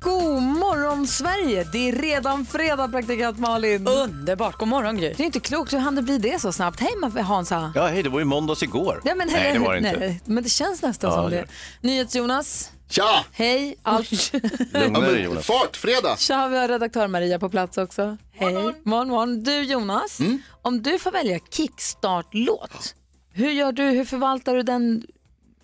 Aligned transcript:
God 0.00 0.42
morgon 0.42 1.06
Sverige! 1.06 1.64
Det 1.72 1.88
är 1.88 1.92
redan 1.92 2.46
fredag 2.46 2.88
praktikant 2.88 3.38
Malin. 3.38 3.88
Underbart. 3.88 4.58
God 4.58 4.68
morgon 4.68 4.96
Gry. 4.96 5.14
Det 5.16 5.22
är 5.22 5.26
inte 5.26 5.40
klokt, 5.40 5.72
hur 5.72 5.78
hann 5.78 5.94
det 5.94 6.02
bli 6.02 6.18
det 6.18 6.40
så 6.40 6.52
snabbt? 6.52 6.80
Hej 6.80 7.22
Hansa! 7.22 7.72
Ja, 7.74 7.86
hej, 7.86 8.02
det 8.02 8.08
var 8.08 8.18
ju 8.18 8.24
måndags 8.24 8.62
igår. 8.62 9.02
Ja, 9.04 9.14
men, 9.14 9.28
nej, 9.28 9.52
det 9.52 9.58
var 9.58 9.72
det 9.72 9.78
inte. 9.78 9.98
Nej, 9.98 10.20
men 10.24 10.42
det 10.44 10.48
känns 10.48 10.82
nästan 10.82 11.10
Ja, 11.10 11.16
som 11.22 11.30
det 11.30 11.44
NyhetsJonas, 11.80 12.70
Tja! 12.90 13.24
hej. 13.32 13.76
Allt. 13.82 14.32
Lugna 14.72 15.00
dig 15.00 15.22
Jonas. 15.22 15.46
Fart, 15.46 15.76
fredag! 15.76 16.16
Tja, 16.18 16.48
vi 16.48 16.56
har 16.58 16.68
redaktör 16.68 17.08
Maria 17.08 17.38
på 17.38 17.48
plats 17.48 17.78
också. 17.78 18.16
Hej. 18.32 18.52
Morgon, 18.54 18.74
morgon. 18.84 19.42
Du 19.42 19.62
Jonas, 19.62 20.20
Mm. 20.20 20.42
om 20.62 20.82
du 20.82 20.98
får 20.98 21.10
välja 21.12 21.38
kickstart-låt, 21.50 22.94
hur 23.32 23.50
gör 23.50 23.72
du, 23.72 23.82
hur 23.82 24.04
förvaltar 24.04 24.54
du 24.54 24.62
den 24.62 25.02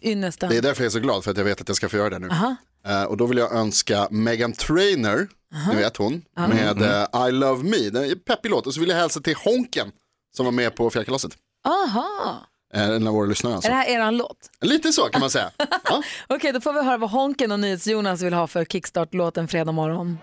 ynnesten? 0.03 0.51
Det 0.51 0.57
är 0.57 0.63
därför 0.63 0.83
jag 0.83 0.87
är 0.87 0.91
så 0.93 0.99
glad, 1.01 1.25
för 1.25 1.31
att 1.31 1.37
jag 1.37 1.45
vet 1.45 1.61
att 1.61 1.69
jag 1.69 1.77
ska 1.77 1.89
få 1.89 1.97
göra 1.97 2.11
det 2.11 2.19
nu. 2.19 2.29
Aha. 2.31 2.57
Eh, 2.87 3.03
och 3.03 3.17
då 3.17 3.27
vill 3.27 3.39
jag 3.39 3.53
önska 3.53 4.09
Megan 4.11 4.53
Trainer, 4.53 5.29
ni 5.69 5.77
vet 5.77 5.97
hon, 5.97 6.23
med 6.37 6.83
eh, 6.83 7.29
I 7.29 7.33
Love 7.33 7.63
Me. 7.65 7.91
Det 7.91 8.07
är 8.07 8.13
en 8.13 8.19
peppig 8.19 8.51
låt. 8.51 8.67
Och 8.67 8.75
så 8.75 8.81
vill 8.81 8.89
jag 8.89 8.97
hälsa 8.97 9.21
till 9.21 9.35
Honken 9.37 9.93
som 10.37 10.45
var 10.45 10.53
med 10.53 10.77
på 10.77 10.91
fjällkalaset. 10.91 11.33
Aha. 11.67 12.47
Eh, 12.75 12.89
en 12.89 13.07
av 13.07 13.15
våra 13.15 13.27
lyssnare 13.27 13.53
Är 13.53 13.57
alltså. 13.57 13.71
det 13.71 13.77
här 13.77 13.89
eran 13.89 14.17
låt? 14.17 14.51
Lite 14.61 14.93
så 14.93 15.03
kan 15.03 15.21
man 15.21 15.31
säga. 15.31 15.51
Ja. 15.85 16.03
Okej, 16.29 16.53
då 16.53 16.61
får 16.61 16.73
vi 16.73 16.83
höra 16.83 16.97
vad 16.97 17.11
Honken 17.11 17.53
och 17.53 17.61
NyhetsJonas 17.61 18.23
vill 18.23 18.33
ha 18.35 18.47
för 18.47 18.65
kickstart-låt 18.65 19.37
en 19.37 19.49
fredag 19.49 19.73
morgon. 19.73 20.19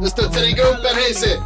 Nu 0.00 0.08
studsar 0.08 0.40
det 0.40 0.46
i 0.48 0.52
gubben, 0.52 0.94
Hayesy! 0.94 1.36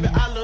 Baby, 0.00 0.14
I 0.14 0.26
love 0.28 0.37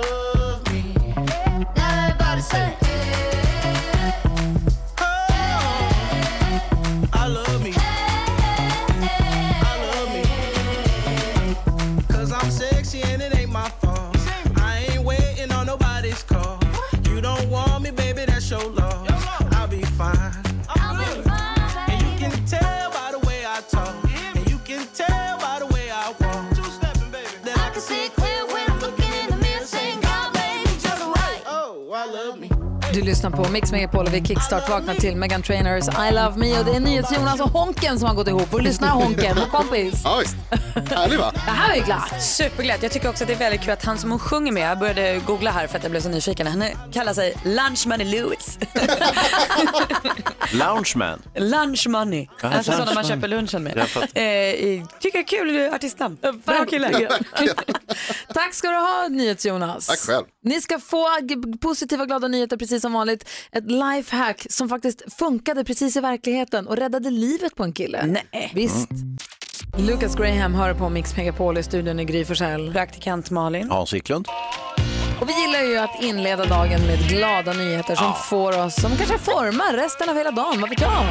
lyssnar 33.25 33.45
på 33.45 33.51
Mix 33.51 33.73
Megapol 33.73 34.07
och 34.07 34.15
vi 34.15 34.25
kickstart 34.25 34.69
vaknar 34.69 34.95
till 34.95 35.17
Megan 35.17 35.43
Trainers 35.43 35.85
I 35.89 36.15
Love 36.15 36.37
Me 36.37 36.59
och 36.59 36.65
det 36.65 36.71
är 36.71 36.81
NyhetsJonas 36.81 37.41
och 37.41 37.51
Honken 37.51 37.99
som 37.99 38.09
har 38.09 38.15
gått 38.15 38.29
ihop. 38.29 38.55
Och 38.55 38.63
lyssna 38.63 38.87
Honken, 38.89 39.37
vår 39.37 39.59
kompis. 39.59 40.01
Ja, 40.05 40.21
visst. 40.21 40.37
Härlig 40.91 41.19
va? 41.19 41.33
Det 41.35 41.51
här 41.51 41.73
är 41.73 41.77
ju 41.77 41.83
glatt. 41.85 42.23
Superglätt. 42.23 42.83
Jag 42.83 42.93
tycker 42.93 43.09
också 43.09 43.25
att 43.25 43.29
det 43.29 43.35
är 43.35 43.39
väldigt 43.39 43.61
kul 43.61 43.71
att 43.71 43.85
han 43.85 43.99
som 43.99 44.11
hon 44.11 44.19
sjunger 44.19 44.53
med, 44.53 44.71
jag 44.71 44.79
började 44.79 45.21
googla 45.27 45.51
här 45.51 45.67
för 45.67 45.77
att 45.77 45.83
jag 45.83 45.91
blev 45.91 46.01
så 46.01 46.09
nyfiken. 46.09 46.47
Han 46.47 46.65
kallar 46.93 47.15
sig 47.15 47.35
Lunch 47.45 47.87
Money 47.87 48.07
Lewis. 48.07 48.59
Loungeman. 50.53 51.23
Lunch 51.35 51.89
Money. 51.89 52.29
Ja, 52.43 52.49
alltså 52.49 52.71
lunch 52.71 52.81
sådana 52.81 52.95
man 52.95 53.05
köper 53.05 53.29
lunchen 53.29 53.63
med. 53.63 53.77
Jag 53.77 53.89
fattar. 53.89 54.21
Eh, 54.21 54.87
tycker 55.01 55.19
jag 55.19 55.25
är 55.25 55.29
kul 55.29 55.75
artistnamn. 55.75 56.17
Bra 56.45 56.65
kille. 56.65 57.09
Tack 58.35 58.55
ska 58.55 58.69
du 58.69 58.77
ha 58.77 59.09
NyhetsJonas. 59.09 59.87
Tack 59.87 59.99
själv. 59.99 60.25
Ni 60.43 60.61
ska 60.61 60.79
få 60.79 61.09
positiva 61.61 62.07
glada 62.07 62.29
nyheter 62.29 62.57
precis 62.57 62.83
som 62.83 62.93
vanligt. 62.93 63.14
Ett 63.53 63.71
lifehack 63.71 64.47
som 64.51 64.69
faktiskt 64.69 65.15
funkade 65.19 65.65
precis 65.65 65.97
i 65.97 66.01
verkligheten 66.01 66.67
och 66.67 66.77
räddade 66.77 67.11
livet 67.11 67.55
på 67.55 67.65
en 67.65 67.73
kille. 67.73 68.07
Nej. 68.07 68.51
Visst. 68.55 68.89
Lucas 69.79 70.17
Graham 70.17 70.55
hör 70.55 70.75
på 70.75 70.89
Mix 70.89 71.17
Megapol 71.17 71.59
i 71.59 71.63
studion 71.63 72.01
i 72.01 72.05
Gry 72.05 72.25
Forssell. 72.25 72.73
Praktikant 72.73 73.31
Malin. 73.31 73.71
Hans 73.71 73.93
Wiklund. 73.93 74.29
Och 75.21 75.29
vi 75.29 75.33
gillar 75.41 75.63
ju 75.63 75.77
att 75.77 76.03
inleda 76.03 76.45
dagen 76.45 76.87
med 76.87 76.99
glada 77.09 77.53
nyheter 77.53 77.95
som 77.95 78.15
får 78.31 78.65
oss, 78.67 78.75
som 78.75 78.97
kanske 78.97 79.19
formar 79.19 79.77
resten 79.77 80.09
av 80.09 80.17
hela 80.17 80.31
dagen, 80.31 80.61
vad 80.61 80.71
vet 80.71 80.81
jag? 80.81 81.05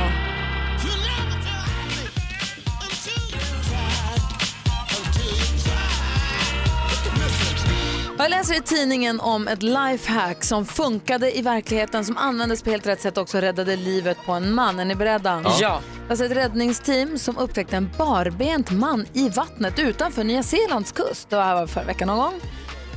Jag 8.17 8.29
läser 8.29 8.57
i 8.57 8.61
tidningen 8.61 9.19
om 9.19 9.47
ett 9.47 9.63
lifehack 9.63 10.43
som 10.43 10.65
funkade 10.65 11.37
i 11.37 11.41
verkligheten, 11.41 12.05
som 12.05 12.17
användes 12.17 12.63
på 12.63 12.69
helt 12.69 12.87
rätt 12.87 13.01
sätt 13.01 13.17
också 13.17 13.37
och 13.37 13.41
räddade 13.41 13.75
livet 13.75 14.17
på 14.25 14.31
en 14.31 14.53
man. 14.53 14.79
Är 14.79 14.85
ni 14.85 14.95
beredda? 14.95 15.43
Ja. 15.59 15.79
Alltså 16.09 16.25
ett 16.25 16.31
räddningsteam 16.31 17.17
som 17.17 17.37
upptäckte 17.37 17.77
en 17.77 17.89
barbent 17.97 18.71
man 18.71 19.05
i 19.13 19.29
vattnet 19.29 19.79
utanför 19.79 20.23
Nya 20.23 20.43
Zeelands 20.43 20.91
kust. 20.91 21.29
Det 21.29 21.35
var 21.35 21.43
här 21.43 21.67
förra 21.67 21.83
veckan 21.83 22.07
någon 22.07 22.17
gång. 22.17 22.33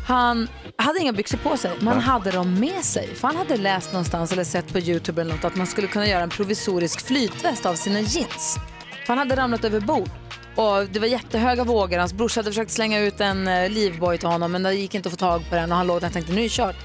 Han 0.06 0.48
hade 0.78 0.98
inga 1.00 1.12
byxor 1.12 1.38
på 1.38 1.56
sig, 1.56 1.70
men 1.80 2.00
hade 2.00 2.30
dem 2.30 2.60
med 2.60 2.84
sig. 2.84 3.14
För 3.14 3.28
han 3.28 3.36
hade 3.36 3.56
läst 3.56 3.92
någonstans 3.92 4.32
eller 4.32 4.44
sett 4.44 4.72
på 4.72 4.78
Youtube 4.78 5.20
eller 5.20 5.34
något 5.34 5.44
att 5.44 5.56
man 5.56 5.66
skulle 5.66 5.86
kunna 5.86 6.06
göra 6.06 6.22
en 6.22 6.30
provisorisk 6.30 7.06
flytväst 7.06 7.66
av 7.66 7.74
sina 7.74 8.00
jeans. 8.00 8.56
För 9.06 9.08
han 9.08 9.18
hade 9.18 9.36
ramlat 9.36 9.64
över 9.64 9.80
bord. 9.80 10.10
Och 10.56 10.86
det 10.90 10.98
var 10.98 11.06
jättehöga 11.06 11.64
vågor. 11.64 11.98
Hans 11.98 12.12
brorsa 12.12 12.40
hade 12.40 12.50
försökt 12.50 12.70
slänga 12.70 13.00
ut 13.00 13.20
en 13.20 13.48
eh, 13.48 13.70
livboj 13.70 14.18
till 14.18 14.28
honom 14.28 14.52
men 14.52 14.62
det 14.62 14.74
gick 14.74 14.94
inte 14.94 15.08
att 15.08 15.12
få 15.12 15.16
tag 15.18 15.42
på 15.50 15.54
den 15.54 15.70
och 15.72 15.76
han 15.78 15.86
låg 15.86 16.00
där 16.00 16.06
och 16.06 16.12
tänkte 16.12 16.32
nu 16.32 16.38
är 16.38 16.42
det 16.44 16.50
kört. 16.50 16.76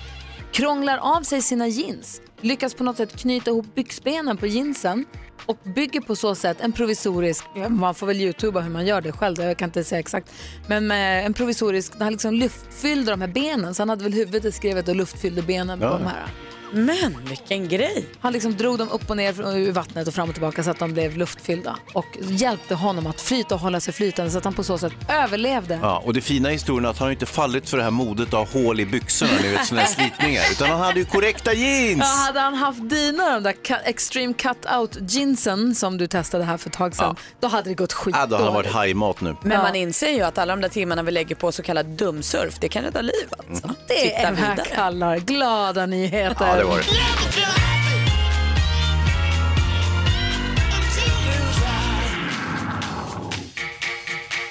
Krånglar 0.51 0.97
av 0.97 1.21
sig 1.21 1.41
sina 1.41 1.67
jeans, 1.67 2.21
lyckas 2.41 2.73
på 2.73 2.83
något 2.83 2.97
sätt 2.97 3.17
knyta 3.17 3.51
ihop 3.51 3.75
byxbenen 3.75 4.37
på 4.37 4.47
jeansen 4.47 5.05
och 5.45 5.57
bygger 5.75 6.01
på 6.01 6.15
så 6.15 6.35
sätt 6.35 6.57
en 6.61 6.71
provisorisk, 6.71 7.45
man 7.69 7.95
får 7.95 8.07
väl 8.07 8.21
youtuba 8.21 8.59
hur 8.59 8.69
man 8.69 8.85
gör 8.85 9.01
det 9.01 9.11
själv, 9.11 9.39
jag 9.39 9.57
kan 9.57 9.69
inte 9.69 9.83
säga 9.83 9.99
exakt, 9.99 10.31
men 10.67 10.87
med 10.87 11.25
en 11.25 11.33
provisorisk, 11.33 11.93
han 11.99 12.11
liksom 12.11 12.33
luftfyllde 12.33 13.11
de 13.11 13.21
här 13.21 13.27
benen 13.27 13.75
så 13.75 13.81
han 13.81 13.89
hade 13.89 14.03
väl 14.03 14.13
huvudet 14.13 14.55
skrevet 14.55 14.87
och 14.87 14.95
luftfyllde 14.95 15.41
benen 15.41 15.79
på 15.79 15.85
Ja. 15.85 15.89
de 15.91 16.03
här. 16.05 16.27
Men 16.71 17.25
vilken 17.29 17.67
grej. 17.67 18.05
Han 18.19 18.33
liksom 18.33 18.57
drog 18.57 18.77
dem 18.77 18.89
upp 18.91 19.09
och 19.09 19.17
ner 19.17 19.55
ur 19.57 19.71
vattnet 19.71 20.07
och 20.07 20.13
fram 20.13 20.29
och 20.29 20.35
tillbaka 20.35 20.63
så 20.63 20.69
att 20.71 20.79
de 20.79 20.93
blev 20.93 21.17
luftfyllda 21.17 21.75
och 21.93 22.05
hjälpte 22.21 22.75
honom 22.75 23.07
att 23.07 23.21
flyta 23.21 23.55
och 23.55 23.61
hålla 23.61 23.79
sig 23.79 23.93
flytande 23.93 24.31
så 24.31 24.37
att 24.37 24.43
han 24.43 24.53
på 24.53 24.63
så 24.63 24.77
sätt 24.77 24.93
överlevde. 25.09 25.79
Ja, 25.81 26.01
och 26.05 26.13
det 26.13 26.21
fina 26.21 26.49
i 26.49 26.53
historien 26.53 26.85
är 26.85 26.89
att 26.89 26.97
han 26.97 27.05
har 27.05 27.11
inte 27.11 27.25
fallit 27.25 27.69
för 27.69 27.77
det 27.77 27.83
här 27.83 27.91
modet 27.91 28.33
av 28.33 28.53
hål 28.53 28.79
i 28.79 28.85
byxorna, 28.85 29.31
ni 29.43 29.49
vet 29.49 29.65
sådana 29.65 29.81
här 29.87 29.93
slitningar, 29.93 30.43
utan 30.51 30.69
han 30.69 30.79
hade 30.79 30.99
ju 30.99 31.05
korrekta 31.05 31.53
jeans. 31.53 31.99
Ja, 32.01 32.23
hade 32.25 32.39
han 32.39 32.53
haft 32.53 32.89
dina 32.89 33.33
de 33.33 33.43
där 33.43 33.53
cut, 33.53 33.77
extreme 33.85 34.33
cut-out 34.33 34.97
jeansen 35.09 35.75
som 35.75 35.97
du 35.97 36.07
testade 36.07 36.43
här 36.43 36.57
för 36.57 36.69
ett 36.69 36.75
tag 36.75 36.95
sedan, 36.95 37.15
då 37.39 37.47
hade 37.47 37.69
det 37.69 37.75
gått 37.75 37.93
skit 37.93 38.15
Ja, 38.19 38.25
då 38.25 38.35
har 38.35 38.43
han 38.43 38.53
varit 38.53 38.71
hajmat 38.71 39.21
nu. 39.21 39.35
Men 39.41 39.51
Ja. 39.51 39.61
man 39.63 39.75
inser 39.75 40.09
ju 40.11 40.21
att 40.21 40.37
alla 40.37 40.55
de 40.55 40.61
där 40.61 40.69
timmarna 40.69 41.03
vi 41.03 41.11
lägger 41.11 41.35
på 41.35 41.51
så 41.51 41.63
kallad 41.63 41.85
dumsurf, 41.85 42.59
det 42.59 42.69
kan 42.69 42.83
rädda 42.83 43.01
liv 43.01 43.27
alltså. 43.49 43.67
Det 43.87 43.93
Titta 43.93 44.15
är 44.17 44.31
vad 44.31 44.39
jag 44.43 44.49
vidare. 44.49 44.67
kallar 44.75 45.17
glada 45.17 45.85
nyheter. 45.85 46.57
Ja, 46.57 46.60
det 46.61 46.67
var 46.67 46.77
det. 46.77 46.85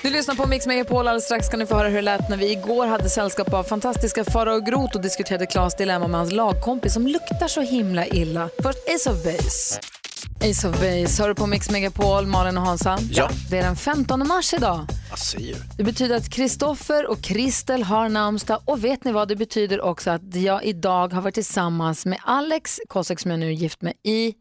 Du 0.02 0.10
lyssnar 0.10 0.34
på 0.34 0.46
Mix 0.46 0.66
Megapol. 0.66 0.98
Alldeles 0.98 1.24
strax 1.24 1.46
ska 1.46 1.56
ni 1.56 1.66
få 1.66 1.74
höra 1.74 1.88
hur 1.88 1.96
det 1.96 2.02
lät 2.02 2.28
när 2.28 2.36
vi 2.36 2.52
igår 2.52 2.86
hade 2.86 3.08
sällskap 3.08 3.54
av 3.54 3.64
fantastiska 3.64 4.24
Farao 4.24 4.60
Groth 4.60 4.96
och 4.96 5.02
diskuterade 5.02 5.46
Klas 5.46 5.74
dilemma 5.74 6.08
med 6.08 6.20
hans 6.20 6.32
lagkompis 6.32 6.94
som 6.94 7.06
luktar 7.06 7.48
så 7.48 7.60
himla 7.60 8.06
illa. 8.06 8.48
Först 8.62 8.78
Ace 8.94 9.10
of 9.10 9.24
Base. 9.24 9.80
Ace 10.40 10.68
of 10.68 10.80
Base, 10.80 11.22
hör 11.22 11.28
du 11.28 11.34
på 11.34 11.46
Mix 11.46 11.70
Megapol, 11.70 12.26
Malin 12.26 12.58
och 12.58 12.64
Hansa? 12.64 12.98
Ja. 13.10 13.30
Det 13.50 13.58
är 13.58 13.62
den 13.62 13.76
15 13.76 14.28
mars 14.28 14.54
idag. 14.54 14.86
Du? 15.36 15.54
Det 15.76 15.84
betyder 15.84 16.16
att 16.16 16.30
Kristoffer 16.30 17.06
och 17.10 17.22
Kristel 17.22 17.82
har 17.82 18.08
namnsdag 18.08 18.60
och 18.64 18.84
vet 18.84 19.04
ni 19.04 19.12
vad 19.12 19.28
det 19.28 19.36
betyder 19.36 19.80
också 19.80 20.10
att 20.10 20.34
jag 20.34 20.64
idag 20.64 21.12
har 21.12 21.22
varit 21.22 21.34
tillsammans 21.34 22.06
med 22.06 22.18
Alex 22.24 22.80
Kosek 22.88 23.20
som 23.20 23.30
jag 23.30 23.40
nu 23.40 23.46
är 23.46 23.50
gift 23.52 23.82
med 23.82 23.92
i 24.02 24.34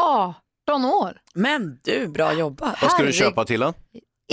18 0.00 0.84
år. 0.84 1.16
Men 1.34 1.78
du, 1.84 2.08
bra 2.08 2.32
jobbat. 2.34 2.82
Vad 2.82 2.90
ska 2.90 3.02
du 3.02 3.04
Herregud. 3.04 3.14
köpa 3.14 3.44
till 3.44 3.62
han? 3.62 3.74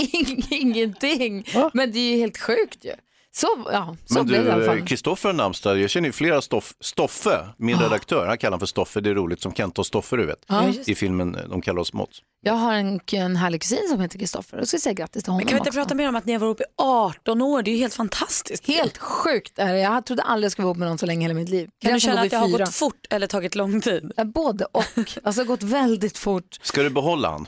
Ingenting. 0.50 1.44
Men 1.72 1.92
det 1.92 1.98
är 1.98 2.12
ju 2.14 2.18
helt 2.20 2.38
sjukt 2.38 2.84
ju. 2.84 2.92
Så, 3.32 3.46
ja, 3.72 3.96
så 4.06 4.14
Men 4.14 4.26
blev 4.26 4.42
det 4.44 4.48
i 4.48 4.52
alla 4.52 4.60
du, 4.60 4.66
fall. 4.66 4.78
eh, 4.78 4.84
Kristoffer 4.84 5.28
har 5.28 5.34
namnsdag. 5.34 5.78
Jag 5.80 5.90
känner 5.90 6.08
ju 6.08 6.12
flera 6.12 6.42
Stoff, 6.42 6.74
Stoffe, 6.80 7.46
min 7.56 7.76
Ah. 7.76 7.82
redaktör. 7.84 8.26
Han 8.26 8.38
kallar 8.38 8.50
honom 8.50 8.60
för 8.60 8.66
Stoffe, 8.66 9.00
det 9.00 9.10
är 9.10 9.14
roligt, 9.14 9.42
som 9.42 9.54
Kent 9.54 9.78
och 9.78 9.86
Stoffe 9.86 10.16
du 10.16 10.26
vet. 10.26 10.44
Ja, 10.48 10.66
just 10.66 10.88
I 10.88 10.94
filmen 10.94 11.34
eh, 11.34 11.42
De 11.48 11.62
kallar 11.62 11.80
oss 11.80 11.92
Måns. 11.92 12.22
Jag 12.42 12.52
har 12.52 12.72
en, 12.74 13.00
en 13.12 13.36
härlig 13.36 13.60
kusin 13.62 13.88
som 13.90 14.00
heter 14.00 14.18
Kristoffer. 14.18 14.58
Jag 14.58 14.68
ska 14.68 14.78
säga 14.78 14.92
grattis 14.92 15.24
till 15.24 15.30
honom 15.30 15.38
Men 15.38 15.46
kan 15.48 15.54
vi 15.56 15.58
inte 15.58 15.68
också. 15.70 15.78
prata 15.80 15.94
mer 15.94 16.08
om 16.08 16.16
att 16.16 16.24
ni 16.24 16.32
har 16.32 16.40
varit 16.40 16.46
ihop 16.46 16.60
i 16.60 16.64
18 16.82 17.42
år? 17.42 17.62
Det 17.62 17.70
är 17.70 17.72
ju 17.72 17.78
helt 17.78 17.94
fantastiskt. 17.94 18.66
Helt 18.66 18.98
sjukt 18.98 19.58
är 19.58 19.72
det. 19.72 19.80
Jag 19.80 20.06
trodde 20.06 20.22
aldrig 20.22 20.44
jag 20.44 20.52
skulle 20.52 20.64
vara 20.64 20.70
ihop 20.70 20.78
med 20.78 20.88
någon 20.88 20.98
så 20.98 21.06
länge 21.06 21.20
i 21.20 21.24
hela 21.24 21.34
mitt 21.40 21.48
liv. 21.48 21.68
Kan 21.82 21.92
du 21.92 22.00
känna 22.00 22.20
att 22.20 22.30
det 22.30 22.36
har 22.36 22.48
gått 22.58 22.74
fort 22.74 23.06
eller 23.10 23.26
tagit 23.26 23.54
lång 23.54 23.80
tid? 23.80 24.12
Både 24.34 24.64
och. 24.64 24.84
Alltså 25.22 25.44
gått 25.44 25.62
väldigt 25.62 26.18
fort. 26.18 26.58
Ska 26.62 26.82
du 26.82 26.90
behålla 26.90 27.30
han? 27.30 27.46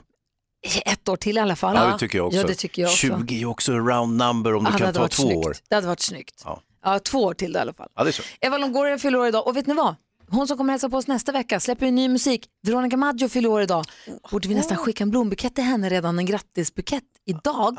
Ett 0.86 1.08
år 1.08 1.16
till 1.16 1.36
i 1.36 1.40
alla 1.40 1.56
fall. 1.56 1.76
Ja, 1.76 1.86
det 1.92 1.98
tycker 1.98 2.18
jag 2.18 2.26
också. 2.26 2.38
Ja, 2.38 2.46
det 2.46 2.54
tycker 2.54 2.82
jag 2.82 2.88
också. 2.88 2.96
20 3.26 3.42
är 3.42 3.46
också 3.46 3.72
round 3.72 4.16
number 4.16 4.54
om 4.54 4.64
Ja, 4.64 4.70
du 4.72 4.78
kan 4.84 4.94
ta 4.94 5.08
två 5.08 5.22
snyggt. 5.22 5.46
år. 5.46 5.56
Det 5.68 5.74
hade 5.74 5.86
varit 5.86 6.00
snyggt. 6.00 6.42
Ja. 6.44 6.60
Ja, 6.84 6.98
två 6.98 7.18
år 7.24 7.34
till 7.34 7.52
då, 7.52 7.58
i 7.58 7.62
alla 7.62 7.72
fall. 7.72 7.88
Ja, 7.96 8.04
det 8.04 8.10
är 8.10 8.12
så. 8.12 8.22
Eva 8.40 8.58
Longoria 8.58 8.98
fyller 8.98 9.18
år 9.18 9.26
idag 9.26 9.46
och 9.46 9.56
vet 9.56 9.66
ni 9.66 9.74
vad? 9.74 9.94
Hon 10.30 10.48
som 10.48 10.56
kommer 10.56 10.72
hälsa 10.72 10.88
på 10.88 10.96
oss 10.96 11.06
nästa 11.06 11.32
vecka 11.32 11.60
släpper 11.60 11.86
ju 11.86 11.92
ny 11.92 12.08
musik. 12.08 12.46
Veronica 12.62 12.96
Maggio 12.96 13.28
fyller 13.28 13.48
år 13.48 13.62
idag. 13.62 13.84
Borde 14.30 14.48
vi 14.48 14.54
nästan 14.54 14.76
skicka 14.76 15.04
en 15.04 15.10
blombukett 15.10 15.54
till 15.54 15.64
henne 15.64 15.88
redan, 15.90 16.18
en 16.18 16.26
grattisbukett 16.26 17.02
idag. 17.26 17.78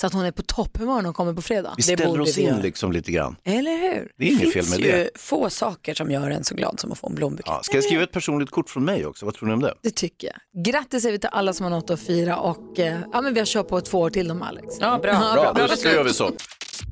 Så 0.00 0.06
att 0.06 0.12
hon 0.12 0.24
är 0.24 0.30
på 0.32 0.42
topphumör 0.42 0.96
när 0.96 1.04
hon 1.04 1.14
kommer 1.14 1.32
på 1.34 1.42
fredag. 1.42 1.74
Vi 1.76 1.82
ställer 1.82 2.20
oss 2.20 2.38
vi 2.38 2.42
in 2.42 2.48
göra. 2.48 2.58
liksom 2.62 2.92
lite 2.92 3.12
grann. 3.12 3.36
Eller 3.44 3.76
hur? 3.76 4.12
Det 4.18 4.24
är 4.24 4.28
inget 4.28 4.40
fel 4.40 4.52
finns 4.52 4.70
med 4.78 4.86
ju 4.86 4.92
det. 4.92 5.10
få 5.16 5.50
saker 5.50 5.94
som 5.94 6.10
gör 6.10 6.30
en 6.30 6.44
så 6.44 6.54
glad 6.54 6.80
som 6.80 6.92
att 6.92 6.98
få 6.98 7.06
en 7.08 7.14
blombukett. 7.14 7.46
Ja, 7.46 7.60
ska 7.62 7.76
jag 7.76 7.84
skriva 7.84 8.02
ett 8.02 8.12
personligt 8.12 8.50
kort 8.50 8.70
från 8.70 8.84
mig 8.84 9.06
också? 9.06 9.24
Vad 9.24 9.34
tror 9.34 9.46
ni 9.48 9.54
om 9.54 9.60
det? 9.60 9.74
Det 9.82 9.90
tycker 9.90 10.28
jag. 10.52 10.64
Grattis 10.64 11.02
säger 11.02 11.12
vi 11.12 11.18
till 11.18 11.28
alla 11.32 11.52
som 11.52 11.64
har 11.64 11.70
något 11.70 11.90
att 11.90 12.00
fira 12.00 12.36
och 12.36 12.78
eh, 12.78 12.98
ja, 13.12 13.20
men 13.20 13.34
vi 13.34 13.40
har 13.40 13.46
kört 13.46 13.68
på 13.68 13.80
två 13.80 13.98
år 13.98 14.10
till 14.10 14.28
dem 14.28 14.42
Alex. 14.42 14.66
Ja, 14.80 14.98
bra. 15.02 15.12
Ja, 15.12 15.34
Bra, 15.34 15.52
då 15.52 15.68
beslut. 15.68 15.94
gör 15.94 16.04
vi 16.04 16.12
så. 16.12 16.30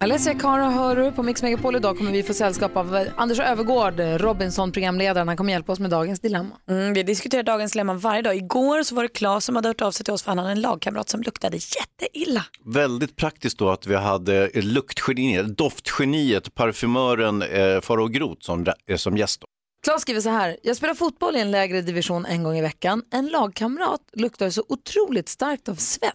Alessia 0.00 0.34
Cara 0.34 0.70
hör 0.70 0.96
du 0.96 1.12
på 1.12 1.22
Mix 1.22 1.42
Megapol. 1.42 1.76
Idag 1.76 1.98
kommer 1.98 2.12
vi 2.12 2.22
få 2.22 2.34
sällskap 2.34 2.76
av 2.76 3.06
Anders 3.16 3.40
Övergård, 3.40 4.00
eh, 4.00 4.18
Robinson-programledaren. 4.18 5.28
Han 5.28 5.36
kommer 5.36 5.52
hjälpa 5.52 5.72
oss 5.72 5.80
med 5.80 5.90
dagens 5.90 6.20
dilemma. 6.20 6.56
Mm, 6.70 6.94
vi 6.94 7.02
diskuterar 7.02 7.42
dagens 7.42 7.72
dilemma 7.72 7.94
varje 7.94 8.22
dag. 8.22 8.36
Igår 8.36 8.82
så 8.82 8.94
var 8.94 9.02
det 9.02 9.08
Claes 9.08 9.44
som 9.44 9.56
hade 9.56 9.68
hört 9.68 9.82
av 9.82 9.90
sig 9.90 10.04
till 10.04 10.14
oss 10.14 10.22
för 10.22 10.30
han 10.30 10.38
hade 10.38 10.50
en 10.50 10.60
lagkamrat 10.60 11.08
som 11.08 11.22
luktade 11.22 11.56
jätteilla. 11.56 12.44
Väldigt 12.64 13.16
praktiskt 13.16 13.58
då 13.58 13.70
att 13.70 13.86
vi 13.86 13.94
hade 13.94 14.50
luktgeniet, 14.54 15.58
doftgeniet, 15.58 16.54
parfymören 16.54 17.42
eh, 17.42 17.80
Farao 17.80 18.06
Groth 18.06 18.40
som, 18.40 18.66
eh, 18.88 18.96
som 18.96 19.16
gäst. 19.16 19.40
Då. 19.40 19.46
Klas 19.84 20.02
skriver 20.02 20.20
så 20.20 20.30
här. 20.30 20.56
Jag 20.62 20.76
spelar 20.76 20.94
fotboll 20.94 21.36
i 21.36 21.40
en 21.40 21.50
lägre 21.50 21.82
division 21.82 22.26
en 22.26 22.42
gång 22.42 22.56
i 22.56 22.62
veckan. 22.62 23.02
En 23.12 23.26
lagkamrat 23.26 24.00
luktar 24.12 24.50
så 24.50 24.64
otroligt 24.68 25.28
starkt 25.28 25.68
av 25.68 25.74
svett. 25.74 26.12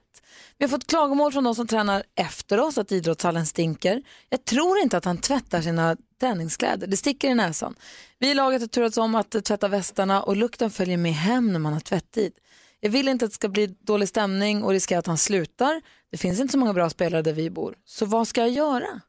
Vi 0.61 0.65
har 0.65 0.69
fått 0.69 0.87
klagomål 0.87 1.31
från 1.31 1.43
de 1.43 1.55
som 1.55 1.67
tränar 1.67 2.03
efter 2.15 2.59
oss 2.59 2.77
att 2.77 2.91
idrottshallen 2.91 3.45
stinker. 3.45 4.01
Jag 4.29 4.45
tror 4.45 4.77
inte 4.77 4.97
att 4.97 5.05
han 5.05 5.17
tvättar 5.17 5.61
sina 5.61 5.97
träningskläder. 6.19 6.87
Det 6.87 6.97
sticker 6.97 7.29
i 7.29 7.33
näsan. 7.33 7.75
Vi 8.19 8.31
i 8.31 8.33
laget 8.33 8.61
har 8.61 8.67
turats 8.67 8.97
om 8.97 9.15
att 9.15 9.45
tvätta 9.45 9.67
västarna 9.67 10.23
och 10.23 10.35
lukten 10.35 10.71
följer 10.71 10.97
med 10.97 11.13
hem 11.13 11.53
när 11.53 11.59
man 11.59 11.73
har 11.73 11.79
tvättid. 11.79 12.33
Jag 12.79 12.89
vill 12.89 13.07
inte 13.07 13.25
att 13.25 13.31
det 13.31 13.35
ska 13.35 13.49
bli 13.49 13.67
dålig 13.67 14.09
stämning 14.09 14.63
och 14.63 14.71
riskera 14.71 14.99
att 14.99 15.07
han 15.07 15.17
slutar. 15.17 15.81
Det 16.11 16.17
finns 16.17 16.39
inte 16.39 16.51
så 16.51 16.57
många 16.57 16.73
bra 16.73 16.89
spelare 16.89 17.21
där 17.21 17.33
vi 17.33 17.49
bor. 17.49 17.75
Så 17.85 18.05
vad 18.05 18.27
ska 18.27 18.41
jag 18.41 18.49
göra? 18.49 19.01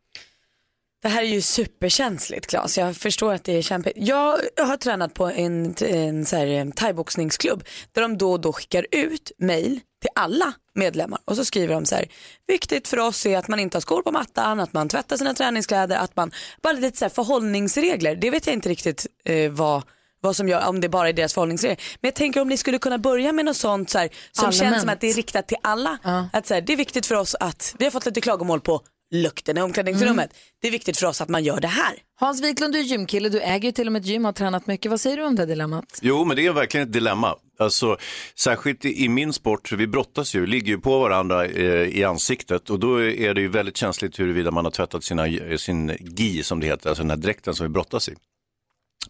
Det 1.03 1.09
här 1.09 1.23
är 1.23 1.29
ju 1.29 1.41
superkänsligt 1.41 2.47
Claes. 2.47 2.79
Jag 2.79 2.97
förstår 2.97 3.33
att 3.33 3.45
det 3.45 3.53
är 3.53 3.63
kämpigt. 3.63 3.97
Jag 3.97 4.39
har 4.57 4.77
tränat 4.77 5.15
på 5.15 5.27
en, 5.27 5.75
en 5.81 6.27
eh, 6.33 6.71
thaiboxningsklubb 6.75 7.65
där 7.93 8.03
de 8.03 8.19
då 8.19 8.33
och 8.33 8.41
då 8.41 8.53
skickar 8.53 8.87
ut 8.91 9.33
mail 9.39 9.81
till 10.03 10.11
alla 10.15 10.53
medlemmar 10.75 11.19
och 11.25 11.37
så 11.37 11.45
skriver 11.45 11.75
de 11.75 11.87
så 11.87 11.95
här, 11.95 12.09
viktigt 12.47 12.89
för 12.89 12.99
oss 12.99 13.27
är 13.27 13.39
att 13.39 13.49
man 13.49 13.59
inte 13.59 13.77
har 13.77 13.81
skor 13.81 14.03
på 14.03 14.13
mattan, 14.13 14.61
att 14.61 14.73
man 14.73 14.89
tvättar 14.89 15.17
sina 15.17 15.35
träningskläder, 15.35 15.97
att 15.97 16.17
man, 16.17 16.33
bara 16.63 16.73
lite 16.73 16.99
så 16.99 17.05
här 17.05 17.11
förhållningsregler. 17.11 18.17
Det 18.17 18.31
vet 18.31 18.47
jag 18.47 18.55
inte 18.55 18.69
riktigt 18.69 19.07
eh, 19.25 19.51
vad 19.51 19.83
vad 20.23 20.37
som 20.37 20.49
gör, 20.49 20.69
om 20.69 20.81
det 20.81 20.89
bara 20.89 21.09
är 21.09 21.13
deras 21.13 21.35
förhållningsregler. 21.35 21.79
Men 22.01 22.09
jag 22.09 22.15
tänker 22.15 22.41
om 22.41 22.49
ni 22.49 22.57
skulle 22.57 22.79
kunna 22.79 22.99
börja 22.99 23.33
med 23.33 23.45
något 23.45 23.57
sånt 23.57 23.91
så 23.91 23.99
här, 23.99 24.09
som 24.33 24.45
Allmänt. 24.45 24.61
känns 24.61 24.81
som 24.81 24.89
att 24.89 25.01
det 25.01 25.11
är 25.11 25.15
riktat 25.15 25.49
till 25.49 25.57
alla. 25.63 25.99
Att 26.33 26.47
så 26.47 26.55
här, 26.55 26.61
det 26.61 26.73
är 26.73 26.77
viktigt 26.77 27.07
för 27.07 27.15
oss 27.15 27.35
att, 27.41 27.75
vi 27.79 27.85
har 27.85 27.91
fått 27.91 28.07
lite 28.07 28.21
klagomål 28.21 28.61
på 28.61 28.81
lukten 29.13 29.59
i 29.59 29.61
omklädningsrummet. 29.63 30.31
Det 30.63 30.69
är 30.69 30.73
viktigt 30.73 30.97
för 30.97 31.07
oss 31.07 31.21
att 31.21 31.29
man 31.29 31.45
gör 31.45 31.61
det 31.61 31.69
här. 31.69 31.95
Hans 32.21 32.43
Wiklund, 32.43 32.75
du 32.75 32.79
är 32.79 32.83
gymkille. 32.83 33.29
Du 33.29 33.41
äger 33.41 33.69
ju 33.69 33.73
till 33.73 33.87
och 33.87 33.93
med 33.93 34.01
ett 34.01 34.07
gym 34.07 34.25
och 34.25 34.29
har 34.29 34.33
tränat 34.33 34.67
mycket. 34.67 34.91
Vad 34.91 35.01
säger 35.01 35.17
du 35.17 35.25
om 35.25 35.37
det 35.37 35.47
dilemmat? 35.47 35.99
Jo, 36.03 36.25
men 36.25 36.37
det 36.37 36.47
är 36.47 36.53
verkligen 36.53 36.87
ett 36.87 36.93
dilemma. 36.93 37.37
Alltså, 37.59 37.97
särskilt 38.35 38.85
i 38.85 39.05
i 39.05 39.09
min 39.09 39.33
sport, 39.33 39.73
vi 39.73 39.87
brottas 39.87 40.35
ju, 40.35 40.47
ligger 40.47 40.67
ju 40.67 40.79
på 40.79 40.99
varandra 40.99 41.47
eh, 41.47 41.99
i 41.99 42.05
ansiktet 42.05 42.71
och 42.71 42.81
då 42.81 43.03
är 43.03 43.35
det 43.35 43.41
ju 43.41 43.49
väldigt 43.49 43.77
känsligt 43.77 44.19
huruvida 44.19 44.51
man 44.51 44.65
har 44.65 44.73
tvättat 44.73 45.05
sina, 45.05 45.27
eh, 45.27 45.57
sin 45.57 45.97
gi 46.01 46.43
som 46.43 46.61
det 46.61 46.67
heter, 46.67 46.89
alltså 46.89 47.03
den 47.03 47.11
här 47.11 47.17
dräkten 47.17 47.55
som 47.55 47.67
vi 47.67 47.71
brottas 47.71 48.09
i. 48.09 48.15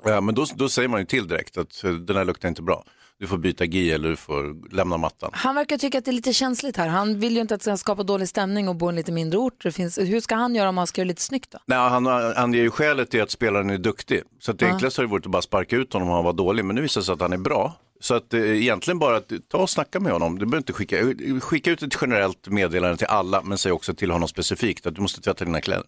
Ja, 0.05 0.21
men 0.21 0.35
då, 0.35 0.47
då 0.55 0.69
säger 0.69 0.89
man 0.89 1.01
ju 1.01 1.07
till 1.07 1.29
direkt 1.29 1.59
att 1.59 1.85
eh, 1.85 1.91
den 1.91 2.17
här 2.17 2.25
luktar 2.25 2.49
inte 2.49 2.63
bra. 2.63 2.85
Du 3.23 3.29
får 3.29 3.39
byta 3.39 3.65
gi 3.65 3.91
eller 3.93 4.09
du 4.09 4.17
får 4.17 4.75
lämna 4.75 4.97
mattan. 4.97 5.31
Han 5.33 5.55
verkar 5.55 5.79
tycka 5.79 5.99
att 5.99 6.05
det 6.05 6.11
är 6.11 6.13
lite 6.13 6.33
känsligt 6.33 6.77
här. 6.77 6.89
Han 6.89 7.21
vill 7.21 7.35
ju 7.35 7.41
inte 7.41 7.55
att 7.55 7.61
det 7.61 7.65
ska 7.65 7.77
skapa 7.77 8.03
dålig 8.03 8.29
stämning 8.29 8.69
och 8.69 8.77
bo 8.77 8.87
i 8.87 8.89
en 8.89 8.95
lite 8.95 9.13
mindre 9.13 9.39
ort. 9.39 9.63
Det 9.63 9.73
finns, 9.73 9.99
hur 9.99 10.21
ska 10.21 10.35
han 10.35 10.55
göra 10.55 10.69
om 10.69 10.79
han 10.79 10.87
ska 10.87 11.01
göra 11.01 11.09
lite 11.09 11.23
snyggt 11.23 11.51
då? 11.51 11.59
Nej, 11.67 11.79
han 11.79 12.07
anger 12.07 12.59
ju 12.59 12.71
skälet 12.71 13.11
till 13.11 13.23
att 13.23 13.31
spelaren 13.31 13.71
är 13.71 13.79
duktig. 13.79 14.23
Så 14.41 14.51
att 14.51 14.59
det 14.59 14.67
enklaste 14.67 15.01
har 15.01 15.05
ju 15.05 15.11
varit 15.11 15.27
att 15.27 15.33
bara 15.33 15.43
sparka 15.43 15.77
ut 15.77 15.93
honom 15.93 16.09
om 16.09 16.15
han 16.15 16.25
var 16.25 16.33
dålig. 16.33 16.65
Men 16.65 16.77
nu 16.77 16.83
visar 16.83 17.01
det 17.01 17.05
sig 17.05 17.13
att 17.13 17.21
han 17.21 17.33
är 17.33 17.39
bra. 17.39 17.73
Så 18.03 18.15
att 18.15 18.35
eh, 18.35 18.41
egentligen 18.63 18.99
bara 18.99 19.17
att 19.17 19.33
ta 19.49 19.59
och 19.59 19.71
snacka 19.71 20.01
med 20.01 20.13
honom. 20.13 20.39
Du 20.39 20.47
behöver 20.47 20.57
inte 20.57 20.73
skicka, 20.73 20.97
skicka 21.41 21.71
ut 21.71 21.83
ett 21.83 21.97
generellt 22.01 22.49
meddelande 22.49 22.97
till 22.97 23.07
alla. 23.07 23.43
Men 23.43 23.59
säg 23.59 23.73
också 23.73 23.95
till 23.95 24.11
honom 24.11 24.29
specifikt 24.29 24.87
att 24.87 24.95
du 24.95 25.01
måste 25.01 25.21
tvätta 25.21 25.45
dina 25.45 25.61
kläder. 25.61 25.85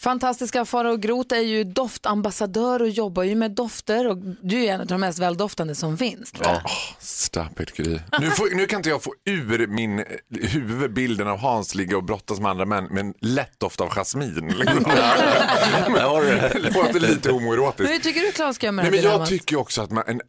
Fantastiska 0.00 0.64
Farao 0.64 0.96
Groth 0.96 1.34
är 1.34 1.40
ju 1.40 1.64
doftambassadör 1.64 2.82
och 2.82 2.88
jobbar 2.88 3.22
ju 3.22 3.34
med 3.34 3.50
dofter. 3.50 4.06
Och 4.08 4.16
du 4.42 4.64
är 4.64 4.74
en 4.74 4.80
av 4.80 4.86
de 4.86 5.00
mest 5.00 5.18
väldoftande 5.18 5.74
som 5.74 5.98
finns. 5.98 6.32
tror 6.32 6.46
jag. 6.46 6.60
Stop 6.98 7.60
it 7.60 7.72
Gry. 7.72 7.98
Nu, 8.20 8.30
får, 8.30 8.54
nu 8.56 8.66
kan 8.66 8.78
inte 8.78 8.88
jag 8.88 9.02
få 9.02 9.14
ur 9.24 9.66
min 9.66 9.98
eh, 9.98 10.04
huvud 10.30 10.92
bilden 10.92 11.28
av 11.28 11.38
Hans 11.38 11.74
ligga 11.74 11.96
och 11.96 12.04
brottas 12.04 12.40
med 12.40 12.50
andra 12.50 12.64
män 12.64 12.84
med 12.84 13.00
en 13.00 13.14
lätt 13.20 13.60
doft 13.60 13.80
av 13.80 13.88
jasmin. 13.88 14.54
Liksom. 14.58 14.82
Det. 15.86 16.50
det 16.62 16.70
låter 16.74 17.00
lite 17.00 17.28
Men 17.28 17.40
homoerotiskt. 17.40 17.92
hur 17.92 17.98
tycker 17.98 18.20
du 18.20 18.32
Claes 18.32 18.56
ska 18.56 18.66
göra 18.66 18.72
med 18.72 18.84
Nej, 18.84 18.90
det 18.92 19.02
men 19.02 19.12
här 19.12 19.18
jag 19.18 19.28
tycker 19.28 19.56
också 19.56 19.82
att 19.82 19.90
man, 19.90 20.04
en, 20.06 20.20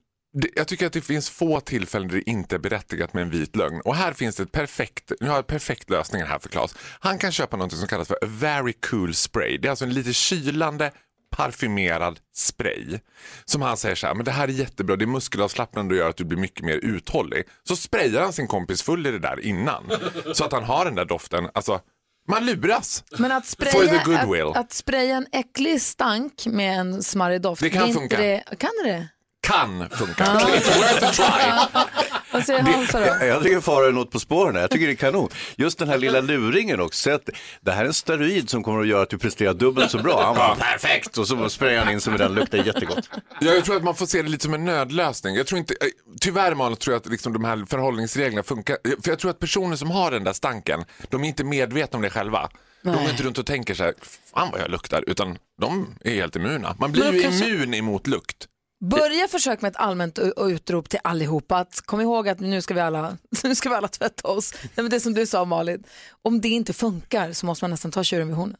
jag 0.56 0.67
tycker 0.67 0.88
att 0.88 0.94
det 0.94 1.01
finns 1.01 1.29
få 1.29 1.60
tillfällen 1.60 2.08
där 2.08 2.15
det 2.15 2.29
inte 2.29 2.56
är 2.56 2.60
berättigat 2.60 3.13
med 3.13 3.22
en 3.22 3.29
vit 3.29 3.56
lögn. 3.56 3.82
Och 3.86 3.96
här 3.96 4.13
finns 4.13 4.36
det 4.36 4.44
ett 4.44 4.51
perfekt, 4.51 5.12
nu 5.20 5.27
har 5.27 5.36
jag 5.36 5.48
perfekt 5.48 5.89
lösning 5.89 6.24
här 6.24 6.39
för 6.39 6.50
Claes. 6.50 6.75
Han 7.00 7.17
kan 7.17 7.32
köpa 7.32 7.58
något 7.58 7.74
som 7.74 7.88
kallas 7.88 8.08
för 8.08 8.15
a 8.15 8.27
very 8.27 8.74
cool 8.74 9.13
spray. 9.13 9.58
Det 9.58 9.67
är 9.67 9.70
alltså 9.70 9.86
en 9.86 9.94
lite 9.94 10.13
kylande 10.13 10.91
parfymerad 11.36 12.20
spray. 12.36 13.00
Som 13.46 13.62
han 13.62 13.77
säger 13.77 13.96
så 13.96 14.08
här, 14.08 14.15
men 14.15 14.25
det 14.25 14.32
här 14.32 14.48
är 14.48 14.51
jättebra, 14.51 14.96
det 14.96 15.06
är 15.06 15.08
muskelavslappnande 15.08 15.94
och 15.94 16.00
gör 16.00 16.10
att 16.10 16.17
du 16.17 16.25
blir 16.25 16.38
mycket 16.38 16.65
mer 16.65 16.77
uthållig. 16.77 17.44
Så 17.67 17.75
sprayar 17.75 18.22
han 18.22 18.34
sin 18.34 18.48
kompis 18.48 18.82
full 18.82 19.08
i 19.08 19.12
det 19.12 19.20
där 19.20 19.39
innan. 19.39 19.91
Så 20.34 20.44
att 20.46 20.51
han 20.51 20.63
har 20.63 20.86
den 20.86 20.96
där 20.96 21.06
doften, 21.06 21.50
alltså 21.53 21.82
man 22.27 22.46
luras. 22.46 23.03
Men 23.17 23.32
att 23.32 23.46
spraya, 23.46 24.03
goodwill. 24.06 24.48
att, 24.48 24.58
att 24.58 24.74
spraya 24.74 25.17
en 25.17 25.27
äcklig 25.32 25.82
stank 25.82 26.46
med 26.46 26.79
en 26.79 27.03
smarrig 27.03 27.41
doft. 27.41 27.62
Det 27.62 27.70
kan 27.70 27.88
inte 27.88 28.00
funka. 28.00 28.17
Det, 28.17 28.44
kan 28.58 28.72
det 28.84 29.08
Kan 29.41 29.89
funka. 29.89 30.24
It's 30.24 30.77
worth 30.77 31.03
a 31.03 31.12
try. 31.13 31.82
Vad 32.32 32.44
säger 32.46 32.62
Hansa 32.62 33.00
då? 33.20 33.25
Jag 33.25 33.44
tycker 33.44 33.60
Farao 33.60 33.88
är 33.88 33.91
något 33.91 34.12
på 34.12 34.20
spåren. 34.20 34.56
här. 34.56 34.62
Jag 34.62 34.72
tycker 34.72 34.88
det 34.88 34.94
är 34.94 34.96
kanon. 34.96 35.29
Just 35.56 35.79
den 35.79 35.89
här 35.89 35.98
lilla 35.98 36.22
luringen 36.22 36.79
också. 36.82 37.12
Att 37.12 37.29
det 37.62 37.72
här 37.72 37.82
är 37.82 37.88
en 37.88 37.94
steroid 37.94 38.50
som 38.50 38.63
kommer 38.63 38.82
att 38.82 38.88
göra 38.88 39.01
att 39.01 39.10
du 39.10 39.17
presterar 39.17 39.53
dubbelt 39.53 39.91
så 39.91 39.98
bra. 39.98 40.24
Han 40.25 40.36
var 40.36 40.56
perfekt 40.56 41.17
och 41.17 41.27
så 41.27 41.50
sprayar 41.50 41.84
han 41.84 41.94
in 41.94 42.01
sig 42.01 42.12
med 42.12 42.20
den. 42.20 42.34
Luktar 42.34 42.58
jättegott. 42.58 43.10
Ja, 43.39 43.51
jag 43.53 43.65
tror 43.65 43.75
att 43.77 43.84
man 43.84 43.96
får 43.96 44.06
se 44.06 44.22
det 44.22 44.29
lite 44.29 44.44
som 44.44 44.53
en 44.53 44.65
nödlösning. 44.65 45.36
Jag 45.36 45.48
tror 45.48 45.60
inte, 45.60 45.74
eh, 45.82 45.88
tyvärr 46.22 46.56
Malin 46.56 46.77
tror 46.77 46.94
jag 46.94 47.00
att 47.01 47.12
liksom 47.12 47.34
de 47.34 47.46
här 47.46 47.65
förhållningsreglerna 47.70 48.44
funkar. 48.44 48.77
För 49.03 49.10
jag 49.12 49.20
tror 49.20 49.32
att 49.32 49.39
personer 49.39 49.75
som 49.75 49.91
har 49.91 50.12
den 50.12 50.24
där 50.24 50.34
stanken, 50.34 50.86
de 51.10 51.24
är 51.24 51.27
inte 51.27 51.44
medvetna 51.44 51.98
om 51.98 52.01
det 52.01 52.10
själva. 52.10 52.50
De 52.84 52.89
är 52.89 53.10
inte 53.10 53.24
runt 53.24 53.38
och 53.38 53.46
tänker 53.46 53.74
så 53.74 53.84
här, 53.84 53.94
fan 54.34 54.50
vad 54.51 54.62
jag 54.62 54.72
luktar, 54.72 55.03
utan 55.08 55.38
de 55.62 55.96
är 56.03 56.15
helt 56.15 56.36
immuna. 56.36 56.75
Man 56.79 56.91
blir 56.91 57.03
Men 57.03 57.13
ju 57.15 57.22
kanske- 57.22 57.50
immun 57.50 57.74
emot 57.74 58.08
lukt. 58.08 58.46
Börja 58.79 59.27
försök 59.27 59.62
med 59.62 59.69
ett 59.69 59.77
allmänt 59.77 60.19
utrop 60.38 60.89
till 60.89 61.00
allihopa. 61.03 61.57
Att 61.57 61.81
kom 61.81 62.01
ihåg 62.01 62.29
att 62.29 62.39
nu 62.39 62.62
ska 62.62 62.74
vi 62.74 62.79
alla, 62.79 63.17
nu 63.43 63.55
ska 63.55 63.69
vi 63.69 63.75
alla 63.75 63.88
tvätta 63.88 64.27
oss. 64.27 64.53
Nej, 64.62 64.69
men 64.75 64.89
det 64.89 65.00
som 65.00 65.13
du 65.13 65.25
sa 65.25 65.46
Malin, 65.46 65.84
om 66.22 66.41
det 66.41 66.50
inte 66.50 66.74
funkar 66.74 67.34
så 67.34 67.46
måste 67.46 67.63
man 67.63 67.72
nästan 67.72 67.91
ta 67.91 68.03
tjuren 68.03 68.27
vid 68.27 68.38
hornen. 68.38 68.57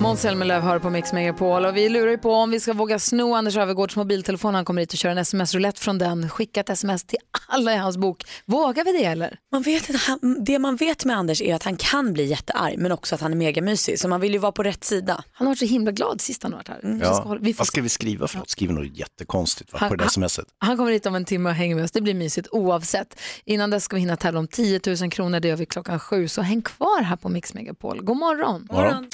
Måns 0.00 0.20
Zelmerlöw 0.20 0.60
hör 0.60 0.78
på 0.78 0.90
Mix 0.90 1.12
Megapol 1.12 1.64
och 1.64 1.76
vi 1.76 1.88
lurar 1.88 2.10
ju 2.10 2.18
på 2.18 2.32
om 2.32 2.50
vi 2.50 2.60
ska 2.60 2.72
våga 2.72 2.98
sno 2.98 3.34
Anders 3.34 3.56
Öfvergårds 3.56 3.96
mobiltelefon. 3.96 4.54
Han 4.54 4.64
kommer 4.64 4.80
hit 4.82 4.92
och 4.92 4.98
kör 4.98 5.10
en 5.10 5.18
sms-roulette 5.18 5.80
från 5.80 5.98
den. 5.98 6.28
Skicka 6.28 6.60
ett 6.60 6.70
sms 6.70 7.04
till 7.04 7.18
alla 7.48 7.74
i 7.74 7.76
hans 7.76 7.96
bok. 7.96 8.24
Vågar 8.46 8.84
vi 8.84 8.92
det 8.92 9.04
eller? 9.04 9.38
Man 9.52 9.62
vet 9.62 9.90
att 9.90 9.96
han, 9.96 10.44
det 10.44 10.58
man 10.58 10.76
vet 10.76 11.04
med 11.04 11.16
Anders 11.16 11.42
är 11.42 11.54
att 11.54 11.62
han 11.62 11.76
kan 11.76 12.12
bli 12.12 12.24
jättearg 12.24 12.78
men 12.78 12.92
också 12.92 13.14
att 13.14 13.20
han 13.20 13.32
är 13.32 13.36
megamysig. 13.36 13.98
Så 13.98 14.08
man 14.08 14.20
vill 14.20 14.32
ju 14.32 14.38
vara 14.38 14.52
på 14.52 14.62
rätt 14.62 14.84
sida. 14.84 15.24
Han 15.32 15.46
har 15.46 15.50
varit 15.50 15.58
så 15.58 15.64
himla 15.64 15.90
glad 15.90 16.20
sist 16.20 16.42
han 16.42 16.52
varit 16.52 16.68
här. 16.68 16.78
Ska 16.78 17.06
Ja. 17.06 17.22
hålla- 17.22 17.40
vi 17.40 17.54
får 17.54 17.58
Vad 17.60 17.66
ska 17.66 17.82
vi 17.82 17.88
skriva 17.88 18.28
för 18.28 18.38
något? 18.38 18.50
Skriver 18.50 18.74
något 18.74 18.96
jättekonstigt 18.98 19.72
va? 19.72 19.78
på 19.78 19.84
Han- 19.84 19.96
det 19.98 20.04
där 20.04 20.08
smset. 20.10 20.44
Han 20.58 20.76
kommer 20.76 20.92
hit 20.92 21.06
om 21.06 21.14
en 21.14 21.24
timme 21.24 21.48
och 21.48 21.54
hänger 21.54 21.74
med 21.74 21.84
oss. 21.84 21.90
Det 21.92 22.00
blir 22.00 22.14
mysigt 22.14 22.48
oavsett. 22.50 23.20
Innan 23.44 23.70
dess 23.70 23.84
ska 23.84 23.96
vi 23.96 24.00
hinna 24.00 24.16
tävla 24.16 24.40
om 24.40 24.48
10 24.48 24.80
000 25.00 25.10
kronor. 25.10 25.40
Det 25.40 25.48
gör 25.48 25.56
vi 25.56 25.66
klockan 25.66 26.00
sju. 26.00 26.28
Så 26.28 26.42
häng 26.42 26.62
kvar 26.62 27.02
här 27.02 27.16
på 27.16 27.28
Mix 27.28 27.54
Megapol. 27.54 28.04
God 28.04 28.16
morgon. 28.16 28.66
morgon. 28.70 29.10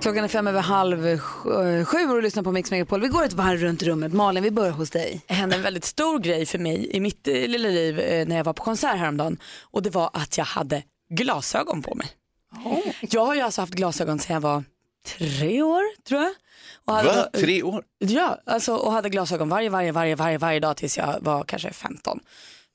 Klockan 0.00 0.24
är 0.24 0.28
fem 0.28 0.46
över 0.46 0.60
halv 0.60 1.06
sj- 1.06 1.84
sju 1.84 1.98
och 2.08 2.14
du 2.14 2.22
lyssnar 2.22 2.42
på 2.42 2.52
Mix 2.52 2.70
Megapol. 2.70 3.00
Vi 3.00 3.08
går 3.08 3.24
ett 3.24 3.32
varv 3.32 3.60
runt 3.60 3.82
rummet. 3.82 4.12
Malin, 4.12 4.42
vi 4.42 4.50
börjar 4.50 4.72
hos 4.72 4.90
dig. 4.90 5.20
Det 5.26 5.34
hände 5.34 5.56
en 5.56 5.62
väldigt 5.62 5.84
stor 5.84 6.18
grej 6.18 6.46
för 6.46 6.58
mig 6.58 6.90
i 6.96 7.00
mitt 7.00 7.28
eh, 7.28 7.34
lilla 7.34 7.68
liv 7.68 8.00
eh, 8.00 8.28
när 8.28 8.36
jag 8.36 8.44
var 8.44 8.52
på 8.52 8.62
konsert 8.64 8.96
häromdagen. 8.98 9.38
Och 9.62 9.82
det 9.82 9.90
var 9.90 10.10
att 10.12 10.38
jag 10.38 10.44
hade 10.44 10.82
glasögon 11.14 11.82
på 11.82 11.94
mig. 11.94 12.06
Jag 13.00 13.24
har 13.26 13.34
ju 13.34 13.40
alltså 13.40 13.60
haft 13.62 13.72
glasögon 13.74 14.18
sedan 14.18 14.34
jag 14.34 14.40
var 14.40 14.64
tre 15.18 15.62
år 15.62 15.82
tror 16.08 16.20
jag. 16.20 16.32
Och 16.84 16.94
hade 16.94 17.08
Va? 17.08 17.26
Tre 17.32 17.62
år? 17.62 17.84
Ja, 17.98 18.38
alltså, 18.46 18.74
och 18.76 18.92
hade 18.92 19.08
glasögon 19.08 19.48
varje, 19.48 19.68
varje, 19.70 19.92
varje, 19.92 20.14
varje, 20.16 20.38
varje 20.38 20.60
dag 20.60 20.76
tills 20.76 20.98
jag 20.98 21.16
var 21.20 21.44
kanske 21.44 21.70
15. 21.72 22.20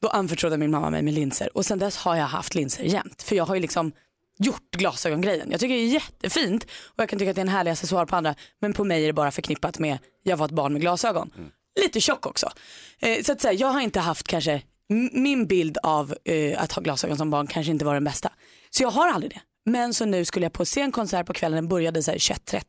Då 0.01 0.07
anförtrodde 0.07 0.57
min 0.57 0.71
mamma 0.71 0.89
mig 0.89 1.01
med 1.01 1.13
linser 1.13 1.57
och 1.57 1.65
sen 1.65 1.79
dess 1.79 1.97
har 1.97 2.15
jag 2.15 2.25
haft 2.25 2.55
linser 2.55 2.83
jämt. 2.83 3.21
För 3.23 3.35
jag 3.35 3.45
har 3.45 3.55
ju 3.55 3.61
liksom 3.61 3.91
gjort 4.37 4.71
glasögongrejen. 4.71 5.51
Jag 5.51 5.59
tycker 5.59 5.75
det 5.75 5.81
är 5.81 5.87
jättefint 5.87 6.63
och 6.63 6.99
jag 6.99 7.09
kan 7.09 7.19
tycka 7.19 7.29
att 7.29 7.35
det 7.35 7.39
är 7.39 7.45
en 7.45 7.49
härlig 7.49 7.71
accessoar 7.71 8.05
på 8.05 8.15
andra. 8.15 8.35
Men 8.61 8.73
på 8.73 8.83
mig 8.83 9.03
är 9.03 9.07
det 9.07 9.13
bara 9.13 9.31
förknippat 9.31 9.79
med 9.79 9.97
jag 10.23 10.37
var 10.37 10.45
ett 10.45 10.51
barn 10.51 10.73
med 10.73 10.81
glasögon. 10.81 11.31
Lite 11.81 12.01
tjock 12.01 12.25
också. 12.25 12.49
Eh, 12.99 13.23
så 13.23 13.31
att 13.31 13.41
säga, 13.41 13.53
jag 13.53 13.67
har 13.67 13.81
inte 13.81 13.99
haft 13.99 14.27
kanske, 14.27 14.61
min 15.11 15.47
bild 15.47 15.77
av 15.83 16.15
eh, 16.25 16.63
att 16.63 16.71
ha 16.71 16.81
glasögon 16.81 17.17
som 17.17 17.29
barn 17.29 17.47
kanske 17.47 17.71
inte 17.71 17.85
var 17.85 17.93
den 17.93 18.03
bästa. 18.03 18.31
Så 18.69 18.83
jag 18.83 18.91
har 18.91 19.07
aldrig 19.07 19.31
det. 19.31 19.41
Men 19.71 19.93
så 19.93 20.05
nu 20.05 20.25
skulle 20.25 20.45
jag 20.45 20.53
på 20.53 20.65
se 20.65 20.81
en 20.81 20.91
konsert 20.91 21.25
på 21.25 21.33
kvällen, 21.33 21.55
den 21.55 21.67
började 21.67 22.03
så 22.03 22.11
här 22.11 22.17
21.30 22.17 22.61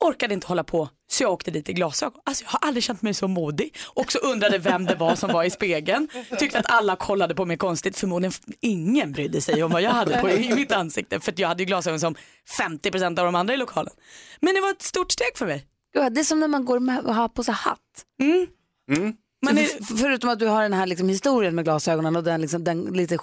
orkade 0.00 0.34
inte 0.34 0.46
hålla 0.46 0.64
på 0.64 0.88
så 1.10 1.22
jag 1.22 1.32
åkte 1.32 1.50
dit 1.50 1.68
i 1.68 1.72
glasögon. 1.72 2.20
Alltså 2.24 2.44
jag 2.44 2.50
har 2.50 2.68
aldrig 2.68 2.84
känt 2.84 3.02
mig 3.02 3.14
så 3.14 3.28
modig. 3.28 3.76
Och 3.86 4.12
så 4.12 4.18
undrade 4.18 4.58
vem 4.58 4.84
det 4.86 4.94
var 4.94 5.14
som 5.14 5.32
var 5.32 5.44
i 5.44 5.50
spegeln. 5.50 6.08
Tyckte 6.38 6.58
att 6.58 6.70
alla 6.70 6.96
kollade 6.96 7.34
på 7.34 7.44
mig 7.44 7.56
konstigt. 7.56 7.96
Förmodligen 7.96 8.32
ingen 8.60 9.12
brydde 9.12 9.40
sig 9.40 9.62
om 9.62 9.70
vad 9.70 9.82
jag 9.82 9.90
hade 9.90 10.20
på 10.20 10.30
i 10.30 10.54
mitt 10.54 10.72
ansikte. 10.72 11.20
För 11.20 11.32
att 11.32 11.38
jag 11.38 11.48
hade 11.48 11.62
ju 11.62 11.66
glasögon 11.66 12.00
som 12.00 12.14
50% 12.58 13.06
av 13.06 13.24
de 13.24 13.34
andra 13.34 13.54
i 13.54 13.56
lokalen. 13.56 13.92
Men 14.40 14.54
det 14.54 14.60
var 14.60 14.70
ett 14.70 14.82
stort 14.82 15.12
steg 15.12 15.36
för 15.36 15.46
mig. 15.46 15.66
Gud, 15.94 16.12
Det 16.12 16.20
är 16.20 16.24
som 16.24 16.40
när 16.40 16.48
man 16.48 16.64
går 16.64 16.78
med 16.78 17.04
och 17.04 17.14
har 17.14 17.28
på 17.28 17.44
sig 17.44 17.54
hatt. 17.54 17.78
Man 19.42 19.56
Så 19.56 19.60
är, 19.60 19.96
förutom 19.96 20.30
att 20.30 20.38
du 20.38 20.46
har 20.46 20.62
den 20.62 20.72
här 20.72 20.86
liksom 20.86 21.08
historien 21.08 21.54
med 21.54 21.64
glasögonen 21.64 22.16
och 22.16 22.24
den, 22.24 22.40
liksom, 22.40 22.64
den 22.64 22.84
lite 22.84 23.18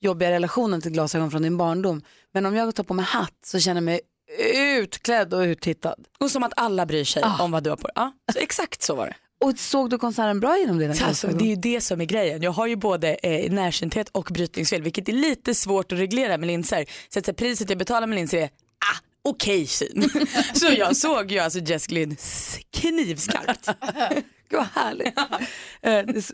jobbiga 0.00 0.30
relationen 0.30 0.80
till 0.80 0.92
glasögon 0.92 1.30
från 1.30 1.42
din 1.42 1.56
barndom. 1.56 2.02
Men 2.34 2.46
om 2.46 2.54
jag 2.54 2.74
tar 2.74 2.84
på 2.84 2.94
mig 2.94 3.04
hatt 3.04 3.38
så 3.44 3.58
känner 3.58 3.76
jag 3.80 3.84
mig 3.84 4.00
utklädd 4.78 5.34
och 5.34 5.40
uttittad. 5.40 5.94
och 6.18 6.30
som 6.30 6.42
att 6.42 6.52
alla 6.56 6.86
bryr 6.86 7.04
sig 7.04 7.22
om 7.40 7.50
vad 7.50 7.64
du 7.64 7.70
har 7.70 7.76
på 7.76 7.86
dig. 7.86 7.92
Ja, 7.96 8.12
så 8.32 8.38
exakt 8.38 8.82
så 8.82 8.94
var 8.94 9.06
det. 9.06 9.14
Och 9.40 9.58
såg 9.58 9.90
du 9.90 9.98
konserten 9.98 10.40
bra 10.40 10.58
genom 10.58 10.78
dina 10.78 10.94
Alltså, 11.04 11.26
det 11.26 11.44
är 11.44 11.48
ju 11.48 11.56
det 11.56 11.80
som 11.80 12.00
är 12.00 12.04
grejen. 12.04 12.42
Jag 12.42 12.50
har 12.50 12.66
ju 12.66 12.76
både 12.76 13.14
eh, 13.14 13.52
närsynthet 13.52 14.08
och 14.08 14.28
brytningsfel 14.32 14.82
vilket 14.82 15.08
är 15.08 15.12
lite 15.12 15.54
svårt 15.54 15.92
att 15.92 15.98
reglera 15.98 16.38
med 16.38 16.46
linser. 16.46 16.84
Så 17.08 17.18
att 17.18 17.26
så 17.26 17.32
priset 17.32 17.68
jag 17.70 17.78
betalar 17.78 18.06
med 18.06 18.16
linser 18.16 18.38
är 18.38 18.44
ah, 18.44 18.98
okej 19.24 19.66
syn. 19.66 20.10
så 20.54 20.66
jag 20.78 20.96
såg 20.96 21.30
ju 21.32 21.38
alltså 21.38 21.58
Jess 21.58 21.86
Glynn 21.86 22.12
s- 22.12 22.58
knivskarpt. 22.72 23.66
Gud 24.50 24.58
vad 24.60 24.66
härligt. 24.74 25.14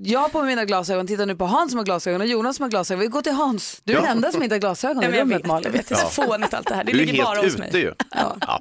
Är 0.00 0.12
jag 0.12 0.20
har 0.20 0.28
på 0.28 0.38
mig 0.38 0.46
mina 0.46 0.64
glasögon, 0.64 1.06
tittar 1.06 1.26
nu 1.26 1.36
på 1.36 1.44
Hans 1.44 1.70
som 1.72 1.78
har 1.78 1.84
glasögon 1.84 2.20
och 2.20 2.26
Jonas 2.26 2.56
som 2.56 2.62
har 2.62 2.70
glasögon. 2.70 3.00
Vi 3.00 3.06
går 3.06 3.22
till 3.22 3.32
Hans. 3.32 3.80
Du 3.84 3.92
är 3.92 3.96
den 4.00 4.10
enda 4.10 4.32
som 4.32 4.42
inte 4.42 4.54
har 4.54 4.60
glasögon 4.60 5.02
Ja, 5.02 5.08
i 5.08 5.20
rummet 5.20 5.46
Malin. 5.46 5.64
jag 5.72 5.78
vet, 5.78 5.88
det 5.88 5.94
är 5.94 5.98
så 5.98 6.06
fånigt 6.08 6.54
allt 6.54 6.68
det 6.68 6.74
här. 6.74 6.84
Det 6.84 6.92
Du 6.92 7.00
är 7.02 7.06
ligger 7.06 7.22
bara 7.24 7.34
helt 7.34 7.44
hos 7.44 7.54
ute 7.54 7.72
mig. 7.72 7.82
ju. 7.82 7.92
Ja. 8.40 8.60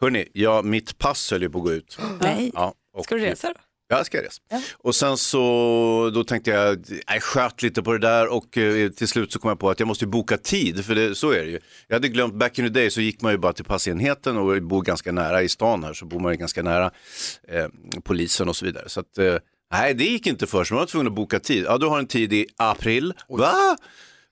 Hörni, 0.00 0.28
ja, 0.32 0.62
mitt 0.62 0.98
pass 0.98 1.30
höll 1.30 1.42
ju 1.42 1.50
på 1.50 1.58
att 1.58 1.64
gå 1.64 1.72
ut. 1.72 1.98
Nej. 2.20 2.50
Ja, 2.54 2.74
och- 2.96 3.04
Ska 3.04 3.14
du 3.14 3.20
resa 3.20 3.48
då? 3.48 3.54
Ja, 3.90 3.96
jag 3.96 4.06
ska 4.06 4.18
resa. 4.22 4.40
Och 4.78 4.94
sen 4.94 5.16
så, 5.16 6.10
då 6.14 6.24
tänkte 6.24 6.50
jag, 6.50 6.84
jag 7.06 7.22
sköt 7.22 7.62
lite 7.62 7.82
på 7.82 7.92
det 7.92 7.98
där 7.98 8.26
och 8.28 8.58
eh, 8.58 8.88
till 8.90 9.08
slut 9.08 9.32
så 9.32 9.38
kom 9.38 9.48
jag 9.48 9.58
på 9.58 9.70
att 9.70 9.80
jag 9.80 9.86
måste 9.86 10.04
ju 10.04 10.10
boka 10.10 10.36
tid, 10.36 10.84
för 10.84 10.94
det, 10.94 11.14
så 11.14 11.30
är 11.30 11.44
det 11.44 11.50
ju. 11.50 11.60
Jag 11.86 11.96
hade 11.96 12.08
glömt, 12.08 12.34
back 12.34 12.58
in 12.58 12.64
the 12.64 12.68
day 12.68 12.90
så 12.90 13.00
gick 13.00 13.20
man 13.22 13.32
ju 13.32 13.38
bara 13.38 13.52
till 13.52 13.64
passenheten 13.64 14.36
och 14.36 14.54
vi 14.54 14.60
bor 14.60 14.82
ganska 14.82 15.12
nära 15.12 15.42
i 15.42 15.48
stan 15.48 15.84
här, 15.84 15.92
så 15.94 16.04
bor 16.06 16.20
man 16.20 16.32
ju 16.32 16.38
ganska 16.38 16.62
nära 16.62 16.90
eh, 17.48 17.66
polisen 18.04 18.48
och 18.48 18.56
så 18.56 18.64
vidare. 18.64 18.88
Så 18.88 19.00
att, 19.00 19.18
eh, 19.18 19.34
nej, 19.72 19.94
det 19.94 20.04
gick 20.04 20.26
inte 20.26 20.46
för 20.46 20.64
sig, 20.64 20.74
man 20.74 20.78
var 20.78 20.86
tvungen 20.86 21.06
att 21.06 21.14
boka 21.14 21.40
tid. 21.40 21.64
Ja, 21.64 21.78
du 21.78 21.86
har 21.86 21.98
en 21.98 22.06
tid 22.06 22.32
i 22.32 22.46
april. 22.56 23.14
Va? 23.28 23.76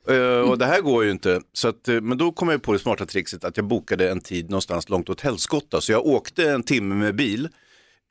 Eh, 0.09 0.41
och 0.41 0.59
det 0.59 0.67
här 0.67 0.81
går 0.81 1.05
ju 1.05 1.11
inte. 1.11 1.41
Så 1.53 1.69
att, 1.69 1.89
eh, 1.89 2.01
men 2.01 2.19
då 2.19 2.33
kom 2.33 2.49
jag 2.49 2.63
på 2.63 2.73
det 2.73 2.79
smarta 2.79 3.07
trixet 3.07 3.45
att 3.45 3.57
jag 3.57 3.67
bokade 3.67 4.11
en 4.11 4.21
tid 4.21 4.51
någonstans 4.51 4.89
långt 4.89 5.09
åt 5.09 5.21
helskotta. 5.21 5.81
Så 5.81 5.93
jag 5.93 6.07
åkte 6.07 6.51
en 6.51 6.63
timme 6.63 6.95
med 6.95 7.17
bil, 7.17 7.49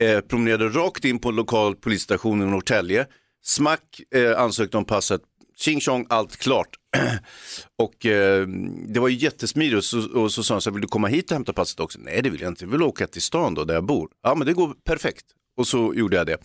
eh, 0.02 0.20
promenerade 0.20 0.68
rakt 0.68 1.04
in 1.04 1.18
på 1.18 1.28
en 1.28 1.36
lokal 1.36 1.76
polisstation 1.76 2.42
i 2.42 2.46
Norrtälje, 2.46 3.06
smack, 3.44 4.00
eh, 4.14 4.40
ansökte 4.40 4.76
om 4.76 4.84
passet, 4.84 5.20
tjing 5.56 5.80
tjong, 5.80 6.06
allt 6.08 6.36
klart. 6.36 6.68
och 7.78 8.06
eh, 8.06 8.46
det 8.88 9.00
var 9.00 9.08
ju 9.08 9.16
jättesmidigt 9.16 9.76
och 9.76 9.84
så, 9.84 10.20
och 10.20 10.32
så 10.32 10.42
sa 10.42 10.54
han 10.54 10.60
så 10.60 10.70
här, 10.70 10.74
vill 10.74 10.82
du 10.82 10.88
komma 10.88 11.08
hit 11.08 11.30
och 11.30 11.34
hämta 11.34 11.52
passet 11.52 11.80
också? 11.80 11.98
Nej 12.02 12.22
det 12.22 12.30
vill 12.30 12.40
jag 12.40 12.50
inte, 12.50 12.64
jag 12.64 12.70
vill 12.70 12.82
åka 12.82 13.06
till 13.06 13.22
stan 13.22 13.54
då 13.54 13.64
där 13.64 13.74
jag 13.74 13.84
bor. 13.84 14.08
Ja 14.22 14.34
men 14.34 14.46
det 14.46 14.52
går 14.52 14.74
perfekt. 14.84 15.24
Och 15.56 15.66
så 15.66 15.94
gjorde 15.94 16.16
jag 16.16 16.26
det. 16.26 16.38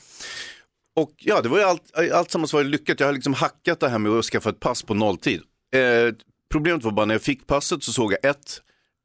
Och 0.96 1.12
ja, 1.18 1.42
det 1.42 1.50
var 1.50 1.58
ju 1.58 1.64
allt, 1.64 1.98
allt 2.14 2.32
sammans 2.32 2.54
var 2.54 2.64
lyckat. 2.64 3.00
Jag 3.00 3.08
har 3.08 3.14
liksom 3.14 3.34
hackat 3.34 3.80
det 3.80 3.90
här 3.90 4.00
med 4.00 4.12
att 4.12 4.26
skaffa 4.26 4.50
ett 4.50 4.60
pass 4.60 4.84
på 4.84 4.94
nolltid. 4.94 5.42
Eh, 5.76 6.16
problemet 6.52 6.84
var 6.84 6.92
bara 6.92 7.06
när 7.06 7.16
jag 7.16 7.22
fick 7.22 7.48
passet 7.48 7.84
så 7.84 7.92
såg 7.94 8.14
jag 8.14 8.26
ett, 8.26 8.62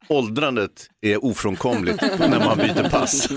åldrandet 0.09 0.91
är 1.01 1.25
ofrånkomligt 1.25 2.03
när 2.19 2.45
man 2.45 2.59
byter 2.59 2.91
pass. 2.91 3.29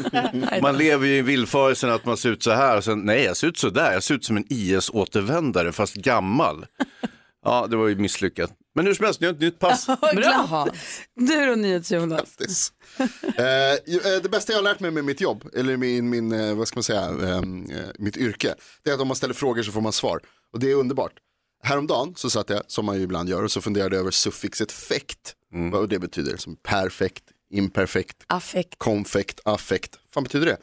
Man 0.61 0.77
lever 0.77 1.07
ju 1.07 1.17
i 1.17 1.21
villfarelsen 1.21 1.89
att 1.89 2.05
man 2.05 2.17
ser 2.17 2.29
ut 2.29 2.43
så 2.43 2.51
här 2.51 2.77
och 2.77 2.83
sen, 2.83 2.99
nej 2.99 3.23
jag 3.23 3.37
ser 3.37 3.47
ut 3.47 3.57
så 3.57 3.69
där, 3.69 3.93
jag 3.93 4.03
ser 4.03 4.15
ut 4.15 4.25
som 4.25 4.37
en 4.37 4.45
IS-återvändare 4.49 5.71
fast 5.71 5.95
gammal. 5.95 6.65
Ja, 7.45 7.67
det 7.69 7.75
var 7.75 7.87
ju 7.87 7.95
misslyckat. 7.95 8.51
Men 8.79 8.85
hur 8.85 8.93
som 8.93 9.05
helst, 9.05 9.21
ni 9.21 9.27
har 9.27 9.33
ett 9.33 9.39
nytt 9.39 9.59
pass. 9.59 9.87
Bra. 10.15 10.67
Du 11.15 11.45
då 11.45 11.55
NyhetsJonas. 11.55 12.19
Grattis. 12.37 12.73
Eh, 13.37 13.45
eh, 13.45 14.21
det 14.23 14.29
bästa 14.31 14.51
jag 14.53 14.57
har 14.57 14.63
lärt 14.63 14.79
mig 14.79 14.91
med 14.91 15.05
mitt 15.05 15.21
jobb, 15.21 15.49
eller 15.55 15.77
min, 15.77 16.09
min 16.09 16.31
eh, 16.31 16.55
vad 16.55 16.67
ska 16.67 16.77
man 16.77 16.83
säga, 16.83 17.01
ehm, 17.01 17.71
eh, 17.71 17.77
mitt 17.97 18.17
yrke, 18.17 18.55
det 18.83 18.89
är 18.89 18.93
att 18.93 18.99
om 19.01 19.07
man 19.07 19.15
ställer 19.15 19.33
frågor 19.33 19.63
så 19.63 19.71
får 19.71 19.81
man 19.81 19.93
svar. 19.93 20.19
Och 20.53 20.59
det 20.59 20.71
är 20.71 20.75
underbart. 20.75 21.11
Häromdagen 21.63 22.13
så 22.15 22.29
satt 22.29 22.49
jag, 22.49 22.61
som 22.67 22.85
man 22.85 22.97
ju 22.97 23.03
ibland 23.03 23.29
gör, 23.29 23.43
och 23.43 23.51
så 23.51 23.61
funderade 23.61 23.95
jag 23.95 24.01
över 24.01 24.11
suffixet 24.11 24.71
fekt. 24.71 25.35
Vad 25.71 25.89
det 25.89 25.99
betyder, 25.99 26.37
som 26.37 26.55
perfekt, 26.55 27.23
imperfekt, 27.51 28.17
Affekt. 28.27 28.75
konfekt, 28.77 29.39
affekt. 29.45 29.95
Vad 29.95 30.13
fan 30.13 30.23
betyder 30.23 30.45
det? 30.45 30.57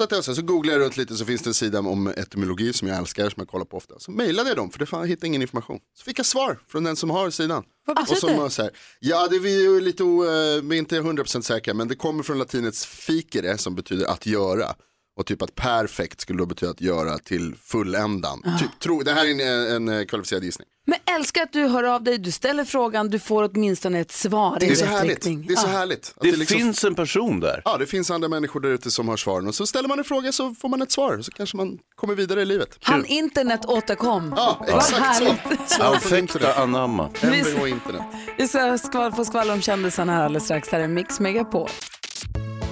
Så, 0.00 0.04
att 0.04 0.26
jag, 0.26 0.36
så, 0.36 0.42
googlade 0.42 0.78
jag 0.78 0.84
runt 0.84 0.96
lite 0.96 1.16
så 1.16 1.24
finns 1.24 1.42
det 1.42 1.50
en 1.50 1.54
sida 1.54 1.78
om 1.78 2.06
etymologi 2.06 2.72
som 2.72 2.88
jag 2.88 2.98
älskar, 2.98 3.30
som 3.30 3.34
jag 3.40 3.48
kollar 3.48 3.64
på 3.64 3.76
ofta. 3.76 3.98
Så 3.98 4.10
mejlade 4.10 4.50
jag 4.50 4.56
dem 4.56 4.70
för 4.70 4.78
det 4.78 4.86
fan, 4.86 5.00
jag 5.00 5.08
hittade 5.08 5.26
ingen 5.26 5.42
information. 5.42 5.78
Så 5.98 6.04
fick 6.04 6.18
jag 6.18 6.26
svar 6.26 6.58
från 6.68 6.84
den 6.84 6.96
som 6.96 7.10
har 7.10 7.30
sidan. 7.30 7.64
Vad 7.86 7.98
Och 7.98 8.16
som 8.16 8.36
var 8.36 8.48
så 8.48 8.62
här, 8.62 8.70
ja 9.00 9.28
det 9.30 9.36
är 9.36 9.40
vi 9.40 9.62
ju 9.62 9.80
lite, 9.80 10.04
o, 10.04 10.24
eh, 10.24 10.62
vi 10.62 10.76
är 10.76 10.78
inte 10.78 11.00
100% 11.00 11.40
säkra 11.40 11.74
men 11.74 11.88
det 11.88 11.94
kommer 11.94 12.22
från 12.22 12.38
latinets 12.38 12.86
ficere 12.86 13.58
som 13.58 13.74
betyder 13.74 14.06
att 14.06 14.26
göra. 14.26 14.74
Och 15.16 15.26
typ 15.26 15.42
att 15.42 15.54
perfekt 15.54 16.20
skulle 16.20 16.38
då 16.38 16.46
betyda 16.46 16.70
att 16.70 16.80
göra 16.80 17.18
till 17.18 17.54
fulländan. 17.62 18.42
Ah. 18.44 18.58
Typ, 18.58 18.80
tro, 18.82 19.02
det 19.02 19.12
här 19.12 19.26
är 19.26 19.30
en, 19.30 19.88
en, 19.88 19.88
eh, 19.88 20.04
kvalificerad 20.04 20.44
gissning. 20.44 20.68
Men 20.90 21.16
älskar 21.16 21.42
att 21.42 21.52
du 21.52 21.66
hör 21.66 21.84
av 21.84 22.02
dig, 22.02 22.18
du 22.18 22.30
ställer 22.30 22.64
frågan, 22.64 23.08
du 23.10 23.18
får 23.18 23.50
åtminstone 23.54 24.00
ett 24.00 24.12
svar 24.12 24.56
Det 24.60 24.66
i 24.66 24.70
är 24.70 24.74
så 24.74 24.84
rätt 24.84 24.90
härligt. 24.90 25.10
riktning. 25.10 25.44
Det 25.46 25.52
är 25.52 25.56
så 25.56 25.66
Ja. 25.66 25.70
härligt. 25.78 26.12
Att 26.16 26.22
Det 26.22 26.36
liksom- 26.36 26.58
finns 26.58 26.84
en 26.84 26.94
person 26.94 27.40
där. 27.40 27.62
Ja, 27.64 27.76
det 27.78 27.86
finns 27.86 28.10
andra 28.10 28.28
människor 28.28 28.60
där 28.60 28.68
ute 28.68 28.90
som 28.90 29.08
har 29.08 29.16
svaren 29.16 29.48
och 29.48 29.54
så 29.54 29.66
ställer 29.66 29.88
man 29.88 29.98
en 29.98 30.04
fråga 30.04 30.32
så 30.32 30.54
får 30.54 30.68
man 30.68 30.82
ett 30.82 30.92
svar 30.92 31.20
så 31.22 31.30
kanske 31.32 31.56
man 31.56 31.78
kommer 31.96 32.14
vidare 32.14 32.42
i 32.42 32.44
livet. 32.44 32.78
Han 32.82 33.04
internet 33.06 33.64
återkom. 33.66 34.34
Ja, 34.36 34.56
Vad 34.60 34.68
exakt 34.68 34.88
så. 34.88 34.94
härligt. 35.02 35.70
Svar 35.70 35.94
Affekta 35.96 36.54
anamma. 36.62 37.08
Mvh 37.22 37.70
internet. 37.70 38.02
Vi 38.38 38.48
ska 38.78 39.12
få 39.12 39.24
skvallra 39.24 39.52
om 39.52 39.60
kändisarna 39.60 40.12
här 40.12 40.24
alldeles 40.24 40.44
strax. 40.44 40.68
Här 40.68 40.80
är 40.80 40.88
Mix 40.88 41.20
Megapol. 41.20 41.68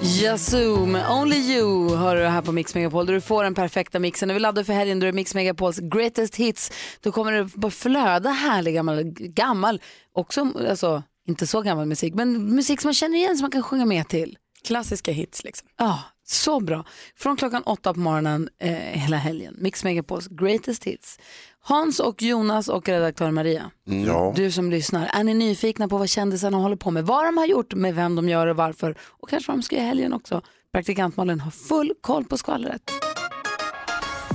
Yazoo 0.01 0.85
med 0.85 1.11
Only 1.11 1.37
You 1.37 1.95
har 1.95 2.15
du 2.15 2.23
här 2.23 2.41
på 2.41 2.51
Mix 2.51 2.75
Megapol 2.75 3.05
där 3.05 3.13
du 3.13 3.21
får 3.21 3.43
den 3.43 3.55
perfekta 3.55 3.99
mixen. 3.99 4.27
När 4.27 4.33
vi 4.33 4.39
laddar 4.39 4.63
för 4.63 4.73
helgen 4.73 4.99
då 4.99 5.07
är 5.07 5.11
Mix 5.11 5.35
Megapols 5.35 5.79
greatest 5.79 6.35
hits. 6.35 6.71
Då 7.01 7.11
kommer 7.11 7.31
det 7.31 7.43
bara 7.43 7.71
flöda 7.71 8.29
härlig 8.29 8.73
gammal, 8.73 9.03
gammal, 9.13 9.81
också 10.13 10.51
alltså 10.69 11.03
inte 11.27 11.47
så 11.47 11.61
gammal 11.61 11.85
musik, 11.85 12.13
men 12.13 12.55
musik 12.55 12.81
som 12.81 12.87
man 12.87 12.93
känner 12.93 13.17
igen 13.17 13.37
som 13.37 13.43
man 13.43 13.51
kan 13.51 13.63
sjunga 13.63 13.85
med 13.85 14.07
till. 14.07 14.37
Klassiska 14.63 15.11
hits 15.11 15.43
liksom. 15.43 15.67
Ja, 15.77 15.99
Så 16.31 16.59
bra. 16.59 16.85
Från 17.17 17.37
klockan 17.37 17.63
åtta 17.63 17.93
på 17.93 17.99
morgonen 17.99 18.49
eh, 18.59 18.71
hela 18.73 19.17
helgen. 19.17 19.55
Mix 19.57 19.83
Megapols 19.83 20.27
greatest 20.27 20.83
hits. 20.83 21.19
Hans 21.61 21.99
och 21.99 22.21
Jonas 22.21 22.67
och 22.67 22.89
redaktör 22.89 23.31
Maria. 23.31 23.71
Ja. 23.83 24.33
Du 24.35 24.51
som 24.51 24.71
lyssnar, 24.71 25.09
är 25.13 25.23
ni 25.23 25.33
nyfikna 25.33 25.87
på 25.87 25.97
vad 25.97 26.09
kändisarna 26.09 26.57
håller 26.57 26.75
på 26.75 26.91
med? 26.91 27.05
Vad 27.05 27.25
de 27.25 27.37
har 27.37 27.45
gjort, 27.45 27.73
med 27.73 27.95
vem 27.95 28.15
de 28.15 28.29
gör 28.29 28.47
och 28.47 28.55
varför? 28.55 28.97
Och 29.01 29.29
kanske 29.29 29.51
vad 29.51 29.57
de 29.57 29.63
ska 29.63 29.75
göra 29.75 29.85
i 29.85 29.87
helgen 29.87 30.13
också. 30.13 30.41
Praktikant 30.73 31.17
Malin 31.17 31.39
har 31.39 31.51
full 31.51 31.93
koll 32.01 32.25
på 32.25 32.37
skvallret. 32.37 32.91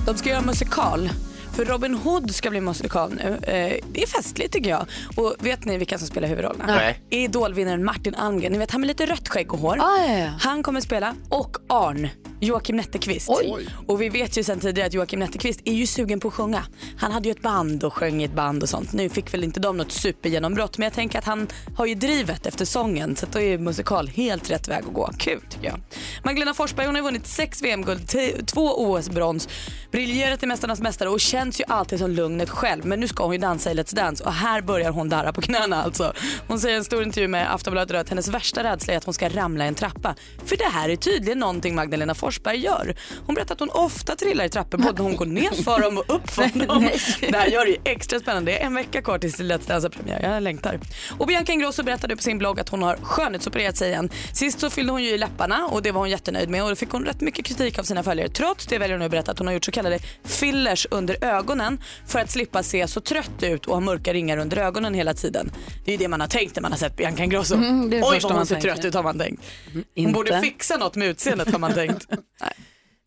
De 0.06 0.16
ska 0.16 0.30
göra 0.30 0.42
musikal. 0.42 1.10
För 1.54 1.64
Robin 1.64 1.94
Hood 1.94 2.34
ska 2.34 2.50
bli 2.50 2.61
musikal 2.61 3.14
nu. 3.14 3.38
Eh, 3.42 3.84
det 3.92 4.02
är 4.02 4.06
festligt 4.06 4.52
tycker 4.52 4.70
jag. 4.70 4.87
Och 5.16 5.34
vet 5.38 5.64
ni 5.64 5.78
vilka 5.78 5.99
som 5.99 6.06
spelar 6.06 6.28
huvudrollerna? 6.28 6.66
Nej. 6.66 7.00
Idolvinnaren 7.11 7.84
Martin 7.84 8.14
Almgren. 8.14 8.52
Ni 8.52 8.58
vet 8.58 8.70
han 8.70 8.80
med 8.80 8.88
lite 8.88 9.06
rött 9.06 9.28
skägg 9.28 9.52
och 9.52 9.58
hår. 9.58 9.78
Ah, 9.80 10.06
ja, 10.06 10.18
ja. 10.18 10.30
Han 10.40 10.62
kommer 10.62 10.80
spela. 10.80 11.14
Och 11.28 11.56
Arn. 11.68 12.08
Joakim 12.44 12.76
Netteqvist. 12.76 13.28
Oj. 13.30 13.68
Och 13.86 14.02
vi 14.02 14.08
vet 14.08 14.38
ju 14.38 14.44
sedan 14.44 14.60
tidigare 14.60 14.86
att 14.86 14.94
Joakim 14.94 15.18
Netteqvist 15.18 15.60
är 15.64 15.72
ju 15.72 15.86
sugen 15.86 16.20
på 16.20 16.28
att 16.28 16.34
sjunga. 16.34 16.64
Han 16.98 17.12
hade 17.12 17.28
ju 17.28 17.32
ett 17.32 17.42
band 17.42 17.84
och 17.84 17.92
sjöng 17.94 18.22
i 18.22 18.24
ett 18.24 18.34
band 18.34 18.62
och 18.62 18.68
sånt. 18.68 18.92
Nu 18.92 19.08
fick 19.08 19.34
väl 19.34 19.44
inte 19.44 19.60
de 19.60 19.76
något 19.76 19.92
supergenombrott 19.92 20.78
men 20.78 20.84
jag 20.84 20.92
tänker 20.92 21.18
att 21.18 21.24
han 21.24 21.48
har 21.76 21.86
ju 21.86 21.94
drivet 21.94 22.46
efter 22.46 22.64
sången 22.64 23.16
så 23.16 23.26
då 23.32 23.40
är 23.40 23.58
musikal 23.58 24.08
helt 24.08 24.50
rätt 24.50 24.68
väg 24.68 24.84
att 24.86 24.94
gå. 24.94 25.10
Kul 25.18 25.40
tycker 25.50 25.66
jag. 25.66 25.80
Magdalena 26.22 26.54
Forsberg 26.54 26.86
hon 26.86 26.94
har 26.94 27.02
vunnit 27.02 27.26
sex 27.26 27.62
VM-guld, 27.62 28.08
två 28.46 28.92
OS-brons, 28.92 29.48
briljerat 29.92 30.42
i 30.42 30.46
Mästarnas 30.46 30.80
mästare 30.80 31.08
och 31.08 31.20
känns 31.20 31.60
ju 31.60 31.64
alltid 31.68 31.98
som 31.98 32.10
lugnet 32.10 32.50
själv. 32.50 32.86
Men 32.86 33.00
nu 33.00 33.08
ska 33.08 33.24
hon 33.24 33.32
ju 33.32 33.38
dansa 33.38 33.70
i 33.72 33.74
Let's 33.74 33.94
Dance 33.94 34.24
och 34.24 34.32
här 34.32 34.62
börjar 34.62 34.90
hon 34.90 35.08
darra 35.08 35.32
på 35.32 35.40
knäna 35.40 35.82
alltså. 35.82 36.12
Hon 36.48 36.60
säger 36.60 36.74
i 36.74 36.78
en 36.78 36.84
stor 36.84 37.02
intervju 37.02 37.28
med 37.28 37.54
Aftonbladet 37.54 38.00
att 38.00 38.08
hennes 38.08 38.28
värsta 38.28 38.64
rädsla 38.64 38.92
är 38.92 38.96
att 38.96 39.04
hon 39.04 39.14
ska 39.14 39.28
ramla 39.28 39.64
i 39.64 39.68
en 39.68 39.74
trappa. 39.74 40.14
För 40.44 40.56
det 40.56 40.68
här 40.72 40.88
är 40.88 40.96
tydligen 40.96 41.38
någonting 41.38 41.74
Magdalena 41.74 42.14
Forsberg 42.14 42.33
gör. 42.54 42.96
Hon 43.26 43.34
berättar 43.34 43.54
att 43.54 43.60
hon 43.60 43.70
ofta 43.70 44.16
trillar 44.16 44.44
i 44.44 44.48
trappor 44.48 44.78
både 44.78 44.92
när 44.92 45.02
hon 45.02 45.16
går 45.16 45.26
ner 45.26 45.50
för 45.62 45.80
dem 45.80 45.98
och 45.98 46.04
upp 46.14 46.30
för 46.30 46.66
dem. 46.66 46.88
Det 47.20 47.36
här 47.36 47.46
gör 47.46 47.64
det 47.64 47.70
ju 47.70 47.76
extra 47.84 48.20
spännande. 48.20 48.52
Det 48.52 48.62
är 48.62 48.66
en 48.66 48.74
vecka 48.74 49.02
kvar 49.02 49.18
tills 49.18 49.40
Let's 49.40 49.68
Dance 49.68 49.86
har 49.86 49.90
premiär. 49.90 50.22
Jag 50.22 50.42
längtar. 50.42 50.80
Och 51.18 51.26
Bianca 51.26 51.52
Ingrosso 51.52 51.82
berättade 51.82 52.16
på 52.16 52.22
sin 52.22 52.38
blogg 52.38 52.60
att 52.60 52.68
hon 52.68 52.82
har 52.82 52.96
skönhetsopererat 52.96 53.76
sig 53.76 53.88
igen. 53.88 54.10
Sist 54.32 54.60
så 54.60 54.70
fyllde 54.70 54.92
hon 54.92 55.02
ju 55.02 55.10
i 55.10 55.18
läpparna 55.18 55.66
och 55.66 55.82
det 55.82 55.92
var 55.92 56.00
hon 56.00 56.10
jättenöjd 56.10 56.48
med 56.48 56.62
och 56.62 56.68
då 56.68 56.76
fick 56.76 56.90
hon 56.90 57.04
rätt 57.04 57.20
mycket 57.20 57.44
kritik 57.44 57.78
av 57.78 57.82
sina 57.82 58.02
följare. 58.02 58.28
Trots 58.28 58.66
det 58.66 58.78
väljer 58.78 58.94
hon 58.94 58.98
nu 58.98 59.04
att 59.04 59.10
berätta 59.10 59.32
att 59.32 59.38
hon 59.38 59.46
har 59.46 59.54
gjort 59.54 59.64
så 59.64 59.72
kallade 59.72 59.98
fillers 60.24 60.86
under 60.90 61.24
ögonen 61.24 61.80
för 62.06 62.18
att 62.18 62.30
slippa 62.30 62.62
se 62.62 62.88
så 62.88 63.00
trött 63.00 63.42
ut 63.42 63.66
och 63.66 63.74
ha 63.74 63.80
mörka 63.80 64.12
ringar 64.12 64.36
under 64.38 64.56
ögonen 64.56 64.94
hela 64.94 65.14
tiden. 65.14 65.50
Det 65.84 65.90
är 65.90 65.92
ju 65.92 65.98
det 65.98 66.08
man 66.08 66.20
har 66.20 66.28
tänkt 66.28 66.56
när 66.56 66.62
man 66.62 66.72
har 66.72 66.78
sett 66.78 66.96
Bianca 66.96 67.22
Ingrosso. 67.24 67.54
Mm, 67.54 67.90
Oj 67.92 68.00
vad 68.00 68.22
hon 68.22 68.32
man 68.34 68.46
ser 68.46 68.54
tänker. 68.54 68.72
trött 68.74 68.84
ut 68.84 68.94
har 68.94 69.02
man 69.02 69.18
tänkt. 69.18 69.42
Hon 69.74 69.84
inte. 69.94 70.12
borde 70.12 70.40
fixa 70.40 70.76
något 70.76 70.96
med 70.96 71.08
utseendet 71.08 71.52
har 71.52 71.58
man 71.58 71.72
tänkt. 71.74 72.06
Nej. 72.40 72.52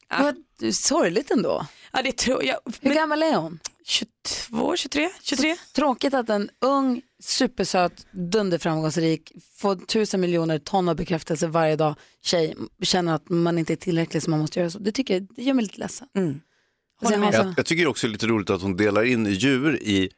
Vad 0.10 0.36
sorgligt 0.76 1.32
ändå. 1.32 1.66
Ja, 1.92 2.02
det 2.02 2.18
tror 2.18 2.44
jag. 2.44 2.58
Hur 2.82 2.94
gammal 2.94 3.24
är 3.24 3.36
hon? 3.36 3.60
22, 3.86 4.76
23, 4.76 5.10
23? 5.22 5.56
Tråkigt 5.74 6.14
att 6.14 6.30
en 6.30 6.50
ung, 6.62 7.02
supersöt, 7.24 8.08
dunderframgångsrik, 8.12 9.32
får 9.56 9.76
tusen 9.76 10.22
miljoner 10.22 10.60
ton 10.60 10.90
av 10.90 10.96
bekräftelse 10.96 11.48
varje 11.48 11.76
dag 11.76 11.96
tjej 12.24 12.56
känner 12.82 13.14
att 13.14 13.30
man 13.30 13.60
inte 13.60 13.74
är 13.74 13.78
tillräcklig 13.78 14.24
som 14.24 14.32
man 14.32 14.40
måste 14.40 14.60
göra 14.60 14.70
så. 14.70 14.80
Det 14.80 14.92
tycker 14.92 15.14
jag, 15.14 15.28
det 15.36 15.44
gör 15.44 15.54
mig 15.54 15.64
lite 15.64 15.80
ledsen. 15.80 16.08
Mm. 16.16 16.42
Alltså, 17.02 17.20
Jag, 17.20 17.54
jag 17.58 17.66
tycker 17.66 17.88
också 17.88 18.08
det 18.08 18.12
är 18.12 18.14
lite 18.14 18.28
roligt 18.28 18.50
att 18.50 18.62
hon 18.62 18.78
delar 18.78 19.04
in 19.04 19.26
djur 19.26 19.82
i 19.82 20.10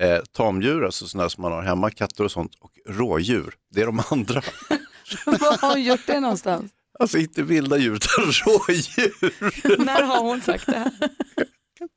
eh, 0.00 0.18
tamdjur, 0.32 0.84
alltså 0.84 1.06
sådana 1.06 1.30
som 1.30 1.42
man 1.42 1.52
har 1.52 1.62
hemma, 1.62 1.90
katter 1.90 2.24
och 2.24 2.32
sånt, 2.32 2.52
och 2.60 2.72
rådjur. 2.86 3.54
Det 3.70 3.80
är 3.80 3.86
de 3.86 4.02
andra. 4.10 4.42
Var 5.26 5.58
har 5.58 5.72
hon 5.72 5.82
gjort 5.82 6.06
det 6.06 6.20
någonstans? 6.20 6.72
Alltså 6.98 7.18
inte 7.18 7.42
vilda 7.42 7.76
djur, 7.78 7.94
utan 7.94 8.24
rådjur. 8.46 9.84
När 9.84 10.02
har 10.02 10.20
hon 10.20 10.40
sagt 10.42 10.66
det 10.66 10.78
här? 10.78 10.92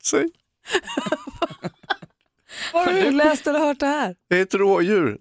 Säg. 0.04 0.28
Var 2.72 2.84
har 2.86 2.92
du 2.92 3.10
läst 3.10 3.46
eller 3.46 3.58
hört 3.58 3.80
det 3.80 3.86
här? 3.86 4.16
Det 4.28 4.38
är 4.38 4.42
ett 4.42 4.54
rådjur. 4.54 5.18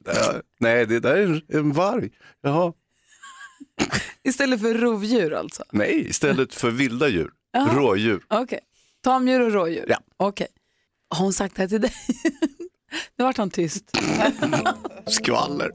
Nej, 0.60 0.86
det 0.86 1.00
där 1.00 1.16
är 1.18 1.24
en, 1.24 1.42
en 1.48 1.72
varg. 1.74 2.10
Jaha. 2.42 2.74
Istället 4.24 4.62
för 4.62 4.74
rovdjur 4.74 5.34
alltså? 5.34 5.64
Nej, 5.72 6.10
istället 6.10 6.54
för 6.56 6.72
vilda 6.72 7.08
djur. 7.08 7.32
Jaha. 7.52 7.76
Rådjur. 7.76 8.24
Okej. 8.30 8.60
Tamdjur 9.04 9.40
och 9.42 9.52
rådjur? 9.52 9.86
Ja. 9.88 9.98
Okej. 10.18 10.48
Har 11.10 11.24
hon 11.24 11.34
sagt 11.34 11.56
det 11.56 11.62
här 11.62 11.70
till 11.70 11.82
dig? 11.82 11.94
Nu 13.18 13.26
vart 13.26 13.38
han 13.38 13.50
tyst. 13.50 13.98
Skvaller. 15.08 15.72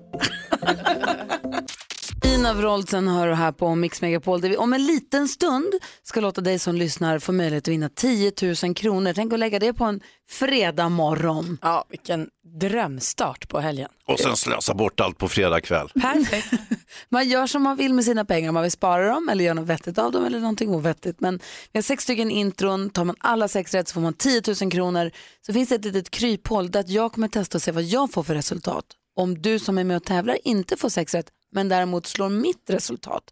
Ina 2.24 2.54
Wroldsen 2.54 3.08
hör 3.08 3.28
du 3.28 3.34
här 3.34 3.52
på 3.52 3.74
Mix 3.74 4.02
Megapol 4.02 4.40
där 4.40 4.48
vi 4.48 4.56
om 4.56 4.72
en 4.72 4.87
liten 4.87 5.28
stund 5.28 5.74
ska 6.02 6.20
låta 6.20 6.40
dig 6.40 6.58
som 6.58 6.74
lyssnar 6.76 7.18
få 7.18 7.32
möjlighet 7.32 7.64
att 7.64 7.68
vinna 7.68 7.88
10 7.88 8.32
000 8.64 8.74
kronor. 8.74 9.12
Tänk 9.14 9.32
att 9.32 9.38
lägga 9.38 9.58
det 9.58 9.72
på 9.72 9.84
en 9.84 10.00
fredag 10.28 10.88
morgon. 10.88 11.58
Ja, 11.62 11.84
vilken 11.90 12.28
drömstart 12.60 13.48
på 13.48 13.60
helgen. 13.60 13.88
Och 14.06 14.20
sen 14.20 14.37
slösa 14.37 14.74
bort 14.74 15.00
allt 15.00 15.18
på 15.18 15.28
fredag 15.28 15.60
kväll. 15.60 15.88
Perfekt. 15.88 16.52
Man 17.08 17.28
gör 17.28 17.46
som 17.46 17.62
man 17.62 17.76
vill 17.76 17.94
med 17.94 18.04
sina 18.04 18.24
pengar, 18.24 18.52
man 18.52 18.62
vill 18.62 18.72
spara 18.72 19.14
dem 19.14 19.28
eller 19.28 19.44
göra 19.44 19.54
något 19.54 19.66
vettigt 19.66 19.98
av 19.98 20.12
dem 20.12 20.24
eller 20.24 20.40
någonting 20.40 20.70
ovettigt. 20.70 21.20
Men 21.20 21.40
vi 21.72 21.78
har 21.78 21.82
sex 21.82 22.04
stycken 22.04 22.30
intron, 22.30 22.90
tar 22.90 23.04
man 23.04 23.16
alla 23.18 23.48
sex 23.48 23.74
rätt 23.74 23.88
så 23.88 23.94
får 23.94 24.00
man 24.00 24.14
10 24.14 24.42
000 24.62 24.70
kronor. 24.70 25.10
Så 25.46 25.52
finns 25.52 25.68
det 25.68 25.74
ett 25.74 25.84
litet 25.84 26.10
kryphål 26.10 26.70
där 26.70 26.80
att 26.80 26.88
jag 26.88 27.12
kommer 27.12 27.28
testa 27.28 27.58
och 27.58 27.62
se 27.62 27.72
vad 27.72 27.82
jag 27.82 28.12
får 28.12 28.22
för 28.22 28.34
resultat. 28.34 28.84
Om 29.16 29.42
du 29.42 29.58
som 29.58 29.78
är 29.78 29.84
med 29.84 29.96
och 29.96 30.04
tävlar 30.04 30.38
inte 30.44 30.76
får 30.76 30.88
sex 30.88 31.14
rätt 31.14 31.26
men 31.54 31.68
däremot 31.68 32.06
slår 32.06 32.28
mitt 32.28 32.70
resultat, 32.70 33.22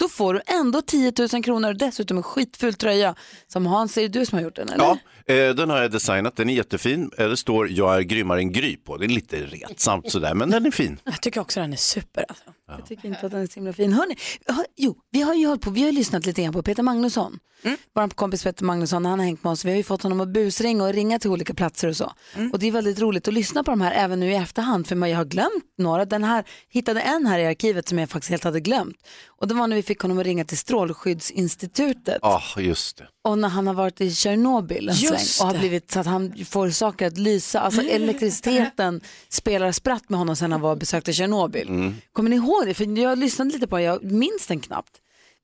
då 0.00 0.08
får 0.08 0.34
du 0.34 0.40
ändå 0.46 0.82
10 0.82 1.12
000 1.32 1.42
kronor 1.44 1.68
och 1.68 1.76
dessutom 1.78 2.16
en 2.16 2.22
skitful 2.22 2.74
tröja 2.74 3.14
som 3.46 3.66
Hans, 3.66 3.98
är 3.98 4.02
det 4.02 4.08
du 4.08 4.26
som 4.26 4.38
har 4.38 4.42
gjort 4.44 4.56
den? 4.56 4.68
Eller? 4.68 4.84
Ja, 4.84 4.98
eh, 5.34 5.54
den 5.54 5.70
har 5.70 5.82
jag 5.82 5.90
designat. 5.90 6.36
Den 6.36 6.50
är 6.50 6.54
jättefin. 6.54 7.10
Eh, 7.18 7.28
Det 7.28 7.36
står 7.36 7.70
jag 7.70 7.96
är 7.96 8.00
grymmare 8.00 8.38
än 8.40 8.52
Gry 8.52 8.76
på. 8.76 8.96
Det 8.96 9.04
är 9.06 9.08
lite 9.08 9.36
retsamt 9.46 10.10
sådär, 10.12 10.34
men 10.34 10.50
den 10.50 10.66
är 10.66 10.70
fin. 10.70 11.00
Jag 11.04 11.22
tycker 11.22 11.40
också 11.40 11.60
den 11.60 11.72
är 11.72 11.76
super. 11.76 12.24
Alltså. 12.28 12.44
Jag 12.68 12.86
tycker 12.86 13.08
inte 13.08 13.26
att 13.26 13.32
den 13.32 13.42
är 13.42 13.46
så 13.46 13.54
himla 13.54 13.72
fin. 13.72 13.92
Hörrni, 13.92 14.16
hör, 14.46 14.66
jo, 14.76 14.96
vi 15.10 15.22
har 15.22 15.34
ju 15.34 15.46
hållit 15.46 15.62
på, 15.62 15.70
vi 15.70 15.82
har 15.84 15.92
lyssnat 15.92 16.26
lite 16.26 16.42
grann 16.42 16.52
på 16.52 16.62
Peter 16.62 16.82
Magnusson. 16.82 17.38
Mm. 17.64 17.76
Vår 17.94 18.08
kompis 18.08 18.44
Peter 18.44 18.64
Magnusson, 18.64 19.04
han 19.06 19.18
har 19.18 19.26
hängt 19.26 19.44
med 19.44 19.50
oss. 19.52 19.64
Vi 19.64 19.70
har 19.70 19.76
ju 19.76 19.82
fått 19.82 20.02
honom 20.02 20.20
att 20.20 20.28
busringa 20.28 20.84
och 20.84 20.92
ringa 20.92 21.18
till 21.18 21.30
olika 21.30 21.54
platser 21.54 21.88
och 21.88 21.96
så. 21.96 22.12
Mm. 22.36 22.52
Och 22.52 22.58
det 22.58 22.66
är 22.66 22.72
väldigt 22.72 23.00
roligt 23.00 23.28
att 23.28 23.34
lyssna 23.34 23.64
på 23.64 23.70
de 23.70 23.80
här 23.80 23.92
även 23.92 24.20
nu 24.20 24.32
i 24.32 24.34
efterhand 24.34 24.86
för 24.86 24.96
man- 24.96 25.10
jag 25.10 25.16
har 25.16 25.24
glömt 25.24 25.64
några. 25.78 26.04
Den 26.04 26.24
här, 26.24 26.44
hittade 26.68 27.00
en 27.00 27.26
här 27.26 27.38
i 27.38 27.46
arkivet 27.46 27.88
som 27.88 27.98
jag 27.98 28.10
faktiskt 28.10 28.30
helt 28.30 28.44
hade 28.44 28.60
glömt. 28.60 28.96
Och 29.40 29.48
det 29.48 29.54
var 29.54 29.66
när 29.66 29.76
vi 29.76 29.82
fick 29.82 30.00
honom 30.00 30.18
att 30.18 30.24
ringa 30.24 30.44
till 30.44 30.58
Strålskyddsinstitutet. 30.58 32.18
Ja, 32.22 32.42
just 32.56 32.96
det. 32.96 33.08
Och 33.24 33.38
när 33.38 33.48
han 33.48 33.66
har 33.66 33.74
varit 33.74 34.00
i 34.00 34.14
Tjernobyl 34.14 34.88
en 34.88 34.94
Just 34.94 35.26
sväng 35.26 35.46
och 35.48 35.52
har 35.52 35.60
blivit 35.60 35.90
så 35.90 36.00
att 36.00 36.06
han 36.06 36.44
får 36.44 36.70
saker 36.70 37.06
att 37.06 37.18
lysa. 37.18 37.60
Alltså 37.60 37.82
elektriciteten 37.82 39.00
spelar 39.28 39.72
spratt 39.72 40.08
med 40.08 40.18
honom 40.18 40.36
sen 40.36 40.52
han 40.52 40.60
var 40.60 40.70
och 40.70 40.78
besökte 40.78 41.12
Tjernobyl. 41.12 41.92
Kommer 42.12 42.30
ni 42.30 42.36
ihåg 42.36 42.66
det? 42.66 42.74
För 42.74 42.98
jag 42.98 43.18
lyssnade 43.18 43.50
lite 43.50 43.66
på 43.66 43.76
det, 43.76 43.82
jag 43.82 44.04
minns 44.04 44.46
den 44.46 44.60
knappt. 44.60 44.92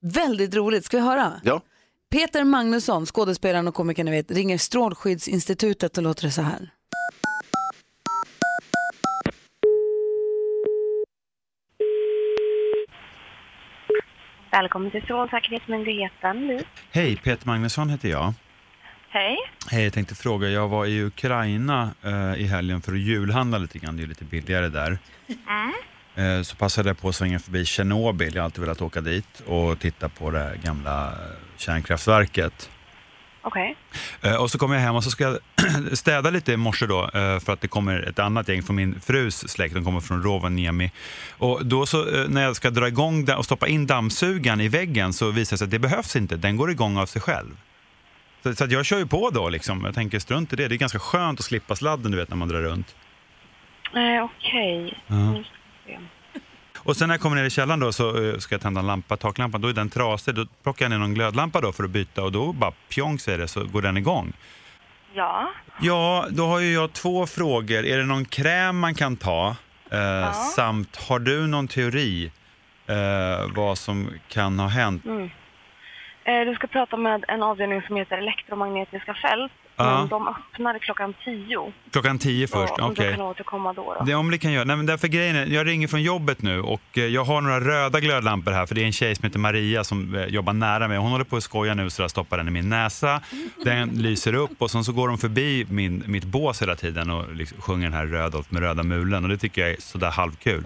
Väldigt 0.02 0.54
roligt, 0.54 0.84
ska 0.84 0.96
vi 0.96 1.02
höra? 1.02 1.40
Ja. 1.44 1.60
Peter 2.10 2.44
Magnusson, 2.44 3.06
skådespelaren 3.06 3.68
och 3.68 3.74
komikern 3.74 4.06
ni 4.06 4.12
vet, 4.12 4.30
ringer 4.30 4.58
Strålskyddsinstitutet 4.58 5.96
och 5.96 6.02
låter 6.02 6.22
det 6.22 6.30
så 6.30 6.42
här. 6.42 6.70
Välkommen 14.60 14.90
till 14.90 15.02
Strålsäkerhetsmyndigheten. 15.02 16.46
Liv. 16.46 16.66
Hej, 16.92 17.16
Peter 17.16 17.46
Magnusson 17.46 17.90
heter 17.90 18.08
jag. 18.08 18.34
Hej. 19.08 19.36
Hej, 19.70 19.84
jag 19.84 19.92
tänkte 19.92 20.14
fråga, 20.14 20.48
jag 20.48 20.68
var 20.68 20.86
i 20.86 21.02
Ukraina 21.02 21.90
eh, 22.02 22.34
i 22.40 22.44
helgen 22.44 22.82
för 22.82 22.92
att 22.92 22.98
julhandla 22.98 23.58
lite 23.58 23.78
grann, 23.78 23.96
det 23.96 24.02
är 24.02 24.06
lite 24.06 24.24
billigare 24.24 24.68
där. 24.68 24.98
Mm. 25.28 26.38
Eh, 26.38 26.42
så 26.42 26.56
passade 26.56 26.88
jag 26.88 27.00
på 27.00 27.08
att 27.08 27.14
svänga 27.14 27.38
förbi 27.38 27.64
Tjernobyl, 27.64 28.34
jag 28.34 28.42
har 28.42 28.44
alltid 28.44 28.60
velat 28.60 28.82
åka 28.82 29.00
dit 29.00 29.40
och 29.46 29.78
titta 29.78 30.08
på 30.08 30.30
det 30.30 30.58
gamla 30.62 31.06
eh, 31.06 31.16
kärnkraftverket. 31.56 32.70
Okej. 33.46 33.76
Eh, 34.22 34.34
och 34.34 34.50
så 34.50 34.58
kommer 34.58 34.74
jag 34.74 34.82
hem 34.82 34.94
och 34.96 35.04
så 35.04 35.10
ska 35.10 35.24
jag 35.24 35.38
städa 35.98 36.30
lite 36.30 36.52
i 36.52 36.56
morse 36.56 36.86
då 36.86 37.02
eh, 37.02 37.38
för 37.40 37.52
att 37.52 37.60
det 37.60 37.68
kommer 37.68 38.00
ett 38.08 38.18
annat 38.18 38.48
gäng 38.48 38.62
från 38.62 38.76
min 38.76 39.00
frus 39.00 39.48
släkt, 39.48 39.74
de 39.74 39.84
kommer 39.84 40.00
från 40.00 40.22
Rovaniemi. 40.22 40.90
Och 41.38 41.66
då 41.66 41.86
så 41.86 42.08
eh, 42.08 42.28
när 42.28 42.42
jag 42.42 42.56
ska 42.56 42.70
dra 42.70 42.88
igång 42.88 43.30
och 43.32 43.44
stoppa 43.44 43.68
in 43.68 43.86
dammsugaren 43.86 44.60
i 44.60 44.68
väggen 44.68 45.12
så 45.12 45.30
visar 45.30 45.54
det 45.54 45.58
sig 45.58 45.64
att 45.64 45.70
det 45.70 45.78
behövs 45.78 46.16
inte, 46.16 46.36
den 46.36 46.56
går 46.56 46.70
igång 46.70 46.96
av 46.96 47.06
sig 47.06 47.22
själv. 47.22 47.56
Så, 48.42 48.54
så 48.54 48.64
att 48.64 48.70
jag 48.72 48.86
kör 48.86 48.98
ju 48.98 49.06
på 49.06 49.30
då 49.30 49.48
liksom, 49.48 49.84
jag 49.84 49.94
tänker 49.94 50.18
strunt 50.18 50.52
i 50.52 50.56
det, 50.56 50.68
det 50.68 50.74
är 50.74 50.76
ganska 50.76 50.98
skönt 50.98 51.40
att 51.40 51.44
slippa 51.44 51.76
sladden 51.76 52.12
du 52.12 52.18
vet 52.18 52.28
när 52.28 52.36
man 52.36 52.48
drar 52.48 52.62
runt. 52.62 52.94
Eh, 53.94 54.24
Okej. 54.24 55.02
Ja. 55.06 55.32
Nu 55.32 55.44
ska 55.44 55.52
vi 55.86 55.92
se. 55.92 55.98
Och 56.84 56.96
sen 56.96 57.08
när 57.08 57.14
jag 57.14 57.20
kommer 57.20 57.36
ner 57.36 57.44
i 57.44 57.50
källaren 57.50 57.80
då 57.80 57.92
så 57.92 58.24
eh, 58.24 58.38
ska 58.38 58.54
jag 58.54 58.62
tända 58.62 58.80
en 58.80 58.86
lampa, 58.86 59.16
taklampan, 59.16 59.60
då 59.60 59.68
är 59.68 59.72
den 59.72 59.90
trasig, 59.90 60.34
då 60.34 60.46
plockar 60.62 60.84
jag 60.84 60.90
ner 60.90 60.98
någon 60.98 61.14
glödlampa 61.14 61.60
då 61.60 61.72
för 61.72 61.84
att 61.84 61.90
byta 61.90 62.22
och 62.22 62.32
då 62.32 62.52
bara 62.52 62.72
pjong 62.88 63.18
säger 63.18 63.38
det 63.38 63.48
så 63.48 63.64
går 63.64 63.82
den 63.82 63.96
igång. 63.96 64.32
Ja. 65.14 65.50
Ja, 65.80 66.26
då 66.30 66.46
har 66.46 66.60
ju 66.60 66.72
jag 66.72 66.92
två 66.92 67.26
frågor. 67.26 67.86
Är 67.86 67.98
det 67.98 68.04
någon 68.04 68.24
kräm 68.24 68.78
man 68.78 68.94
kan 68.94 69.16
ta? 69.16 69.56
Eh, 69.90 70.32
Samt, 70.32 70.96
har 70.96 71.18
du 71.18 71.46
någon 71.46 71.68
teori 71.68 72.32
eh, 72.86 73.54
vad 73.54 73.78
som 73.78 74.10
kan 74.28 74.58
ha 74.58 74.68
hänt? 74.68 75.04
Mm. 75.04 75.30
Eh, 76.24 76.40
du 76.46 76.54
ska 76.54 76.66
prata 76.66 76.96
med 76.96 77.24
en 77.28 77.42
avdelning 77.42 77.82
som 77.82 77.96
heter 77.96 78.18
elektromagnetiska 78.18 79.14
fält. 79.14 79.52
Ja. 79.76 79.98
Men 79.98 80.08
de 80.08 80.28
öppnar 80.28 80.78
klockan 80.78 81.14
10. 81.24 81.72
Klockan 81.90 82.18
tio 82.18 82.46
först, 82.46 82.72
okej. 82.78 83.06
du 83.06 83.12
kan 83.12 83.20
återkomma 83.26 83.72
då. 83.72 83.94
då. 83.98 84.04
Det 84.04 84.14
om 84.14 84.30
det 84.30 84.38
kan 84.38 84.52
göra. 84.52 84.64
Nej, 84.64 84.76
men 84.76 84.86
därför 84.86 85.08
grejen 85.08 85.36
är, 85.36 85.46
jag 85.46 85.66
ringer 85.66 85.88
från 85.88 86.02
jobbet 86.02 86.42
nu 86.42 86.60
och 86.60 86.98
eh, 86.98 87.04
jag 87.04 87.24
har 87.24 87.40
några 87.40 87.60
röda 87.60 88.00
glödlampor 88.00 88.52
här 88.52 88.66
för 88.66 88.74
det 88.74 88.82
är 88.82 88.86
en 88.86 88.92
tjej 88.92 89.14
som 89.14 89.24
heter 89.26 89.38
Maria 89.38 89.84
som 89.84 90.14
eh, 90.14 90.24
jobbar 90.24 90.52
nära 90.52 90.88
mig. 90.88 90.98
Hon 90.98 91.10
håller 91.10 91.24
på 91.24 91.36
att 91.36 91.42
skoja 91.42 91.74
nu 91.74 91.90
så 91.90 92.02
jag 92.02 92.10
stoppar 92.10 92.36
den 92.36 92.48
i 92.48 92.50
min 92.50 92.68
näsa. 92.68 93.20
Den 93.64 93.88
lyser 93.88 94.34
upp 94.34 94.62
och 94.62 94.70
sen 94.70 94.84
så 94.84 94.92
går 94.92 95.08
de 95.08 95.18
förbi 95.18 95.66
min, 95.70 96.04
mitt 96.06 96.24
bås 96.24 96.62
hela 96.62 96.76
tiden 96.76 97.10
och 97.10 97.34
liksom 97.34 97.60
sjunger 97.60 97.84
den 97.90 97.98
här 97.98 98.06
Rödolf 98.06 98.50
med 98.50 98.62
röda 98.62 98.82
mulen 98.82 99.24
och 99.24 99.30
det 99.30 99.36
tycker 99.36 99.62
jag 99.62 99.70
är 99.70 99.80
sådär 99.80 100.10
halvkul. 100.10 100.64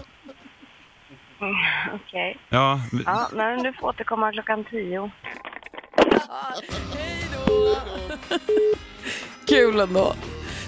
Mm, 1.41 1.55
Okej. 1.93 2.37
Ja, 2.49 2.79
Ja, 3.05 3.29
men 3.33 3.63
du 3.63 3.73
får 3.73 3.87
återkomma 3.87 4.31
klockan 4.31 4.63
10. 6.19 6.25
Kul 9.47 9.79
ändå. 9.79 10.13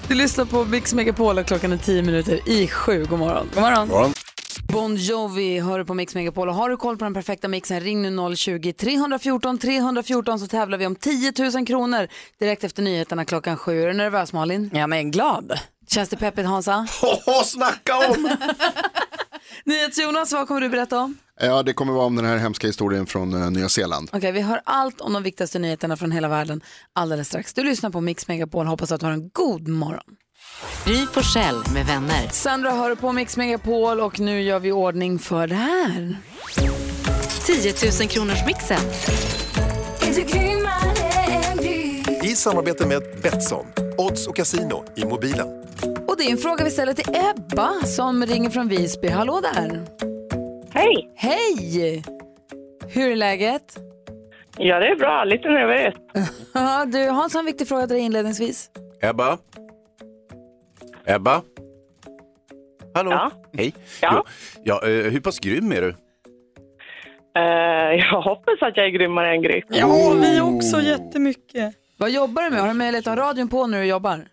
Du 0.07 0.15
lyssnar 0.15 0.45
på 0.45 0.65
Mix 0.65 0.93
Megapol 0.93 1.37
och 1.37 1.45
klockan 1.45 1.71
är 1.71 1.77
10 1.77 2.01
minuter 2.01 2.49
i 2.49 2.67
sju. 2.67 3.05
God 3.09 3.19
morgon. 3.19 3.49
God 3.53 3.63
morgon. 3.63 4.13
Bon 4.73 4.95
Jovi 4.95 5.59
hör 5.59 5.79
du 5.79 5.85
på 5.85 5.93
Mix 5.93 6.15
Megapol 6.15 6.49
och 6.49 6.55
har 6.55 6.69
du 6.69 6.77
koll 6.77 6.97
på 6.97 7.03
den 7.03 7.13
perfekta 7.13 7.47
mixen 7.47 7.79
ring 7.79 8.01
nu 8.01 8.09
020-314 8.09 9.57
314 9.57 10.39
så 10.39 10.47
tävlar 10.47 10.77
vi 10.77 10.85
om 10.85 10.95
10 10.95 11.33
000 11.53 11.67
kronor 11.67 12.07
direkt 12.39 12.63
efter 12.63 12.83
nyheterna 12.83 13.25
klockan 13.25 13.57
sju. 13.57 13.83
Är 13.83 13.87
du 13.87 13.93
nervös 13.93 14.33
Malin? 14.33 14.69
Ja 14.73 14.87
men 14.87 15.11
glad. 15.11 15.59
Känns 15.87 16.09
det 16.09 16.17
peppigt 16.17 16.47
Hansa? 16.47 16.87
Hoho, 17.01 17.43
snacka 17.43 17.97
om! 17.97 18.29
NyhetsJonas, 19.65 20.33
vad 20.33 20.47
kommer 20.47 20.61
du 20.61 20.69
berätta 20.69 20.99
om? 20.99 21.17
Ja, 21.39 21.63
det 21.63 21.73
kommer 21.73 21.93
vara 21.93 22.05
om 22.05 22.15
den 22.15 22.25
här 22.25 22.37
hemska 22.37 22.67
historien 22.67 23.05
från 23.05 23.41
eh, 23.41 23.51
Nya 23.51 23.69
Zeeland. 23.69 24.09
Okej, 24.13 24.31
vi 24.31 24.41
hör 24.41 24.61
allt 24.65 25.01
om 25.01 25.13
de 25.13 25.23
viktigaste 25.23 25.59
nyheterna 25.59 25.97
från 25.97 26.11
hela 26.11 26.27
världen 26.27 26.61
alldeles 26.93 27.27
strax. 27.27 27.53
Du 27.53 27.63
lyssnar 27.63 27.89
på 27.89 28.01
Mix 28.01 28.27
Megapol, 28.27 28.65
hoppas 28.65 28.91
att 28.91 28.99
du 28.99 29.05
har 29.05 29.13
en 29.13 29.29
god 29.29 29.67
morgon. 29.67 30.15
Gry 30.85 31.05
Forssell 31.05 31.63
med 31.73 31.85
vänner. 31.85 32.27
Sandra 32.31 32.71
hör 32.71 32.95
på 32.95 33.11
Mix 33.11 33.37
Megapol 33.37 33.99
och 33.99 34.19
nu 34.19 34.41
gör 34.41 34.59
vi 34.59 34.71
ordning 34.71 35.19
för 35.19 35.47
det 35.47 35.55
här. 35.55 36.17
10 37.45 37.73
000 37.99 38.09
kronors 38.09 38.45
mixen. 38.45 38.81
I 42.23 42.35
samarbete 42.35 42.87
med 42.87 43.01
Betsson, 43.23 43.65
odds 43.97 44.27
och 44.27 44.35
casino 44.35 44.85
i 44.95 45.05
mobilen. 45.05 45.47
Och 46.12 46.17
det 46.17 46.24
är 46.24 46.32
en 46.32 46.38
fråga 46.38 46.63
vi 46.63 46.71
ställer 46.71 46.93
till 46.93 47.15
Ebba 47.15 47.69
som 47.86 48.26
ringer 48.26 48.50
från 48.50 48.67
Visby. 48.67 49.08
Hallå 49.08 49.41
där! 49.41 49.82
Hej! 50.74 51.10
Hej! 51.15 52.04
Hur 52.88 53.12
är 53.12 53.15
läget? 53.15 53.78
Ja, 54.58 54.80
det 54.80 54.88
är 54.88 54.95
bra. 54.95 55.24
Lite 55.24 55.50
nervös. 55.50 55.93
Ja, 56.54 56.86
du, 56.86 57.10
Hans 57.10 57.34
har 57.34 57.39
en 57.39 57.45
viktig 57.45 57.67
fråga 57.67 57.88
till 57.88 57.95
dig 57.95 58.06
inledningsvis. 58.06 58.69
Ebba? 59.02 59.38
Ebba? 61.06 61.41
Hallå? 62.93 63.32
Hej. 63.54 63.74
Ja. 64.02 64.26
ja, 64.63 64.82
eh, 64.84 64.89
hur 64.89 65.19
pass 65.19 65.39
grym 65.39 65.71
är 65.71 65.82
du? 65.82 65.95
Eh, 67.36 68.00
jag 68.12 68.21
hoppas 68.21 68.62
att 68.62 68.78
jag 68.78 68.86
är 68.86 68.89
grymmare 68.89 69.32
än 69.32 69.41
Gry. 69.41 69.62
Ja, 69.67 70.13
vi 70.21 70.41
också 70.41 70.82
jättemycket. 70.82 71.76
Vad 71.97 72.10
jobbar 72.12 72.43
du 72.43 72.50
med? 72.50 72.60
Har 72.60 72.67
du 72.67 72.74
möjlighet 72.74 73.08
att 73.08 73.19
ha 73.19 73.30
radion 73.30 73.50
på 73.50 73.67
när 73.67 73.80
du 73.80 73.86
jobbar? 73.86 74.26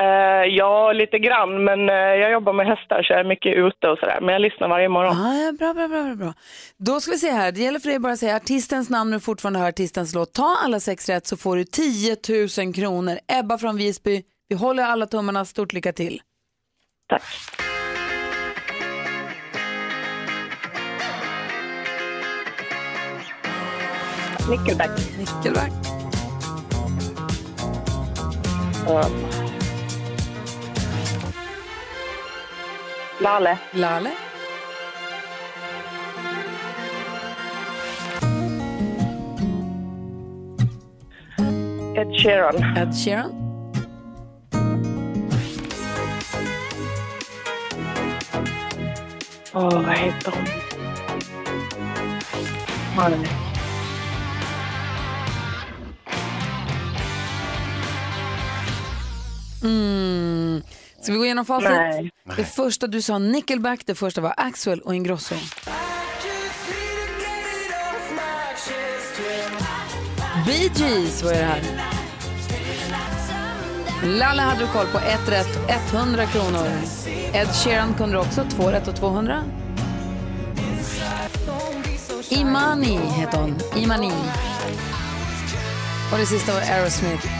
Eh, 0.00 0.44
ja, 0.48 0.92
lite 0.92 1.18
grann, 1.18 1.64
men 1.64 1.88
eh, 1.88 1.94
jag 1.94 2.32
jobbar 2.32 2.52
med 2.52 2.66
hästar 2.66 3.02
så 3.02 3.12
jag 3.12 3.20
är 3.20 3.24
mycket 3.24 3.56
ute 3.56 3.88
och 3.88 3.98
sådär. 3.98 4.18
Men 4.20 4.28
jag 4.32 4.42
lyssnar 4.42 4.68
varje 4.68 4.88
morgon. 4.88 5.16
Ah, 5.16 5.52
bra, 5.58 5.74
bra, 5.74 5.88
bra, 5.88 6.14
bra. 6.14 6.34
Då 6.76 7.00
ska 7.00 7.10
vi 7.12 7.18
se 7.18 7.30
här. 7.30 7.52
Det 7.52 7.60
gäller 7.60 7.78
för 7.78 7.88
dig 7.88 7.98
bara 7.98 8.12
att 8.12 8.18
säga 8.18 8.36
artistens 8.36 8.90
namn 8.90 9.10
du 9.10 9.20
fortfarande 9.20 9.58
hör 9.58 9.68
artistens 9.68 10.14
låt. 10.14 10.32
Ta 10.32 10.56
alla 10.64 10.80
sex 10.80 11.08
rätt 11.08 11.26
så 11.26 11.36
får 11.36 11.56
du 11.56 11.64
10 11.64 12.16
000 12.64 12.74
kronor. 12.74 13.18
Ebba 13.40 13.58
från 13.58 13.76
Visby, 13.76 14.22
vi 14.48 14.56
håller 14.56 14.82
alla 14.82 15.06
tummarna. 15.06 15.44
Stort 15.44 15.72
lycka 15.72 15.92
till. 15.92 16.20
Tack. 17.08 17.22
Nickelback. 24.50 24.90
Nickelback. 25.18 25.72
Ja. 28.86 29.04
Lale. 33.20 33.58
Lale. 33.72 34.10
Ed 41.96 42.12
Sheeran. 42.14 42.76
Ed 42.76 42.94
Sheeran. 42.94 43.32
Åh, 49.54 49.82
vad 49.82 49.96
heter 49.96 50.32
hon? 50.32 50.44
Malin. 52.96 53.26
Mm. 59.64 60.62
Ska 61.00 61.12
vi 61.12 61.18
gå 61.18 61.24
igenom 61.24 61.44
facit? 61.44 61.70
Nej. 61.70 62.10
Det 62.38 62.44
första 62.44 62.86
du 62.86 63.02
sa 63.02 63.18
Nickelback, 63.18 63.80
det 63.86 63.94
första 63.94 64.20
var 64.20 64.34
Axwell 64.36 64.80
och 64.80 64.94
Ingrosso. 64.94 65.34
Bee 70.46 70.70
Gees 70.74 71.22
var 71.22 71.32
det 71.32 71.36
här. 71.36 71.62
Lalle 74.04 74.42
hade 74.42 74.60
du 74.60 74.66
koll 74.66 74.86
på, 74.86 74.98
ett 74.98 75.28
rätt, 75.28 75.92
100 75.94 76.26
kronor. 76.26 76.66
Ed 77.32 77.48
Sheeran 77.48 77.94
kunde 77.94 78.14
du 78.14 78.20
också, 78.20 78.46
två 78.50 78.70
rätt 78.70 78.88
och 78.88 78.96
200. 78.96 79.44
Imani 82.28 82.96
heter 82.96 83.38
hon, 83.38 83.58
Imani. 83.76 84.12
Och 86.12 86.18
det 86.18 86.26
sista 86.26 86.52
var 86.52 86.60
Aerosmith. 86.60 87.37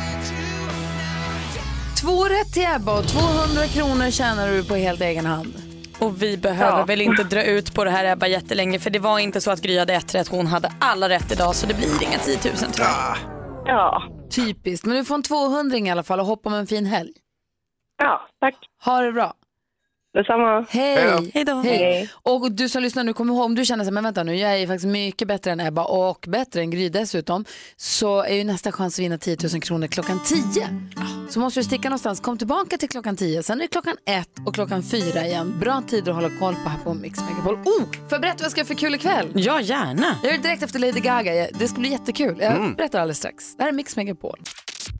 Två 2.09 2.25
rätt 2.25 2.53
till 2.53 2.67
Ebba 2.77 2.99
och 2.99 3.09
200 3.09 3.67
kronor 3.67 4.11
tjänar 4.11 4.49
du 4.49 4.65
på 4.65 4.75
helt 4.75 5.01
egen 5.01 5.27
hand. 5.27 5.55
Och 5.99 6.23
vi 6.23 6.37
behöver 6.37 6.79
Ja. 6.79 6.85
väl 6.85 7.01
inte 7.01 7.23
dra 7.25 7.43
ut 7.45 7.75
på 7.75 7.85
det 7.85 7.91
här 7.91 8.05
Ebba 8.13 8.27
jättelänge 8.27 8.79
för 8.79 8.91
det 8.91 8.99
var 8.99 9.19
inte 9.19 9.41
så 9.41 9.51
att 9.51 9.61
Gry 9.63 9.79
hade 9.79 9.95
ett 9.95 10.15
rätt, 10.15 10.29
hon 10.29 10.47
hade 10.47 10.73
alla 10.81 11.09
rätt 11.09 11.33
idag 11.33 11.55
så 11.55 11.67
det 11.67 11.75
blir 11.75 12.03
inga 12.03 12.19
10 12.19 12.39
000 12.45 12.57
tror 12.57 12.87
jag. 12.87 13.17
Ja. 13.65 14.03
Typiskt, 14.31 14.87
men 14.87 14.97
du 14.97 15.05
får 15.05 15.15
en 15.15 15.23
200 15.23 15.79
i 15.79 15.91
alla 15.91 16.03
fall 16.03 16.21
och 16.21 16.27
hoppa 16.27 16.51
med 16.51 16.59
en 16.59 16.67
fin 16.67 16.87
helg. 16.87 17.13
Ja, 17.99 18.29
tack. 18.41 18.55
Ha 18.85 19.01
det 19.01 19.13
bra. 19.13 19.33
Detsamma. 20.15 20.67
Hej! 20.71 21.31
Hej 21.35 21.45
då. 21.45 21.55
Hej. 21.55 22.11
Och 22.23 22.53
du 22.53 22.69
som 22.69 22.83
lyssnar 22.83 23.05
nu, 23.05 23.13
kom 23.13 23.29
ihåg 23.31 23.45
om 23.45 23.55
du 23.55 23.65
känner 23.65 23.85
så 23.85 23.89
här, 23.89 23.93
men 23.95 24.05
vänta 24.05 24.23
nu, 24.23 24.37
jag 24.37 24.53
är 24.53 24.57
ju 24.57 24.67
faktiskt 24.67 24.87
mycket 24.87 25.29
bättre 25.29 25.51
än 25.53 25.61
Ebba 25.61 25.85
och 25.85 26.25
bättre 26.29 26.61
än 26.61 26.71
Gry 26.71 26.89
dessutom, 26.89 27.45
så 27.77 28.23
är 28.23 28.35
ju 28.35 28.45
nästa 28.45 28.73
chans 28.73 28.95
att 28.95 28.99
vinna 29.03 29.19
10 29.19 29.37
000 29.53 29.61
kronor 29.63 29.87
klockan 29.87 30.21
10. 30.25 30.69
Så 31.29 31.41
måste 31.41 31.61
du 31.61 31.65
sticka 31.65 31.89
någonstans, 31.89 32.21
kom 32.21 32.39
tillbaka 32.39 32.77
till 32.77 32.89
klockan 32.89 33.17
10, 33.17 33.43
sen 33.43 33.59
är 33.59 33.63
det 33.63 33.69
klockan 33.69 33.97
1 34.07 34.29
och 34.47 34.55
klockan 34.55 34.83
4 34.83 35.27
igen. 35.27 35.59
Bra 35.61 35.83
tider 35.89 36.11
att 36.11 36.17
hålla 36.17 36.31
koll 36.39 36.55
på 36.55 36.69
här 36.69 36.79
på 36.85 36.95
Mix 36.95 37.19
Megapol. 37.21 37.55
Oh, 37.55 37.63
får 37.63 37.93
jag 38.11 38.21
berätta 38.21 38.37
vad 38.39 38.45
jag 38.45 38.51
ska 38.51 38.61
göra 38.61 38.67
för 38.67 38.75
kul 38.75 38.95
ikväll? 38.95 39.29
Ja, 39.35 39.61
gärna. 39.61 40.17
Jag 40.23 40.31
gör 40.33 40.39
det 40.39 40.43
direkt 40.49 40.63
efter 40.63 40.79
Lady 40.79 41.01
Gaga, 41.01 41.49
det 41.59 41.69
ska 41.69 41.81
bli 41.81 41.91
jättekul. 41.91 42.37
Jag 42.41 42.53
Mm. 42.53 42.75
berättar 42.75 43.01
alldeles 43.01 43.19
strax. 43.19 43.57
Det 43.57 43.63
här 43.63 43.71
är 43.71 43.75
Mix 43.75 43.97
Megapol. 43.97 44.39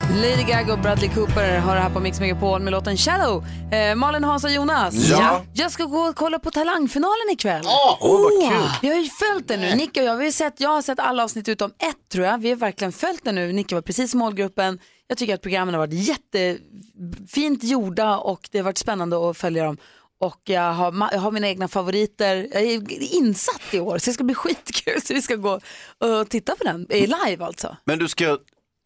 Lady 0.09 0.43
Gaga 0.43 0.73
och 0.73 0.79
Bradley 0.79 1.09
Cooper 1.09 1.57
har 1.59 1.75
det 1.75 1.81
här 1.81 1.89
på 1.89 1.99
Mix 1.99 2.19
Megapol 2.19 2.61
med 2.61 2.71
låten 2.71 2.97
Shallow. 2.97 3.45
Eh, 3.71 3.95
Malin, 3.95 4.23
Hans 4.23 4.43
och 4.43 4.51
Jonas. 4.51 4.95
Ja. 5.09 5.43
Jag 5.53 5.71
ska 5.71 5.83
gå 5.83 5.99
och 5.99 6.15
kolla 6.15 6.39
på 6.39 6.51
Talangfinalen 6.51 7.29
ikväll. 7.31 7.63
Åh, 7.65 7.97
vad 8.01 8.51
kul. 8.51 8.69
Vi 8.81 8.87
har 8.89 8.95
ju 8.95 9.09
följt 9.09 9.47
den 9.47 9.61
nu. 9.61 9.75
Nicky 9.75 9.99
och 9.99 10.05
jag, 10.05 10.17
vi 10.17 10.25
har 10.25 10.31
sett, 10.31 10.59
jag 10.59 10.69
har 10.69 10.81
sett 10.81 10.99
alla 10.99 11.23
avsnitt 11.23 11.47
utom 11.49 11.69
ett 11.69 12.09
tror 12.11 12.25
jag. 12.25 12.37
Vi 12.37 12.49
har 12.49 12.55
verkligen 12.55 12.91
följt 12.91 13.23
den 13.25 13.35
nu. 13.35 13.53
Nicky 13.53 13.75
var 13.75 13.81
precis 13.81 14.13
i 14.13 14.17
målgruppen. 14.17 14.79
Jag 15.07 15.17
tycker 15.17 15.33
att 15.33 15.41
programmen 15.41 15.73
har 15.73 15.79
varit 15.79 15.93
jättefint 15.93 17.63
gjorda 17.63 18.17
och 18.17 18.49
det 18.51 18.57
har 18.57 18.63
varit 18.65 18.77
spännande 18.77 19.29
att 19.29 19.37
följa 19.37 19.63
dem. 19.63 19.77
Och 20.21 20.41
jag 20.43 20.73
har, 20.73 21.09
jag 21.11 21.19
har 21.19 21.31
mina 21.31 21.47
egna 21.47 21.67
favoriter. 21.67 22.47
Jag 22.53 22.61
är 22.63 23.13
insatt 23.15 23.61
i 23.73 23.79
år 23.79 23.97
så 23.97 24.09
det 24.09 24.13
ska 24.13 24.23
bli 24.23 24.35
skitkul. 24.35 25.01
Så 25.01 25.13
vi 25.13 25.21
ska 25.21 25.35
gå 25.35 25.59
och 25.97 26.29
titta 26.29 26.55
på 26.55 26.63
den, 26.63 26.85
eh, 26.89 27.01
live 27.27 27.45
alltså. 27.45 27.77
Men 27.85 27.99
du 27.99 28.07
ska 28.07 28.37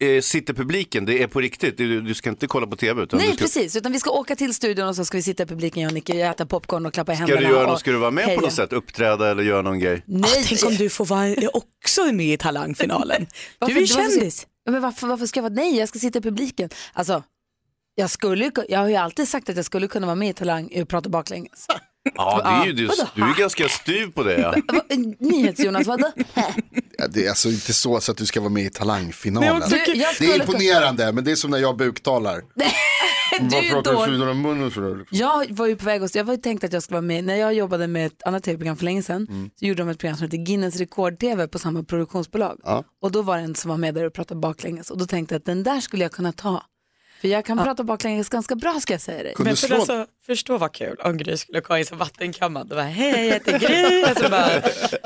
eh, 0.02 0.20
sitta 0.20 0.52
i 0.52 0.56
publiken, 0.56 1.04
det 1.04 1.22
är 1.22 1.26
på 1.26 1.40
riktigt, 1.40 1.76
du, 1.78 2.00
du 2.00 2.14
ska 2.14 2.30
inte 2.30 2.46
kolla 2.46 2.66
på 2.66 2.76
tv. 2.76 3.02
Utan 3.02 3.18
Nej 3.18 3.28
du 3.28 3.34
ska, 3.34 3.42
precis, 3.44 3.76
utan 3.76 3.92
vi 3.92 3.98
ska 4.00 4.10
åka 4.10 4.36
till 4.36 4.54
studion 4.54 4.88
och 4.88 4.96
så 4.96 5.04
ska 5.04 5.18
vi 5.18 5.22
sitta 5.22 5.42
i 5.42 5.46
publiken, 5.46 5.82
jag 5.82 5.90
och 5.90 5.94
Nicky, 5.94 6.20
äta 6.20 6.46
popcorn 6.46 6.86
och 6.86 6.94
klappa 6.94 7.12
i 7.12 7.16
Ska 7.16 7.20
händerna. 7.26 7.48
du, 7.48 7.54
göra 7.54 7.72
och 7.72 7.80
ska 7.80 7.90
du 7.90 7.96
vara 7.98 8.10
med 8.10 8.24
heja. 8.24 8.38
på 8.38 8.44
något 8.44 8.52
sätt, 8.54 8.72
uppträda 8.72 9.30
eller 9.30 9.42
göra 9.42 9.62
någon 9.62 9.78
grej? 9.78 10.02
Nej. 10.06 10.44
tänk 10.48 10.64
om 10.64 10.74
du 10.74 10.88
får 10.90 11.04
vara 11.06 11.48
också 11.52 12.04
med 12.12 12.26
i 12.26 12.36
Talangfinalen. 12.36 13.26
Varför- 13.58 13.74
du 13.74 13.82
är 13.82 13.86
ska- 13.86 14.00
kändis. 14.02 14.46
Men 14.70 14.82
varför, 14.82 15.06
varför 15.06 15.26
ska 15.26 15.38
jag 15.38 15.42
vara, 15.42 15.52
nej 15.54 15.76
jag 15.78 15.88
ska 15.88 15.98
sitta 15.98 16.18
i 16.18 16.22
publiken. 16.22 16.70
Alltså, 16.92 17.22
jag, 17.94 18.10
skulle, 18.10 18.50
jag 18.68 18.78
har 18.78 18.88
ju 18.88 18.94
alltid 18.96 19.28
sagt 19.28 19.48
att 19.48 19.56
jag 19.56 19.64
skulle 19.64 19.88
kunna 19.88 20.06
vara 20.06 20.16
med 20.16 20.28
i 20.30 20.32
Talang 20.32 20.70
och 20.82 20.88
prata 20.88 21.08
baklänges. 21.08 21.66
Ja, 22.14 22.40
det 22.44 22.48
är 22.48 22.66
ju, 22.66 22.72
du, 22.72 22.90
du 23.14 23.22
är 23.22 23.38
ganska 23.38 23.68
styv 23.68 24.06
på 24.12 24.22
det. 24.22 24.34
Ja. 24.68 24.80
NyhetsJonas, 25.18 25.86
vadå? 25.86 26.10
Ja, 26.98 27.06
det 27.08 27.24
är 27.24 27.28
alltså 27.28 27.48
inte 27.48 27.72
så, 27.74 28.00
så 28.00 28.12
att 28.12 28.18
du 28.18 28.26
ska 28.26 28.40
vara 28.40 28.50
med 28.50 28.64
i 28.64 28.70
talangfinalen. 28.70 29.62
tycker- 29.70 29.94
jag 29.94 30.14
Det 30.18 30.26
är 30.32 30.40
imponerande, 30.40 31.12
men 31.12 31.24
det 31.24 31.30
är 31.32 31.36
som 31.36 31.50
när 31.50 31.58
jag 31.58 31.76
buktalar. 31.76 32.42
Du 33.40 33.56
är 33.56 33.82
dålig. 33.82 34.72
sådär. 34.72 35.04
Jag 35.10 35.46
var 35.50 35.66
ju 35.66 35.76
på 35.76 35.84
väg 35.84 36.02
att, 36.02 36.14
jag 36.14 36.24
var 36.24 36.34
ju 36.34 36.40
tänkt 36.40 36.64
att 36.64 36.72
jag 36.72 36.82
skulle 36.82 36.94
vara 36.94 37.02
med, 37.06 37.24
när 37.24 37.34
jag 37.36 37.54
jobbade 37.54 37.86
med 37.86 38.06
ett 38.06 38.22
annat 38.22 38.42
tv-program 38.42 38.76
för 38.76 38.84
länge 38.84 39.02
sedan, 39.02 39.26
Mm. 39.30 39.50
så 39.58 39.64
gjorde 39.64 39.82
de 39.82 39.88
ett 39.88 39.98
program 39.98 40.16
som 40.16 40.24
heter 40.24 40.36
Guinness 40.36 40.76
rekord-tv 40.76 41.48
på 41.48 41.58
samma 41.58 41.82
produktionsbolag. 41.82 42.60
Ja. 42.64 42.84
Och 43.02 43.12
då 43.12 43.22
var 43.22 43.36
det 43.36 43.42
en 43.42 43.54
som 43.54 43.68
var 43.68 43.76
med 43.76 43.94
där 43.94 44.04
och 44.04 44.12
pratade 44.12 44.40
baklänges 44.40 44.90
och 44.90 44.98
då 44.98 45.06
tänkte 45.06 45.34
jag 45.34 45.38
att 45.40 45.44
den 45.46 45.62
där 45.62 45.80
skulle 45.80 46.02
jag 46.04 46.12
kunna 46.12 46.32
ta. 46.32 46.62
För 47.24 47.28
jag 47.28 47.44
kan 47.44 47.58
prata 47.58 47.84
baklänges 47.84 48.28
ganska 48.28 48.54
bra 48.54 48.80
ska 48.80 48.94
jag 48.94 49.00
säga 49.00 49.22
dig. 49.22 49.34
Men 49.38 49.56
för 49.56 49.74
alltså, 49.74 50.06
förstå 50.26 50.58
vad 50.58 50.72
kul 50.72 50.96
om 51.04 51.16
Gry 51.16 51.36
skulle 51.36 51.60
komma 51.60 51.78
in 51.78 51.86
som 51.86 51.98
vattenkammad 51.98 52.62
och 52.62 52.76
bara 52.76 52.82
hej 52.82 53.26
jag 53.26 53.34
heter 53.34 53.58
Gry 53.58 54.02
och 54.02 54.18
så 54.18 54.28
bara 54.28 54.52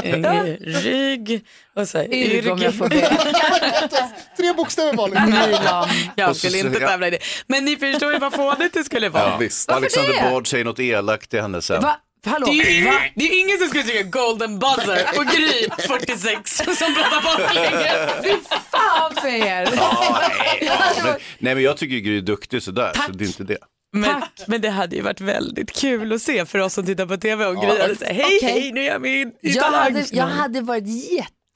eh, 0.04 0.56
rygg 0.60 1.44
och 1.74 1.88
så 1.88 2.02
Yrg 2.02 2.50
om 2.50 2.58
jag 2.58 2.74
får 2.74 2.88
be. 2.88 3.00
Tre 4.36 4.52
bokstäver 4.52 4.92
Malin. 4.92 5.24
Nylam. 5.24 5.88
Jag 6.16 6.36
skulle 6.36 6.58
inte 6.58 6.78
ja. 6.80 6.88
tävla 6.88 7.08
i 7.08 7.10
det. 7.10 7.18
Men 7.46 7.64
ni 7.64 7.76
förstår 7.76 8.12
ju 8.12 8.18
vad 8.18 8.32
fånigt 8.32 8.74
det 8.74 8.84
skulle 8.84 9.08
vara. 9.08 9.30
Ja, 9.30 9.36
visst. 9.36 9.70
Alexander 9.70 10.30
Bard 10.30 10.48
säger 10.48 10.64
något 10.64 10.80
elakt 10.80 11.30
till 11.30 11.40
henne 11.40 11.62
sen. 11.62 11.82
Va? 11.82 11.96
Hallå? 12.26 12.46
Det 12.46 12.52
är, 12.52 12.72
ju 12.72 12.84
det 13.14 13.24
är 13.24 13.40
ingen 13.40 13.58
som 13.58 13.68
skulle 13.68 13.82
tycka 13.84 14.02
golden 14.02 14.58
buzzer 14.58 15.06
och 15.18 15.24
Gry 15.26 15.68
46 15.86 16.56
som 16.78 16.94
pratar 16.94 17.22
baklänges. 17.22 18.10
Fy 18.24 18.32
fan 18.70 19.14
för 19.14 19.28
er! 19.28 19.68
Ja, 19.76 20.20
nej, 20.38 20.58
ja, 20.66 21.02
men, 21.04 21.14
nej 21.38 21.54
men 21.54 21.64
jag 21.64 21.76
tycker 21.76 21.96
Gry 21.98 22.16
är 22.18 22.22
duktig 22.22 22.62
sådär, 22.62 22.92
så 23.06 23.12
det 23.12 23.24
är 23.24 23.26
inte 23.26 23.44
det. 23.44 23.58
Men, 23.92 24.22
men 24.46 24.60
det 24.60 24.70
hade 24.70 24.96
ju 24.96 25.02
varit 25.02 25.20
väldigt 25.20 25.72
kul 25.72 26.12
att 26.12 26.22
se 26.22 26.46
för 26.46 26.58
oss 26.58 26.74
som 26.74 26.86
tittar 26.86 27.06
på 27.06 27.16
tv 27.16 27.46
och 27.46 27.56
Gry 27.56 27.66
hade 27.66 27.96
sagt 27.96 28.12
hej 28.12 28.24
Okej. 28.24 28.38
hej 28.42 28.72
nu 28.72 28.80
är 28.80 28.84
jag 28.86 29.00
med 29.02 29.12
i 29.12 29.32
Jag 29.42 29.62
hade, 29.62 30.04
jag 30.12 30.26
hade 30.26 30.60
varit 30.60 30.84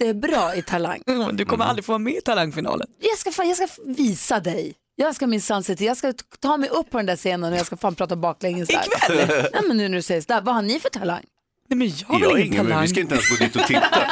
jättebra 0.01 0.55
i 0.57 0.63
Talang. 0.63 1.03
Mm, 1.07 1.37
Du 1.37 1.45
kommer 1.45 1.65
aldrig 1.65 1.85
få 1.85 1.93
vara 1.93 1.99
med 1.99 2.15
i 2.15 2.21
talangfinalen. 2.21 2.87
Jag 3.01 3.19
ska, 3.19 3.45
jag 3.45 3.57
ska 3.57 3.69
visa 3.87 4.41
dig. 4.41 4.75
Jag 5.03 5.15
ska 5.15 5.27
minsann 5.27 5.63
se 5.65 5.77
till, 5.77 5.87
jag 5.87 5.97
ska 5.97 6.13
ta 6.41 6.57
mig 6.57 6.69
upp 6.69 6.91
på 6.91 6.97
den 6.97 7.07
där 7.07 7.17
scenen 7.17 7.53
och 7.53 7.59
jag 7.59 7.67
ska 7.67 7.77
fan 7.77 7.95
prata 7.95 8.17
baklänges 8.17 8.69
där. 8.69 8.85
Ikväll? 8.87 9.27
Nej 9.53 9.63
men 9.69 9.77
nu 9.77 9.89
när 9.89 9.97
du 9.97 10.03
säger 10.03 10.21
sådär, 10.21 10.41
vad 10.41 10.55
har 10.55 10.63
ni 10.63 10.81
för 10.81 10.89
talang? 10.89 11.25
Nej 11.69 11.77
men 11.79 11.93
jag 12.21 12.29
har 12.31 12.39
ingen, 12.39 12.67
men 12.67 12.83
vi 12.83 12.89
ska 12.89 13.01
inte 13.01 13.15
ens 13.15 13.31
gå 13.39 13.45
dit 13.45 13.57
och 13.57 13.63
titta. 13.67 13.89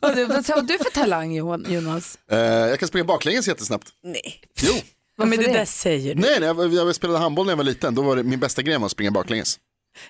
Vad 0.00 0.16
du- 0.16 0.24
Vad 0.24 0.48
har 0.48 0.62
du 0.62 0.78
för 0.78 0.90
talang 0.90 1.32
Johan- 1.36 1.66
Jonas? 1.72 2.18
Eh, 2.30 2.38
jag 2.38 2.78
kan 2.78 2.88
springa 2.88 3.04
baklänges 3.04 3.48
jättesnabbt. 3.48 3.88
Nej. 4.02 4.40
Jo. 4.62 4.72
Men 5.18 5.30
det 5.30 5.36
det? 5.36 5.52
där 5.52 5.64
säger 5.64 6.14
du. 6.14 6.20
Nej, 6.20 6.36
nej 6.40 6.48
jag, 6.48 6.74
jag 6.74 6.94
spelade 6.94 7.18
handboll 7.18 7.46
när 7.46 7.52
jag 7.52 7.56
var 7.56 7.64
liten. 7.64 7.94
Då 7.94 8.02
var 8.02 8.16
det 8.16 8.22
min 8.22 8.40
bästa 8.40 8.62
gren 8.62 8.80
var 8.80 8.86
att 8.86 8.92
springa 8.92 9.10
baklänges. 9.10 9.58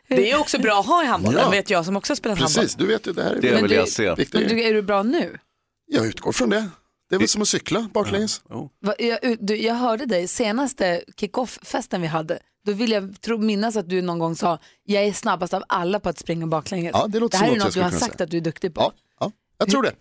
Det 0.08 0.30
är 0.30 0.40
också 0.40 0.58
bra 0.58 0.80
att 0.80 0.86
ha 0.86 1.02
i 1.02 1.06
handbollen, 1.06 1.40
Ja. 1.44 1.50
vet 1.50 1.70
jag 1.70 1.84
som 1.84 1.96
också 1.96 2.10
har 2.10 2.16
spelat 2.16 2.38
handboll. 2.38 2.62
Precis, 2.62 2.76
du 2.76 2.86
vet 2.86 3.06
ju 3.06 3.12
det 3.12 3.22
här. 3.22 3.30
är 3.30 3.40
Det 3.40 3.50
Men 3.52 3.62
vill 3.62 3.70
du- 3.70 3.76
jag 3.76 3.88
se. 3.88 4.14
Men 4.32 4.48
du, 4.48 4.62
är 4.62 4.74
du 4.74 4.82
bra 4.82 5.02
nu? 5.02 5.38
Jag 5.86 6.06
utgår 6.06 6.32
från 6.32 6.50
det. 6.50 6.68
Det 7.08 7.14
är 7.14 7.18
väl 7.18 7.28
som 7.28 7.42
att 7.42 7.48
cykla 7.48 7.88
baklänges. 7.94 8.42
Va, 8.80 8.94
Jag, 8.98 9.36
du, 9.40 9.56
jag 9.56 9.74
hörde 9.74 10.06
dig 10.06 10.28
senaste 10.28 11.02
kick-off-festen 11.16 12.00
vi 12.00 12.06
hade. 12.06 12.38
Då 12.66 12.72
vill 12.72 12.90
jag 12.90 13.20
tro, 13.20 13.38
minnas 13.38 13.76
att 13.76 13.88
du 13.88 14.02
någon 14.02 14.18
gång 14.18 14.36
sa, 14.36 14.58
jag 14.84 15.04
är 15.04 15.12
snabbast 15.12 15.54
av 15.54 15.62
alla 15.68 16.00
på 16.00 16.08
att 16.08 16.18
springa 16.18 16.46
baklänges. 16.46 16.90
Ja, 16.94 17.06
det 17.06 17.20
låter 17.20 17.38
här 17.38 17.46
som 17.46 17.54
är 17.54 17.58
något 17.58 17.58
jag 17.58 17.64
något 17.64 17.66
du 17.66 17.70
skulle 17.72 17.84
har 17.84 17.90
kunna 17.90 18.00
sagt 18.00 18.16
säga. 18.18 18.24
att 18.24 18.30
du 18.30 18.36
är 18.36 18.40
duktig 18.40 18.74
på. 18.74 18.80
Ja, 18.80 18.92
ja, 19.20 19.32
jag 19.58 19.70
tror 19.70 19.82
det. 19.82 19.92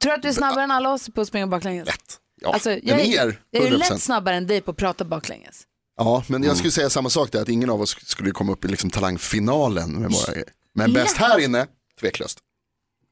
Tror 0.00 0.10
du 0.10 0.16
att 0.16 0.22
du 0.22 0.28
är 0.28 0.32
snabbare 0.32 0.64
än 0.64 0.70
alla 0.70 0.92
oss 0.92 1.08
på 1.14 1.20
att 1.20 1.28
springa 1.28 1.46
baklänges? 1.46 1.86
Lätt. 1.86 2.18
Ja, 2.40 2.52
Alltså, 2.52 2.70
jag, 2.70 3.00
är, 3.00 3.04
er, 3.26 3.40
jag 3.50 3.62
är 3.66 3.70
100%. 3.70 3.76
lätt 3.78 4.00
snabbare 4.02 4.34
än 4.36 4.46
dig 4.46 4.60
på 4.60 4.70
att 4.70 4.76
prata 4.76 5.04
baklänges. 5.04 5.62
Ja, 5.96 6.24
men 6.28 6.42
jag 6.42 6.56
skulle 6.56 6.70
säga 6.70 6.90
samma 6.90 7.10
sak 7.10 7.32
där, 7.32 7.42
att 7.42 7.48
ingen 7.48 7.70
av 7.70 7.80
oss 7.80 7.96
skulle 8.08 8.30
komma 8.30 8.52
upp 8.52 8.64
i 8.64 8.68
liksom 8.68 8.90
talangfinalen 8.90 9.90
med 9.92 10.10
våra 10.12 10.32
grejer. 10.32 10.48
Men 10.74 10.92
bäst 10.92 11.16
här 11.16 11.38
inne, 11.38 11.66
tveklöst. 12.00 12.38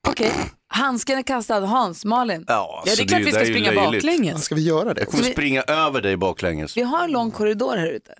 Okej, 0.08 0.32
handsken 0.70 1.18
är 1.18 1.22
kastad. 1.22 1.60
Hans, 1.60 2.04
Malin. 2.04 2.44
Ja, 2.48 2.54
Ja, 2.54 2.82
det 2.84 2.96
så 2.96 3.02
är 3.02 3.06
klart 3.06 3.20
vi 3.20 3.24
där 3.24 3.30
ska 3.32 3.44
springa 3.44 3.72
baklänges. 3.72 4.44
Ska 4.44 4.54
vi 4.54 4.62
göra 4.62 4.94
det? 4.94 5.00
Jag 5.00 5.08
kommer 5.08 5.22
Ska 5.22 5.28
vi- 5.28 5.34
springa 5.34 5.62
över 5.62 6.00
dig 6.02 6.16
baklänges. 6.16 6.76
Vi 6.76 6.82
har 6.82 7.04
en 7.04 7.10
lång 7.10 7.30
korridor 7.30 7.76
här 7.76 7.86
ute. 7.86 8.14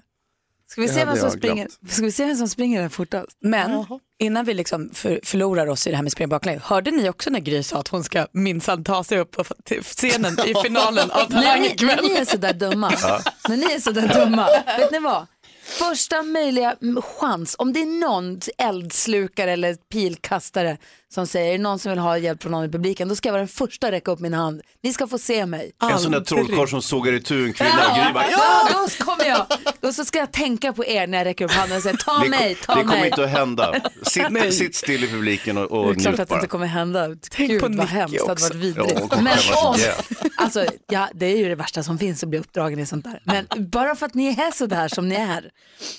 Ska 0.71 0.81
vi, 0.81 0.87
Det 0.87 0.93
se 0.93 1.05
vem 1.05 1.17
som 1.17 1.31
springer, 1.31 1.69
ska 1.89 2.03
vi 2.05 2.13
se 2.13 2.25
vem 2.25 2.37
som 2.37 2.49
springer 2.49 2.83
där 2.83 2.89
fortast? 2.89 3.29
Men 3.41 3.87
innan 4.19 4.45
vi 4.45 4.55
liksom 4.55 4.91
för, 4.95 5.21
förlorar 5.25 5.67
oss 5.67 5.87
i 5.87 5.91
det 5.91 5.97
här 5.97 6.03
med 6.03 6.13
springa 6.13 6.29
baklänges, 6.29 6.63
hörde 6.63 6.91
ni 6.91 7.09
också 7.09 7.31
när 7.31 7.41
Gry 7.41 7.63
sa 7.63 7.79
att 7.79 7.89
hon 7.89 8.05
ska 8.05 8.27
minsann 8.33 8.85
ta 8.85 9.05
sig 9.05 9.19
upp 9.19 9.31
på 9.31 9.45
scenen 9.83 10.37
i 10.47 10.55
finalen 10.65 11.11
av 11.11 11.25
Talang 11.25 11.61
ni, 11.63 11.69
när 11.69 11.75
ikväll? 11.75 11.99
ni 12.03 12.11
är 12.15 12.25
sådär 12.25 12.53
dumma, 12.53 12.91
när 13.49 13.57
ni 13.57 13.73
är 13.73 13.81
sådär 13.81 14.09
dumma, 14.25 14.47
vet 14.79 14.93
ni 14.93 14.99
vad? 14.99 15.27
Första 15.65 16.23
möjliga 16.23 16.77
chans, 17.21 17.57
om 17.59 17.73
det 17.73 17.81
är 17.81 18.01
någon 18.01 18.41
eldslukare 18.59 19.53
eller 19.53 19.75
pilkastare 19.75 20.79
som 21.15 21.27
säger, 21.27 21.49
är 21.49 21.53
det 21.59 21.63
någon 21.63 21.79
som 21.79 21.91
vill 21.91 21.99
ha 21.99 22.19
hjälp 22.19 22.43
från 22.43 22.53
någon 22.53 22.65
i 22.65 22.69
publiken, 22.69 23.09
då 23.09 23.17
ska 23.17 23.29
jag 23.29 23.33
vara 23.33 23.41
den 23.41 23.49
första 23.49 23.87
att 23.87 23.93
räcka 23.93 24.11
upp 24.11 24.21
min 24.21 24.35
hand. 24.35 24.61
Ni 24.83 24.93
ska 24.93 25.07
få 25.07 25.19
se 25.19 25.47
mig. 25.47 25.73
En 25.93 25.99
sån 25.99 26.13
där 26.13 26.21
trollkarl 26.21 26.67
som 26.69 26.83
sågar 26.83 27.13
itu 27.13 27.45
en 27.47 27.53
kvinna 27.53 27.89
och 27.91 27.97
Gry 28.05 28.13
bara 28.13 28.31
ja! 28.31 28.69
Ja, 28.71 28.89
då 28.99 29.05
kommer 29.05 29.25
jag. 29.25 29.47
Då 29.81 29.93
så 29.93 30.05
ska 30.05 30.19
jag 30.19 30.33
tänka 30.33 30.73
på 30.73 30.85
er 30.87 31.07
när 31.07 31.19
jag 31.19 31.25
räcker 31.25 31.45
upp 31.45 31.51
handen 31.51 31.77
och 31.77 31.83
säger, 31.83 31.97
ta 31.97 32.19
Det, 32.19 32.29
mig, 32.29 32.55
ta 32.55 32.75
det 32.75 32.81
kommer 32.81 32.97
mig. 32.99 33.07
inte 33.09 33.25
att 33.25 33.31
hända. 33.31 33.75
Sitt, 34.03 34.55
sitt 34.55 34.75
still 34.77 35.05
i 35.05 35.09
publiken 35.09 35.59
och, 35.59 35.69
Det 35.71 35.77
och 35.77 35.91
är 35.91 35.95
klart 35.95 35.97
njut 36.07 36.09
att 36.09 36.17
det 36.17 36.27
bara. 36.27 36.39
inte 36.39 36.49
kommer 36.49 36.67
hända. 36.67 37.09
Tänk 37.31 37.51
Gud 37.51 37.61
på 37.61 37.69
vad 37.69 37.87
hemskt, 37.87 38.17
det 38.19 38.29
hade 38.29 38.43
varit 38.43 38.55
vidrigt. 38.55 38.93
Ja, 39.01 39.09
kommer 39.09 39.23
Men 39.23 39.39
ihjäl. 39.79 39.93
alltså, 40.37 40.67
ja, 40.89 41.09
det 41.15 41.27
är 41.27 41.37
ju 41.37 41.49
det 41.49 41.55
värsta 41.55 41.83
som 41.83 41.99
finns 41.99 42.23
att 42.23 42.29
bli 42.29 42.39
uppdragen 42.39 42.79
i 42.79 42.87
sånt 42.87 43.05
där. 43.05 43.21
Men 43.25 43.47
bara 43.71 43.97
för 43.97 44.07
att 44.07 44.15
ni 44.15 44.27
är 44.29 44.51
så 44.51 44.67
där 44.67 44.89
som 44.89 45.09
ni 45.09 45.15
är, 45.15 45.51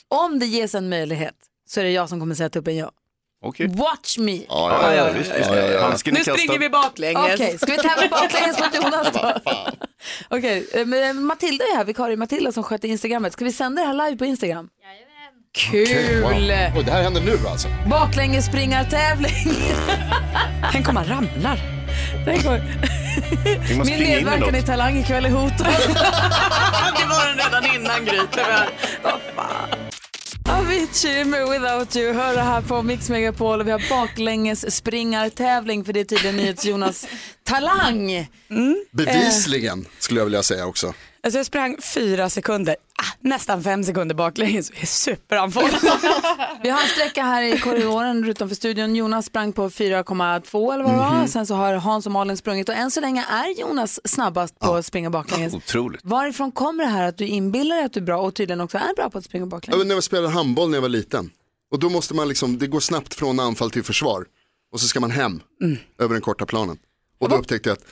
om 0.07 0.39
det 0.39 0.45
ges 0.45 0.75
en 0.75 0.89
möjlighet 0.89 1.35
så 1.69 1.79
är 1.79 1.83
det 1.83 1.91
jag 1.91 2.09
som 2.09 2.19
kommer 2.19 2.35
sätta 2.35 2.59
upp 2.59 2.67
en 2.67 2.77
ja. 2.77 2.91
Okej. 3.43 3.67
Watch 3.67 4.17
me! 4.17 4.31
Ja, 4.31 4.43
Ja, 4.49 4.93
ja, 4.93 5.11
visst, 5.11 5.31
visst. 5.37 5.49
Ja, 5.49 5.55
ja, 5.55 5.67
ja. 5.71 5.81
Handsken 5.81 6.13
är 6.13 6.17
Nu 6.17 6.23
springer 6.23 6.37
kastad. 6.47 6.59
vi 6.59 6.69
baklänges. 6.69 7.33
Okej, 7.33 7.57
ska 7.57 7.71
vi 7.71 7.77
tävla 7.77 8.07
baklänges 8.09 8.59
mot 8.59 8.75
Jonas 8.75 9.07
då? 9.13 9.33
Okej, 10.29 10.67
eh, 10.73 10.85
men 10.85 11.23
Matilda 11.25 11.65
är 11.65 11.75
här, 11.77 11.85
vikarie 11.85 12.17
Matilda 12.17 12.51
som 12.51 12.63
sköter 12.63 12.87
Instagrammet. 12.87 13.33
Ska 13.33 13.45
vi 13.45 13.51
sända 13.51 13.81
det 13.81 13.87
här 13.87 13.93
live 14.05 14.17
på 14.17 14.25
Instagram? 14.25 14.69
Kul! 15.53 16.21
Wow. 16.21 16.31
Oj, 16.31 16.83
det 16.85 16.91
här 16.91 17.01
händer 17.03 17.21
nu 17.21 17.37
alltså. 17.47 17.67
Baklängesspringartävling. 17.89 19.53
Tänk 20.71 20.87
om 20.87 20.93
man 20.93 21.05
ramlar. 21.05 21.59
Tänk 22.25 22.45
om- 22.45 22.59
Vi 23.43 23.75
måste 23.75 23.75
Min 23.75 23.85
springa 23.85 24.17
in 24.17 24.23
med 24.25 24.33
medverkan 24.33 24.55
i 24.55 24.57
något. 24.57 24.65
Talang 24.65 24.97
ikväll 24.97 25.25
är 25.25 25.29
hotad. 25.29 25.57
det 26.97 27.05
var 27.09 27.27
den 27.27 27.37
redan 27.37 27.75
innan 27.75 28.05
Gry, 28.05 28.19
tyvärr. 28.31 28.69
Avicii 30.71 31.25
med 31.25 31.49
Without 31.49 31.95
You 31.95 32.13
hör 32.13 32.35
det 32.35 32.41
här 32.41 32.61
på 32.61 32.81
Mix 32.81 33.09
Megapol 33.09 33.59
och 33.59 33.67
vi 33.67 33.71
har 33.71 33.89
baklänges 33.89 34.75
springartävling 34.75 35.85
för 35.85 35.93
det 35.93 35.99
är 35.99 36.03
tydligen 36.03 36.37
NyhetsJonas 36.37 37.07
talang. 37.43 38.27
Bevisligen 38.91 39.87
skulle 39.99 40.19
jag 40.19 40.25
vilja 40.25 40.43
säga 40.43 40.65
också. 40.65 40.93
Alltså 41.23 41.39
jag 41.39 41.45
sprang 41.45 41.77
fyra 41.81 42.29
sekunder, 42.29 42.75
ah, 42.95 43.17
nästan 43.19 43.63
fem 43.63 43.83
sekunder 43.83 44.15
baklänges. 44.15 44.71
Jag 44.73 44.81
är 44.81 44.85
superanfall. 44.85 45.63
Vi 46.63 46.69
har 46.69 46.81
en 46.81 46.87
sträcka 46.87 47.23
här 47.23 47.43
i 47.43 47.59
korridoren 47.59 48.29
utanför 48.29 48.55
studion. 48.55 48.95
Jonas 48.95 49.25
sprang 49.25 49.53
på 49.53 49.69
4,2 49.69 50.73
eller 50.73 50.83
vad 50.83 50.93
det 50.93 50.97
var. 50.97 51.27
Sen 51.27 51.47
så 51.47 51.55
har 51.55 51.73
Hans 51.73 52.05
och 52.05 52.11
Malin 52.11 52.37
sprungit 52.37 52.69
och 52.69 52.75
än 52.75 52.91
så 52.91 53.01
länge 53.01 53.25
är 53.29 53.59
Jonas 53.59 53.99
snabbast 54.03 54.59
på 54.59 54.75
att 54.75 54.85
springa 54.85 55.09
baklänges. 55.09 55.53
Otroligt. 55.53 56.01
Varifrån 56.03 56.51
kommer 56.51 56.83
det 56.83 56.89
här 56.89 57.07
att 57.07 57.17
du 57.17 57.25
inbillar 57.25 57.75
dig 57.75 57.85
att 57.85 57.93
du 57.93 57.99
är 57.99 58.05
bra 58.05 58.17
och 58.21 58.35
tydligen 58.35 58.61
också 58.61 58.77
är 58.77 58.95
bra 58.95 59.09
på 59.09 59.17
att 59.17 59.25
springa 59.25 59.45
baklänges? 59.45 59.85
när 59.85 59.95
jag 59.95 60.03
spelade 60.03 60.29
handboll 60.29 60.69
när 60.69 60.77
jag 60.77 60.81
var 60.81 60.89
liten. 60.89 61.29
Och 61.71 61.79
då 61.79 61.89
måste 61.89 62.13
man 62.13 62.27
liksom, 62.27 62.57
det 62.57 62.67
går 62.67 62.79
snabbt 62.79 63.13
från 63.13 63.39
anfall 63.39 63.71
till 63.71 63.83
försvar. 63.83 64.25
Och 64.71 64.79
så 64.79 64.87
ska 64.87 64.99
man 64.99 65.11
hem 65.11 65.41
över 65.99 66.13
den 66.13 66.21
korta 66.21 66.45
planen. 66.45 66.77
Och 67.19 67.29
då 67.29 67.35
upptäckte 67.35 67.69
jag 67.69 67.77
att 67.77 67.85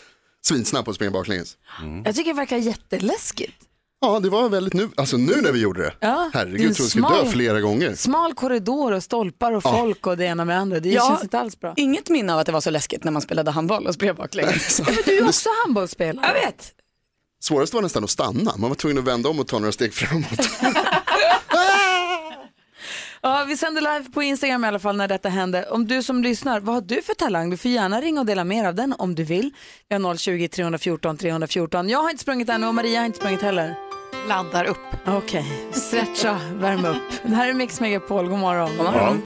svinsnabb 0.45 0.85
på 0.85 0.91
att 0.91 0.95
springa 0.95 1.11
baklänges. 1.11 1.57
Jag 2.05 2.15
tycker 2.15 2.31
det 2.33 2.37
verkar 2.37 2.57
jätteläskigt. 2.57 3.53
Ja, 4.01 4.19
det 4.19 4.29
var 4.29 4.49
väldigt 4.49 4.73
nu, 4.73 4.89
alltså 4.97 5.17
nu 5.17 5.41
när 5.41 5.51
vi 5.51 5.59
gjorde 5.61 5.81
det. 5.81 5.93
Ja, 5.99 6.31
Herregud, 6.33 6.61
jag 6.69 6.75
tror 6.75 6.83
jag 6.85 6.89
skulle 6.91 7.05
smal- 7.07 7.23
dö 7.25 7.31
flera 7.31 7.61
gånger. 7.61 7.95
Smal 7.95 8.33
korridor 8.33 8.91
och 8.91 9.03
stolpar 9.03 9.51
och 9.51 9.61
Ja. 9.65 9.71
folk 9.77 10.07
och 10.07 10.17
det 10.17 10.25
ena 10.25 10.45
med 10.45 10.55
det 10.55 10.59
andra. 10.59 10.79
Det 10.79 10.89
Ja. 10.89 11.07
känns 11.07 11.23
inte 11.23 11.39
alls 11.39 11.59
bra. 11.59 11.73
Inget 11.77 12.09
minne 12.09 12.33
av 12.33 12.39
att 12.39 12.45
det 12.45 12.51
var 12.51 12.61
så 12.61 12.69
läskigt 12.69 13.03
när 13.03 13.11
man 13.11 13.21
spelade 13.21 13.51
handboll 13.51 13.87
och 13.87 13.93
sprang 13.93 14.15
baklänges. 14.15 14.81
Men 14.85 14.95
du 15.05 15.11
är 15.11 15.15
ju 15.21 15.27
också 15.27 15.49
handbollsspelare. 15.65 16.25
Jag 16.27 16.33
vet. 16.33 16.71
Svårast 17.41 17.73
var 17.73 17.81
nästan 17.81 18.03
att 18.03 18.09
stanna, 18.09 18.53
man 18.57 18.69
var 18.69 18.75
tvungen 18.75 18.97
att 18.97 19.03
vända 19.03 19.29
om 19.29 19.39
och 19.39 19.47
ta 19.47 19.59
några 19.59 19.71
steg 19.71 19.93
framåt. 19.93 20.25
Ja, 23.21 23.45
vi 23.47 23.57
sänder 23.57 23.81
live 23.81 24.11
på 24.13 24.23
Instagram 24.23 24.65
i 24.65 24.67
alla 24.67 24.79
fall 24.79 24.97
när 24.97 25.07
detta 25.07 25.29
händer. 25.29 25.73
Om 25.73 25.87
du 25.87 26.03
som 26.03 26.23
lyssnar, 26.23 26.59
vad 26.59 26.75
har 26.75 26.81
du 26.81 27.01
för 27.01 27.13
talang? 27.13 27.49
Du 27.49 27.57
får 27.57 27.71
gärna 27.71 28.01
ringa 28.01 28.19
och 28.19 28.25
dela 28.25 28.43
mer 28.43 28.67
av 28.67 28.75
den 28.75 28.95
om 28.97 29.15
du 29.15 29.23
vill. 29.23 29.51
Vi 29.89 29.95
har 29.95 30.01
020-314 30.01 31.17
314. 31.17 31.89
Jag 31.89 31.99
har 31.99 32.09
inte 32.09 32.21
sprungit 32.21 32.49
ännu 32.49 32.67
och 32.67 32.75
Maria 32.75 32.99
har 32.99 33.05
inte 33.05 33.17
sprungit 33.17 33.41
heller. 33.41 33.75
Laddar 34.27 34.65
upp. 34.65 34.77
Okej, 35.07 35.45
stretcha, 35.71 36.39
värm 36.53 36.85
upp. 36.85 37.21
Det 37.23 37.35
här 37.35 37.49
är 37.49 37.53
Mix 37.53 37.79
Megapol, 37.79 38.27
god 38.27 38.39
morgon. 38.39 38.69
God 38.77 38.85
morgon. 38.85 39.21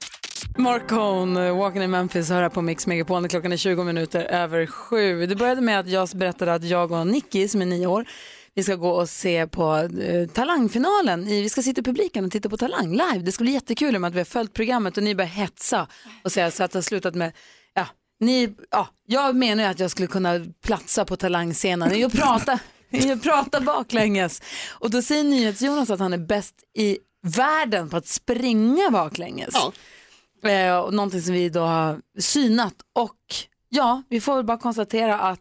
Mark 0.58 0.88
Cohn, 0.88 1.56
Walking 1.58 1.82
in 1.82 1.90
Memphis, 1.90 2.30
hör 2.30 2.42
här 2.42 2.48
på 2.48 2.62
Mix 2.62 2.86
Megapol 2.86 3.28
klockan 3.28 3.52
är 3.52 3.56
20 3.56 3.84
minuter 3.84 4.24
över 4.24 4.66
sju. 4.66 5.26
Det 5.26 5.36
började 5.36 5.60
med 5.60 5.80
att 5.80 5.88
jag 5.88 6.08
berättade 6.14 6.54
att 6.54 6.64
jag 6.64 6.92
och 6.92 7.06
Nicky 7.06 7.48
som 7.48 7.62
är 7.62 7.66
nio 7.66 7.86
år, 7.86 8.04
Vi 8.54 8.62
ska 8.62 8.74
gå 8.74 8.90
och 8.90 9.08
se 9.08 9.46
på 9.46 9.76
eh, 9.76 10.28
Talangfinalen. 10.28 11.28
I, 11.28 11.42
vi 11.42 11.48
ska 11.48 11.62
sitta 11.62 11.80
i 11.80 11.84
publiken 11.84 12.24
och 12.24 12.32
titta 12.32 12.48
på 12.48 12.56
Talang 12.56 12.90
live. 12.90 13.18
Det 13.18 13.32
ska 13.32 13.44
bli 13.44 13.52
jättekul 13.52 13.98
med 13.98 14.08
att 14.08 14.14
vi 14.14 14.18
har 14.18 14.24
följt 14.24 14.52
programmet 14.52 14.96
och 14.96 15.02
ni 15.02 15.14
börjar 15.14 15.28
hetsa 15.28 15.86
och 16.24 16.32
säga 16.32 16.50
så 16.50 16.64
att 16.64 16.70
det 16.70 16.76
har 16.76 16.82
slutat 16.82 17.14
med 17.14 17.32
Ja, 17.74 17.86
ni, 18.20 18.54
ja, 18.70 18.88
jag 19.06 19.36
menar 19.36 19.62
ju 19.62 19.70
att 19.70 19.80
jag 19.80 19.90
skulle 19.90 20.08
kunna 20.08 20.40
platsa 20.64 21.04
på 21.04 21.16
talangscenen 21.16 22.04
och 22.04 22.12
prata, 22.12 22.58
prata 23.22 23.60
baklänges. 23.60 24.42
Och 24.70 24.90
då 24.90 25.02
säger 25.02 25.24
NyhetsJonas 25.24 25.90
att 25.90 26.00
han 26.00 26.12
är 26.12 26.18
bäst 26.18 26.54
i 26.76 26.98
världen 27.22 27.90
på 27.90 27.96
att 27.96 28.06
springa 28.06 28.90
baklänges. 28.90 29.54
Eh, 30.44 30.76
och 30.76 30.94
någonting 30.94 31.22
som 31.22 31.34
vi 31.34 31.48
då 31.48 31.60
har 31.60 32.00
synat 32.18 32.74
och 32.92 33.18
ja, 33.74 34.02
vi 34.08 34.20
får 34.20 34.36
väl 34.36 34.44
bara 34.44 34.58
konstatera 34.58 35.18
att 35.18 35.40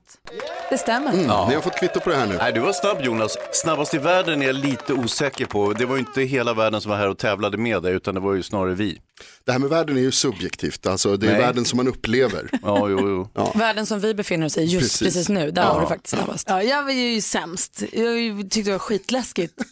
det 0.70 0.78
stämmer. 0.78 1.14
Mm, 1.14 1.26
Ni 1.26 1.56
har 1.56 1.62
fått 1.62 1.80
kvitto 1.80 2.00
på 2.00 2.10
det 2.10 2.16
här 2.16 2.28
nu. 2.28 2.36
Nej, 2.38 2.54
du 2.54 2.60
var 2.60 2.74
snabb 2.74 3.02
Jonas. 3.02 3.38
Snabbast 3.54 3.94
i 3.94 3.98
världen 3.98 4.42
är 4.42 4.46
jag 4.46 4.56
lite 4.56 4.94
osäker 4.94 5.46
på. 5.46 5.74
Det 5.74 5.86
var 5.86 5.96
ju 5.96 6.00
inte 6.00 6.22
hela 6.22 6.54
världen 6.54 6.82
som 6.82 6.90
var 6.92 6.98
här 6.98 7.10
och 7.10 7.18
tävlade 7.18 7.58
med 7.58 7.82
dig, 7.84 7.94
utan 7.94 8.14
det 8.16 8.22
var 8.22 8.34
ju 8.34 8.44
snarare 8.44 8.74
vi. 8.76 9.00
Det 9.46 9.52
här 9.52 9.60
med 9.60 9.70
världen 9.70 9.98
är 9.98 10.02
ju 10.02 10.12
subjektivt, 10.12 10.88
alltså 10.88 11.18
det 11.18 11.28
är 11.28 11.32
Nej. 11.32 11.42
världen 11.42 11.66
som 11.66 11.78
man 11.78 11.88
upplever. 11.88 12.50
Ja, 12.64 12.90
jo, 12.90 13.00
jo. 13.10 13.30
Ja. 13.34 13.52
Världen 13.56 13.86
som 13.86 14.00
vi 14.00 14.14
befinner 14.14 14.46
oss 14.46 14.58
i 14.58 14.64
just 14.64 14.84
Precis. 14.84 15.00
precis, 15.08 15.30
nu, 15.30 15.52
där 15.52 15.62
Ja. 15.64 15.74
var 15.74 15.82
du 15.82 15.88
faktiskt 15.88 16.16
snabbast. 16.16 16.48
Ja, 16.50 16.64
jag 16.64 16.84
var 16.84 16.92
ju 16.92 17.22
sämst. 17.22 17.84
Jag 17.94 18.38
tyckte 18.52 18.62
det 18.62 18.72
var 18.72 18.80
skitläskigt. 18.80 19.54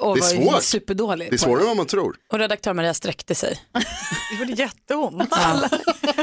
Och 0.00 0.16
Det 0.18 0.20
är 0.20 0.36
var 0.36 0.42
ju 0.44 0.50
svårt. 0.50 0.62
superdålig. 0.62 1.30
Det 1.30 1.34
är 1.34 1.38
på 1.38 1.44
svårare 1.44 1.60
än 1.62 1.66
vad 1.68 1.76
man 1.76 1.86
tror. 1.86 2.16
Och 2.32 2.38
redaktör 2.38 2.74
Maria 2.74 2.94
sträckte 2.94 3.34
sig. 3.34 3.60
Det 3.72 4.38
gjorde 4.38 4.52
jätteont. 4.62 5.32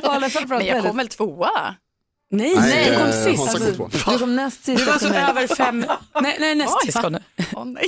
Alla 0.03 0.29
framförallt 0.29 0.49
Men 0.49 0.65
jag 0.65 0.83
kom 0.83 0.97
väl 0.97 1.07
tvåa? 1.07 1.75
Nej, 2.31 2.55
Nej, 2.55 2.69
nej, 2.69 2.89
du 2.89 2.95
kom 2.97 3.05
eh, 3.07 3.23
sist. 3.23 3.47
Hansa 3.47 3.75
kom 3.77 3.89
två. 3.91 4.11
Du 4.11 4.19
kom 4.19 4.35
näst 4.35 4.65
sist. 4.65 4.77
Du 4.79 4.85
var 4.85 4.93
alltså 4.93 5.07
efter 5.07 5.21
mig. 5.21 5.29
över 5.43 5.55
fem, 5.55 5.85
nej, 6.21 6.37
nej 6.39 6.55
näst 6.55 6.81
sist 6.85 7.01
kom 7.01 7.13
du. 7.13 7.19
Åh 7.55 7.65
nej. 7.65 7.85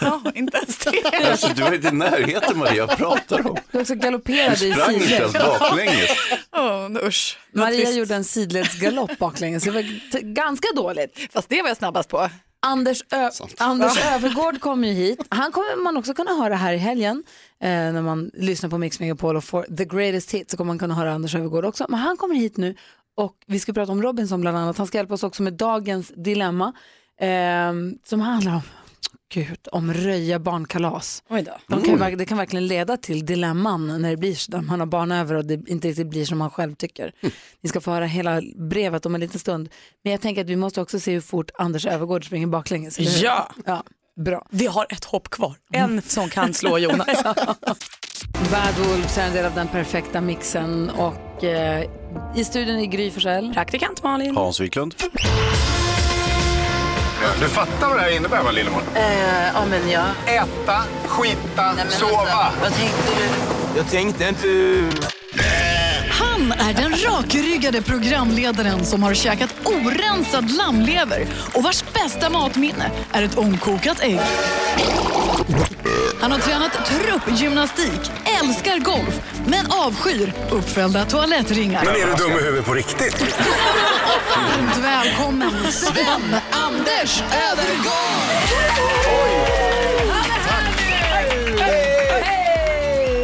Ja, 0.00 0.22
inte 0.34 0.56
ens 0.56 0.78
det. 0.78 1.28
Alltså, 1.30 1.48
du 1.54 1.62
var 1.62 1.72
inte 1.74 1.88
i 1.88 1.92
närheten 1.92 2.58
Maria, 2.58 2.86
pratar 2.86 3.46
om? 3.50 3.56
Du 3.72 3.80
också 3.80 3.94
galopperade 3.94 4.56
Du 4.56 4.66
i 4.68 4.72
sprang 4.72 4.94
inte 4.94 5.14
ens 5.14 5.32
sidled. 5.32 5.48
baklänges. 5.60 6.10
Åh, 6.56 6.90
usch. 7.08 7.38
Vad 7.52 7.64
Maria 7.64 7.84
trist. 7.84 7.98
gjorde 7.98 8.14
en 8.14 8.24
sidledsgalopp 8.24 9.18
baklänges. 9.18 9.62
Det 9.64 9.70
var 9.70 10.10
t- 10.12 10.20
ganska 10.22 10.68
dåligt. 10.76 11.18
Fast 11.32 11.48
det 11.48 11.62
var 11.62 11.68
jag 11.68 11.76
snabbast 11.76 12.08
på. 12.08 12.30
Anders, 12.66 13.02
Ö- 13.10 13.30
Anders 13.58 13.98
Övergård 14.14 14.60
kommer 14.60 14.88
ju 14.88 14.94
hit. 14.94 15.20
Han 15.28 15.52
kommer 15.52 15.82
man 15.84 15.96
också 15.96 16.14
kunna 16.14 16.30
höra 16.30 16.54
här 16.56 16.72
i 16.72 16.76
helgen. 16.76 17.22
Eh, 17.60 17.68
när 17.68 18.02
man 18.02 18.30
lyssnar 18.34 18.70
på 18.70 18.78
Mix 18.78 19.00
Megapol 19.00 19.36
och 19.36 19.44
får 19.44 19.62
the 19.76 19.84
greatest 19.84 20.30
hit 20.34 20.50
så 20.50 20.56
kommer 20.56 20.68
man 20.68 20.78
kunna 20.78 20.94
höra 20.94 21.12
Anders 21.12 21.34
Övergård 21.34 21.64
också. 21.64 21.86
Men 21.88 22.00
han 22.00 22.16
kommer 22.16 22.34
hit 22.34 22.56
nu 22.56 22.74
och 23.16 23.36
vi 23.46 23.60
ska 23.60 23.72
prata 23.72 23.92
om 23.92 24.02
Robinson 24.02 24.40
bland 24.40 24.56
annat. 24.56 24.78
Han 24.78 24.86
ska 24.86 24.98
hjälpa 24.98 25.14
oss 25.14 25.22
också 25.22 25.42
med 25.42 25.52
dagens 25.52 26.12
dilemma 26.16 26.72
eh, 27.20 27.72
som 28.04 28.20
handlar 28.20 28.52
om 28.54 28.60
Gud, 29.34 29.68
om 29.72 29.94
röja 29.94 30.38
barnkalas. 30.38 31.22
Oj 31.28 31.42
då. 31.42 31.52
De 31.68 31.82
kan, 31.82 32.18
det 32.18 32.24
kan 32.24 32.38
verkligen 32.38 32.66
leda 32.66 32.96
till 32.96 33.26
dilemman 33.26 34.02
när 34.02 34.10
det 34.10 34.16
blir 34.16 34.34
så, 34.34 34.52
när 34.52 34.62
man 34.62 34.80
har 34.80 34.86
barn 34.86 35.12
över 35.12 35.34
och 35.34 35.44
det 35.44 35.68
inte 35.68 35.88
riktigt 35.88 36.06
blir 36.06 36.24
som 36.24 36.38
man 36.38 36.50
själv 36.50 36.74
tycker. 36.74 37.12
Ni 37.60 37.68
ska 37.68 37.80
få 37.80 37.90
höra 37.90 38.06
hela 38.06 38.42
brevet 38.56 39.06
om 39.06 39.14
en 39.14 39.20
liten 39.20 39.40
stund. 39.40 39.68
Men 40.04 40.12
jag 40.12 40.20
tänker 40.20 40.42
att 40.42 40.48
vi 40.48 40.56
måste 40.56 40.80
också 40.80 41.00
se 41.00 41.12
hur 41.12 41.20
fort 41.20 41.50
Anders 41.54 41.86
Övergård 41.86 42.26
springer 42.26 42.46
baklänges. 42.46 42.98
Ja. 42.98 43.50
ja. 43.66 43.82
Bra. 44.16 44.46
Vi 44.50 44.66
har 44.66 44.86
ett 44.88 45.04
hopp 45.04 45.30
kvar. 45.30 45.54
En 45.72 46.02
som 46.02 46.28
kan 46.28 46.54
slå 46.54 46.78
Jonas. 46.78 47.22
Bad 48.50 48.74
Wolves 48.86 49.18
är 49.18 49.26
en 49.26 49.32
del 49.32 49.44
av 49.44 49.54
den 49.54 49.68
perfekta 49.68 50.20
mixen 50.20 50.90
och 50.90 51.44
eh, 51.44 51.86
i 52.36 52.44
studion 52.44 52.76
är 52.76 52.86
Gry 52.86 53.10
Forssell. 53.10 53.52
Praktikant 53.54 54.02
Malin. 54.02 54.36
Hans 54.36 54.60
Wiklund. 54.60 54.94
Du 57.40 57.48
fattar 57.48 57.88
vad 57.88 57.96
det 57.98 58.02
här 58.02 58.16
innebär 58.16 58.42
va 58.42 58.50
Lillemor? 58.50 58.82
Eh, 58.94 59.46
ja, 59.54 59.64
men 59.70 59.90
ja. 59.90 60.04
Äta, 60.26 60.82
skita, 61.06 61.62
alltså, 61.62 62.06
sova. 62.06 62.52
vad 62.62 62.74
tänkte 62.74 63.12
du? 63.16 63.28
Jag 63.76 63.90
tänkte 63.90 64.28
inte... 64.28 64.46
Han 66.10 66.52
är 66.52 66.74
den 66.74 66.92
rakryggade 66.92 67.82
programledaren 67.82 68.84
som 68.84 69.02
har 69.02 69.14
käkat 69.14 69.54
orensad 69.64 70.50
lammlever 70.50 71.26
och 71.54 71.62
vars 71.62 71.84
bästa 71.94 72.30
matminne 72.30 72.90
är 73.12 73.22
ett 73.22 73.38
ångkokat 73.38 74.00
ägg. 74.00 74.20
Han 76.22 76.32
har 76.32 76.38
tränat 76.38 76.72
truppgymnastik, 76.72 78.10
älskar 78.40 78.78
golf 78.78 79.20
men 79.46 79.66
avskyr 79.72 80.34
uppfällda 80.50 81.04
toalettringar. 81.04 81.84
Men 81.84 81.94
är 81.94 82.06
du 82.06 82.12
dum 82.24 82.38
i 82.38 82.42
huvudet 82.42 82.66
på 82.66 82.74
riktigt? 82.74 83.36
Varmt 84.36 84.76
välkommen 84.76 85.72
Sven-Anders 85.72 87.22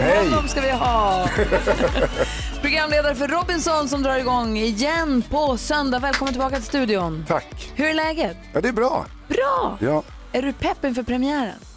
Hej! 0.00 0.28
Honom 0.30 0.48
ska 0.48 0.60
vi 0.60 0.70
ha. 0.70 1.28
Programledare 2.62 3.14
för 3.14 3.28
Robinson 3.28 3.88
som 3.88 4.02
drar 4.02 4.18
igång 4.18 4.56
igen 4.58 5.22
på 5.30 5.56
söndag. 5.56 5.98
Välkommen 5.98 6.34
tillbaka 6.34 6.56
till 6.56 6.64
studion. 6.64 7.24
Tack. 7.28 7.72
Hur 7.74 7.86
är 7.86 7.94
läget? 7.94 8.36
Ja, 8.52 8.60
det 8.60 8.68
är 8.68 8.72
bra. 8.72 9.06
Bra! 9.28 9.78
Ja, 9.80 10.02
Är 10.32 10.42
du 10.42 10.52
pepp 10.52 10.84
inför 10.84 11.02
premiären? 11.02 11.67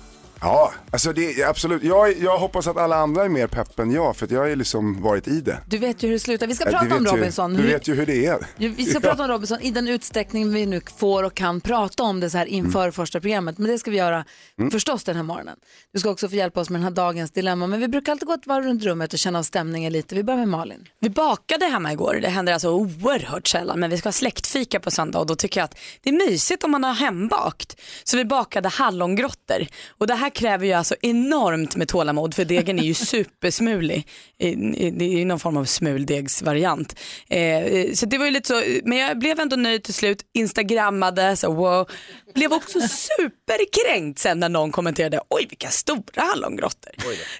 Ja 0.41 0.73
alltså 0.91 1.13
det 1.13 1.43
absolut. 1.43 1.83
Jag, 1.83 2.17
jag 2.17 2.37
hoppas 2.37 2.67
att 2.67 2.77
alla 2.77 2.95
andra 2.95 3.25
är 3.25 3.29
mer 3.29 3.47
pepp 3.47 3.79
än 3.79 3.91
jag, 3.91 4.15
för 4.15 4.25
att 4.25 4.31
jag 4.31 4.39
har 4.39 4.55
liksom 4.55 5.01
varit 5.01 5.27
i 5.27 5.41
det. 5.41 5.57
Du 5.67 5.77
vet 5.77 6.03
ju 6.03 6.07
hur 6.07 6.13
det 6.13 6.19
slutar. 6.19 6.47
Vi 6.47 6.55
ska 6.55 6.65
Ja, 6.65 6.71
prata 6.71 6.95
om 6.95 7.03
vet 7.03 7.13
ju- 7.13 7.17
Robinson. 7.17 7.53
Du 7.53 7.63
vet 7.67 7.87
ju 7.87 7.95
hur 7.95 8.05
det 8.05 8.25
är. 8.25 8.45
Vi 8.57 8.85
ska 8.85 8.93
Ja. 9.03 9.09
prata 9.09 9.23
om 9.23 9.29
Robinson 9.29 9.61
i 9.61 9.71
den 9.71 9.87
utsträckning 9.87 10.53
vi 10.53 10.65
nu 10.65 10.81
får 10.97 11.23
och 11.23 11.33
kan 11.33 11.61
prata 11.61 12.03
om 12.03 12.19
det 12.19 12.29
så 12.29 12.37
här 12.37 12.45
inför 12.45 12.91
första 12.91 13.19
programmet. 13.19 13.57
Men 13.57 13.71
det 13.71 13.79
ska 13.79 13.91
vi 13.91 13.97
göra 13.97 14.25
Mm. 14.59 14.71
förstås 14.71 15.03
den 15.03 15.15
här 15.15 15.23
morgonen. 15.23 15.57
Du 15.93 15.99
ska 15.99 16.09
också 16.09 16.29
få 16.29 16.35
hjälpa 16.35 16.59
oss 16.59 16.69
med 16.69 16.79
den 16.81 16.83
här 16.83 16.91
dagens 16.91 17.31
dilemma. 17.31 17.67
Men 17.67 17.79
vi 17.79 17.87
brukar 17.87 18.11
alltid 18.11 18.27
gå 18.27 18.33
ett 18.33 18.47
varv 18.47 18.63
runt 18.65 18.83
rummet 18.83 19.13
och 19.13 19.19
känna 19.19 19.39
av 19.39 19.43
stämningen 19.43 19.93
lite. 19.93 20.15
Vi 20.15 20.23
börjar 20.23 20.39
med 20.39 20.47
Malin. 20.47 20.87
Vi 20.99 21.09
bakade 21.09 21.65
hemma 21.65 21.93
igår, 21.93 22.19
det 22.21 22.29
händer 22.29 22.53
alltså 22.53 22.69
oerhört 22.69 23.47
sällan 23.47 23.79
men 23.79 23.89
vi 23.89 23.97
ska 23.97 24.07
ha 24.07 24.13
släktfika 24.13 24.79
på 24.79 24.91
söndag 24.91 25.19
och 25.19 25.25
då 25.25 25.35
tycker 25.35 25.59
jag 25.59 25.65
att 25.65 25.77
det 26.03 26.09
är 26.09 26.13
mysigt 26.29 26.63
om 26.63 26.71
man 26.71 26.83
har 26.83 26.93
hembakt. 26.93 27.79
Så 28.03 28.17
vi 28.17 28.25
bakade 28.25 28.69
hallongrottor 28.69 29.67
och 29.97 30.07
det 30.07 30.13
här 30.15 30.29
kräver 30.33 30.65
ju 30.65 30.73
alltså 30.73 30.95
enormt 31.01 31.75
med 31.75 31.87
tålamod 31.87 32.33
för 32.33 32.45
degen 32.45 32.79
är 32.79 32.83
ju 32.83 32.93
supersmulig. 33.11 34.07
Det 34.37 35.05
är 35.05 35.17
ju 35.17 35.25
någon 35.25 35.39
form 35.39 35.57
av 35.57 35.65
smuldegsvariant. 35.65 36.99
Eh, 37.29 37.57
eh, 37.57 37.93
så 37.93 38.05
det 38.05 38.17
var 38.17 38.25
ju 38.25 38.31
lite 38.31 38.47
så, 38.47 38.63
men 38.83 38.97
jag 38.97 39.19
blev 39.19 39.39
ändå 39.39 39.55
nöjd 39.55 39.83
till 39.83 39.93
slut, 39.93 40.25
instagrammade, 40.33 41.35
så 41.35 41.53
wow. 41.53 41.89
Blev 42.33 42.53
också 42.53 42.79
superkränkt 42.79 44.19
sen 44.19 44.39
när 44.39 44.49
någon 44.49 44.71
kommenterade, 44.71 45.21
oj 45.29 45.45
vilka 45.49 45.69
stora 45.69 46.21
hallongrottor. 46.21 46.91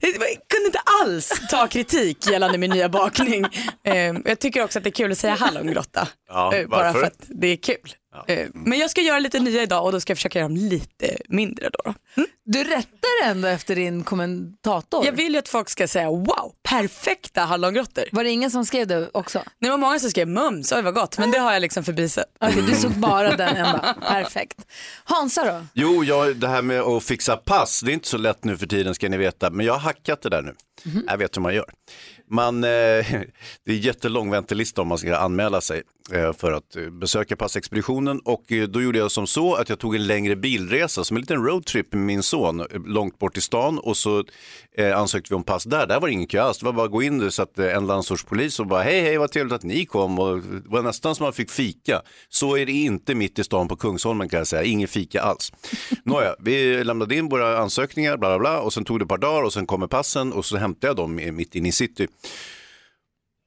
Jag 0.02 0.12
kunde 0.22 0.66
inte 0.66 0.82
alls 1.02 1.42
ta 1.50 1.68
kritik 1.68 2.28
gällande 2.28 2.58
min 2.58 2.72
nya 2.72 2.90
bakning. 2.90 3.46
Eh, 3.84 3.96
jag 4.26 4.40
tycker 4.40 4.64
också 4.64 4.80
att 4.80 4.84
det 4.84 4.90
är 4.90 4.92
kul 4.92 5.12
att 5.12 5.18
säga 5.18 5.34
hallongrotta. 5.36 6.08
Ja, 6.30 6.56
eh, 6.56 6.68
bara 6.68 6.94
för 6.94 7.04
att 7.04 7.24
det 7.28 7.48
är 7.48 7.56
kul. 7.58 7.94
Eh, 8.28 8.48
men 8.54 8.80
jag 8.80 8.90
ska 8.90 9.02
göra 9.02 9.20
lite 9.20 9.40
nya 9.40 9.64
idag 9.64 9.86
och 9.86 9.92
då 9.92 10.00
ska 10.00 10.12
jag 10.12 10.18
försöka 10.18 10.40
göra 10.40 10.50
dem 10.50 10.58
lite 10.58 11.18
mindre 11.28 11.70
då. 11.70 11.80
då. 12.16 12.24
Du 12.46 12.64
rättar 12.64 13.24
ändå 13.24 13.48
efter 13.48 13.76
din 13.76 14.04
kommentator. 14.04 15.06
Jag 15.06 15.14
vill 15.14 15.34
ju 15.34 15.40
att 15.40 15.50
folk 15.50 15.70
ska 15.70 15.88
säga 15.88 16.10
wow, 16.10 16.52
perfekta 16.70 17.42
hallongrottor. 17.42 18.04
Var 18.12 18.24
det 18.24 18.30
ingen 18.30 18.52
som 18.52 18.66
skrev 18.66 18.88
det 18.88 19.10
också? 19.14 19.44
Det 19.60 19.70
var 19.70 19.78
många 19.78 20.00
som 20.00 20.10
skrev 20.10 20.28
mums, 20.28 20.72
oj 20.72 20.82
vad 20.82 20.94
gott, 20.94 21.18
men 21.18 21.32
det 21.32 21.40
har 21.40 21.54
jag 21.54 21.62
liksom 21.62 21.84
förbisett. 21.84 22.26
Okej, 22.40 22.64
du 22.68 22.76
såg 22.76 22.92
bara 22.92 23.36
den 23.36 23.56
enda. 23.56 23.96
Perfekt. 24.08 24.58
Hansa 25.04 25.44
då? 25.46 25.66
Jo, 25.74 26.04
jag, 26.04 26.36
det 26.36 26.48
här 26.48 26.62
med 26.62 26.82
att 26.82 27.04
fixa 27.04 27.38
pass, 27.38 27.82
det 27.82 27.92
är 27.92 27.94
inte 27.94 28.08
så 28.08 28.18
lätt 28.18 28.44
nu 28.44 28.58
för 28.58 28.68
tiden 28.68 28.96
ska 28.96 29.10
ni 29.10 29.18
veta, 29.18 29.50
men 29.50 29.66
jag 29.66 29.74
har 29.74 29.80
hackat 29.80 30.22
det 30.22 30.30
där 30.30 30.42
nu. 30.42 30.56
Jag 31.08 31.18
vet 31.18 31.38
hur 31.38 31.42
man 31.42 31.56
gör. 31.56 31.70
Man, 32.32 32.64
eh, 32.64 32.70
det 33.66 33.72
är 33.72 33.74
jättelång 33.74 34.32
väntelista 34.32 34.82
om 34.82 34.88
man 34.88 34.98
ska 34.98 35.18
anmäla 35.18 35.62
sig 35.62 35.84
eh, 36.12 36.34
för 36.34 36.52
att 36.52 36.76
eh, 36.76 36.90
besöka 36.90 37.36
passexpeditionen 37.36 38.20
och 38.20 38.52
eh, 38.52 38.68
då 38.68 38.82
gjorde 38.82 39.00
jag 39.00 39.12
som 39.12 39.28
så 39.28 39.56
att 39.56 39.70
jag 39.70 39.80
tog 39.80 39.96
en 39.96 40.08
längre 40.08 40.36
bilresa 40.36 41.04
som 41.04 41.18
en 41.18 41.22
liten 41.22 41.44
roadtrip 41.44 41.94
med 41.94 42.04
min 42.04 42.24
son 42.24 42.60
eh, 42.60 42.66
långt 42.86 43.20
bort 43.20 43.38
i 43.38 43.42
stan 43.42 43.80
och 43.80 43.98
så 43.98 44.24
eh, 44.78 44.98
ansökte 44.98 45.34
vi 45.34 45.36
om 45.36 45.44
pass 45.44 45.64
där. 45.64 45.88
Där 45.88 46.00
var 46.00 46.08
det 46.08 46.14
ingen 46.14 46.28
kö 46.28 46.42
alls, 46.42 46.60
det 46.60 46.66
var 46.66 46.74
bara 46.74 46.86
att 46.86 46.92
gå 46.92 47.04
in, 47.04 47.18
där 47.18 47.30
så 47.30 47.42
att 47.42 47.60
en 47.60 47.88
landsortspolis 47.88 48.60
och 48.60 48.68
bara 48.68 48.84
hej 48.84 49.02
hej 49.02 49.18
vad 49.18 49.32
trevligt 49.32 49.54
att 49.54 49.64
ni 49.64 49.86
kom 49.86 50.20
och 50.20 50.40
det 50.40 50.70
var 50.70 50.82
nästan 50.82 51.16
som 51.16 51.24
man 51.24 51.34
fick 51.34 51.52
fika. 51.52 52.02
Så 52.30 52.58
är 52.58 52.66
det 52.66 52.72
inte 52.72 53.16
mitt 53.16 53.40
i 53.40 53.44
stan 53.44 53.68
på 53.68 53.76
Kungsholmen 53.76 54.30
kan 54.30 54.38
jag 54.38 54.48
säga, 54.48 54.64
ingen 54.64 54.88
fika 54.88 55.22
alls. 55.22 55.52
Nåja, 56.04 56.36
vi 56.40 56.84
lämnade 56.84 57.16
in 57.16 57.30
våra 57.30 57.58
ansökningar 57.58 58.18
bla 58.18 58.30
bla 58.30 58.40
bla 58.40 58.62
och 58.62 58.74
sen 58.74 58.86
tog 58.86 59.00
det 59.00 59.04
ett 59.04 59.10
par 59.10 59.18
dagar 59.18 59.44
och 59.44 59.54
sen 59.54 59.66
kommer 59.66 59.88
passen 59.88 60.34
och 60.34 60.46
så 60.46 60.58
hämtade 60.58 60.88
jag 60.88 60.96
dem 60.96 61.16
mitt 61.16 61.56
inne 61.56 61.70
i 61.70 61.72
city. 61.72 62.08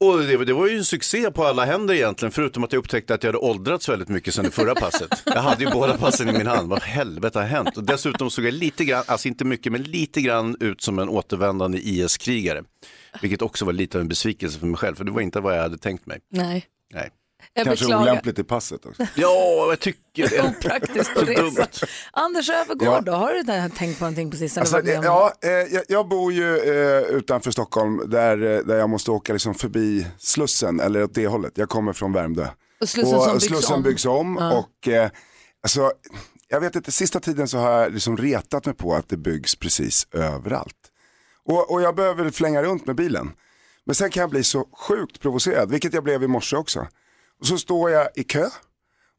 Och 0.00 0.18
det, 0.18 0.44
det 0.44 0.52
var 0.52 0.66
ju 0.66 0.76
en 0.76 0.84
succé 0.84 1.30
på 1.30 1.44
alla 1.44 1.64
händer 1.64 1.94
egentligen, 1.94 2.32
förutom 2.32 2.64
att 2.64 2.72
jag 2.72 2.78
upptäckte 2.78 3.14
att 3.14 3.22
jag 3.22 3.28
hade 3.28 3.38
åldrats 3.38 3.88
väldigt 3.88 4.08
mycket 4.08 4.34
sedan 4.34 4.44
det 4.44 4.50
förra 4.50 4.74
passet. 4.74 5.22
Jag 5.26 5.42
hade 5.42 5.64
ju 5.64 5.70
båda 5.70 5.98
passen 5.98 6.28
i 6.28 6.32
min 6.32 6.46
hand, 6.46 6.68
vad 6.68 6.82
helvete 6.82 7.38
har 7.38 7.46
hänt? 7.46 7.76
Och 7.76 7.84
dessutom 7.84 8.30
såg 8.30 8.44
jag 8.44 8.54
lite 8.54 8.84
grann, 8.84 9.04
alltså 9.06 9.28
inte 9.28 9.44
mycket, 9.44 9.72
men 9.72 9.82
lite 9.82 10.20
grann 10.20 10.56
ut 10.60 10.82
som 10.82 10.98
en 10.98 11.08
återvändande 11.08 11.78
IS-krigare. 11.78 12.64
Vilket 13.22 13.42
också 13.42 13.64
var 13.64 13.72
lite 13.72 13.98
av 13.98 14.02
en 14.02 14.08
besvikelse 14.08 14.58
för 14.58 14.66
mig 14.66 14.76
själv, 14.76 14.94
för 14.94 15.04
det 15.04 15.10
var 15.10 15.20
inte 15.20 15.40
vad 15.40 15.56
jag 15.56 15.62
hade 15.62 15.78
tänkt 15.78 16.06
mig. 16.06 16.20
Nej. 16.30 16.66
Nej. 16.94 17.10
Jag 17.52 17.64
Kanske 17.64 17.84
beklagar. 17.84 18.02
olämpligt 18.02 18.38
i 18.38 18.44
passet 18.44 18.86
också. 18.86 19.06
Ja, 19.14 19.66
jag 19.68 19.80
tycker 19.80 20.28
det. 20.28 20.42
Opraktiskt 20.58 21.14
på 21.14 21.20
dumt. 21.20 21.56
Anders 22.12 22.50
Öfvergård 22.50 22.88
Ja. 22.88 23.00
då, 23.00 23.12
har 23.12 23.32
du 23.34 23.42
där 23.42 23.68
tänkt 23.68 23.98
på 23.98 24.04
någonting 24.04 24.30
precis? 24.30 24.58
Alltså, 24.58 24.80
det, 24.80 24.92
ja, 24.92 25.32
eh, 25.42 25.50
jag, 25.50 25.82
jag 25.88 26.08
bor 26.08 26.32
ju 26.32 26.56
eh, 26.58 27.02
utanför 27.02 27.50
Stockholm 27.50 28.10
där, 28.10 28.42
eh, 28.42 28.58
där 28.64 28.76
jag 28.76 28.90
måste 28.90 29.10
åka 29.10 29.32
liksom 29.32 29.54
förbi 29.54 30.06
Slussen, 30.18 30.80
eller 30.80 31.02
åt 31.04 31.14
det 31.14 31.26
hållet. 31.26 31.52
Jag 31.58 31.68
kommer 31.68 31.92
från 31.92 32.12
Värmdö. 32.12 32.46
Och 32.80 32.88
Slussen 32.88 33.20
som 33.20 33.32
byggs 33.32 33.44
Slussen 33.44 33.74
om. 33.76 33.82
byggs 33.82 34.04
om. 34.06 34.36
Ja. 34.40 34.52
Och, 34.58 34.88
eh, 34.88 35.10
alltså, 35.62 35.92
jag 36.48 36.60
vet 36.60 36.76
inte, 36.76 36.92
sista 36.92 37.20
tiden 37.20 37.48
så 37.48 37.58
har 37.58 37.70
jag 37.70 37.92
liksom 37.92 38.16
retat 38.16 38.66
mig 38.66 38.74
på 38.74 38.94
att 38.94 39.08
det 39.08 39.16
byggs 39.16 39.56
precis 39.56 40.06
överallt. 40.12 40.76
Och, 41.44 41.70
och 41.72 41.82
jag 41.82 41.96
behöver 41.96 42.30
flänga 42.30 42.62
runt 42.62 42.86
med 42.86 42.96
bilen. 42.96 43.30
Men 43.86 43.94
sen 43.94 44.10
kan 44.10 44.20
jag 44.20 44.30
bli 44.30 44.42
så 44.44 44.64
sjukt 44.88 45.20
provocerad, 45.20 45.70
vilket 45.70 45.94
jag 45.94 46.04
blev 46.04 46.22
i 46.22 46.26
morse 46.28 46.56
också. 46.56 46.86
Och 47.40 47.46
så 47.46 47.58
står 47.58 47.90
jag 47.90 48.08
i 48.14 48.24
kö 48.24 48.48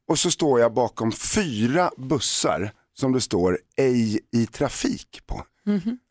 och 0.08 0.18
så 0.18 0.30
står 0.30 0.60
jag 0.60 0.74
bakom 0.74 1.12
fyra 1.12 1.90
bussar 1.96 2.72
som 2.94 3.12
det 3.12 3.20
står 3.20 3.58
ej 3.76 4.20
i 4.32 4.46
trafik 4.46 5.20
på. 5.26 5.42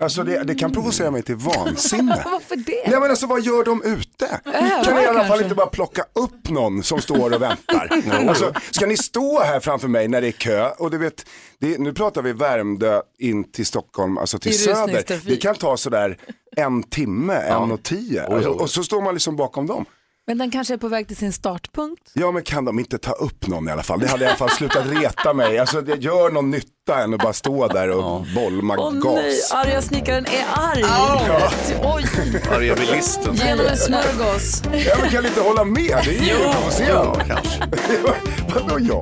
Alltså 0.01 0.23
det, 0.23 0.43
det 0.43 0.55
kan 0.55 0.71
provocera 0.71 1.11
mig 1.11 1.23
till 1.23 1.35
vansinne. 1.35 2.21
Varför 2.25 2.55
det? 2.55 2.89
Nej 2.89 2.99
men 2.99 3.09
alltså 3.09 3.27
vad 3.27 3.41
gör 3.41 3.63
de 3.63 3.83
ute? 3.83 4.41
Övar 4.45 4.83
kan 4.83 4.95
ni 4.95 5.01
i 5.01 5.05
alla 5.05 5.19
fall 5.19 5.27
kanske? 5.27 5.43
inte 5.43 5.55
bara 5.55 5.67
plocka 5.67 6.05
upp 6.13 6.49
någon 6.49 6.83
som 6.83 7.01
står 7.01 7.33
och 7.33 7.41
väntar? 7.41 7.89
alltså, 8.29 8.53
ska 8.71 8.85
ni 8.85 8.97
stå 8.97 9.39
här 9.39 9.59
framför 9.59 9.87
mig 9.87 10.07
när 10.07 10.21
det 10.21 10.27
är 10.27 10.31
kö? 10.31 10.69
Och 10.69 10.91
du 10.91 10.97
vet, 10.97 11.25
det, 11.59 11.77
nu 11.77 11.93
pratar 11.93 12.21
vi 12.21 12.33
Värmdö 12.33 13.01
in 13.19 13.51
till 13.51 13.65
Stockholm, 13.65 14.17
alltså 14.17 14.39
till 14.39 14.51
I 14.51 14.55
söder. 14.55 15.21
Det 15.25 15.37
kan 15.37 15.55
ta 15.55 15.77
sådär 15.77 16.17
en 16.55 16.83
timme, 16.83 17.33
en 17.33 17.71
och 17.71 17.83
tio. 17.83 18.25
Oj. 18.27 18.45
Och 18.45 18.69
så 18.69 18.83
står 18.83 19.01
man 19.01 19.13
liksom 19.13 19.35
bakom 19.35 19.67
dem. 19.67 19.85
Men 20.27 20.37
den 20.37 20.51
kanske 20.51 20.73
är 20.73 20.77
på 20.77 20.87
väg 20.87 21.07
till 21.07 21.17
sin 21.17 21.33
startpunkt? 21.33 22.11
Ja 22.13 22.31
men 22.31 22.43
kan 22.43 22.65
de 22.65 22.79
inte 22.79 22.97
ta 22.97 23.11
upp 23.11 23.47
någon 23.47 23.67
i 23.67 23.71
alla 23.71 23.83
fall? 23.83 23.99
Det 23.99 24.07
hade 24.07 24.23
i 24.23 24.27
alla 24.27 24.37
fall 24.37 24.49
slutat 24.49 24.87
reta 24.87 25.33
mig. 25.33 25.59
Alltså 25.59 25.81
det 25.81 25.95
gör 25.95 26.29
någon 26.29 26.51
nytta 26.51 27.03
än 27.03 27.13
att 27.13 27.19
bara 27.19 27.33
stå 27.33 27.67
där 27.67 27.89
och 27.89 28.25
bolma 28.35 28.75
Åh 28.77 28.93
gas. 28.93 29.15
nej, 29.15 29.39
arga 29.53 29.81
snickaren 29.81 30.25
är 30.25 30.45
arg. 30.53 30.79
Ja. 30.81 31.51
Oj, 31.95 32.05
Arga 32.51 32.75
bilisten. 32.75 33.35
genom 33.35 33.65
en 33.65 33.77
smörgås. 33.77 34.61
Ja 34.85 34.95
men 35.01 35.09
kan 35.09 35.25
inte 35.25 35.41
hålla 35.41 35.63
med? 35.63 35.97
Det 36.05 36.17
är 36.17 36.23
ju 36.23 36.53
provocerande. 36.53 37.25
kanske. 37.27 37.63
Vadå 38.53 38.77
ja? 38.79 39.01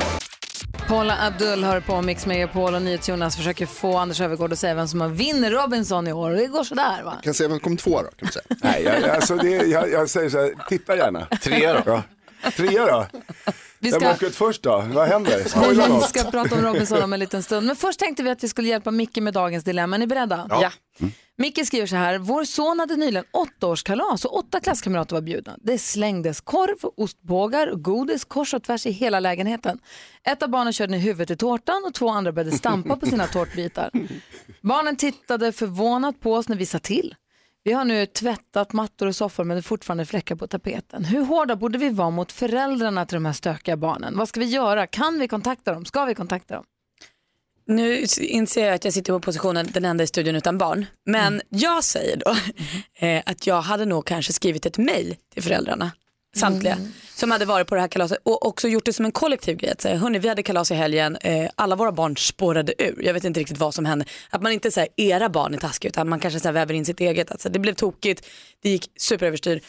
Paula 0.88 1.18
Abdul 1.28 1.64
hör 1.64 1.80
på 1.80 2.02
Mix 2.02 2.26
Megapol 2.26 2.76
och 2.76 2.82
NyhetsJonas 2.82 3.36
försöker 3.38 3.66
få 3.66 3.98
Anders 3.98 4.22
Öfvergård 4.22 4.54
att 4.54 4.60
säga 4.60 4.74
vem 4.76 4.88
som 4.88 5.02
har 5.02 5.10
vinner 5.10 5.52
Robinson 5.52 6.08
i 6.08 6.14
år. 6.14 6.30
Det 6.32 6.48
går 6.48 6.64
sådär 6.64 7.04
va? 7.04 7.14
Kan 7.24 7.34
säga 7.34 7.48
vem 7.50 7.58
som 7.58 7.64
kom 7.64 7.78
två 7.78 8.02
då? 8.02 8.04
Kan 8.04 8.12
man 8.22 8.32
säga. 8.32 8.46
Nej, 8.64 8.84
jag, 8.84 9.10
alltså 9.16 9.36
det, 9.36 9.50
jag, 9.50 9.92
jag 9.92 10.10
säger 10.10 10.30
så 10.30 10.38
här, 10.42 10.54
titta 10.70 10.96
gärna. 10.96 11.28
Trea 11.42 11.74
då? 11.74 11.82
Ja. 12.44 12.52
Trea 12.52 12.86
då? 12.86 13.06
Vi 13.84 13.92
Vem 13.92 14.00
ska, 14.00 14.12
åker 14.12 14.28
ut 14.28 14.36
först 14.36 14.64
då? 14.64 14.84
Vad 14.94 15.08
händer? 15.08 15.44
Spoila 15.50 15.84
vi 15.88 15.94
något. 15.94 16.10
ska 16.10 16.24
prata 16.24 16.56
om 16.56 16.62
Robinson 16.62 17.04
om 17.04 17.14
en 17.14 17.20
liten 17.20 17.44
stund. 17.44 17.68
Men 17.68 17.76
först 17.76 18.00
tänkte 18.00 18.24
vi 18.24 18.30
att 18.30 18.44
vi 18.44 18.48
skulle 18.48 18.68
hjälpa 18.68 18.92
Micke 18.92 19.18
med 19.18 19.34
dagens 19.34 19.64
dilemma. 19.64 19.96
Är 19.96 20.00
ni 20.00 20.08
beredda? 20.08 20.48
Ja. 20.50 20.72
Micke 21.38 21.66
skriver 21.68 21.88
så 21.88 21.96
här, 21.96 22.18
vår 22.18 22.44
son 22.44 22.80
hade 22.80 22.96
nyligen 22.96 23.26
åttaårskalas 23.32 24.26
och 24.26 24.38
åtta 24.38 24.60
klasskamrater 24.60 25.16
var 25.16 25.22
bjudna. 25.22 25.58
Det 25.62 25.78
slängdes 25.78 26.42
korv, 26.42 26.90
ostbågar 26.98 27.68
och 27.68 27.84
godis 27.84 28.26
kors 28.26 28.54
och 28.54 28.64
tvärs 28.64 28.86
i 28.86 28.92
hela 28.92 29.20
lägenheten. 29.20 29.80
Ett 30.28 30.44
av 30.44 30.50
barnen 30.50 30.74
körde 30.74 30.92
ner 30.92 31.00
huvudet 31.00 31.32
i 31.32 31.36
tårtan 31.38 31.84
och 31.88 31.94
två 31.94 32.10
andra 32.10 32.32
började 32.32 32.58
stampa 32.58 32.96
på 32.96 33.06
sina 33.06 33.28
tårtbitar. 33.28 33.90
Barnen 34.62 34.96
tittade 34.96 35.52
förvånat 35.52 36.20
på 36.20 36.34
oss 36.34 36.50
när 36.50 36.56
vi 36.56 36.66
sa 36.66 36.80
till. 36.80 37.16
Vi 37.66 37.74
har 37.74 37.86
nu 37.86 38.06
tvättat 38.06 38.74
mattor 38.74 39.08
och 39.08 39.16
soffor 39.16 39.44
men 39.44 39.56
det 39.58 39.60
är 39.60 39.62
fortfarande 39.62 40.06
fläckar 40.06 40.36
på 40.36 40.48
tapeten. 40.48 41.06
Hur 41.06 41.24
hårda 41.24 41.56
borde 41.56 41.78
vi 41.78 41.90
vara 41.90 42.10
mot 42.10 42.32
föräldrarna 42.32 43.06
till 43.06 43.16
de 43.16 43.26
här 43.26 43.34
stökiga 43.34 43.78
barnen? 43.78 44.18
Vad 44.18 44.30
ska 44.30 44.40
vi 44.40 44.46
göra? 44.46 44.88
Kan 44.88 45.20
vi 45.20 45.28
kontakta 45.28 45.74
dem? 45.74 45.86
Ska 45.86 46.06
vi 46.06 46.16
kontakta 46.16 46.56
dem? 46.56 46.64
Nu 47.66 48.06
inser 48.20 48.66
jag 48.66 48.74
att 48.74 48.86
jag 48.86 48.94
sitter 48.94 49.14
på 49.14 49.20
positionen 49.20 49.68
den 49.74 49.86
enda 49.86 50.04
i 50.04 50.08
studion 50.08 50.36
utan 50.36 50.58
barn. 50.58 50.86
Men 51.06 51.42
jag 51.50 51.84
säger 51.84 52.18
då 52.18 52.36
eh, 53.08 53.24
att 53.26 53.48
jag 53.48 53.62
hade 53.62 53.86
nog 53.86 54.06
kanske 54.06 54.34
skrivit 54.34 54.66
ett 54.66 54.78
mejl 54.78 55.16
till 55.34 55.44
föräldrarna, 55.44 55.92
samtliga, 56.36 56.78
som 57.16 57.32
hade 57.32 57.46
varit 57.46 57.68
på 57.68 57.76
det 57.76 57.82
här 57.82 57.88
kalaset 57.88 58.18
och 58.24 58.46
också 58.46 58.68
gjort 58.68 58.86
det 58.86 58.94
som 58.94 59.06
en 59.06 59.12
kollektiv 59.12 59.58
grej. 59.58 59.72
Att 59.72 59.82
säga, 59.82 59.98
hörni 59.98 60.20
vi 60.20 60.28
hade 60.30 60.44
kalas 60.44 60.72
i 60.72 60.74
helgen, 60.74 61.16
eh, 61.16 61.50
alla 61.56 61.76
våra 61.76 61.92
barn 61.92 62.18
spårade 62.18 62.74
ur. 62.78 63.02
Jag 63.04 63.14
vet 63.14 63.24
inte 63.24 63.40
riktigt 63.40 63.58
vad 63.58 63.74
som 63.74 63.86
hände. 63.86 64.06
Att 64.30 64.42
man 64.42 64.52
inte 64.52 64.72
säger 64.72 64.90
era 64.98 65.30
barn 65.30 65.54
är 65.54 65.58
taskiga 65.58 65.90
utan 65.90 66.10
man 66.10 66.20
kanske 66.20 66.40
så 66.40 66.48
här, 66.48 66.54
väver 66.54 66.74
in 66.74 66.86
sitt 66.86 67.00
eget. 67.00 67.32
Alltså, 67.32 67.50
det 67.50 67.60
blev 67.60 67.74
tokigt, 67.74 68.26
det 68.62 68.70
gick 68.70 68.92
superöverstyr. 68.98 69.62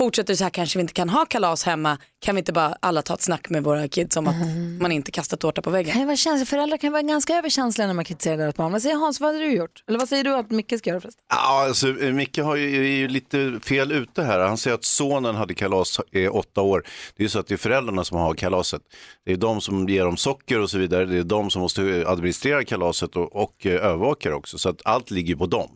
Fortsätter 0.00 0.34
så 0.34 0.44
här 0.44 0.50
kanske 0.50 0.78
vi 0.78 0.80
inte 0.80 0.92
kan 0.92 1.08
ha 1.08 1.26
kalas 1.26 1.64
hemma. 1.64 1.98
Kan 2.20 2.34
vi 2.34 2.38
inte 2.38 2.52
bara 2.52 2.76
alla 2.80 3.02
ta 3.02 3.14
ett 3.14 3.22
snack 3.22 3.48
med 3.48 3.64
våra 3.64 3.88
kids 3.88 4.16
om 4.16 4.26
att 4.26 4.34
man 4.80 4.92
inte 4.92 5.10
kastar 5.10 5.36
tårta 5.36 5.62
på 5.62 5.70
väggen? 5.70 5.94
Kan 5.94 6.06
vara 6.06 6.16
känsliga. 6.16 6.46
Föräldrar 6.46 6.76
kan 6.76 6.92
vara 6.92 7.02
ganska 7.02 7.36
överkänsliga 7.36 7.86
när 7.86 7.94
man 7.94 8.04
kritiserar 8.04 8.36
deras 8.36 8.54
barn. 8.54 8.72
Vad 8.72 8.82
säger 8.82 8.96
Hans, 8.96 9.20
vad 9.20 9.32
hade 9.32 9.44
du 9.44 9.52
gjort? 9.52 9.84
Eller 9.88 9.98
vad 9.98 10.08
säger 10.08 10.24
du 10.24 10.34
att 10.34 10.50
Micke 10.50 10.78
ska 10.78 10.90
göra 10.90 11.00
förresten? 11.00 11.24
Ja, 11.28 11.66
alltså, 11.66 12.02
eh, 12.02 12.12
Micke 12.12 12.38
har 12.38 12.56
ju, 12.56 12.76
är 12.76 12.98
ju 12.98 13.08
lite 13.08 13.60
fel 13.62 13.92
ute 13.92 14.22
här. 14.22 14.38
Han 14.38 14.58
säger 14.58 14.74
att 14.74 14.84
sonen 14.84 15.34
hade 15.34 15.54
kalas 15.54 16.00
i 16.12 16.28
åtta 16.28 16.60
år. 16.60 16.84
Det 17.16 17.22
är 17.22 17.24
ju 17.24 17.28
så 17.28 17.38
att 17.38 17.46
det 17.46 17.54
är 17.54 17.58
föräldrarna 17.58 18.04
som 18.04 18.18
har 18.18 18.34
kalaset. 18.34 18.82
Det 19.26 19.32
är 19.32 19.36
de 19.36 19.60
som 19.60 19.88
ger 19.88 20.04
dem 20.04 20.16
socker 20.16 20.60
och 20.60 20.70
så 20.70 20.78
vidare. 20.78 21.04
Det 21.04 21.18
är 21.18 21.22
de 21.22 21.50
som 21.50 21.62
måste 21.62 22.04
administrera 22.06 22.64
kalaset 22.64 23.16
och, 23.16 23.36
och 23.36 23.66
eh, 23.66 23.84
övervaka 23.84 24.28
det 24.28 24.34
också. 24.34 24.58
Så 24.58 24.68
att 24.68 24.80
allt 24.84 25.10
ligger 25.10 25.36
på 25.36 25.46
dem. 25.46 25.70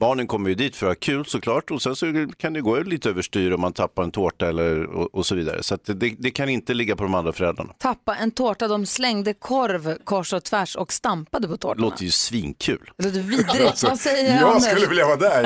Barnen 0.00 0.26
kommer 0.26 0.48
ju 0.48 0.54
dit 0.54 0.76
för 0.76 0.86
att 0.86 0.90
ha 0.90 0.94
kul 1.00 1.24
såklart 1.24 1.70
och 1.70 1.82
sen 1.82 1.96
så 1.96 2.06
kan 2.36 2.52
det 2.52 2.60
gå 2.60 2.80
lite 2.80 3.08
överstyr 3.10 3.52
om 3.52 3.60
man 3.60 3.72
tappar 3.72 4.02
en 4.02 4.10
tårta 4.10 4.48
eller, 4.48 4.84
och, 4.84 5.14
och 5.14 5.26
så 5.26 5.34
vidare. 5.34 5.62
Så 5.62 5.74
att 5.74 5.84
det, 5.84 6.14
det 6.18 6.30
kan 6.30 6.48
inte 6.48 6.74
ligga 6.74 6.96
på 6.96 7.02
de 7.02 7.14
andra 7.14 7.32
föräldrarna. 7.32 7.72
Tappa 7.78 8.14
en 8.14 8.30
tårta, 8.30 8.68
de 8.68 8.86
slängde 8.86 9.34
korv 9.34 9.98
kors 10.04 10.32
och 10.32 10.44
tvärs 10.44 10.76
och 10.76 10.92
stampade 10.92 11.46
på 11.46 11.52
Det 11.52 11.58
tårtorna. 11.58 11.82
låter 11.82 12.04
ju 12.04 12.10
svinkul. 12.10 12.90
Det 12.96 13.04
låter 13.04 13.20
vidrigt. 13.20 13.60
Alltså, 13.66 13.86
vad 13.88 13.98
säger 13.98 14.36
jag 14.40 14.48
Anders? 14.50 14.64
skulle 14.64 14.86
vilja 14.86 15.06
vara 15.06 15.16
där. 15.16 15.42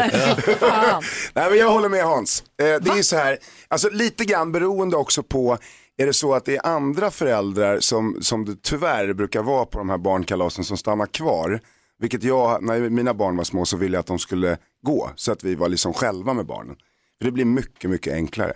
Nej, 1.35 1.49
men 1.51 1.59
jag 1.59 1.71
håller 1.71 1.89
med 1.89 2.05
Hans. 2.05 2.45
Eh, 2.63 2.65
det 2.65 2.91
är 2.91 2.97
ju 2.97 3.03
så 3.03 3.17
här, 3.17 3.39
alltså 3.69 3.91
lite 3.91 4.25
grann 4.25 4.53
beroende 4.53 4.97
också 4.97 5.23
på, 5.23 5.59
är 5.97 6.07
det 6.07 6.13
så 6.13 6.35
att 6.35 6.45
det 6.45 6.57
är 6.57 6.67
andra 6.67 7.11
föräldrar 7.11 7.81
som, 7.81 8.19
som 8.21 8.45
det 8.45 8.63
tyvärr 8.63 9.13
brukar 9.13 9.43
vara 9.43 9.65
på 9.67 9.79
de 9.79 9.91
här 9.91 9.99
barnkalasen 9.99 10.65
som 10.65 10.77
stannar 10.77 11.07
kvar. 11.07 11.61
Vilket 12.03 12.23
jag, 12.23 12.63
när 12.63 12.91
mina 12.91 13.15
barn 13.15 13.37
var 13.37 13.45
små 13.45 13.65
så 13.65 13.77
ville 13.77 13.97
jag 13.97 14.01
att 14.01 14.07
de 14.07 14.19
skulle 14.19 14.59
gå 14.87 15.11
så 15.17 15.33
att 15.33 15.45
vi 15.45 15.55
var 15.55 15.69
liksom 15.69 15.93
själva 15.93 16.35
med 16.35 16.47
barnen. 16.47 16.77
För 17.19 17.25
det 17.25 17.33
blir 17.33 17.45
mycket, 17.45 17.91
mycket 17.91 18.13
enklare. 18.13 18.53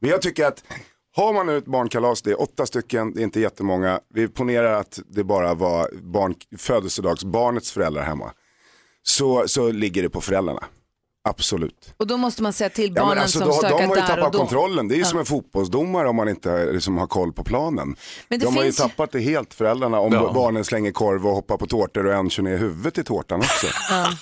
Men 0.00 0.10
jag 0.10 0.22
tycker 0.22 0.46
att 0.46 0.64
har 1.16 1.32
man 1.32 1.46
nu 1.46 1.56
ett 1.56 1.66
barnkalas, 1.66 2.22
det 2.22 2.30
är 2.30 2.40
åtta 2.40 2.66
stycken, 2.66 3.14
det 3.14 3.20
är 3.20 3.24
inte 3.24 3.40
jättemånga. 3.40 4.00
Vi 4.14 4.28
ponerar 4.28 4.72
att 4.72 5.00
det 5.06 5.24
bara 5.24 5.54
var 5.54 5.90
barn, 6.02 6.34
födelsedagsbarnets 6.58 7.72
föräldrar 7.72 8.02
hemma. 8.02 8.32
Så, 9.02 9.48
så 9.48 9.72
ligger 9.72 10.02
det 10.02 10.10
på 10.10 10.20
föräldrarna. 10.20 10.64
Absolut. 11.28 11.94
Och 11.96 12.06
då 12.06 12.16
måste 12.16 12.42
man 12.42 12.52
säga 12.52 12.70
till 12.70 12.92
Ja, 12.96 13.02
barnen 13.02 13.14
men 13.14 13.22
alltså, 13.22 13.38
som 13.38 13.48
då, 13.48 13.52
stökar 13.54 13.78
de 13.78 13.84
har 13.88 13.96
ju 13.96 14.02
där 14.02 14.10
och 14.10 14.16
tappat 14.16 14.32
då. 14.32 14.38
kontrollen. 14.38 14.88
Det 14.88 14.94
är 14.94 14.96
ju 14.96 15.02
Ja. 15.02 15.08
som 15.08 15.18
en 15.18 15.24
fotbollsdomare 15.24 16.08
om 16.08 16.16
man 16.16 16.28
inte 16.28 16.72
liksom, 16.72 16.98
har 16.98 17.06
koll 17.06 17.32
på 17.32 17.44
planen. 17.44 17.96
Men 18.28 18.38
det 18.38 18.44
de 18.46 18.56
har 18.56 18.62
ju 18.62 18.66
finns 18.66 18.76
tappat 18.76 19.12
det 19.12 19.20
helt 19.20 19.54
föräldrarna 19.54 20.00
om 20.00 20.12
Ja. 20.12 20.32
barnen 20.34 20.64
slänger 20.64 20.90
korv 20.90 21.26
och 21.26 21.34
hoppar 21.34 21.56
på 21.56 21.66
tårtor 21.66 22.06
och 22.06 22.14
en 22.14 22.30
kör 22.30 22.42
ner 22.42 22.58
huvudet 22.58 22.98
i 22.98 23.04
tårtan 23.04 23.40
också. 23.40 23.66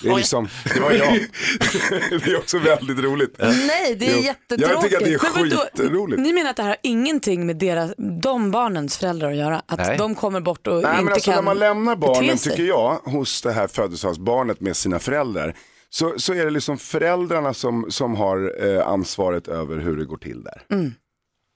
Det 0.03 0.09
är 0.09 0.15
liksom, 0.15 0.47
det 0.73 0.79
var 0.79 0.91
jag. 0.91 1.13
det 2.09 2.31
är 2.31 2.37
också 2.37 2.59
väldigt 2.59 2.99
roligt. 2.99 3.35
Nej, 3.39 3.95
det 3.99 4.11
är 4.11 4.17
jättetråkigt. 4.23 4.69
Jag 4.71 4.81
tycker 4.83 4.97
att 4.97 5.03
det 5.03 5.13
är 5.13 5.17
skitroligt. 5.17 6.21
Ni 6.21 6.33
menar 6.33 6.49
att 6.49 6.55
det 6.57 6.63
här 6.63 6.69
har 6.69 6.77
ingenting 6.83 7.45
med 7.45 7.55
deras, 7.57 7.91
de 8.21 8.51
barnens 8.51 8.97
föräldrar 8.97 9.31
att 9.31 9.37
göra? 9.37 9.61
Att 9.65 9.77
Nej. 9.79 9.97
de 9.97 10.15
kommer 10.15 10.39
bort 10.41 10.67
och 10.67 10.73
Nej, 10.73 10.91
inte 10.91 11.03
men 11.03 11.13
alltså, 11.13 11.31
kan 11.31 11.35
när 11.35 11.43
man 11.51 11.59
lämnar 11.59 11.95
barnen 11.95 12.37
tycker 12.37 12.63
jag 12.63 12.95
hos 13.03 13.41
det 13.41 13.51
här 13.51 13.67
födelsedagsbarnet 13.67 14.61
med 14.61 14.77
sina 14.77 14.99
föräldrar 14.99 15.55
så, 15.89 16.13
så 16.17 16.33
är 16.33 16.45
det 16.45 16.51
liksom 16.51 16.77
föräldrarna 16.77 17.53
som, 17.53 17.85
som 17.89 18.15
har 18.15 18.65
eh, 18.65 18.87
ansvaret 18.87 19.47
över 19.47 19.77
hur 19.77 19.97
det 19.97 20.05
går 20.05 20.17
till 20.17 20.43
där. 20.43 20.63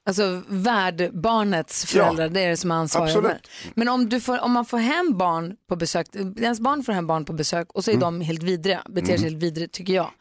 Alltså 0.05 0.41
värdbarnets 0.47 1.85
föräldrar, 1.85 2.29
det 2.29 2.41
är 2.41 2.49
det 2.49 2.57
som 2.57 2.71
är 2.71 2.75
ansvariga 2.75 3.09
absolut. 3.09 3.29
över. 3.31 3.41
Men 3.75 3.87
om, 3.87 4.09
du 4.09 4.21
får, 4.21 4.39
om 4.39 4.51
man 4.51 4.65
får 4.65 4.77
hem 4.77 5.17
barn 5.17 5.55
på 5.67 5.75
besök, 5.75 6.07
ens 6.37 6.59
barn 6.59 6.83
får 6.83 6.93
hem 6.93 7.07
barn 7.07 7.25
på 7.25 7.33
besök 7.33 7.71
och 7.71 7.83
så 7.83 7.91
är 7.91 7.97
de 7.97 8.21
helt 8.21 8.43
vidriga, 8.43 8.83
beter 8.89 9.17
sig 9.17 9.29
helt 9.29 9.43
vidrigt 9.43 9.73
tycker 9.73 9.93
jag. 9.93 10.11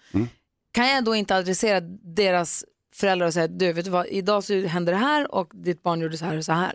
Kan 0.72 0.88
jag 0.88 1.04
då 1.04 1.14
inte 1.14 1.36
adressera 1.36 1.80
deras 2.16 2.64
föräldrar 2.94 3.26
och 3.26 3.34
säga, 3.34 3.48
du 3.48 3.72
vet 3.72 3.84
du 3.84 3.90
vad, 3.90 4.06
idag 4.06 4.44
så 4.44 4.66
hände 4.66 4.92
det 4.92 4.98
här 4.98 5.34
och 5.34 5.50
ditt 5.54 5.82
barn 5.82 6.00
gjorde 6.00 6.18
så 6.18 6.24
här 6.24 6.36
och 6.36 6.44
så 6.44 6.52
här. 6.52 6.74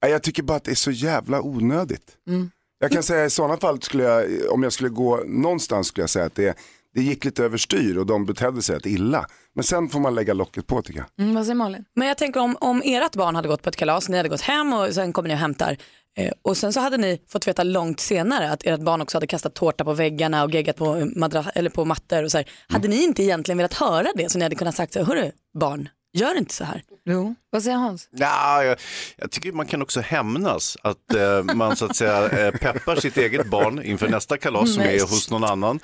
Jag 0.00 0.22
tycker 0.22 0.42
bara 0.42 0.56
att 0.56 0.64
det 0.64 0.70
är 0.70 0.74
så 0.74 0.90
jävla 0.90 1.42
onödigt. 1.42 2.16
Mm. 2.26 2.50
Jag 2.78 2.90
kan 2.90 3.02
säga 3.02 3.24
i 3.24 3.30
sådana 3.30 3.56
fall, 3.56 3.82
skulle 3.82 4.04
jag, 4.04 4.24
om 4.50 4.62
jag 4.62 4.72
skulle 4.72 4.88
gå 4.90 5.20
någonstans 5.26 5.86
skulle 5.86 6.02
jag 6.02 6.10
säga 6.10 6.24
att 6.24 6.34
det, 6.34 6.58
det 6.94 7.02
gick 7.02 7.24
lite 7.24 7.44
överstyr 7.44 7.96
och 7.98 8.06
de 8.06 8.26
betedde 8.26 8.62
sig 8.62 8.76
rätt 8.76 8.86
illa. 8.86 9.26
Men 9.54 9.64
sen 9.64 9.88
får 9.88 10.00
man 10.00 10.14
lägga 10.14 10.34
locket 10.34 10.66
på 10.66 10.82
tycker 10.82 11.00
jag. 11.00 11.24
Mm, 11.24 11.34
vad 11.34 11.44
säger 11.44 11.54
Malin? 11.54 11.84
Men 11.94 12.08
jag 12.08 12.18
tänker 12.18 12.40
om, 12.40 12.56
om 12.60 12.82
ert 12.84 13.14
barn 13.14 13.34
hade 13.34 13.48
gått 13.48 13.62
på 13.62 13.68
ett 13.68 13.76
kalas, 13.76 14.08
ni 14.08 14.16
hade 14.16 14.28
gått 14.28 14.40
hem 14.40 14.72
och 14.72 14.94
sen 14.94 15.12
kommer 15.12 15.28
ni 15.28 15.34
och 15.34 15.38
hämtar 15.38 15.76
eh, 16.18 16.32
och 16.42 16.56
sen 16.56 16.72
så 16.72 16.80
hade 16.80 16.96
ni 16.96 17.20
fått 17.28 17.48
veta 17.48 17.62
långt 17.62 18.00
senare 18.00 18.50
att 18.50 18.66
ert 18.66 18.80
barn 18.80 19.00
också 19.02 19.16
hade 19.16 19.26
kastat 19.26 19.54
tårta 19.54 19.84
på 19.84 19.92
väggarna 19.92 20.44
och 20.44 20.50
geggat 20.50 20.76
på, 20.76 20.94
madra- 21.16 21.50
eller 21.54 21.70
på 21.70 21.84
mattor 21.84 22.24
och 22.24 22.30
så 22.30 22.38
här. 22.38 22.48
Hade 22.68 22.88
ni 22.88 23.04
inte 23.04 23.22
egentligen 23.22 23.56
velat 23.58 23.74
höra 23.74 24.08
det 24.14 24.30
så 24.32 24.38
ni 24.38 24.44
hade 24.44 24.56
kunnat 24.56 24.74
sagt 24.74 24.92
så 24.92 24.98
här, 24.98 25.06
hörru 25.06 25.30
barn, 25.60 25.88
Gör 26.16 26.38
inte 26.38 26.54
så 26.54 26.64
här. 26.64 26.82
Jo, 27.04 27.34
vad 27.50 27.62
säger 27.62 27.76
Hans? 27.76 28.08
Ja, 28.10 28.64
jag, 28.64 28.78
jag 29.16 29.30
tycker 29.30 29.52
man 29.52 29.66
kan 29.66 29.82
också 29.82 30.00
hämnas 30.00 30.76
att 30.82 31.14
eh, 31.14 31.42
man 31.54 31.76
så 31.76 31.84
att 31.84 31.96
säga 31.96 32.28
eh, 32.28 32.52
peppar 32.52 32.96
sitt 32.96 33.16
eget 33.16 33.46
barn 33.46 33.82
inför 33.82 34.08
nästa 34.08 34.36
kalas 34.36 34.74
som 34.74 34.82
Nej. 34.82 34.96
är 34.96 35.00
hos 35.00 35.30
någon 35.30 35.44
annan. 35.44 35.80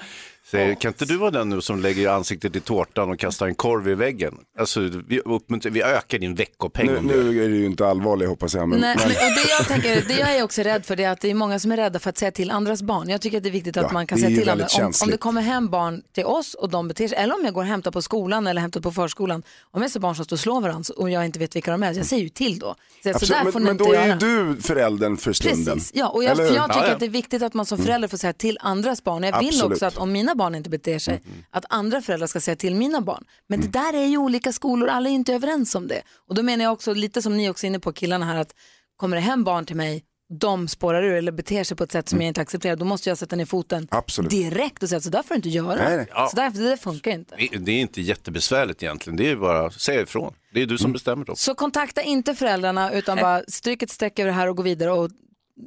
Säger, 0.52 0.74
kan 0.74 0.88
inte 0.88 1.04
du 1.04 1.16
vara 1.16 1.30
den 1.30 1.48
nu 1.48 1.60
som 1.60 1.80
lägger 1.80 2.08
ansiktet 2.08 2.56
i 2.56 2.60
tårtan 2.60 3.10
och 3.10 3.18
kastar 3.18 3.46
en 3.46 3.54
korv 3.54 3.88
i 3.88 3.94
väggen? 3.94 4.34
Alltså, 4.58 4.80
vi, 4.80 5.22
vi 5.70 5.82
ökar 5.82 6.18
din 6.18 6.34
veckopeng. 6.34 6.86
Nu, 6.86 6.96
om 6.96 7.06
du 7.06 7.24
nu 7.24 7.44
är 7.44 7.48
det 7.48 7.56
ju 7.56 7.66
inte 7.66 7.86
allvarligt 7.86 8.28
hoppas 8.28 8.54
jag. 8.54 8.68
Men, 8.68 8.80
Nej, 8.80 8.96
men... 8.98 9.06
och 9.06 9.12
det, 9.12 9.50
jag 9.58 9.66
tänker, 9.66 10.08
det 10.08 10.14
jag 10.14 10.36
är 10.36 10.42
också 10.42 10.62
rädd 10.62 10.86
för 10.86 10.96
det 10.96 11.04
är 11.04 11.10
att 11.10 11.20
det 11.20 11.30
är 11.30 11.34
många 11.34 11.58
som 11.58 11.72
är 11.72 11.76
rädda 11.76 11.98
för 11.98 12.10
att 12.10 12.18
säga 12.18 12.30
till 12.30 12.50
andras 12.50 12.82
barn. 12.82 13.08
Jag 13.08 13.20
tycker 13.20 13.36
att 13.36 13.42
det 13.42 13.48
är 13.48 13.50
viktigt 13.50 13.76
att 13.76 13.82
Ja, 13.82 13.92
man 13.92 14.06
kan 14.06 14.18
säga 14.18 14.40
till 14.40 14.48
andra. 14.48 14.66
Om, 14.80 14.92
om 15.02 15.10
det 15.10 15.16
kommer 15.16 15.42
hem 15.42 15.68
barn 15.68 16.02
till 16.14 16.24
oss 16.24 16.54
och 16.54 16.70
de 16.70 16.88
beter 16.88 17.08
sig, 17.08 17.18
eller 17.18 17.34
om 17.34 17.44
jag 17.44 17.54
går 17.54 17.60
och 17.62 17.66
hämtar 17.66 17.90
på 17.90 18.02
skolan 18.02 18.46
eller 18.46 18.60
hämtar 18.60 18.80
på 18.80 18.92
förskolan. 18.92 19.42
Om 19.70 19.82
jag 19.82 19.90
ser 19.90 20.00
barn 20.00 20.16
som 20.16 20.24
står 20.24 20.36
och 20.36 20.40
slår 20.40 20.60
varandra 20.60 20.94
och 20.96 21.10
jag 21.10 21.24
inte 21.24 21.38
vet 21.38 21.56
vilka 21.56 21.70
de 21.70 21.82
är, 21.82 21.92
jag 21.92 22.06
säger 22.06 22.22
ju 22.22 22.28
till 22.28 22.58
då. 22.58 22.74
Så, 23.02 23.08
så 23.08 23.10
Absolut, 23.10 23.44
där 23.44 23.52
får 23.52 23.60
men, 23.60 23.62
men 23.62 23.72
inte 23.72 23.84
då 23.84 23.92
är 23.92 24.06
ju 24.06 24.14
du 24.54 24.62
föräldern 24.62 25.16
för 25.16 25.32
stunden. 25.32 25.74
Precis, 25.74 25.90
ja, 25.94 26.08
och 26.08 26.24
jag, 26.24 26.36
för 26.36 26.44
jag 26.44 26.50
tycker 26.50 26.80
Ja, 26.80 26.86
ja. 26.86 26.92
att 26.92 27.00
det 27.00 27.06
är 27.06 27.10
viktigt 27.10 27.42
att 27.42 27.54
man 27.54 27.66
som 27.66 27.78
förälder 27.78 28.08
får 28.08 28.16
säga 28.16 28.32
till 28.32 28.58
andras 28.60 29.04
barn. 29.04 29.22
Jag 29.22 29.38
vill 29.38 29.48
Absolut. 29.48 29.62
Mm, 29.62 29.72
också 29.72 29.86
att 29.86 29.96
om 29.96 30.12
mina 30.12 30.34
barn 30.34 30.41
inte 30.54 30.70
beter 30.70 30.98
sig, 30.98 31.22
att 31.50 31.64
andra 31.68 32.02
föräldrar 32.02 32.26
ska 32.26 32.40
säga 32.40 32.56
till 32.56 32.74
mina 32.74 33.00
barn. 33.00 33.24
Men 33.46 33.60
det 33.60 33.68
där 33.68 33.94
är 33.94 34.06
ju 34.06 34.16
olika 34.18 34.52
skolor, 34.52 34.88
alla 34.88 35.08
är 35.08 35.12
inte 35.14 35.34
överens 35.34 35.74
om 35.74 35.88
det. 35.88 36.02
Och 36.28 36.34
då 36.34 36.42
menar 36.42 36.64
jag 36.64 36.72
också, 36.72 36.94
lite 36.94 37.22
som 37.22 37.36
ni 37.36 37.50
också 37.50 37.66
är 37.66 37.68
inne 37.68 37.80
på 37.80 37.92
killarna 37.92 38.26
här, 38.26 38.36
att 38.36 38.54
kommer 38.96 39.16
det 39.16 39.20
hem 39.22 39.44
barn 39.44 39.66
till 39.66 39.76
mig, 39.76 40.04
de 40.40 40.68
spårar 40.68 41.02
ur 41.02 41.14
eller 41.14 41.32
beter 41.32 41.64
sig 41.64 41.76
på 41.76 41.84
ett 41.84 41.92
sätt 41.92 42.08
som 42.08 42.20
jag 42.20 42.28
inte 42.28 42.40
accepterar, 42.40 42.76
då 42.76 42.84
måste 42.84 43.08
jag 43.08 43.18
sätta 43.18 43.36
ner 43.36 43.44
foten 43.44 43.78
Mm. 43.78 43.88
Absolut. 43.90 44.30
direkt 44.30 44.82
och 44.82 44.88
säga 44.88 44.96
att 44.96 45.04
så 45.04 45.10
där 45.10 45.22
får 45.22 45.28
du 45.34 45.36
inte 45.36 45.48
göra. 45.48 45.74
Nej, 45.88 45.96
nej. 45.96 46.06
Ja. 46.10 46.28
Så 46.30 46.36
där, 46.36 46.50
det 46.50 46.68
där 46.68 46.76
funkar 46.76 47.10
inte. 47.10 47.34
Det- 47.36 47.58
Det 47.58 47.72
är 47.72 47.80
inte 47.80 48.00
jättebesvärligt 48.00 48.82
egentligen, 48.82 49.16
det 49.16 49.30
är 49.30 49.36
bara 49.36 49.66
att 49.66 49.80
säga 49.80 50.00
ifrån. 50.02 50.34
Det 50.54 50.62
är 50.62 50.66
du 50.66 50.78
som 50.78 50.84
Mm. 50.84 50.92
bestämmer 50.92 51.24
då. 51.24 51.36
Så 51.36 51.54
kontakta 51.54 52.02
inte 52.02 52.34
föräldrarna 52.34 52.92
utan 52.92 53.18
bara 53.18 53.42
stryk 53.48 53.82
ett 53.82 53.90
streck 53.90 54.18
över 54.18 54.28
det 54.30 54.34
här 54.36 54.48
och 54.48 54.56
gå 54.56 54.62
vidare. 54.62 54.92
Och 54.92 55.10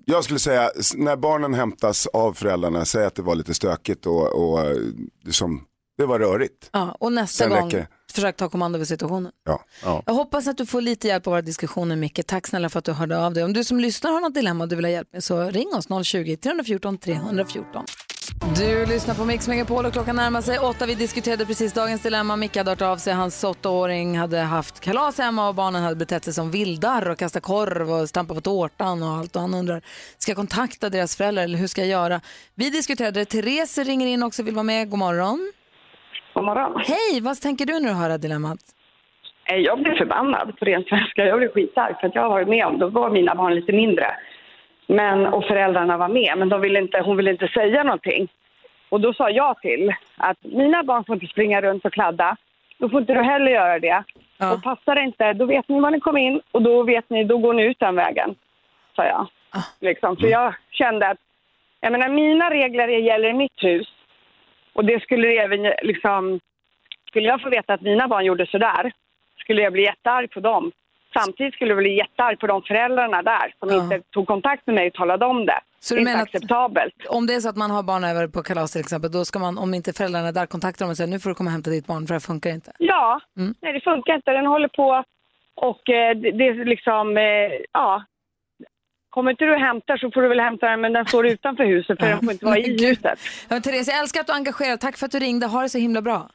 Jag 0.06 0.24
skulle 0.24 0.40
säga, 0.40 0.72
när 0.96 1.16
barnen 1.16 1.54
hämtas 1.54 2.08
av 2.08 2.34
föräldrarna, 2.34 2.86
säg 2.86 3.06
att 3.06 3.16
det 3.16 3.22
var 3.22 3.36
lite 3.36 3.54
stökigt 3.54 4.06
och, 4.06 4.34
och 4.34 4.66
eh, 4.66 4.78
som, 5.32 5.64
det 5.98 6.06
var 6.06 6.20
rörigt. 6.20 6.70
Ja, 6.72 6.98
och 7.00 7.14
nästa 7.14 7.44
Sen 7.44 7.70
gång, 7.70 7.86
försök 8.12 8.38
ta 8.38 8.50
kommando 8.50 8.78
över 8.78 8.86
situationen. 8.86 9.32
Ja. 9.84 10.04
Jag 10.06 10.14
hoppas 10.14 10.48
att 10.48 10.58
du 10.58 10.66
får 10.66 10.82
lite 10.82 11.08
hjälp 11.08 11.28
av 11.28 11.32
våra 11.32 11.42
diskussioner, 11.42 11.96
Micke. 11.96 12.20
Tack 12.28 12.48
snälla 12.48 12.70
för 12.70 12.80
att 12.80 12.86
du 12.86 12.92
hörde 12.92 13.26
av 13.26 13.34
dig. 13.34 13.44
Om 13.44 13.54
du 13.54 13.64
som 13.64 13.80
lyssnar 13.80 14.12
har 14.12 14.22
något 14.22 14.34
dilemma 14.34 14.66
du 14.66 14.76
vill 14.76 14.86
ha 14.86 14.92
hjälp 14.92 15.14
med 15.14 15.24
så 15.24 15.50
ring 15.50 15.74
oss 15.74 15.88
020-314 15.88 16.98
314. 16.98 17.86
Du 18.58 18.86
lyssnar 18.86 19.16
på 19.16 19.26
Mix 19.26 19.48
Megapol 19.48 19.86
och 19.86 19.94
klockan 19.94 20.16
närmar 20.16 20.42
sig 20.42 20.60
åtta. 20.60 20.86
Vi 20.86 20.96
diskuterade 20.96 21.46
precis 21.46 21.74
dagens 21.74 22.04
dilemma. 22.04 22.36
Micke 22.36 22.58
hade 22.58 22.70
hört 22.72 22.82
av 22.82 22.98
sig. 22.98 23.14
Hans 23.14 23.44
åttaåring 23.44 24.18
hade 24.18 24.38
haft 24.40 24.80
kalas 24.80 25.18
hemma 25.20 25.48
och 25.50 25.56
barnen 25.56 25.84
hade 25.84 25.96
betett 25.96 26.24
sig 26.24 26.34
som 26.34 26.52
vildar 26.52 27.10
och 27.10 27.18
kastat 27.20 27.44
korv 27.44 27.92
och 27.92 28.10
stampat 28.10 28.36
på 28.38 28.42
tårtan 28.42 29.04
och 29.04 29.10
allt. 29.10 29.36
Och 29.36 29.42
han 29.42 29.54
undrar, 29.54 29.82
ska 30.18 30.30
jag 30.32 30.38
kontakta 30.38 30.90
deras 30.90 31.18
föräldrar 31.18 31.44
eller 31.44 31.58
hur 31.58 31.68
ska 31.68 31.82
jag 31.82 31.90
göra? 31.90 32.22
Vi 32.56 32.70
diskuterade 32.70 33.20
det. 33.20 33.26
Therese 33.26 33.78
ringer 33.78 34.08
in 34.08 34.24
också 34.24 34.42
och 34.42 34.48
vill 34.48 34.56
vara 34.56 34.64
med. 34.64 34.90
God 34.90 35.00
morgon. 35.00 35.52
God 36.34 36.44
morgon. 36.46 36.82
Hej, 36.86 37.22
vad 37.22 37.42
tänker 37.42 37.66
du 37.66 37.80
när 37.80 37.90
du 37.90 37.96
hör 37.96 38.18
dilemmat? 38.18 38.60
Eh, 39.52 39.58
Jag 39.58 39.80
blir 39.84 39.96
förbannad 39.96 40.58
på 40.60 40.66
ren 40.66 40.84
svenska. 40.84 41.26
Jag 41.26 41.38
blir 41.40 41.50
skitarg 41.50 41.96
för 42.00 42.08
att 42.08 42.16
jag 42.16 42.22
har 42.22 42.30
varit 42.30 42.48
med 42.48 42.66
om 42.66 42.80
Då 42.80 42.90
var 42.90 43.10
mina 43.10 43.36
barn 43.36 43.56
lite 43.56 43.72
mindre. 43.72 44.08
Men, 44.88 45.26
och 45.26 45.46
föräldrarna 45.46 45.98
var 45.98 46.08
med, 46.08 46.34
men 46.38 46.50
de 46.50 46.62
ville 46.62 46.80
inte, 46.80 47.02
hon 47.02 47.18
ville 47.18 47.32
inte 47.32 47.48
säga 47.48 47.84
någonting. 47.84 48.28
Och 48.90 49.02
då 49.02 49.14
sa 49.14 49.30
jag 49.30 49.62
till 49.62 49.94
att 50.18 50.38
mina 50.42 50.84
barn 50.84 51.04
får 51.04 51.16
inte 51.16 51.28
springa 51.28 51.62
runt 51.62 51.86
och 51.86 51.94
kladda. 51.94 52.38
Då 52.78 52.90
får 52.90 53.00
inte 53.00 53.14
du 53.14 53.22
heller 53.22 53.52
göra 53.52 53.80
det. 53.80 54.04
Och 54.54 54.64
passar 54.64 54.96
det 54.96 55.02
inte, 55.02 55.34
då 55.34 55.46
vet 55.46 55.70
ni 55.70 55.80
var 55.80 55.92
ni 55.92 56.00
kom 56.00 56.18
in 56.18 56.42
och 56.52 56.62
då 56.62 56.84
vet 56.84 57.10
ni, 57.10 57.24
då 57.24 57.38
går 57.38 57.54
ni 57.54 57.64
ut 57.64 57.80
den 57.80 57.96
vägen. 57.96 58.36
Sa 58.96 59.06
jag. 59.06 59.28
Liksom. 59.80 60.18
För 60.18 60.28
jag 60.28 60.56
kände 60.72 61.08
att, 61.08 61.18
jag 61.80 61.92
menar 61.92 62.10
mina 62.10 62.50
regler 62.50 62.88
gäller 62.88 63.30
i 63.30 63.34
mitt 63.34 63.64
hus. 63.64 63.88
Och 64.74 64.86
det 64.86 65.04
skulle 65.04 65.28
även 65.28 65.62
liksom, 65.82 66.40
skulle 67.08 67.28
jag 67.28 67.42
få 67.42 67.50
veta 67.50 67.74
att 67.74 67.82
mina 67.82 68.08
barn 68.08 68.26
gjorde 68.26 68.46
sådär, 68.46 68.92
skulle 69.38 69.62
jag 69.62 69.74
bli 69.74 69.84
jättearg 69.84 70.32
på 70.32 70.40
dem. 70.40 70.72
Samtidigt 71.20 71.54
skulle 71.54 71.70
jag 71.72 71.78
bli 71.78 71.98
jättearg 71.98 72.40
på 72.40 72.48
de 72.48 72.62
föräldrarna 72.62 73.22
där 73.24 73.54
som 73.60 73.70
inte 73.70 74.02
tog 74.12 74.28
kontakt 74.28 74.68
med 74.68 74.76
mig 74.76 74.88
och 74.88 74.94
talade 74.94 75.26
om 75.26 75.46
det. 75.46 75.60
Så 75.80 75.96
det 75.96 76.02
du 76.02 76.08
är 76.08 76.12
inte 76.12 76.24
acceptabelt. 76.24 76.94
Om 77.10 77.28
det 77.28 77.34
är 77.34 77.40
så 77.40 77.50
att 77.50 77.56
man 77.56 77.72
har 77.72 77.84
barn 77.84 78.04
över 78.04 78.28
på 78.28 78.44
kalas 78.44 78.72
till 78.72 78.82
exempel, 78.82 79.12
då 79.12 79.26
ska 79.26 79.40
man, 79.40 79.58
om 79.58 79.74
inte 79.74 79.94
föräldrarna 79.94 80.28
är 80.28 80.32
där, 80.32 80.46
kontakta 80.46 80.84
dem 80.84 80.92
och 80.92 80.98
säga 80.98 81.08
nu 81.08 81.20
får 81.20 81.30
du 81.30 81.34
komma 81.36 81.48
och 81.48 81.52
hämta 81.52 81.70
ditt 81.70 81.88
barn 81.88 82.02
för 82.08 82.08
det 82.08 82.14
här 82.14 82.20
funkar 82.20 82.50
inte. 82.50 82.72
Ja, 82.80 83.20
Mm. 83.38 83.54
nej 83.62 83.74
det 83.74 83.82
funkar 83.82 84.16
inte. 84.16 84.32
Den 84.32 84.46
håller 84.46 84.68
på 84.68 85.04
och 85.56 85.90
eh, 85.90 86.16
det, 86.18 86.32
det 86.32 86.48
är 86.48 86.66
liksom, 86.66 87.18
eh, 87.18 87.24
ja. 87.72 88.04
Kommer 89.10 89.32
inte 89.32 89.46
du 89.46 89.54
och 89.54 89.60
hämtar 89.60 89.98
så 89.98 90.12
får 90.12 90.22
du 90.22 90.28
väl 90.28 90.40
hämta 90.40 90.70
den 90.70 90.82
men 90.82 90.94
den 90.94 91.06
står 91.06 91.28
utanför 91.28 91.64
huset 91.66 92.00
för 92.00 92.08
den 92.10 92.20
får 92.20 92.32
inte 92.32 92.46
vara 92.46 92.58
i 92.68 92.86
huset. 92.88 93.20
Ja, 93.50 93.60
Therese, 93.60 93.88
jag 93.88 94.00
älskar 94.00 94.22
att 94.22 94.28
du 94.28 94.34
är 94.34 94.38
engagerad. 94.38 94.80
Tack 94.80 94.98
för 94.98 95.06
att 95.06 95.12
du 95.12 95.20
ringde. 95.20 95.46
Ha 95.48 95.62
det 95.62 95.70
så 95.70 95.78
himla 95.78 96.02
bra. 96.02 96.30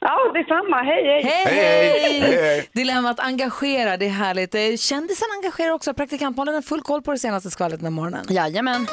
Ja, 0.00 0.16
detsamma. 0.34 0.76
Hej, 0.82 1.04
hej. 1.04 1.22
Hej, 1.22 2.20
hej! 2.30 2.68
Dilemmat 2.72 3.20
engagera, 3.20 3.96
det 3.96 4.06
är 4.06 4.10
härligt. 4.10 4.54
Eh, 4.54 4.60
Kändisen 4.76 5.28
engagerar 5.42 5.72
också. 5.72 5.94
Praktikantmålen 5.94 6.54
har 6.54 6.62
full 6.62 6.80
koll 6.82 7.02
på 7.02 7.12
det 7.12 7.18
senaste 7.18 7.50
skvallret 7.50 7.80
den 7.80 7.86
här 7.86 7.90
morgonen. 7.90 8.26
Jajamän. 8.28 8.86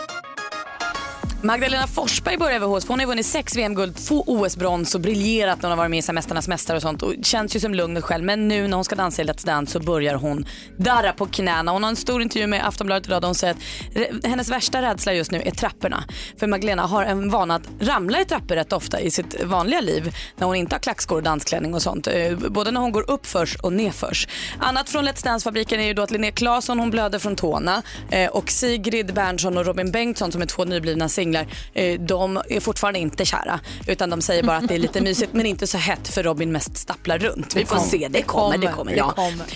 Magdalena 1.42 1.88
Forsberg 1.88 2.38
börjar 2.38 2.56
över 2.56 2.68
hos. 2.68 2.88
Hon 2.88 3.00
har 3.00 3.08
vunnit 3.08 3.26
sex 3.26 3.56
VM-guld, 3.56 3.96
två 3.96 4.24
OS-brons 4.28 4.96
och 4.96 5.02
briljerat 5.02 5.62
när 5.62 5.70
hon 5.70 5.78
har 5.78 5.84
varit 5.84 5.90
med 5.90 6.00
i 6.00 6.02
så 6.02 6.14
Mästarnas 6.14 6.48
mästare 6.48 6.78
och 6.78 6.82
sånt. 6.82 7.04
Och 7.04 7.14
känns 7.22 7.56
ju 7.56 7.60
som 7.60 7.74
lugn 7.74 7.98
och 7.98 8.06
själv. 8.06 8.24
Men 8.24 8.48
nu 8.48 8.68
när 8.68 8.76
hon 8.76 8.86
ska 8.86 8.96
dansa 8.96 9.22
i 9.22 9.26
Let's 9.26 9.46
Dance 9.46 9.72
så 9.72 9.80
börjar 9.80 10.16
hon 10.16 10.46
darra 10.78 11.14
på 11.14 11.26
knäna. 11.26 11.72
Hon 11.72 11.84
har 11.84 11.90
en 11.90 11.96
stor 11.96 12.22
intervju 12.22 12.48
med 12.48 12.68
Aftonbladet 12.68 13.08
idag 13.08 13.22
där 13.22 13.28
hon 13.28 13.36
säger 13.36 13.54
att 13.54 14.26
hennes 14.26 14.50
värsta 14.50 14.82
rädsla 14.82 15.14
just 15.14 15.32
nu 15.32 15.42
är 15.46 15.52
trapporna. 15.52 16.04
För 16.40 16.48
Magdalena 16.48 16.86
har 16.86 17.04
en 17.04 17.30
vana 17.30 17.56
att 17.56 17.70
ramla 17.80 18.22
i 18.22 18.26
trappor 18.26 18.56
rätt 18.56 18.74
ofta 18.74 19.00
i 19.00 19.12
sitt 19.12 19.44
vanliga 19.44 19.82
liv 19.82 20.16
när 20.38 20.48
hon 20.48 20.56
inte 20.56 20.76
har 20.76 20.80
klackskor 20.80 21.16
och 21.16 21.24
dansklänning 21.24 21.74
och 21.74 21.82
sånt. 21.82 22.08
Eh, 22.08 22.38
både 22.38 22.72
när 22.72 22.82
hon 22.82 22.92
går 22.92 23.12
uppförs 23.12 23.56
och 23.56 23.74
nedförs. 23.74 24.28
Annat 24.60 24.90
från 24.90 25.08
Let's 25.08 25.24
Dance-fabriken 25.24 25.80
är 25.80 25.88
ju 25.88 25.94
då 25.94 26.02
att 26.02 26.12
Linnea 26.12 26.32
Claesson 26.32 26.80
hon 26.80 26.92
blöder 26.92 27.20
från 27.20 27.36
tårna 27.36 27.82
eh, 28.10 28.30
och 28.30 28.50
Sigrid 28.50 29.14
Bernson 29.14 29.58
och 29.58 29.66
Robin 29.66 29.92
Bengtsson 29.92 30.32
som 30.32 30.42
är 30.42 30.46
två 30.46 30.66
nyblivna 30.66 31.10
singlar 31.26 31.48
eh, 31.74 32.00
de 32.00 32.38
är 32.50 32.60
fortfarande 32.60 33.00
inte 33.00 33.26
kära 33.26 33.60
utan 33.88 34.10
de 34.10 34.22
säger 34.22 34.44
bara 34.44 34.58
att 34.58 34.68
det 34.68 34.76
är 34.76 34.80
lite 34.80 35.02
mysigt 35.02 35.34
men 35.34 35.46
inte 35.46 35.68
så 35.68 35.78
hett 35.78 36.08
för 36.08 36.24
Robin 36.24 36.52
mest 36.52 36.78
stapplar 36.78 37.18
runt. 37.20 37.56
Vi 37.56 37.66
får 37.66 37.78
se, 37.80 38.08
det 38.12 38.22
kommer, 38.22 38.58
det 38.58 38.68
kommer. 38.68 38.92
Ja. 38.98 39.14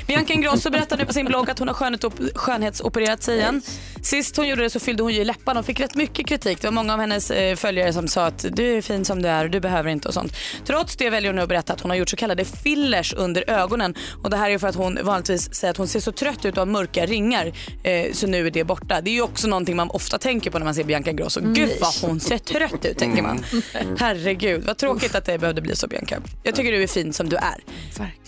Bianca 0.07 0.34
Ingrosso 0.34 0.70
berättar 0.70 0.97
nu 0.97 1.05
på 1.05 1.13
sin 1.13 1.26
blogg 1.26 1.49
att 1.49 1.59
hon 1.59 1.67
har 1.67 1.76
skönhet- 1.76 2.32
skönhetsopererat 2.36 3.24
sig 3.24 3.38
igen. 3.38 3.61
Sist 4.01 4.38
hon 4.38 4.47
gjorde 4.47 4.61
det 4.63 4.70
så 4.70 4.80
fyllde 4.80 5.03
hon 5.03 5.13
ju 5.13 5.24
läpparna 5.24 5.59
och 5.59 5.65
fick 5.65 5.80
rätt 5.80 5.95
mycket 5.95 6.28
kritik. 6.28 6.61
Det 6.61 6.67
var 6.67 6.72
många 6.72 6.93
av 6.93 6.99
hennes 6.99 7.32
eh, 7.32 7.55
följare 7.55 7.93
som 7.93 8.07
sa 8.07 8.26
att 8.26 8.45
du 8.51 8.78
är 8.78 8.82
fin 8.82 9.05
som 9.05 9.22
du 9.22 9.30
är 9.30 9.43
och 9.45 9.51
du 9.51 9.59
behöver 9.59 9.89
inte 9.89 10.07
och 10.07 10.13
sånt. 10.13 10.34
Trots 10.65 10.95
det 10.95 11.09
väljer 11.09 11.30
hon 11.32 11.36
nu 11.36 11.41
att 11.41 11.49
berätta 11.49 11.74
att 11.74 11.82
hon 11.82 11.91
har 11.91 11.97
gjort 11.97 12.09
så 12.09 12.15
kallade 12.15 12.45
fillers 12.45 13.13
under 13.13 13.49
ögonen 13.49 13.93
och 14.24 14.30
det 14.30 14.38
här 14.38 14.49
är 14.49 14.57
för 14.57 14.67
att 14.67 14.76
hon 14.76 14.99
vanligtvis 15.03 15.53
säger 15.53 15.72
att 15.72 15.78
hon 15.78 15.88
ser 15.88 15.99
så 15.99 16.11
trött 16.11 16.45
ut 16.45 16.53
och 16.53 16.57
har 16.61 16.65
mörka 16.65 17.05
ringar 17.05 17.51
eh, 17.84 18.11
så 18.13 18.28
nu 18.28 18.47
är 18.47 18.51
det 18.51 18.63
borta. 18.63 19.01
Det 19.01 19.09
är 19.09 19.13
ju 19.13 19.22
också 19.22 19.47
någonting 19.47 19.76
man 19.76 19.89
ofta 19.89 20.17
tänker 20.17 20.51
på 20.51 20.57
när 20.59 20.65
man 20.65 20.76
ser 20.76 20.84
Bianca 20.84 21.09
Ingrosso. 21.09 21.39
Gud 21.68 21.78
vad 21.82 21.93
hon 22.10 22.20
ser 22.20 22.38
trött 22.38 22.86
ut 22.86 22.97
tänker 22.97 23.22
man. 23.22 23.45
Mm. 23.74 23.95
Herregud 23.99 24.64
vad 24.66 24.78
tråkigt 24.78 25.16
att 25.16 25.26
det 25.26 25.38
behövde 25.39 25.62
bli 25.62 25.76
så 25.76 25.88
Bianca. 25.88 26.22
Jag 26.43 26.55
tycker 26.55 26.72
du 26.72 26.84
är 26.84 26.88
fin 26.88 27.14
som 27.14 27.30
du 27.30 27.36
är. 27.36 27.64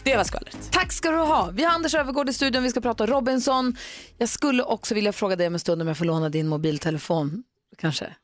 Det 0.03 0.17
var 0.17 0.23
skvallret. 0.23 0.57
Tack 0.71 0.91
ska 0.91 1.11
du 1.11 1.17
ha. 1.17 1.49
Vi 1.53 1.63
har 1.63 1.71
Anders 1.73 1.95
Övergård 1.95 2.29
i 2.29 2.33
studion. 2.33 2.63
Vi 2.63 2.69
ska 2.69 2.81
prata 2.81 3.05
Robinson. 3.05 3.75
Jag 4.17 4.29
skulle 4.29 4.63
också 4.63 4.95
vilja 4.95 5.13
fråga 5.13 5.35
dig 5.35 5.47
om 5.47 5.53
en 5.53 5.59
stund 5.59 5.81
om 5.81 5.87
jag 5.87 5.97
får 5.97 6.05
låna 6.05 6.29
din 6.29 6.47
mobiltelefon. 6.47 7.43
Kanske. 7.77 8.05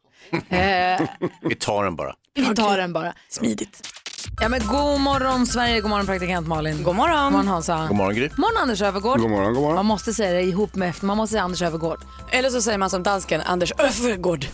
Eh, 0.50 1.02
Vi 1.42 1.56
tar 1.56 1.84
den 1.84 1.96
bara. 1.96 2.16
vi 2.36 2.56
tar 2.56 2.78
den 2.78 2.94
bara. 2.94 3.14
Smidigt. 3.30 3.88
Ja, 4.42 4.50
men 4.50 4.60
god 4.68 5.00
morgon 5.00 5.46
Sverige, 5.48 5.82
god 5.82 5.90
morgon 5.90 6.06
praktikant 6.06 6.48
Malin. 6.48 6.84
God 6.84 6.96
morgon. 6.96 7.24
God 7.24 7.32
morgon 7.32 7.48
Hansa. 7.48 7.86
God 7.88 7.98
morgon 7.98 8.16
Gry. 8.16 8.28
God 8.28 8.40
morgon 8.40 8.62
Anders 8.62 8.82
Övergård. 8.82 9.20
God 9.20 9.30
morgon, 9.30 9.54
god 9.54 9.62
morgon. 9.64 9.76
Man 9.76 9.86
måste 9.86 10.14
säga 10.14 10.34
det 10.34 10.42
ihop 10.44 10.76
med 10.76 10.90
efter. 10.90 11.06
Man 11.06 11.18
måste 11.18 11.32
säga 11.32 11.44
Anders 11.44 11.62
Övergård. 11.62 12.00
Eller 12.32 12.50
så 12.50 12.62
säger 12.62 12.78
man 12.78 12.90
som 12.90 13.04
dansken 13.04 13.42
Anders 13.42 13.72
Öfvergård. 13.78 14.46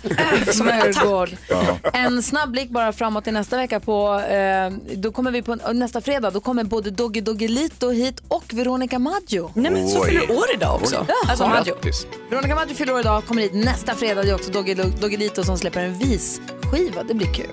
Som 0.52 0.68
Övergård. 0.70 1.30
Ja. 1.50 1.78
En 1.94 2.24
snabb 2.24 2.52
blick 2.52 2.70
bara 2.70 2.94
framåt 2.94 3.24
till 3.24 3.34
nästa 3.34 3.58
vecka 3.58 3.80
på, 3.80 4.20
eh, 4.20 4.70
då 4.96 5.12
kommer 5.12 5.32
vi 5.32 5.42
på 5.42 5.56
nästa 5.56 6.02
fredag, 6.02 6.32
då 6.32 6.40
kommer 6.40 6.64
både 6.64 6.92
Doggy 6.92 7.22
Doggelito 7.22 7.90
hit 7.90 8.22
och 8.28 8.44
Veronica 8.54 9.00
Maggio. 9.00 9.52
Nej 9.54 9.72
men 9.72 9.90
så 9.90 10.02
Oj. 10.02 10.08
fyller 10.10 10.32
år 10.32 10.46
idag 10.54 10.76
också. 10.76 10.96
Jaha. 10.96 11.18
Alltså 11.30 11.48
Maggio. 11.48 11.74
Grattis. 11.74 12.08
Veronica 12.30 12.56
Maggio 12.56 12.76
fyller 12.76 12.94
år 12.94 13.00
idag, 13.00 13.26
kommer 13.26 13.42
hit 13.42 13.54
nästa 13.54 13.94
fredag. 13.96 14.24
Det 14.24 14.30
är 14.30 14.36
också 14.36 14.52
Doggy 14.52 14.74
Doggelito 14.74 15.44
som 15.44 15.58
släpper 15.58 15.80
en 15.84 15.98
visskiva. 16.00 17.04
Det 17.08 17.14
blir 17.14 17.34
kul. 17.34 17.48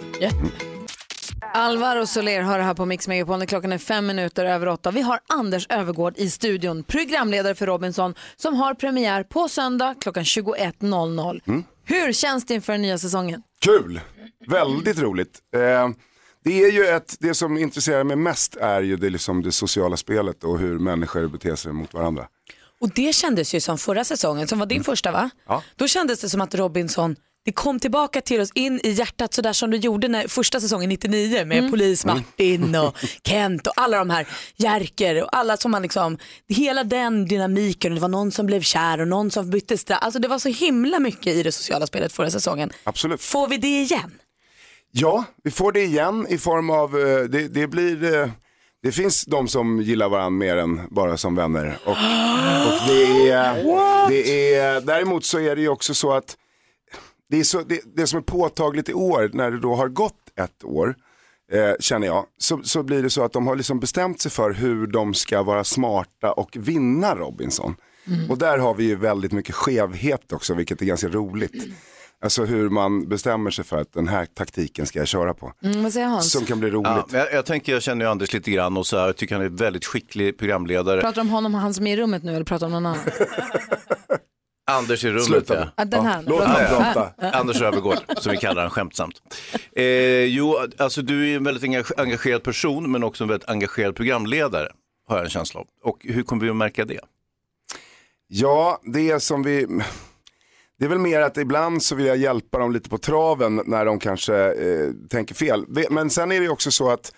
Alvaro 1.52 2.06
Soler 2.06 2.42
hör 2.42 2.58
här 2.58 2.74
på 2.74 2.86
Mix 2.86 3.08
Megapol 3.08 3.46
klockan 3.46 3.72
är 3.72 3.78
fem 3.78 4.06
minuter 4.06 4.44
över 4.44 4.68
åtta. 4.68 4.90
Vi 4.90 5.00
har 5.00 5.20
Anders 5.26 5.66
Övergård 5.68 6.14
i 6.16 6.30
studion, 6.30 6.84
programledare 6.84 7.54
för 7.54 7.66
Robinson, 7.66 8.14
som 8.36 8.54
har 8.54 8.74
premiär 8.74 9.22
på 9.22 9.48
söndag 9.48 9.94
klockan 10.00 10.24
21.00. 10.24 11.64
Hur 11.84 12.12
känns 12.12 12.46
det 12.46 12.54
inför 12.54 12.72
den 12.72 12.82
nya 12.82 12.98
säsongen? 12.98 13.42
Kul, 13.60 14.00
väldigt 14.46 14.98
roligt. 14.98 15.38
Eh, 15.56 15.88
det 16.44 16.62
är 16.62 16.72
ju 16.72 16.86
ett, 16.86 17.16
det 17.20 17.34
som 17.34 17.58
intresserar 17.58 18.04
mig 18.04 18.16
mest 18.16 18.56
är 18.56 18.80
ju 18.82 18.96
det, 18.96 19.10
liksom 19.10 19.42
det 19.42 19.52
sociala 19.52 19.96
spelet 19.96 20.44
och 20.44 20.58
hur 20.58 20.78
människor 20.78 21.28
beter 21.28 21.54
sig 21.54 21.72
mot 21.72 21.94
varandra. 21.94 22.26
Och 22.80 22.90
det 22.94 23.14
kändes 23.14 23.54
ju 23.54 23.60
som 23.60 23.78
förra 23.78 24.04
säsongen, 24.04 24.48
som 24.48 24.58
var 24.58 24.66
din 24.66 24.84
första 24.84 25.12
va? 25.12 25.30
Ja. 25.46 25.62
Då 25.76 25.88
kändes 25.88 26.20
det 26.20 26.28
som 26.28 26.40
att 26.40 26.54
Robinson, 26.54 27.16
det 27.50 27.54
kom 27.54 27.80
tillbaka 27.80 28.20
till 28.20 28.40
oss 28.40 28.50
in 28.54 28.80
i 28.84 28.90
hjärtat 28.90 29.34
sådär 29.34 29.52
som 29.52 29.70
du 29.70 29.76
gjorde 29.76 30.08
när 30.08 30.28
första 30.28 30.60
säsongen 30.60 30.88
99 30.88 31.44
med 31.44 31.70
polis 31.70 32.04
Martin 32.04 32.74
och 32.74 32.96
Kent 33.24 33.66
och 33.66 33.72
alla 33.76 33.98
de 33.98 34.10
här 34.10 34.26
Jerker 34.56 35.22
och 35.22 35.36
alla 35.36 35.56
som 35.56 35.70
man 35.70 35.82
liksom, 35.82 36.18
hela 36.48 36.84
den 36.84 37.26
dynamiken, 37.26 37.94
det 37.94 38.00
var 38.00 38.08
någon 38.08 38.32
som 38.32 38.46
blev 38.46 38.60
kär 38.60 39.00
och 39.00 39.08
någon 39.08 39.30
som 39.30 39.50
bytte 39.50 39.78
straff. 39.78 39.98
Alltså 40.02 40.20
det 40.20 40.28
var 40.28 40.38
så 40.38 40.48
himla 40.48 40.98
mycket 40.98 41.26
i 41.26 41.42
det 41.42 41.52
sociala 41.52 41.86
spelet 41.86 42.12
förra 42.12 42.30
säsongen. 42.30 42.70
Absolut. 42.84 43.22
Får 43.22 43.48
vi 43.48 43.56
det 43.56 43.82
igen? 43.82 44.10
Ja, 44.92 45.24
vi 45.44 45.50
får 45.50 45.72
det 45.72 45.82
igen 45.82 46.26
i 46.28 46.38
form 46.38 46.70
av, 46.70 46.98
eh, 46.98 47.24
det, 47.24 47.48
det 47.48 47.66
blir, 47.66 48.14
eh, 48.14 48.28
det 48.82 48.92
finns 48.92 49.24
de 49.24 49.48
som 49.48 49.82
gillar 49.82 50.08
varandra 50.08 50.30
mer 50.30 50.56
än 50.56 50.80
bara 50.90 51.16
som 51.16 51.34
vänner. 51.36 51.78
Och, 51.84 51.90
och 51.90 52.88
det, 52.88 53.30
är, 53.30 53.54
det 54.08 54.54
är, 54.54 54.80
däremot 54.80 55.24
så 55.24 55.38
är 55.38 55.56
det 55.56 55.62
ju 55.62 55.68
också 55.68 55.94
så 55.94 56.12
att 56.12 56.36
det, 57.30 57.40
är 57.40 57.44
så, 57.44 57.62
det, 57.62 57.80
det 57.96 58.06
som 58.06 58.18
är 58.18 58.22
påtagligt 58.22 58.88
i 58.88 58.94
år, 58.94 59.30
när 59.32 59.50
det 59.50 59.60
då 59.60 59.74
har 59.74 59.88
gått 59.88 60.14
ett 60.36 60.64
år, 60.64 60.94
eh, 61.52 61.72
känner 61.80 62.06
jag, 62.06 62.26
så, 62.38 62.60
så 62.62 62.82
blir 62.82 63.02
det 63.02 63.10
så 63.10 63.22
att 63.22 63.32
de 63.32 63.46
har 63.46 63.56
liksom 63.56 63.80
bestämt 63.80 64.20
sig 64.20 64.30
för 64.30 64.50
hur 64.50 64.86
de 64.86 65.14
ska 65.14 65.42
vara 65.42 65.64
smarta 65.64 66.32
och 66.32 66.56
vinna 66.60 67.14
Robinson. 67.14 67.74
Och 68.28 68.38
där 68.38 68.58
har 68.58 68.74
vi 68.74 68.84
ju 68.84 68.96
väldigt 68.96 69.32
mycket 69.32 69.54
skevhet 69.54 70.32
också, 70.32 70.54
vilket 70.54 70.82
är 70.82 70.86
ganska 70.86 71.08
roligt. 71.08 71.64
Alltså 72.22 72.44
hur 72.44 72.70
man 72.70 73.08
bestämmer 73.08 73.50
sig 73.50 73.64
för 73.64 73.76
att 73.76 73.92
den 73.92 74.08
här 74.08 74.26
taktiken 74.26 74.86
ska 74.86 74.98
jag 74.98 75.08
köra 75.08 75.34
på. 75.34 75.52
Mm, 75.62 75.82
vad 75.82 75.92
säger 75.92 76.06
Hans? 76.06 76.32
Som 76.32 76.44
kan 76.44 76.60
bli 76.60 76.70
roligt. 76.70 76.86
Ja, 76.86 77.06
jag, 77.12 77.32
jag 77.32 77.46
tänker, 77.46 77.72
jag 77.72 77.82
känner 77.82 78.04
ju 78.04 78.10
Anders 78.10 78.32
lite 78.32 78.50
grann 78.50 78.76
och 78.76 78.86
så 78.86 78.98
här, 78.98 79.06
jag 79.06 79.16
tycker 79.16 79.34
han 79.34 79.42
är 79.42 79.48
en 79.48 79.56
väldigt 79.56 79.84
skicklig 79.84 80.38
programledare. 80.38 81.00
Pratar 81.00 81.14
du 81.14 81.20
om 81.20 81.30
honom 81.30 81.54
och 81.54 81.60
han 81.60 81.74
som 81.74 81.86
är 81.86 81.92
i 81.92 81.96
rummet 81.96 82.22
nu 82.22 82.34
eller 82.34 82.44
pratar 82.44 82.68
du 82.68 82.74
om 82.74 82.82
någon 82.82 82.92
annan? 82.92 83.04
Anders 84.70 85.04
i 85.04 85.08
rummet 85.08 85.24
Sluta 85.24 85.54
nu. 85.54 85.60
ja. 85.60 85.70
Ja, 85.76 85.84
den 85.84 86.06
här. 86.06 86.22
Låt 86.26 86.40
honom 86.40 86.56
prata. 86.68 87.12
Anders 87.38 87.62
Övergård, 87.62 87.98
som 88.18 88.32
vi 88.32 88.38
kallar 88.38 88.62
han 88.62 88.70
skämtsamt. 88.70 89.14
Eh, 89.76 89.84
jo, 90.24 90.56
alltså 90.78 91.02
du 91.02 91.32
är 91.32 91.36
en 91.36 91.44
väldigt 91.44 91.64
engage- 91.64 91.92
engagerad 92.00 92.42
person, 92.42 92.90
men 92.92 93.04
också 93.04 93.24
en 93.24 93.28
väldigt 93.28 93.48
engagerad 93.48 93.96
programledare, 93.96 94.68
har 95.08 95.16
jag 95.16 95.24
en 95.24 95.30
känsla 95.30 95.60
av. 95.60 95.66
Och 95.84 95.98
hur 96.02 96.22
kommer 96.22 96.42
vi 96.44 96.50
att 96.50 96.56
märka 96.56 96.84
det? 96.84 97.00
Ja, 98.28 98.80
det 98.84 99.10
är 99.10 99.18
som 99.18 99.42
vi... 99.42 99.66
Det 100.78 100.84
är 100.84 100.88
väl 100.88 100.98
mer 100.98 101.20
att 101.20 101.36
ibland 101.36 101.82
så 101.82 101.94
vill 101.94 102.06
jag 102.06 102.16
hjälpa 102.16 102.58
dem 102.58 102.72
lite 102.72 102.88
på 102.90 102.98
traven 102.98 103.62
när 103.66 103.84
de 103.84 103.98
kanske 103.98 104.34
eh, 104.36 104.90
tänker 105.10 105.34
fel. 105.34 105.64
Men 105.90 106.10
sen 106.10 106.32
är 106.32 106.40
det 106.40 106.48
också 106.48 106.70
så 106.70 106.90
att 106.90 107.12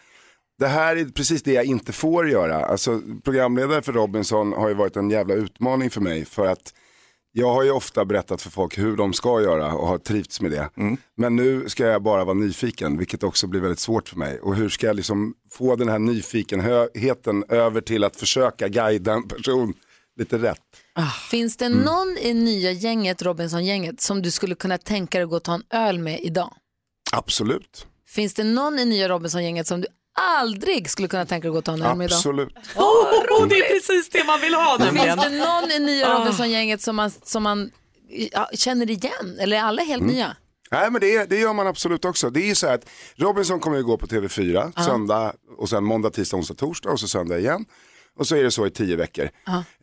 det 0.58 0.66
här 0.66 0.96
är 0.96 1.04
precis 1.04 1.42
det 1.42 1.52
jag 1.52 1.64
inte 1.64 1.92
får 1.92 2.28
göra. 2.30 2.64
Alltså 2.66 3.00
programledare 3.24 3.82
för 3.82 3.92
Robinson 3.92 4.52
har 4.52 4.68
ju 4.68 4.74
varit 4.74 4.96
en 4.96 5.10
jävla 5.10 5.34
utmaning 5.34 5.90
för 5.90 6.00
mig 6.00 6.24
för 6.24 6.46
att 6.46 6.74
jag 7.32 7.52
har 7.52 7.62
ju 7.62 7.70
ofta 7.70 8.04
berättat 8.04 8.42
för 8.42 8.50
folk 8.50 8.78
hur 8.78 8.96
de 8.96 9.12
ska 9.12 9.42
göra 9.42 9.74
och 9.74 9.86
har 9.86 9.98
trivts 9.98 10.40
med 10.40 10.50
det. 10.50 10.70
Men 11.16 11.36
nu 11.36 11.68
ska 11.68 11.86
jag 11.86 12.02
bara 12.02 12.24
vara 12.24 12.34
nyfiken, 12.34 12.98
vilket 12.98 13.22
också 13.22 13.46
blir 13.46 13.60
väldigt 13.60 13.78
svårt 13.78 14.08
för 14.08 14.16
mig. 14.16 14.40
Och 14.40 14.56
hur 14.56 14.68
ska 14.68 14.86
jag 14.86 14.96
liksom 14.96 15.34
få 15.52 15.76
den 15.76 15.88
här 15.88 15.98
nyfikenheten 15.98 17.44
över 17.48 17.80
till 17.80 18.04
att 18.04 18.16
försöka 18.16 18.68
guida 18.68 19.12
en 19.12 19.28
person 19.28 19.74
lite 20.18 20.38
rätt? 20.38 20.58
Finns 21.30 21.56
det 21.56 21.68
någon 21.68 22.18
i 22.20 22.34
nya 22.34 22.70
gänget, 22.72 23.22
Robinson-gänget, 23.22 24.00
som 24.00 24.22
du 24.22 24.30
skulle 24.30 24.54
kunna 24.54 24.78
tänka 24.78 25.18
dig 25.18 25.24
att 25.24 25.30
gå 25.30 25.36
och 25.36 25.42
ta 25.42 25.54
en 25.54 25.64
öl 25.70 25.98
med 25.98 26.20
idag? 26.20 26.54
Absolut. 27.12 27.86
Finns 28.08 28.34
det 28.34 28.44
någon 28.44 28.78
i 28.78 28.84
nya 28.84 29.08
Robinson-gänget 29.08 29.66
som 29.66 29.80
du 29.80 29.86
aldrig 30.14 30.90
skulle 30.90 31.08
kunna 31.08 31.26
tänka 31.26 31.42
dig 31.42 31.48
att 31.48 31.52
gå 31.52 31.58
och 31.58 31.64
ta 31.64 31.72
en 31.72 31.82
öl 31.82 31.96
med 31.96 32.04
idag? 32.04 32.16
Absolut. 32.16 32.54
Oh, 32.76 33.48
det 33.48 33.54
är 33.58 33.74
precis 33.74 34.08
det 34.10 34.24
man 34.26 34.40
vill 34.40 34.54
ha 34.54 34.76
nämligen. 34.78 35.18
Finns 35.20 35.30
det 35.32 35.38
någon 35.38 35.70
i 35.70 35.78
nya 35.78 36.06
Ah. 36.08 36.18
Robinson-gänget 36.20 36.80
som 36.82 36.96
man, 36.96 37.10
som 37.24 37.42
man 37.42 37.70
ja, 38.32 38.48
känner 38.54 38.90
igen? 38.90 39.38
Eller 39.40 39.56
är 39.56 39.60
alla 39.62 39.82
helt 39.82 40.02
Mm. 40.02 40.14
nya? 40.14 40.36
Nej 40.70 40.90
men 40.90 41.00
det, 41.00 41.16
är- 41.16 41.26
det 41.26 41.36
gör 41.38 41.52
man 41.52 41.66
absolut 41.66 42.04
också. 42.04 42.30
Det 42.30 42.40
är 42.40 42.46
ju 42.46 42.54
så 42.54 42.66
här 42.66 42.74
att 42.74 42.84
Robinson 43.16 43.60
kommer 43.60 43.76
ju 43.76 43.82
gå 43.84 43.96
på 43.96 44.06
TV4 44.06 44.72
Ja. 44.76 44.82
söndag 44.82 45.32
och 45.58 45.68
sen 45.68 45.84
måndag, 45.84 46.10
tisdag, 46.10 46.36
onsdag, 46.36 46.54
torsdag 46.54 46.90
och 46.90 47.00
så 47.00 47.08
söndag 47.08 47.38
igen. 47.38 47.64
Och 48.18 48.26
så 48.26 48.36
är 48.36 48.42
det 48.42 48.50
så 48.50 48.66
i 48.66 48.70
tio 48.70 48.96
veckor. 48.96 49.24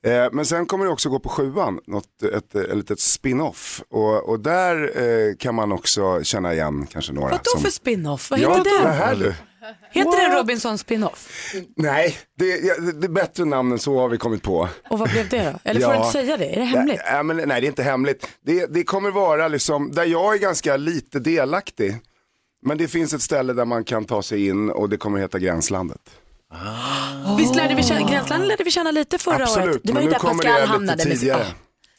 Eh, 0.04 0.28
men 0.32 0.46
sen 0.46 0.66
kommer 0.66 0.86
det 0.86 0.92
också 0.92 1.10
gå 1.10 1.20
på 1.20 1.30
sjuan, 1.30 1.80
något, 1.88 2.24
ett, 2.34 2.56
ett 2.56 2.78
litet 2.78 3.00
spin-off. 3.00 3.82
Och, 3.90 4.30
och 4.30 4.40
där 4.40 5.02
eh, 5.02 5.36
kan 5.40 5.56
man 5.56 5.72
också 5.72 6.24
känna 6.24 6.54
igen 6.54 6.88
kanske 6.92 7.14
några. 7.14 7.30
Vadå 7.32 7.42
som... 7.46 7.62
för 7.62 7.72
spin-off? 7.72 8.32
Vad 8.32 8.40
ja, 8.40 8.50
heter 8.58 8.64
det 8.64 8.84
den? 8.84 8.94
här 8.94 9.16
du. 9.16 9.34
Heter 9.92 10.22
den 10.30 10.38
Robinson 10.38 10.78
spin-off? 10.78 11.54
Nej, 11.76 12.18
det, 12.38 12.46
ja, 12.46 12.74
det 12.80 13.06
är 13.08 13.10
bättre 13.10 13.46
namn 13.46 13.72
än 13.72 13.80
så 13.80 14.00
har 14.00 14.10
vi 14.10 14.18
kommit 14.18 14.44
på. 14.44 14.70
Och 14.90 15.00
vad 15.00 15.10
blev 15.10 15.30
det 15.30 15.44
då? 15.44 15.70
Eller 15.70 15.82
får 15.82 15.92
du 15.92 15.98
inte 15.98 16.12
säga 16.12 16.38
det? 16.38 16.56
Är 16.56 16.60
det 16.60 16.66
hemligt? 16.66 17.02
Nej, 17.12 17.24
men, 17.24 17.38
nej, 17.38 17.62
det 17.62 17.68
är 17.68 17.70
inte 17.70 17.84
hemligt. 17.84 18.28
Det, 18.46 18.66
det 18.66 18.84
kommer 18.84 19.12
vara 19.12 19.48
liksom, 19.48 19.92
där 19.92 20.06
jag 20.06 20.34
är 20.36 20.40
ganska 20.40 20.78
lite 20.78 21.20
delaktig. 21.20 21.98
Men 22.66 22.78
det 22.78 22.88
finns 22.88 23.14
ett 23.14 23.22
ställe 23.22 23.54
där 23.54 23.66
man 23.66 23.84
kan 23.84 24.06
ta 24.06 24.22
sig 24.22 24.48
in 24.48 24.70
och 24.70 24.90
det 24.90 24.98
kommer 24.98 25.20
heta 25.20 25.40
Gränslandet. 25.40 26.02
Visst 27.38 27.56
lärde 27.56 27.76
vi 27.76 27.84
känna, 27.84 28.10
Gränsland 28.12 28.48
lärde 28.48 28.64
vi 28.64 28.72
känna 28.72 28.92
lite 28.92 29.18
förra 29.18 29.36
året. 29.36 29.48
Absolut, 29.50 29.82
Det 29.84 29.94
var 29.94 29.94
men 29.94 30.04
ju 30.04 30.08
nu 30.08 30.14
där 30.14 30.20
kommer 30.20 30.44
Pascal 30.44 30.62
det 30.62 30.68
hamnade 30.68 30.98
lite 30.98 31.10
med 31.10 31.18
sin... 31.18 31.28
tidigare. 31.28 31.46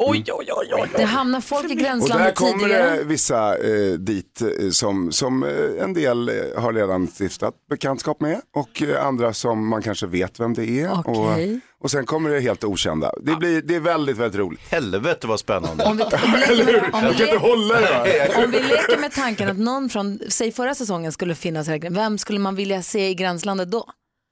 Oj, 0.03 0.25
oj, 0.33 0.47
oj, 0.53 0.69
oj. 0.75 0.89
Det 0.97 1.05
hamnar 1.05 1.41
folk 1.41 1.65
i 1.65 1.67
Och 1.67 1.77
där 1.77 1.85
gränslandet 1.85 2.35
kommer 2.35 2.59
tidigare. 2.59 2.97
det 2.97 3.05
vissa 3.05 3.59
eh, 3.59 3.93
dit 3.93 4.43
eh, 4.43 4.71
som, 4.71 5.13
som 5.13 5.43
eh, 5.43 5.83
en 5.85 5.95
del 5.95 6.29
eh, 6.29 6.63
har 6.63 6.73
redan 6.73 7.07
stiftat 7.21 7.55
bekantskap 7.71 8.21
med 8.21 8.41
och 8.57 8.83
eh, 8.83 9.07
andra 9.07 9.33
som 9.33 9.69
man 9.69 9.83
kanske 9.83 10.07
vet 10.07 10.41
vem 10.41 10.55
det 10.55 10.81
är. 10.81 10.99
Okej. 11.05 11.61
Och, 11.79 11.85
och 11.85 11.91
sen 11.91 12.07
kommer 12.07 12.31
det 12.31 12.41
helt 12.41 12.65
okända. 12.65 13.13
Det, 13.23 13.37
blir, 13.37 13.63
det 13.63 13.75
är 13.77 13.81
väldigt, 13.81 14.17
väldigt 14.17 14.39
roligt. 14.41 14.61
Helvete 14.71 15.27
vad 15.27 15.41
spännande. 15.41 15.85
Om 15.85 15.97
vi, 15.97 16.03
Eller 16.53 16.65
hur? 16.65 16.83
om 16.83 16.91
Jag 16.93 17.03
kan 17.03 17.13
vi- 17.17 17.23
inte 17.25 17.39
hålla 17.39 17.75
det. 17.81 17.91
va? 18.37 18.45
Om 18.45 18.51
vi 18.51 18.59
leker 18.63 19.01
med 19.01 19.13
tanken 19.13 19.49
att 19.49 19.59
någon 19.59 19.89
från, 19.89 20.19
säg 20.29 20.53
förra 20.53 20.75
säsongen 20.75 21.13
skulle 21.13 21.35
finnas 21.35 21.69
här, 21.69 21.91
vem 21.91 22.19
skulle 22.19 22.39
man 22.39 22.55
vilja 22.55 22.83
se 22.83 23.09
i 23.09 23.15
gränslandet 23.15 23.71
då? 23.71 23.85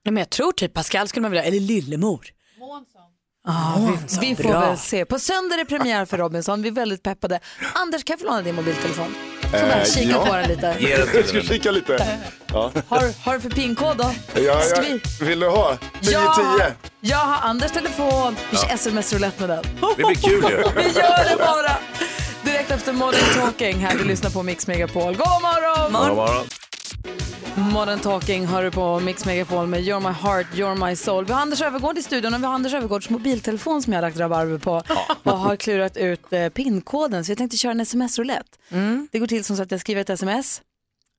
Ja, 0.03 0.11
men 0.11 0.21
jag 0.21 0.31
tror 0.31 0.53
typ 0.53 0.75
Pascal 0.75 1.09
skulle 1.09 1.23
man 1.23 1.31
vilja, 1.31 1.45
eller 1.45 1.61
Lillemor. 1.61 2.21
Ah, 3.51 3.79
vi, 4.21 4.29
vi 4.29 4.37
får 4.43 4.49
Bra. 4.51 4.61
väl 4.61 4.79
se. 4.79 5.05
På 5.05 5.19
söndag 5.19 5.55
är 5.55 5.59
det 5.59 5.65
premiär 5.65 6.05
för 6.05 6.17
Robinson. 6.19 6.63
Vi 6.63 6.69
är 6.69 6.73
väldigt 6.73 7.03
peppade. 7.03 7.41
Anders, 7.75 8.05
kan 8.05 8.15
jag 8.15 8.21
få 8.21 8.27
låna 8.27 8.43
din 8.43 8.55
mobiltelefon? 8.55 9.15
Sådär, 9.43 9.81
Eh, 9.81 9.85
kika 9.85 10.11
ja. 10.11 10.27
på 10.27 10.37
den 10.37 10.49
lite. 10.49 10.77
Ge 10.79 10.97
den 10.97 11.07
Jag 11.15 11.29
ska 11.29 11.41
kika 11.41 11.71
lite. 11.71 12.19
Ja. 12.53 12.73
Har, 12.89 13.25
har 13.25 13.35
du 13.35 13.41
för 13.41 13.51
pinkod 13.51 13.97
då? 13.97 14.11
Ja, 14.35 14.41
ja. 14.43 14.83
vi? 14.83 15.01
Vill 15.27 15.41
du 15.41 15.49
ha? 15.49 15.73
10-10? 16.01 16.11
Ja, 16.13 16.61
jag 17.01 17.17
har 17.19 17.49
Anders 17.49 17.73
telefon. 17.73 18.37
Vi 18.51 18.57
kör 18.57 18.69
sms-roulette 18.75 19.47
med 19.47 19.49
den. 19.51 19.65
Det 19.97 20.05
blir 20.05 20.15
kul 20.15 20.45
ju. 20.51 20.57
Vi 20.83 20.89
gör 21.01 21.25
det 21.31 21.37
bara. 21.39 21.77
Direkt 22.43 22.71
efter 22.71 22.93
Modern 22.93 23.35
Talking 23.41 23.79
här. 23.79 23.95
Vi 23.97 24.05
lyssnar 24.05 24.31
på 24.31 24.43
Mix 24.43 24.67
Megapol. 24.67 25.17
God 25.17 25.27
morgon! 25.43 26.09
Ja, 26.09 26.15
bara. 26.15 26.41
Modern 27.73 27.99
Talking 27.99 28.47
hör 28.47 28.63
du 28.63 28.71
på 28.71 29.01
Mix 29.01 29.25
Megapol 29.25 29.67
med 29.67 29.81
You're 29.81 30.01
My 30.01 30.13
Heart, 30.15 30.47
You're 30.55 30.89
My 30.89 30.97
Soul. 30.97 31.25
Vi 31.25 31.33
har 31.33 31.41
Anders 31.41 31.63
Övergård 31.63 31.99
i 31.99 32.03
studion 32.03 32.35
och 32.35 32.41
vi 32.41 32.47
har 32.47 32.55
Anders 32.55 32.75
Övergårds 32.75 33.11
mobiltelefon 33.11 33.83
som 33.83 33.93
jag 33.93 34.01
har 34.01 34.09
lagt 34.09 34.19
rabarber 34.19 34.59
på 34.59 34.83
och 35.23 35.39
har 35.39 35.57
klurat 35.57 35.97
ut 35.97 36.33
eh, 36.33 36.49
pinkoden 36.49 37.25
så 37.25 37.31
jag 37.31 37.39
tänkte 37.39 37.57
köra 37.57 37.73
en 37.73 37.81
sms-roulette. 37.81 38.59
Det 39.11 39.19
går 39.19 39.27
till 39.27 39.45
som 39.45 39.57
så 39.57 39.63
att 39.63 39.71
jag 39.71 39.81
skriver 39.81 40.01
ett 40.01 40.11
sms 40.11 40.63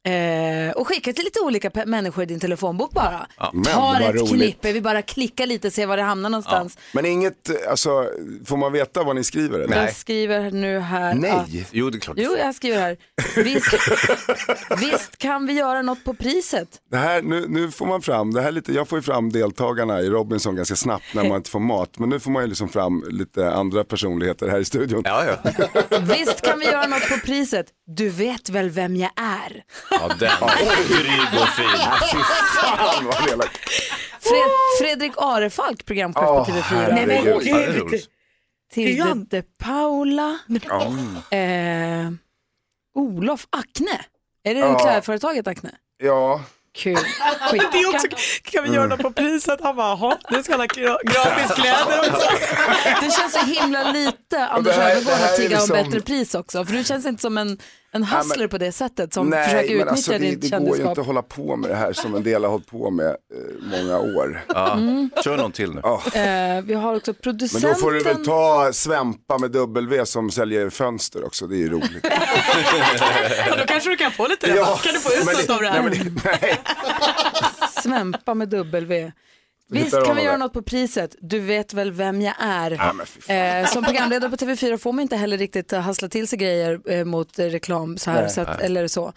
eh, 0.07 0.71
och 0.75 0.87
skickar 0.87 1.11
till 1.13 1.23
lite 1.23 1.39
olika 1.39 1.69
pe- 1.69 1.85
människor 1.85 2.23
i 2.23 2.25
din 2.27 2.39
telefonbok 2.39 2.91
bara. 2.91 3.27
Men 3.53 3.63
Tar 3.63 3.81
vad 3.81 4.01
ett 4.01 4.21
roligt. 4.21 4.29
knippe, 4.33 4.71
vi 4.73 4.81
bara 4.81 5.01
klickar 5.01 5.45
lite 5.45 5.71
se 5.71 5.85
var 5.85 5.97
det 5.97 6.03
hamnar 6.03 6.29
någonstans. 6.29 6.77
Men 6.93 7.05
inget, 7.05 7.67
alltså, 7.69 8.09
får 8.45 8.57
man 8.57 8.71
veta 8.71 9.03
vad 9.03 9.15
ni 9.15 9.23
skriver? 9.23 9.59
Eller? 9.59 9.81
Jag 9.85 9.95
skriver 9.95 10.51
nu 10.51 10.79
här 10.79 11.11
att 11.11 11.17
Nej. 11.19 11.65
Jo, 11.71 11.89
det 11.89 11.97
är 11.97 11.99
klart. 11.99 12.17
Jo, 12.19 12.35
jag 12.37 12.55
skriver 12.55 12.79
här. 12.79 12.97
Visst, 13.43 13.73
visst 14.79 15.17
kan 15.17 15.45
vi 15.45 15.53
göra 15.53 15.81
något 15.81 16.03
på 16.03 16.13
priset? 16.13 16.67
Det 16.91 16.97
här, 16.97 17.21
nu, 17.21 17.45
nu 17.47 17.71
får 17.71 17.85
man 17.85 18.01
fram, 18.01 18.33
det 18.33 18.41
här 18.41 18.47
är 18.47 18.51
lite, 18.51 18.73
jag 18.73 18.87
får 18.87 18.97
ju 18.97 19.01
fram 19.01 19.29
deltagarna 19.31 20.01
i 20.01 20.09
Robinson 20.09 20.55
ganska 20.55 20.75
snabbt 20.75 21.05
när 21.13 21.23
man 21.23 21.37
inte 21.37 21.49
får 21.49 21.59
mat. 21.59 21.99
Men 21.99 22.09
nu 22.09 22.19
får 22.19 22.31
man 22.31 22.43
ju 22.43 22.47
liksom 22.49 22.69
fram 22.69 23.03
lite 23.09 23.51
andra 23.51 23.83
personligheter 23.83 24.47
här 24.47 24.59
i 24.59 24.65
studion. 24.65 25.01
Ja, 25.05 25.23
ja. 25.25 25.51
Visst 26.17 26.41
kan 26.41 26.59
vi 26.59 26.65
göra 26.65 26.87
något 26.87 27.09
på 27.09 27.17
priset? 27.25 27.65
Du 27.95 28.09
vet 28.09 28.49
väl 28.49 28.69
vem 28.69 28.95
jag 28.95 29.11
är? 29.15 29.63
Ja 29.89 30.07
den. 30.07 30.31
Dryg 30.87 31.41
och 31.41 31.49
fin. 31.49 31.79
Fy 32.11 32.17
fan 32.61 33.05
vad 33.05 33.29
elakt. 33.29 33.59
Fred, 34.21 34.49
Fredrik 34.81 35.11
Arefalk, 35.17 35.85
programchef 35.85 36.23
på 36.23 36.45
TV4. 36.45 36.91
herregud. 36.91 37.47
Ja, 37.47 37.57
det 37.57 37.63
är 37.63 37.73
roligt. 37.79 38.07
Till 38.73 38.97
de 38.99 39.43
Paula. 39.63 40.39
Eh, 41.31 42.11
Olof 42.95 43.47
Acne. 43.49 44.01
Är 44.43 44.53
det 44.53 44.59
Ja. 44.59 44.79
klädföretaget 44.79 45.47
Acne? 45.47 45.71
Ja, 45.97 46.43
Kul. 46.75 46.93
Det 47.51 47.57
är 47.79 47.95
också, 47.95 48.07
kan 48.43 48.63
vi 48.63 48.69
göra 48.69 48.87
något 48.87 49.01
på 49.01 49.11
priset? 49.11 49.59
Han 49.63 49.75
bara, 49.75 49.87
jaha, 49.87 50.17
nu 50.31 50.43
ska 50.43 50.53
han 50.53 50.59
ha 50.59 50.67
gra- 50.67 50.97
gratis 51.03 51.51
kläder 51.55 51.99
också. 51.99 52.29
Det 53.01 53.11
känns 53.11 53.33
så 53.33 53.39
himla 53.45 53.91
lite 53.91 54.45
Anders 54.47 54.75
det 54.75 54.83
Öfvergård 54.83 55.13
här 55.13 55.25
att 55.25 55.31
är 55.33 55.37
tigga 55.37 55.55
om 55.57 55.61
liksom- 55.61 55.83
bättre 55.83 56.01
pris 56.01 56.35
också. 56.35 56.65
För 56.65 56.73
du 56.73 56.83
känns 56.83 57.05
inte 57.05 57.21
som 57.21 57.37
en, 57.37 57.57
en 57.91 58.01
Nej, 58.01 58.09
men- 58.11 58.17
hustler 58.19 58.47
på 58.47 58.57
det 58.57 58.71
sättet 58.71 59.13
som 59.13 59.29
Nej, 59.29 59.43
försöker 59.43 59.67
men 59.67 59.71
utnyttja 59.75 59.91
alltså, 59.91 60.11
det, 60.11 60.17
ditt 60.17 60.41
det 60.41 60.49
går 60.49 60.59
ju 60.59 60.65
kändisskap. 60.65 60.89
inte 60.89 61.01
att 61.01 61.07
hålla 61.07 61.21
på 61.21 61.55
med 61.55 61.69
det 61.69 61.75
här 61.75 61.93
som 61.93 62.15
en 62.15 62.23
del 62.23 62.43
har 62.43 62.51
hållit 62.51 62.67
på 62.67 62.89
med 62.91 63.07
eh, 63.07 63.13
många 63.61 63.99
år. 63.99 64.41
Ja. 64.47 64.73
Mm. 64.73 65.09
Kör 65.23 65.37
någon 65.37 65.51
till 65.51 65.71
nu. 65.73 65.81
Ja. 65.83 66.01
Eh, 66.13 66.61
vi 66.63 66.73
har 66.73 66.95
också 66.95 67.11
Men 67.11 67.21
producenten. 67.21 67.69
då 67.69 67.75
får 67.75 67.91
du 67.91 68.03
väl 68.03 68.25
ta 68.25 68.69
Svempa 68.73 69.37
med 69.37 69.51
W 69.51 70.05
som 70.05 70.31
säljer 70.31 70.69
fönster 70.69 71.25
också, 71.25 71.47
det 71.47 71.55
är 71.55 71.59
ju 71.59 71.69
roligt. 71.69 72.03
då 73.59 73.65
kanske 73.67 73.89
du 73.89 73.95
kan 73.97 74.11
få 74.11 74.27
lite 74.27 74.55
rabatt. 74.59 74.81
Kan 74.83 74.93
du 74.93 74.99
få 74.99 75.09
ut 75.13 75.25
men 75.25 75.35
något 75.35 75.47
det- 75.47 75.53
av 75.53 75.61
det 75.61 75.69
nej, 75.69 75.81
här? 75.81 75.83
men 75.83 76.13
det- 76.15 76.21
nej. 76.41 76.59
Svempa 77.83 78.33
med 78.33 78.49
W. 78.49 79.11
Vi 79.71 79.83
Visst 79.83 80.05
kan 80.05 80.15
vi 80.15 80.21
göra 80.23 80.37
något 80.37 80.53
på 80.53 80.61
priset. 80.61 81.15
Du 81.21 81.39
vet 81.39 81.73
väl 81.73 81.91
vem 81.91 82.21
jag 82.21 82.33
är. 82.39 82.71
Ja. 83.27 83.33
Eh, 83.35 83.67
som 83.67 83.83
programledare 83.83 84.29
på 84.29 84.35
TV4 84.35 84.77
får 84.77 84.93
man 84.93 85.01
inte 85.01 85.15
heller 85.15 85.37
riktigt 85.37 85.73
eh, 85.73 85.79
hassla 85.79 86.09
till 86.09 86.27
sig 86.27 86.37
grejer 86.39 86.79
eh, 86.91 87.05
mot 87.05 87.39
eh, 87.39 87.45
reklam 87.45 87.97
så 87.97 88.11
här, 88.11 88.21
Nej. 88.21 88.29
så 88.29 88.41
att, 88.41 88.47
Nej. 88.47 88.65
eller 88.65 88.87
så. 88.87 89.13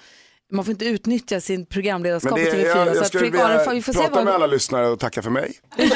Man 0.53 0.65
får 0.65 0.73
inte 0.73 0.85
utnyttja 0.85 1.41
sin 1.41 1.67
programledarskap 1.67 2.39
Men 2.39 2.45
på 2.51 2.57
det, 2.57 2.63
TV4. 2.63 2.67
jag, 2.67 2.87
så 2.89 2.95
jag 2.95 2.99
att 2.99 3.07
skulle 3.07 3.21
Fredrik 3.21 3.35
vilja 3.35 3.47
Arenfall, 3.47 3.75
vi 3.75 3.83
får 3.83 3.93
se 3.93 3.99
prata 3.99 4.15
vad... 4.15 4.25
med 4.25 4.35
alla 4.35 4.47
lyssnare 4.47 4.89
och 4.89 5.01
tacka 5.01 5.23
för 5.23 5.31
mig. 5.31 5.53
Eh, 5.79 5.87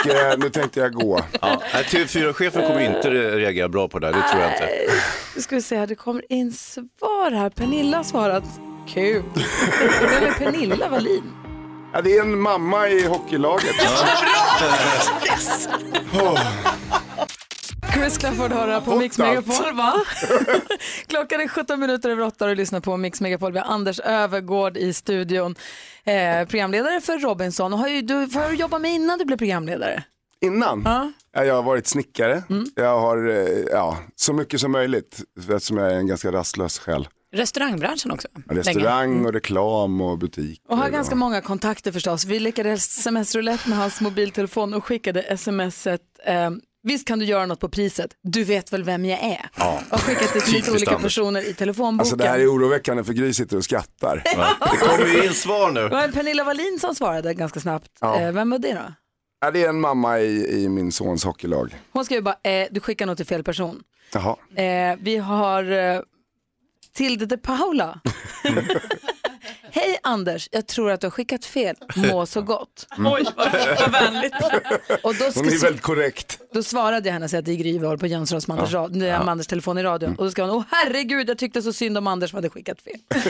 och 0.00 0.10
eh, 0.10 0.38
nu 0.38 0.50
tänkte 0.50 0.80
jag 0.80 0.92
gå. 0.92 1.20
Ja, 1.40 1.62
nej, 1.74 1.84
TV4-chefen 1.84 2.66
kommer 2.66 2.80
inte 2.80 3.10
re- 3.10 3.36
reagera 3.36 3.68
bra 3.68 3.88
på 3.88 3.98
det 3.98 4.06
här, 4.06 4.14
det 4.14 4.28
tror 4.28 4.42
jag 4.42 4.52
inte. 4.52 4.68
Nu 5.36 5.42
ska 5.42 5.54
vi 5.56 5.62
se 5.62 5.76
här, 5.78 5.86
det 5.86 5.94
kommer 5.94 6.32
in 6.32 6.52
svar 6.52 7.30
här. 7.30 7.50
Pernilla 7.50 7.96
har 7.96 8.04
svarat. 8.04 8.44
Kul. 8.88 9.22
Vem 10.00 10.24
är 10.24 10.32
Pernilla 10.38 10.88
Wallin? 10.88 11.22
Ja, 11.98 12.02
det 12.02 12.16
är 12.16 12.22
en 12.22 12.40
mamma 12.40 12.88
i 12.88 13.06
hockeylaget. 13.06 13.76
Yes! 15.24 15.68
Chris 17.94 18.18
Clafford 18.18 18.52
hör 18.52 18.68
här 18.68 18.80
på 18.80 18.96
Mix. 18.96 19.18
Megapol, 19.18 19.74
va? 19.74 19.94
Klockan 21.06 21.40
är 21.40 21.48
17 21.48 21.80
minuter 21.80 22.10
över 22.10 22.22
8 22.22 22.44
och 22.44 22.48
du 22.48 22.54
lyssnar 22.54 22.80
på 22.80 22.96
Mix 22.96 23.20
Megapol. 23.20 23.52
Vi 23.52 23.58
har 23.58 23.66
Anders 23.66 24.00
Övergård 24.00 24.76
i 24.76 24.92
studion. 24.92 25.54
Eh, 26.04 26.48
programledare 26.48 27.00
för 27.00 27.18
Robinson. 27.18 27.72
Och 27.72 27.78
har 27.78 27.88
ju, 27.88 28.02
du, 28.02 28.26
vad 28.26 28.42
har 28.44 28.50
du 28.50 28.56
jobbat 28.56 28.80
med 28.80 28.94
innan 28.94 29.18
du 29.18 29.24
blev 29.24 29.36
programledare? 29.36 30.02
Innan? 30.40 30.82
Ja, 31.32 31.44
Jag 31.44 31.54
har 31.54 31.62
varit 31.62 31.86
snickare. 31.86 32.42
Jag 32.74 33.00
har, 33.00 33.28
eh, 33.28 33.48
ja, 33.72 33.98
så 34.16 34.32
mycket 34.32 34.60
som 34.60 34.72
möjligt. 34.72 35.20
Eftersom 35.38 35.76
jag 35.76 35.92
är 35.92 35.96
en 35.96 36.06
ganska 36.06 36.32
rastlös 36.32 36.78
själ. 36.78 37.08
Restaurangbranschen 37.36 38.10
också. 38.10 38.28
Restaurang 38.50 39.26
och 39.26 39.32
reklam 39.32 40.00
och 40.00 40.18
butik. 40.18 40.62
Och 40.68 40.76
har 40.76 40.90
ganska 40.90 41.14
många 41.14 41.40
kontakter 41.40 41.92
förstås. 41.92 42.24
Vi 42.24 42.38
lyckades 42.40 42.98
sms-roulette 42.98 43.68
med 43.68 43.78
hans 43.78 44.00
mobiltelefon 44.00 44.74
och 44.74 44.84
skickade 44.84 45.36
smset. 45.38 46.00
Eh, 46.24 46.50
Visst 46.82 47.06
kan 47.08 47.18
du 47.18 47.24
göra 47.24 47.46
något 47.46 47.60
på 47.60 47.68
priset? 47.68 48.10
Du 48.22 48.44
vet 48.44 48.72
väl 48.72 48.82
vem 48.84 49.04
jag 49.04 49.18
är? 49.24 49.50
Ja. 49.56 49.80
Och 49.90 50.00
skickat 50.00 50.30
det 50.34 50.40
till 50.40 50.54
lite 50.54 50.70
olika 50.72 50.98
personer 50.98 51.48
i 51.50 51.54
telefonboken. 51.54 52.00
Alltså 52.00 52.16
det 52.16 52.28
här 52.28 52.38
är 52.38 52.46
oroväckande 52.54 53.04
för 53.04 53.12
Gry 53.12 53.32
sitter 53.32 53.56
och 53.56 53.64
skrattar. 53.64 54.22
Det 54.72 54.76
kommer 54.86 55.06
ju 55.06 55.24
in 55.26 55.32
svar 55.34 55.72
Det 55.72 55.82
nu. 55.82 55.88
var 55.88 56.08
Pernilla 56.08 56.44
Wallin 56.44 56.78
som 56.80 56.94
svarade 56.94 57.34
ganska 57.34 57.60
snabbt. 57.60 57.90
Ja. 58.00 58.20
Eh, 58.20 58.32
vem 58.32 58.50
var 58.50 58.58
det 58.58 58.72
då? 58.74 58.92
Ja, 59.40 59.50
det 59.50 59.64
är 59.64 59.68
en 59.68 59.80
mamma 59.80 60.20
i, 60.20 60.62
i 60.64 60.68
min 60.68 60.92
sons 60.92 61.24
hockeylag. 61.24 61.76
Hon 61.92 62.04
skrev 62.04 62.22
bara, 62.22 62.36
eh, 62.50 62.66
du 62.70 62.80
skickar 62.80 63.06
nog 63.06 63.16
till 63.16 63.26
fel 63.26 63.44
person. 63.44 63.82
Jaha. 64.12 64.36
Eh, 64.62 64.96
vi 65.00 65.16
har 65.16 65.72
eh, 65.72 66.00
Tilde 66.98 67.26
de 67.26 67.36
Paula. 67.36 68.00
Hej 69.70 69.98
Anders, 70.02 70.48
jag 70.52 70.66
tror 70.66 70.90
att 70.90 71.00
du 71.00 71.06
har 71.06 71.10
skickat 71.10 71.44
fel. 71.44 71.76
Må 71.96 72.26
så 72.26 72.42
gott. 72.42 72.86
Mm. 72.98 73.12
Oj, 73.12 73.24
vad, 73.36 73.92
vänligt. 73.92 74.32
Och 75.02 75.14
då, 75.14 75.24
Hon 75.34 75.46
är 75.48 75.62
väldigt 75.62 75.82
korrekt. 75.82 76.40
då 76.52 76.62
svarade 76.62 77.08
jag 77.08 77.12
henne 77.12 77.24
och 77.24 77.30
sa 77.30 77.38
att 77.38 77.44
det 77.44 77.52
är 77.52 77.56
Gry 77.56 77.78
vi 77.78 77.86
har 77.86 77.96
på 77.96 78.06
Jönssons 78.06 78.48
med 78.48 78.56
Anders, 78.58 78.72
Ja. 78.72 78.88
med 78.88 79.08
Ja. 79.08 79.14
Anders 79.16 79.46
telefon 79.46 79.78
i 79.78 79.82
radion. 79.82 80.16
Och 80.16 80.24
då 80.24 80.30
skrev 80.30 80.46
hon, 80.46 80.56
åh 80.56 80.64
herregud 80.70 81.28
jag 81.28 81.38
tyckte 81.38 81.62
så 81.62 81.72
synd 81.72 81.98
om 81.98 82.06
Anders 82.06 82.30
som 82.30 82.36
hade 82.36 82.50
skickat 82.50 82.80
fel. 82.82 82.98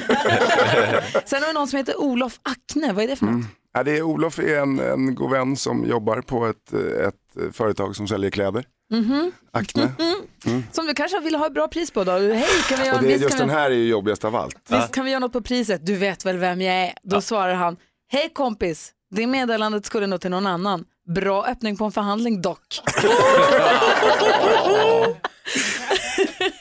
Sen 1.24 1.42
har 1.42 1.46
vi 1.48 1.52
någon 1.54 1.68
som 1.68 1.76
heter 1.76 2.00
Olof 2.00 2.40
Acne, 2.42 2.92
vad 2.92 3.04
är 3.04 3.08
det 3.08 3.16
för 3.16 3.26
något? 3.26 3.34
Mm. 3.34 3.46
Ja, 3.74 3.82
det 3.82 3.96
är, 3.98 4.02
Olof 4.02 4.38
är 4.38 4.58
en, 4.58 4.80
en 4.80 5.14
god 5.14 5.30
vän 5.30 5.56
som 5.56 5.84
jobbar 5.84 6.20
på 6.20 6.46
ett, 6.46 6.72
ett 7.06 7.54
företag 7.56 7.96
som 7.96 8.08
säljer 8.08 8.30
kläder. 8.30 8.64
Mhm. 8.91 9.32
Acne. 9.53 9.93
Mm. 9.99 10.62
Som 10.72 10.86
du 10.86 10.95
kanske 10.95 11.20
vill 11.20 11.34
ha 11.34 11.47
ett 11.47 11.55
bra 11.55 11.68
pris 11.68 11.91
på 11.91 12.05
då? 12.05 12.12
Hej, 12.12 12.47
kan 12.68 12.78
vi 12.80 12.86
göra, 12.86 12.97
Och 12.97 13.03
det, 13.03 13.09
visst, 13.09 13.22
just 13.22 13.36
kan 13.39 13.47
den 13.49 13.57
vi, 13.57 13.62
här 13.62 13.70
är 13.70 13.74
ju 13.74 13.89
jobbigast 13.89 14.24
av 14.24 14.36
allt. 14.36 14.57
visst 14.68 14.93
kan 14.93 15.05
vi 15.05 15.11
göra 15.11 15.20
något 15.20 15.32
på 15.32 15.41
priset? 15.41 15.86
Du 15.86 15.97
vet 15.97 16.26
väl 16.26 16.36
vem 16.39 16.61
jag 16.62 16.74
är? 16.74 16.93
Då 17.03 17.20
svarar 17.20 17.55
han, 17.55 17.76
hej 18.12 18.30
kompis, 18.34 18.93
det 19.11 19.26
meddelandet 19.26 19.86
skulle 19.86 20.07
nog 20.07 20.20
till 20.20 20.30
någon 20.30 20.47
annan. 20.47 20.84
Bra 21.14 21.47
öppning 21.47 21.76
på 21.76 21.84
en 21.84 21.93
förhandling 21.93 22.43
dock. 22.43 22.80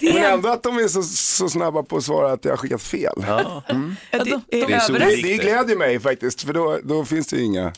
Men 0.01 0.17
ändå 0.17 0.49
att 0.49 0.63
de 0.63 0.77
är 0.77 0.87
så, 0.87 1.03
så 1.03 1.49
snabba 1.49 1.83
på 1.83 1.97
att 1.97 2.03
svara 2.03 2.31
att 2.31 2.45
jag 2.45 2.51
har 2.51 2.57
skickat 2.57 2.81
fel. 2.81 3.13
Mm. 3.69 3.95
Ja, 4.11 4.17
de, 4.23 4.23
de, 4.29 4.41
Det, 4.49 4.65
det, 4.99 5.21
det 5.21 5.37
glädjer 5.37 5.77
mig 5.77 5.99
faktiskt, 5.99 6.41
för 6.41 6.53
då, 6.53 6.79
då 6.83 7.05
finns 7.05 7.27
det 7.27 7.35
ju 7.37 7.43
inga... 7.43 7.73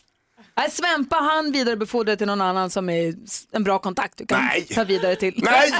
Nej, 0.59 0.71
Svempa 0.71 1.15
han 1.15 1.51
vidarebefordrar 1.51 2.15
till 2.15 2.27
någon 2.27 2.41
annan 2.41 2.69
som 2.69 2.89
är 2.89 3.13
en 3.51 3.63
bra 3.63 3.79
kontakt 3.79 4.17
du 4.17 4.25
kan 4.25 4.45
Nej. 4.45 4.67
ta 4.75 4.83
vidare 4.83 5.15
till. 5.15 5.33
Nej! 5.37 5.71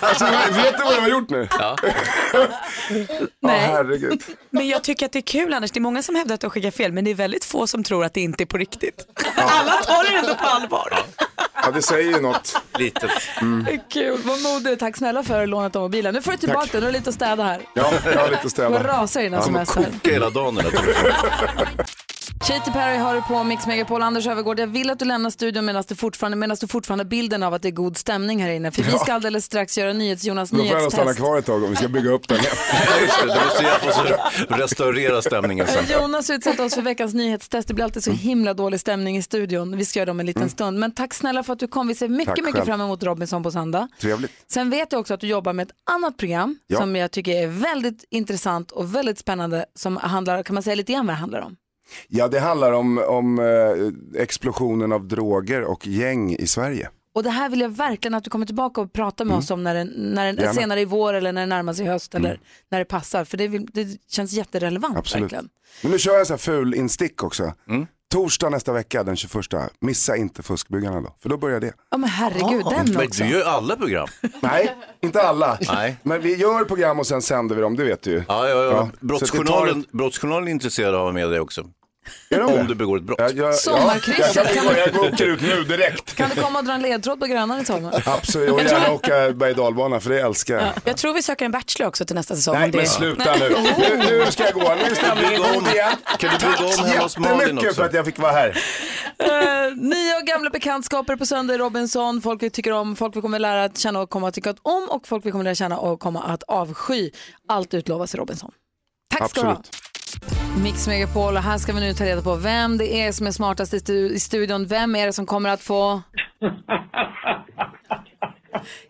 Alltså, 0.00 0.24
vet 0.52 0.78
du 0.78 0.84
vad 0.84 0.94
jag 0.94 1.00
har 1.00 1.08
gjort 1.08 1.30
nu? 1.30 1.48
Ja. 1.58 1.76
Nej. 3.40 3.60
herregud. 3.60 4.22
Men 4.50 4.68
jag 4.68 4.84
tycker 4.84 5.06
att 5.06 5.12
det 5.12 5.18
är 5.18 5.22
kul 5.22 5.54
Anders, 5.54 5.70
det 5.70 5.78
är 5.78 5.80
många 5.80 6.02
som 6.02 6.14
hävdar 6.14 6.34
att 6.34 6.40
du 6.40 6.46
har 6.46 6.50
skickat 6.50 6.74
fel 6.74 6.92
men 6.92 7.04
det 7.04 7.10
är 7.10 7.14
väldigt 7.14 7.44
få 7.44 7.66
som 7.66 7.84
tror 7.84 8.04
att 8.04 8.14
det 8.14 8.20
inte 8.20 8.44
är 8.44 8.46
på 8.46 8.58
riktigt. 8.58 9.06
Alla 9.36 9.72
tar 9.72 10.10
det 10.10 10.18
ändå 10.18 10.34
på 10.34 10.44
allvar. 10.44 10.98
Ja, 11.62 11.70
det 11.70 11.82
säger 11.82 12.12
ju 12.12 12.20
något. 12.20 12.62
Litet. 12.78 13.10
Är 13.40 13.90
Kul, 13.90 14.20
vad 14.24 14.42
modig. 14.42 14.78
Tack 14.78 14.96
snälla 14.96 15.22
för 15.22 15.46
lånet 15.46 15.76
av 15.76 15.82
mobilen. 15.82 16.14
Nu 16.14 16.22
får 16.22 16.32
du 16.32 16.36
tillbaka 16.38 16.68
den, 16.72 16.80
du 16.80 16.86
har 16.86 16.92
lite 16.92 17.08
att 17.08 17.14
städa 17.14 17.44
här. 17.44 17.60
Ja, 17.74 17.92
jag 18.04 18.20
har 18.20 18.30
lite 18.30 18.42
att 18.44 18.50
städa. 18.50 18.68
Vad 18.68 18.86
rasar 18.86 19.20
i 19.20 19.24
dina 19.24 19.36
Han 19.36 19.46
kommer 19.46 19.62
sms 19.62 19.86
här. 19.86 19.92
koka 19.92 20.10
hela 20.12 20.30
dagen 20.30 20.54
den. 20.54 20.64
Katy 22.46 22.70
Perry 22.72 22.96
har 22.98 23.14
du 23.14 23.22
på 23.22 23.44
Mix 23.44 23.66
Megapol. 23.66 24.02
Anders 24.02 24.26
Övergård, 24.26 24.58
jag 24.60 24.66
vill 24.66 24.90
att 24.90 24.98
du 24.98 25.04
lämnar 25.04 25.30
studion 25.30 25.64
medan 25.64 25.84
du 25.88 25.94
fortfarande, 25.94 26.36
medan 26.36 26.56
du 26.60 26.66
fortfarande 26.66 27.04
har 27.04 27.08
bilden 27.08 27.42
av 27.42 27.54
att 27.54 27.62
det 27.62 27.68
är 27.68 27.72
god 27.72 27.96
stämning 27.96 28.42
här 28.42 28.50
inne. 28.50 28.70
För 28.70 28.82
vi 28.82 28.90
ska 28.98 29.12
alldeles 29.12 29.44
strax 29.44 29.78
göra 29.78 29.92
NyhetsJonas 29.92 30.50
Då 30.50 30.56
får 30.56 30.66
jag 30.66 30.92
stanna 30.92 31.04
nyhetstest. 31.04 31.18
kvar 31.18 31.38
ett 31.38 31.46
tag 31.46 31.64
om 31.64 31.70
vi 31.70 31.76
ska 31.76 31.88
bygga 31.88 32.10
upp 32.10 32.28
den. 32.28 32.36
Just 32.36 33.20
det, 33.22 33.34
du 33.34 33.40
måste 33.44 33.62
hjälpa 33.62 33.86
oss 33.88 33.98
att 34.48 34.58
restaurera 34.60 35.22
stämningen 35.22 35.66
sen. 35.66 35.84
Eh, 35.84 35.92
Jonas 35.92 36.30
utsatte 36.30 36.62
oss 36.62 36.74
för 36.74 36.82
veckans 36.82 37.14
nyhetstest. 37.14 37.68
Det 37.68 37.74
blir 37.74 37.84
alltid 37.84 38.04
så 38.04 38.10
himla 38.10 38.54
dålig 38.54 38.80
stämning 38.80 39.16
i 39.16 39.22
studion. 39.22 39.76
Vi 39.76 39.84
ska 39.84 39.98
göra 39.98 40.06
dem 40.06 40.20
en 40.20 40.26
liten 40.26 40.50
stund. 40.50 40.78
Men 40.78 40.94
tack 40.94 41.14
snälla 41.14 41.42
för 41.42 41.52
att 41.52 41.58
du 41.58 41.68
kom. 41.68 41.88
Vi 41.88 41.94
ser 41.94 42.08
mycket, 42.08 42.20
Mm. 42.20 42.36
Tack 42.36 42.44
mycket 42.44 42.54
själv. 42.54 42.66
fram 42.66 42.80
emot 42.80 43.02
Robinson 43.02 43.42
på 43.42 43.50
söndag. 43.50 43.88
Trevligt. 44.00 44.30
Sen 44.52 44.70
vet 44.70 44.92
jag 44.92 45.00
också 45.00 45.14
att 45.14 45.20
du 45.20 45.26
jobbar 45.26 45.52
med 45.52 45.66
ett 45.68 45.74
annat 45.90 46.16
program 46.16 46.58
Ja. 46.66 46.78
som 46.78 46.96
jag 46.96 47.10
tycker 47.10 47.42
är 47.42 47.46
väldigt 47.46 48.04
intressant 48.10 48.70
och 48.70 48.94
väldigt 48.94 49.18
spännande 49.18 49.64
som 49.78 49.96
handlar, 49.96 50.42
kan 50.42 50.54
man 50.54 50.62
säga 50.62 50.74
lite 50.74 50.92
grann 50.92 51.06
vad 51.06 51.16
det 51.16 51.20
handlar 51.20 51.40
om? 51.40 51.56
Ja, 52.08 52.28
det 52.28 52.40
handlar 52.40 52.72
om, 52.72 52.98
om 52.98 53.38
eh, 53.38 54.20
explosionen 54.22 54.92
av 54.92 55.08
droger 55.08 55.62
och 55.62 55.86
gäng 55.86 56.34
i 56.34 56.46
Sverige. 56.46 56.88
Och 57.14 57.22
det 57.22 57.30
här 57.30 57.48
vill 57.48 57.60
jag 57.60 57.68
verkligen 57.68 58.14
att 58.14 58.24
du 58.24 58.30
kommer 58.30 58.46
tillbaka 58.46 58.80
och 58.80 58.92
pratar 58.92 59.24
med 59.24 59.36
oss 59.36 59.50
om 59.50 59.62
när 59.62 59.74
det, 59.74 59.84
när 59.84 60.24
det, 60.24 60.30
Mm. 60.30 60.36
Gärna. 60.44 60.54
senare 60.54 60.80
i 60.80 60.84
vår 60.84 61.14
eller 61.14 61.32
när 61.32 61.40
det 61.40 61.46
närmar 61.46 61.72
sig 61.72 61.86
höst 61.86 62.14
eller 62.14 62.40
när 62.70 62.78
det 62.78 62.84
passar. 62.84 63.24
För 63.24 63.36
det, 63.36 63.48
vill, 63.48 63.66
det 63.72 63.86
känns 64.10 64.32
jätterelevant 64.32 64.96
Absolut. 64.98 65.22
verkligen. 65.24 65.48
Men 65.82 65.92
nu 65.92 65.98
kör 65.98 66.12
jag 66.12 66.20
en 66.20 66.26
sån 66.26 66.34
här 66.34 66.38
ful 66.38 66.74
instick 66.74 67.22
också. 67.22 67.52
Torsdag 68.12 68.48
nästa 68.50 68.72
vecka, 68.72 69.04
den 69.04 69.16
21. 69.16 69.32
Missa 69.80 70.16
inte 70.16 70.42
fuskbyggarna 70.42 71.00
då, 71.00 71.14
för 71.22 71.28
då 71.28 71.36
börjar 71.36 71.60
det. 71.60 71.72
Ja 71.90 71.96
men 71.98 72.10
herregud, 72.10 72.64
den 72.70 72.92
Men 72.92 73.06
också. 73.06 73.24
du 73.24 73.30
gör 73.30 73.44
alla 73.44 73.76
program. 73.76 74.08
Nej, 74.40 74.76
inte 75.02 75.22
alla. 75.22 75.58
Nej. 75.72 75.96
Men 76.02 76.22
vi 76.22 76.36
gör 76.36 76.64
program 76.64 76.98
och 76.98 77.06
sen 77.06 77.22
sänder 77.22 77.54
vi 77.56 77.62
dem, 77.62 77.76
det 77.76 77.84
vet 77.84 78.02
du 78.02 78.10
ju. 78.10 78.22
Ja, 78.28 78.48
ja, 78.48 78.64
ja. 78.64 78.70
Ja, 78.70 78.88
så 79.00 79.06
Brottsjournalen, 79.06 79.80
det 79.80 79.86
tar 79.86 79.98
Brottsjournalen 79.98 80.48
är 80.48 80.52
intresserad 80.52 80.94
av 80.94 81.00
att 81.00 81.06
ha 81.06 81.12
med 81.12 81.30
dig 81.30 81.40
också. 81.40 81.64
Om 82.46 82.66
du 82.66 82.74
begår 82.74 82.96
ett 82.96 83.02
brott. 83.02 83.18
Jag, 83.20 83.36
jag, 83.36 83.54
Sommarkrysset, 83.54 84.36
jag, 84.36 84.46
kan 84.46 84.76
jag 84.76 84.92
går 84.92 85.12
åker 85.12 85.26
ut 85.26 85.42
nu 85.42 85.64
direkt. 85.64 86.14
Kan 86.14 86.30
du 86.34 86.42
komma 86.42 86.58
och 86.58 86.64
dra 86.64 86.72
en 86.72 86.82
ledtråd 86.82 87.20
på 87.20 87.26
Grönan 87.26 87.60
i 87.60 87.64
sommar? 87.64 88.02
Absolut, 88.06 88.50
och 88.50 88.62
gärna 88.62 88.92
åka 88.92 89.32
berg 89.32 89.54
dalbana 89.54 90.00
för 90.00 90.10
det 90.10 90.20
älskar 90.20 90.54
jag. 90.54 90.72
Jag 90.84 90.96
tror 90.96 91.14
vi 91.14 91.22
söker 91.22 91.44
en 91.44 91.50
bachelor 91.50 91.88
också 91.88 92.04
till 92.04 92.16
nästa 92.16 92.36
säsong. 92.36 92.54
Nej 92.54 92.70
men 92.74 92.86
sluta 92.86 93.36
nu. 93.36 93.48
nu. 93.48 93.96
Nu 93.96 94.26
ska 94.30 94.44
jag 94.44 94.54
gå, 94.54 94.60
nu 94.60 94.90
är 94.90 94.94
stämningen 94.94 95.42
god 95.54 95.68
igen. 95.68 95.92
Kan 96.18 96.30
du 96.30 96.46
bygga 96.46 96.82
om 96.82 96.86
hemma 96.88 97.02
hos 97.02 97.18
Malin 97.18 97.38
Jättemycket 97.38 97.68
också? 97.68 97.80
för 97.80 97.88
att 97.88 97.94
jag 97.94 98.04
fick 98.04 98.18
vara 98.18 98.32
här. 98.32 98.48
Uh, 98.48 99.76
nya 99.76 100.16
och 100.16 100.26
gamla 100.26 100.50
bekantskaper 100.50 101.16
på 101.16 101.26
söndag 101.26 101.54
i 101.54 101.58
Robinson. 101.58 102.20
Folk 102.20 102.42
vi 102.42 102.50
tycker 102.50 102.72
om, 102.72 102.96
folk 102.96 103.16
vi 103.16 103.20
kommer 103.20 103.38
lära 103.38 103.64
att 103.64 103.78
känna 103.78 104.00
och 104.00 104.10
komma 104.10 104.28
att 104.28 104.34
tycka 104.34 104.54
om 104.62 104.88
och 104.88 105.06
folk 105.06 105.26
vi 105.26 105.30
kommer 105.30 105.44
lära 105.44 105.54
känna 105.54 105.78
och 105.78 106.00
komma 106.00 106.22
att 106.22 106.42
avsky. 106.42 107.10
Allt 107.48 107.74
utlovas 107.74 108.14
i 108.14 108.18
Robinson. 108.18 108.50
Tack 109.18 109.30
ska 109.30 109.40
du 109.40 109.46
ha. 109.46 109.62
Mix 110.62 110.86
Megapol 110.86 111.36
och 111.36 111.42
här 111.42 111.58
ska 111.58 111.72
vi 111.72 111.80
nu 111.80 111.94
ta 111.94 112.04
reda 112.04 112.22
på 112.22 112.34
vem 112.34 112.78
det 112.78 112.94
är 113.02 113.12
som 113.12 113.26
är 113.26 113.30
smartast 113.32 113.74
i, 113.74 113.78
stu- 113.78 114.10
i 114.10 114.20
studion. 114.20 114.66
Vem 114.66 114.96
är 114.96 115.06
det 115.06 115.12
som 115.12 115.26
kommer 115.26 115.48
att 115.50 115.60
få 115.62 116.02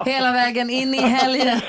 hela 0.07 0.33
vägen 0.33 0.71
in 0.71 0.95
i 0.95 1.01
helgen. 1.01 1.61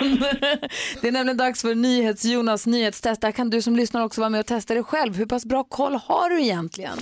Det 1.01 1.07
är 1.07 1.11
nämligen 1.11 1.37
dags 1.37 1.61
för 1.61 1.75
NyhetsJonas 1.75 2.65
nyhetstest. 2.65 3.21
Där 3.21 3.31
kan 3.31 3.49
du 3.49 3.61
som 3.61 3.75
lyssnar 3.75 4.01
också 4.03 4.21
vara 4.21 4.29
med 4.29 4.39
och 4.39 4.45
testa 4.45 4.73
dig 4.73 4.83
själv. 4.83 5.15
Hur 5.15 5.25
pass 5.25 5.45
bra 5.45 5.63
koll 5.63 5.99
har 6.05 6.29
du 6.29 6.41
egentligen? 6.41 6.97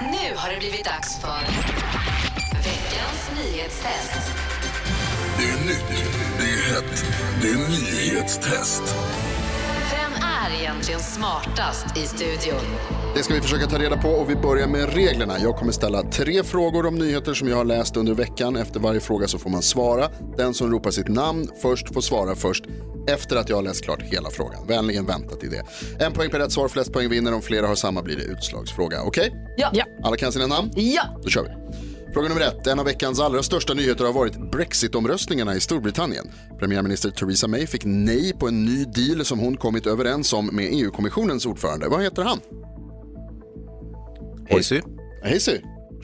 Nu 0.00 0.36
har 0.36 0.50
det 0.52 0.58
blivit 0.58 0.84
dags 0.84 1.20
för 1.20 1.40
veckans 2.64 3.30
nyhetstest. 3.44 4.32
Det 5.38 5.44
är 5.44 5.66
nytt, 5.66 6.04
det 6.38 6.44
är 6.44 6.74
hett, 6.74 7.04
det 7.42 7.48
är 7.48 7.56
nyhetstest. 7.68 8.82
Är 10.44 10.60
egentligen 10.60 11.00
smartast 11.00 11.96
i 11.96 12.00
studion? 12.00 12.60
Det 13.16 13.22
ska 13.22 13.34
vi 13.34 13.40
försöka 13.40 13.66
ta 13.66 13.78
reda 13.78 13.96
på 13.96 14.08
och 14.08 14.30
vi 14.30 14.36
börjar 14.36 14.68
med 14.68 14.94
reglerna. 14.94 15.38
Jag 15.38 15.56
kommer 15.56 15.72
ställa 15.72 16.02
tre 16.02 16.42
frågor 16.42 16.86
om 16.86 16.94
nyheter 16.94 17.34
som 17.34 17.48
jag 17.48 17.56
har 17.56 17.64
läst 17.64 17.96
under 17.96 18.14
veckan. 18.14 18.56
Efter 18.56 18.80
varje 18.80 19.00
fråga 19.00 19.28
så 19.28 19.38
får 19.38 19.50
man 19.50 19.62
svara. 19.62 20.08
Den 20.36 20.54
som 20.54 20.70
ropar 20.70 20.90
sitt 20.90 21.08
namn 21.08 21.48
först 21.62 21.94
får 21.94 22.00
svara 22.00 22.34
först 22.34 22.64
efter 23.06 23.36
att 23.36 23.48
jag 23.48 23.56
har 23.56 23.62
läst 23.62 23.84
klart 23.84 24.02
hela 24.02 24.30
frågan. 24.30 24.66
Vänligen 24.66 25.06
vänta 25.06 25.36
till 25.36 25.50
det. 25.50 25.62
En 26.04 26.12
poäng 26.12 26.30
per 26.30 26.38
rätt 26.38 26.52
svar, 26.52 26.68
flest 26.68 26.92
poäng 26.92 27.08
vinner. 27.08 27.34
Om 27.34 27.42
flera 27.42 27.66
har 27.66 27.74
samma 27.74 28.02
blir 28.02 28.16
det 28.16 28.22
utslagsfråga. 28.22 29.02
Okej? 29.02 29.32
Ja. 29.56 29.70
ja. 29.72 29.84
Alla 30.02 30.16
kan 30.16 30.32
sina 30.32 30.46
namn? 30.46 30.70
Ja. 30.76 31.02
Då 31.22 31.28
kör 31.28 31.42
vi. 31.42 31.83
Fråga 32.14 32.28
nummer 32.28 32.40
ett. 32.40 32.66
En 32.66 32.78
av 32.78 32.84
veckans 32.84 33.20
allra 33.20 33.42
största 33.42 33.74
nyheter 33.74 34.04
har 34.04 34.12
varit 34.12 34.50
Brexit-omröstningarna 34.50 35.54
i 35.54 35.60
Storbritannien. 35.60 36.30
Premiärminister 36.58 37.10
Theresa 37.10 37.48
May 37.48 37.66
fick 37.66 37.82
nej 37.84 38.32
på 38.32 38.48
en 38.48 38.64
ny 38.64 38.84
deal 38.84 39.24
som 39.24 39.38
hon 39.38 39.56
kommit 39.56 39.86
överens 39.86 40.32
om 40.32 40.46
med 40.46 40.68
EU-kommissionens 40.72 41.46
ordförande. 41.46 41.88
Vad 41.88 42.02
heter 42.02 42.22
han? 42.22 42.40
Hazy. 44.50 44.80
Hazy. 45.24 45.58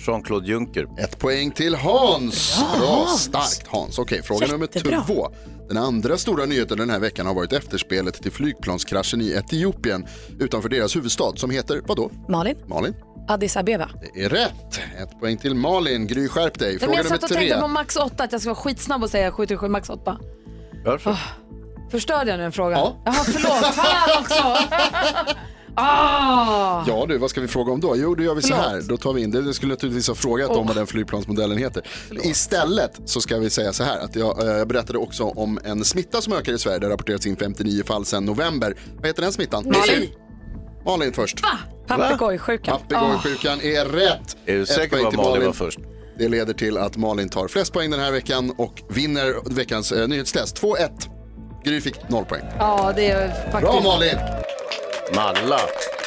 Jean-Claude 0.07 0.47
Juncker. 0.47 0.87
Ett 0.99 1.19
poäng 1.19 1.51
till 1.51 1.75
Hans. 1.75 2.57
Ja, 2.59 2.79
Bra, 2.79 3.05
Hans. 3.07 3.21
starkt 3.23 3.67
Hans. 3.67 3.99
Okej, 3.99 4.23
fråga 4.23 4.47
Jättebra. 4.47 4.91
nummer 4.91 5.07
två. 5.07 5.29
Den 5.69 5.77
andra 5.77 6.17
stora 6.17 6.47
nyheten 6.47 6.79
den 6.79 6.91
här 6.91 6.99
veckan 7.01 7.27
har 7.27 7.35
varit 7.35 7.53
efterspelet 7.53 8.23
till 8.23 8.33
flygplanskraschen 8.33 9.21
i 9.21 9.31
Etiopien 9.31 10.07
utanför 10.39 10.69
deras 10.69 10.97
huvudstad 10.97 11.37
som 11.37 11.51
heter 11.51 11.83
vadå? 11.87 12.11
Malin? 12.29 12.57
Malin? 12.67 12.95
Addis 13.31 13.57
Abeba. 13.57 13.89
Det 14.15 14.23
är 14.25 14.29
rätt. 14.29 14.81
Ett 15.03 15.21
poäng 15.21 15.37
till 15.37 15.55
Malin. 15.55 16.07
Gry, 16.07 16.29
skärp 16.29 16.59
dig. 16.59 16.69
Nej, 16.69 16.79
men 16.81 16.81
Fråga 16.81 16.97
jag 16.97 17.05
nummer 17.05 17.17
satt 17.17 17.23
och 17.23 17.29
tre. 17.29 17.39
tänkte 17.39 17.61
på 17.61 17.69
max 17.69 17.97
8, 17.97 18.25
att 18.25 18.33
jag 18.33 18.41
ska 18.41 18.51
vara 18.51 18.61
skitsnabb 18.63 19.03
och 19.03 19.11
säga 19.11 19.33
7 19.33 19.47
max 19.69 19.91
8. 19.91 20.19
Varför? 20.85 21.17
Förstörde 21.91 22.31
jag 22.31 22.39
nu 22.39 22.45
en 22.45 22.53
fråga? 22.53 22.77
Ja. 22.77 22.97
Jaha, 23.05 23.15
förlåt. 23.15 23.75
Fan 23.75 24.23
också! 24.23 24.75
ah! 25.75 26.85
Ja 26.87 27.07
du, 27.09 27.19
vad 27.19 27.31
ska 27.31 27.41
vi 27.41 27.49
fråga 27.49 27.73
om 27.73 27.81
då? 27.81 27.97
Jo, 27.97 28.15
då 28.15 28.23
gör 28.23 28.35
vi 28.35 28.43
så 28.43 28.55
här. 28.55 28.71
Förlåt. 28.71 28.89
Då 28.89 28.97
tar 28.97 29.13
vi 29.13 29.23
in 29.23 29.31
det. 29.31 29.43
Du 29.43 29.53
skulle 29.53 29.73
naturligtvis 29.73 30.09
ha 30.09 30.15
frågat 30.15 30.51
om 30.51 30.57
Åh. 30.57 30.67
vad 30.67 30.77
den 30.77 30.87
flygplansmodellen 30.87 31.59
heter. 31.59 31.83
Istället 32.23 33.01
så 33.05 33.21
ska 33.21 33.39
vi 33.39 33.51
säga 33.51 33.73
så 33.73 33.85
här 33.85 33.99
att 33.99 34.17
jag, 34.17 34.43
eh, 34.43 34.49
jag 34.49 34.69
berättade 34.69 34.99
också 34.99 35.25
om 35.25 35.59
en 35.65 35.85
smitta 35.85 36.21
som 36.21 36.33
ökar 36.33 36.53
i 36.53 36.59
Sverige. 36.59 36.79
Det 36.79 36.87
har 36.87 36.91
rapporterats 36.91 37.27
in 37.27 37.37
59 37.37 37.83
fall 37.85 38.05
sedan 38.05 38.25
november. 38.25 38.77
Vad 38.97 39.07
heter 39.07 39.23
den 39.23 39.33
smittan? 39.33 39.65
Malin. 39.65 40.09
Malin 40.85 41.13
först. 41.13 41.39
Papegojsjukan. 41.87 42.81
Papegojsjukan 42.89 43.61
är 43.61 43.85
rätt. 43.85 44.37
Är 44.47 44.55
du 44.55 44.67
säker 44.67 44.97
på 45.03 45.09
att 45.09 45.15
Malin 45.17 45.47
var 45.47 45.53
först? 45.53 45.79
Det 46.19 46.29
leder 46.29 46.55
till 46.55 46.79
att 46.79 46.97
Malin 46.97 47.29
tar 47.29 47.49
flest 47.49 47.73
poäng 47.73 47.91
den 47.91 48.01
här 48.01 48.13
veckan 48.13 48.55
och 48.59 48.83
vinner 48.89 49.55
veckans 49.55 49.93
eh, 49.93 50.09
nyhetstest. 50.09 50.63
2-1. 50.63 50.89
Gry 51.65 51.81
fick 51.81 52.09
noll 52.09 52.25
poäng. 52.25 52.45
Ja, 52.59 52.93
det 52.97 53.07
är 53.11 53.29
faktiskt... 53.29 53.73
Bra 53.73 53.81
Malin! 53.81 54.17
Malla. 55.15 55.61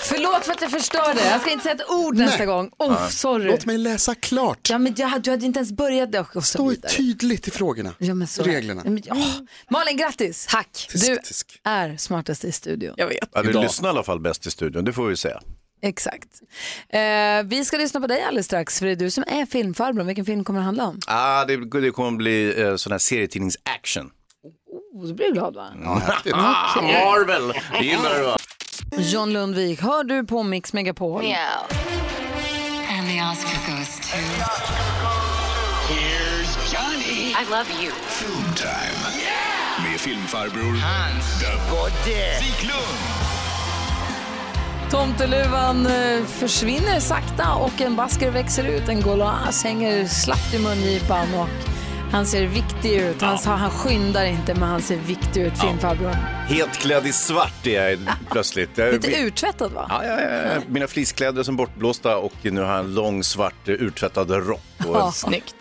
Förlåt 0.03 0.45
för 0.45 0.51
att 0.53 0.61
jag 0.61 0.71
förstörde. 0.71 1.25
Jag 1.25 1.41
ska 1.41 1.51
inte 1.51 1.63
säga 1.63 1.75
ett 1.75 1.89
ord 1.89 2.15
Nej. 2.17 2.25
nästa 2.25 2.45
gång. 2.45 2.71
Oh, 2.79 2.97
Ja. 3.01 3.09
sorry. 3.09 3.47
Låt 3.51 3.65
mig 3.65 3.77
läsa 3.77 4.15
klart. 4.15 4.69
Ja, 4.69 4.77
men 4.77 4.93
jag, 4.97 5.21
du 5.21 5.31
hade 5.31 5.45
inte 5.45 5.59
ens 5.59 5.71
börjat. 5.71 6.11
Det 6.11 6.19
och 6.19 6.27
så 6.33 6.41
Stå 6.41 6.69
vidare. 6.69 6.91
tydligt 6.91 7.47
i 7.47 7.51
frågorna. 7.51 7.93
Ja, 7.97 8.13
men 8.13 8.27
så 8.27 8.43
Reglerna. 8.43 8.81
Ja, 8.85 8.91
men, 8.91 9.03
ja. 9.05 9.15
Malin, 9.69 9.97
grattis. 9.97 10.47
Tack. 10.49 10.87
Du 10.93 11.19
är 11.63 11.97
smartast 11.97 12.43
i 12.45 12.51
studion. 12.51 12.93
Jag 12.97 13.07
vet. 13.07 13.17
Ja, 13.33 13.41
du 13.43 13.49
Idag. 13.49 13.63
lyssnar 13.63 13.89
i 13.89 13.91
alla 13.91 14.03
fall 14.03 14.19
bäst 14.19 14.47
i 14.47 14.51
studion, 14.51 14.85
det 14.85 14.93
får 14.93 15.07
vi 15.07 15.17
säga. 15.17 15.41
Exakt. 15.81 16.27
Eh, 16.89 16.99
vi 17.45 17.65
ska 17.65 17.77
lyssna 17.77 17.99
på 18.01 18.07
dig 18.07 18.23
alldeles 18.23 18.45
strax, 18.45 18.79
för 18.79 18.85
det 18.85 18.91
är 18.91 18.95
du 18.95 19.09
som 19.11 19.23
är 19.27 19.45
filmfarbrorn. 19.45 20.07
Vilken 20.07 20.25
film 20.25 20.43
kommer 20.43 20.59
det 20.59 20.65
handla 20.65 20.85
om? 20.87 20.99
Ah, 21.07 21.45
det, 21.45 21.81
det 21.81 21.91
kommer 21.91 22.11
bli 22.17 22.61
eh, 22.61 22.75
sån 22.75 22.91
här 22.91 22.99
serietidnings-action. 22.99 24.09
Oh, 24.95 25.05
du 25.07 25.13
blir 25.13 25.31
glad 25.33 25.55
va? 25.55 25.67
Ah, 26.33 26.81
Marvel! 26.81 27.53
Det 27.79 27.85
gillar 27.85 28.17
du 28.19 28.23
va? 28.25 28.37
John 28.97 29.33
Lundvik, 29.33 29.81
hör 29.81 30.03
du 30.03 30.23
på 30.23 30.43
Mix 30.43 30.73
Megapol? 30.73 31.21
And 31.21 33.07
the 33.07 33.21
Oscar 33.31 33.77
goes 33.77 33.99
to... 33.99 34.17
Here's 35.93 36.73
Johnny. 36.73 37.31
I 37.31 37.43
love 37.49 37.83
you. 37.83 37.91
Filmtime. 37.91 39.23
Med 39.83 39.99
filmfarbror 39.99 40.77
Hans 40.81 41.43
Godde 41.69 42.39
Wiklund. 42.41 42.99
Tomteluvan 44.91 45.85
eh, 45.85 46.23
försvinner 46.25 46.99
sakta 46.99 47.53
och 47.53 47.81
en 47.81 47.95
basker 47.95 48.31
växer 48.31 48.63
ut. 48.63 48.89
En 48.89 49.01
golas 49.01 49.63
hänger 49.63 50.05
slappt 50.05 50.53
i 50.53 50.59
mungipan 50.59 51.33
och 51.33 51.49
han 52.13 52.25
ser 52.25 52.47
viktig 52.47 52.93
ut. 53.01 53.21
Han, 53.21 53.37
sa, 53.37 53.51
han 53.55 53.69
skyndar 53.71 54.25
inte 54.25 54.53
men 54.55 54.69
han 54.69 54.81
ser 54.81 54.97
viktig 54.97 55.41
ut, 55.41 55.53
filmfarbrorn. 55.61 56.13
Helt 56.47 56.73
klädd 56.73 57.07
i 57.07 57.13
svart 57.13 57.67
är 57.67 57.89
jag 57.89 57.99
plötsligt. 58.31 58.77
Jag- 58.77 58.93
Lite 58.93 59.21
urtvättad 59.23 59.71
va? 59.71 59.85
Ja, 59.89 60.05
ja, 60.05 60.21
ja. 60.21 60.61
Mina 60.67 60.87
fleecekläder 60.87 61.39
är 61.39 61.43
som 61.43 61.55
bortblåsta 61.55 62.17
och 62.17 62.33
nu 62.41 62.61
har 62.61 62.69
jag 62.71 62.79
en 62.79 62.93
lång 62.93 63.23
svart 63.23 63.67
urtvättad 63.69 64.31
rock 64.31 64.61
och 64.87 65.13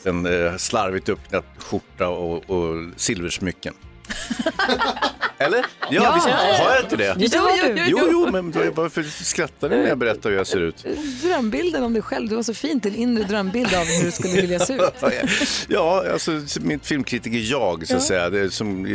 en, 0.05 0.25
en 0.27 0.47
eh, 0.47 0.57
slarvigt 0.57 1.09
uppknäppt 1.09 1.63
skjorta 1.63 2.09
och, 2.09 2.51
och 2.51 2.77
silversmycken. 2.97 3.75
Eller? 5.39 5.59
Ja, 5.59 5.65
Ja. 5.91 6.13
visst, 6.15 6.27
har 6.27 6.71
jag 6.75 6.81
inte 6.85 6.97
det? 6.97 7.15
Jo, 7.19 7.49
jo, 7.65 7.75
jo, 7.89 8.09
Jo, 8.11 8.29
men 8.33 8.53
varför 8.75 9.03
skrattar 9.03 9.69
ni 9.69 9.77
när 9.77 9.89
jag 9.89 9.99
berättar 9.99 10.31
hur 10.31 10.37
jag 10.37 10.47
ser 10.47 10.61
ut? 10.61 10.87
Drömbilden 11.23 11.83
om 11.83 11.93
dig 11.93 12.03
själv, 12.03 12.29
du 12.29 12.37
var 12.37 12.43
så 12.43 12.55
fint, 12.55 12.87
en 12.87 12.95
inre 12.95 13.25
drömbild 13.25 13.75
av 13.75 13.85
hur 13.85 14.05
du 14.05 14.11
skulle 14.11 14.41
vilja 14.41 14.59
se 14.59 14.75
ut. 14.75 14.83
Ja, 15.69 16.05
alltså 16.13 16.41
mitt 16.61 16.87
filmkritiker 16.87 17.39
jag, 17.39 17.87
så 17.87 17.97
att 17.97 18.03
säga, 18.03 18.31
det 18.31 18.51
som 18.51 18.87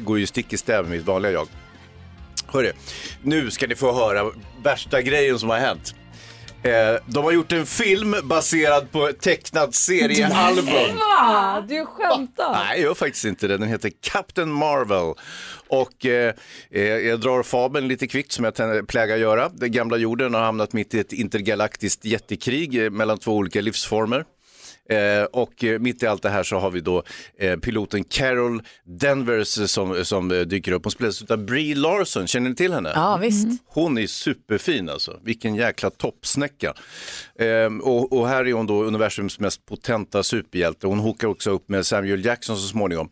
går 0.00 0.18
ju 0.18 0.26
stick 0.26 0.52
i 0.52 0.56
stäv 0.56 0.82
med 0.88 0.98
mitt 0.98 1.06
vanliga 1.06 1.32
jag. 1.32 1.48
Hörru, 2.46 2.72
nu 3.22 3.50
ska 3.50 3.66
ni 3.66 3.74
få 3.76 3.92
höra 3.92 4.30
värsta 4.64 5.02
grejen 5.02 5.38
som 5.38 5.50
har 5.50 5.58
hänt. 5.58 5.94
Eh, 6.62 7.00
de 7.06 7.24
har 7.24 7.32
gjort 7.32 7.52
en 7.52 7.66
film 7.66 8.14
baserad 8.24 8.92
på 8.92 9.08
ett 9.08 9.20
tecknat 9.20 9.74
seriealbum. 9.74 10.96
Va? 10.96 11.64
Du 11.68 11.86
skämtar? 11.86 12.52
Nej, 12.52 12.68
jag 12.70 12.80
gör 12.80 12.94
faktiskt 12.94 13.24
inte 13.24 13.48
det. 13.48 13.56
Den 13.56 13.68
heter 13.68 13.92
Captain 14.00 14.52
Marvel. 14.52 15.14
Och 15.68 16.06
eh, 16.06 16.34
eh, 16.70 16.82
jag 16.82 17.20
drar 17.20 17.42
fabeln 17.42 17.88
lite 17.88 18.06
kvickt 18.06 18.32
som 18.32 18.44
jag 18.44 18.88
plägar 18.88 19.16
göra. 19.16 19.48
Den 19.48 19.72
gamla 19.72 19.96
jorden 19.96 20.34
har 20.34 20.40
hamnat 20.40 20.72
mitt 20.72 20.94
i 20.94 20.98
ett 20.98 21.12
intergalaktiskt 21.12 22.04
jättekrig 22.04 22.84
eh, 22.84 22.90
mellan 22.90 23.18
två 23.18 23.32
olika 23.32 23.60
livsformer. 23.60 24.24
Eh, 24.90 25.24
och 25.24 25.64
mitt 25.80 26.02
i 26.02 26.06
allt 26.06 26.22
det 26.22 26.28
här 26.30 26.42
så 26.42 26.58
har 26.58 26.70
vi 26.70 26.80
då 26.80 27.02
eh, 27.38 27.56
piloten 27.56 28.04
Carol 28.04 28.62
Danvers 28.84 29.58
eh, 29.58 29.64
som, 29.66 30.04
som 30.04 30.30
eh, 30.30 30.40
dyker 30.40 30.72
upp. 30.72 30.84
Hon 30.84 30.90
spelas 30.90 31.22
av 31.22 31.44
Brie 31.44 31.74
Larson, 31.74 32.26
känner 32.26 32.50
ni 32.50 32.56
till 32.56 32.72
henne? 32.72 32.92
Ja, 32.94 33.16
visst. 33.16 33.48
Hon 33.66 33.98
är 33.98 34.06
superfin 34.06 34.88
alltså. 34.88 35.20
Vilken 35.22 35.54
jäkla 35.54 35.90
toppsnäcka. 35.90 36.74
Ehm, 37.38 37.80
och, 37.80 38.12
och 38.12 38.28
här 38.28 38.46
är 38.46 38.52
hon 38.52 38.66
då 38.66 38.82
universums 38.82 39.40
mest 39.40 39.66
potenta 39.66 40.22
superhjälte. 40.22 40.86
Hon 40.86 40.98
hookar 40.98 41.28
också 41.28 41.50
upp 41.50 41.68
med 41.68 41.86
Samuel 41.86 42.24
Jackson 42.24 42.56
så 42.56 42.68
småningom. 42.68 43.08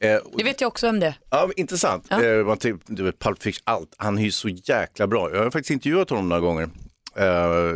Det 0.00 0.44
vet 0.44 0.60
jag 0.60 0.68
också 0.68 0.88
om 0.88 1.00
det. 1.00 1.14
Ja, 1.30 1.50
intressant. 1.56 2.12
Eh, 2.12 2.46
man 2.46 2.56
typ, 2.58 2.76
du 2.86 3.02
vet, 3.02 3.18
Pulp 3.18 3.42
Fiction, 3.42 3.62
allt. 3.64 3.94
Han 3.96 4.18
är 4.18 4.22
ju 4.22 4.30
så 4.30 4.48
jäkla 4.48 5.06
bra. 5.06 5.30
Jag 5.34 5.42
har 5.42 5.50
faktiskt 5.50 5.70
intervjuat 5.70 6.10
honom 6.10 6.28
några 6.28 6.40
gånger. 6.40 6.68
Eh, 7.18 7.74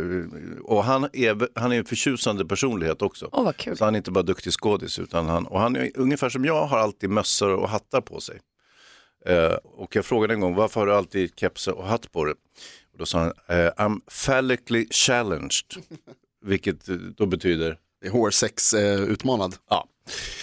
och 0.63 0.83
han 0.83 1.03
är, 1.13 1.59
han 1.59 1.71
är 1.71 1.77
en 1.77 1.85
förtjusande 1.85 2.45
personlighet 2.45 3.01
också. 3.01 3.29
Åh, 3.31 3.43
vad 3.43 3.57
kul. 3.57 3.77
Så 3.77 3.85
han 3.85 3.95
är 3.95 3.97
inte 3.97 4.11
bara 4.11 4.23
duktig 4.23 4.53
skådis, 4.53 4.99
utan 4.99 5.25
han, 5.25 5.47
och 5.47 5.59
han 5.59 5.75
är 5.75 5.91
ungefär 5.95 6.29
som 6.29 6.45
jag, 6.45 6.65
har 6.65 6.77
alltid 6.77 7.09
mössor 7.09 7.49
och 7.49 7.69
hattar 7.69 8.01
på 8.01 8.21
sig. 8.21 8.39
Eh, 9.25 9.53
och 9.63 9.95
jag 9.95 10.05
frågade 10.05 10.33
en 10.33 10.39
gång, 10.39 10.55
varför 10.55 10.79
har 10.79 10.87
du 10.87 10.93
alltid 10.93 11.31
keps 11.39 11.67
och 11.67 11.87
hatt 11.87 12.11
på 12.11 12.25
dig? 12.25 12.35
Och 12.93 12.99
då 12.99 13.05
sa 13.05 13.19
han, 13.19 13.33
eh, 13.47 13.71
I'm 13.71 13.99
phallically 14.25 14.87
challenged. 14.91 15.65
Vilket 16.45 16.85
då 17.17 17.25
betyder? 17.25 17.77
Det 18.01 18.07
är 18.07 18.11
hårsex-utmanad. 18.11 19.55
Ja. 19.69 19.87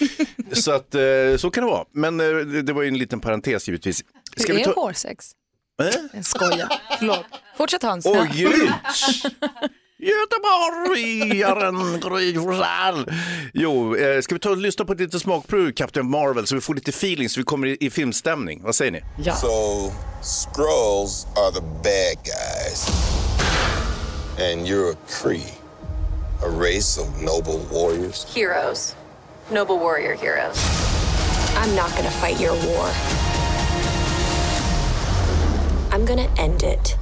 så 0.51 0.71
att 0.71 0.95
så 1.37 1.51
kan 1.51 1.63
det 1.63 1.69
vara. 1.69 1.85
Men 1.91 2.17
det, 2.17 2.61
det 2.61 2.73
var 2.73 2.81
ju 2.81 2.87
en 2.87 2.97
liten 2.97 3.19
parentes 3.19 3.67
givetvis. 3.67 4.03
Hur 4.47 4.59
är 4.59 4.73
hårsex? 4.73 5.35
Eh? 5.81 5.93
Jag 6.13 6.25
skojar. 6.25 6.73
Förlåt. 6.99 7.25
Fortsätt 7.57 7.83
Hans. 7.83 8.05
Åh 8.05 8.25
gud! 8.33 8.71
Göteborgaren 9.97 11.99
Gry 11.99 12.33
Forssell. 12.35 13.05
Jo, 13.53 13.95
eh, 13.95 14.21
ska 14.21 14.35
vi 14.35 14.39
ta 14.39 14.49
och 14.49 14.57
lyssna 14.57 14.85
på 14.85 14.93
ett 14.93 14.99
litet 14.99 15.21
smakprov 15.21 15.71
Captain 15.71 16.09
Marvel 16.09 16.47
så 16.47 16.55
vi 16.55 16.61
får 16.61 16.75
lite 16.75 16.89
feeling 16.89 17.29
så 17.29 17.39
vi 17.39 17.43
kommer 17.43 17.67
i, 17.67 17.77
i 17.79 17.89
filmstämning. 17.89 18.63
Vad 18.63 18.75
säger 18.75 18.91
ni? 18.91 19.01
So, 19.41 19.91
Skrulls 20.21 21.27
are 21.37 21.51
the 21.51 21.61
bad 21.61 22.17
guys. 22.23 22.87
And 24.39 24.67
you're 24.67 24.91
a 24.91 24.95
Kree, 25.09 25.53
a 26.43 26.47
race 26.61 27.01
of 27.01 27.21
noble 27.21 27.59
warriors. 27.71 28.25
Heroes. 28.35 28.95
Noble 29.51 29.75
warrior 29.77 30.15
heroes. 30.17 30.57
I'm 31.57 31.75
not 31.75 31.95
gonna 31.95 32.11
fight 32.11 32.41
your 32.41 32.53
war. 32.53 32.87
I'm 36.01 36.07
gonna 36.07 36.27
end 36.45 36.55
it. 36.63 36.95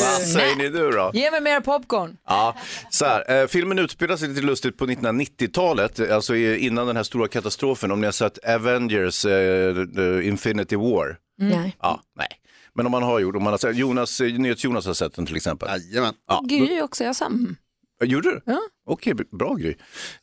Vad 0.00 0.22
säger 0.22 0.56
ni 0.56 0.68
nu 0.70 0.90
då? 0.90 1.10
Ge 1.14 1.30
mig 1.30 1.40
mer 1.40 1.60
popcorn. 1.60 2.16
Ja, 2.26 2.56
så 2.90 3.04
här, 3.04 3.40
eh, 3.42 3.46
filmen 3.46 3.78
utspelar 3.78 4.16
sig 4.16 4.28
lite 4.28 4.40
lustigt 4.40 4.76
på 4.78 4.86
1990-talet, 4.86 6.10
alltså 6.10 6.36
i- 6.36 6.58
innan 6.66 6.86
den 6.86 6.96
här 6.96 7.02
stora 7.02 7.28
katastrofen. 7.28 7.90
Om 7.90 8.00
ni 8.00 8.06
har 8.06 8.12
sett 8.12 8.38
Avengers, 8.48 9.24
eh, 9.24 9.74
the 9.96 10.22
Infinity 10.22 10.76
War. 10.76 11.16
Nej. 11.38 11.76
Ja, 11.82 12.00
nej. 12.16 12.28
Men 12.74 12.86
om 12.86 12.92
man 12.92 13.02
har 13.02 13.18
gjort, 13.20 13.36
om 13.36 13.42
man 13.42 13.52
har 13.52 13.58
sett, 13.58 13.76
Jonas, 13.76 14.20
eh, 14.20 14.32
NyhetsJonas 14.32 14.86
har 14.86 14.94
sett 14.94 15.14
den 15.14 15.26
till 15.26 15.36
exempel. 15.36 15.68
Jajamän. 15.68 16.14
Ja, 16.28 16.42
Gry 16.48 16.80
också, 16.80 17.04
jag 17.04 17.16
sa 17.16 17.26
mm. 17.26 17.56
Ja, 17.60 17.67
Gjorde 18.04 18.30
du? 18.30 18.40
Ja. 18.44 18.60
Okej, 18.86 19.14
bra 19.14 19.54
Gry. 19.54 19.74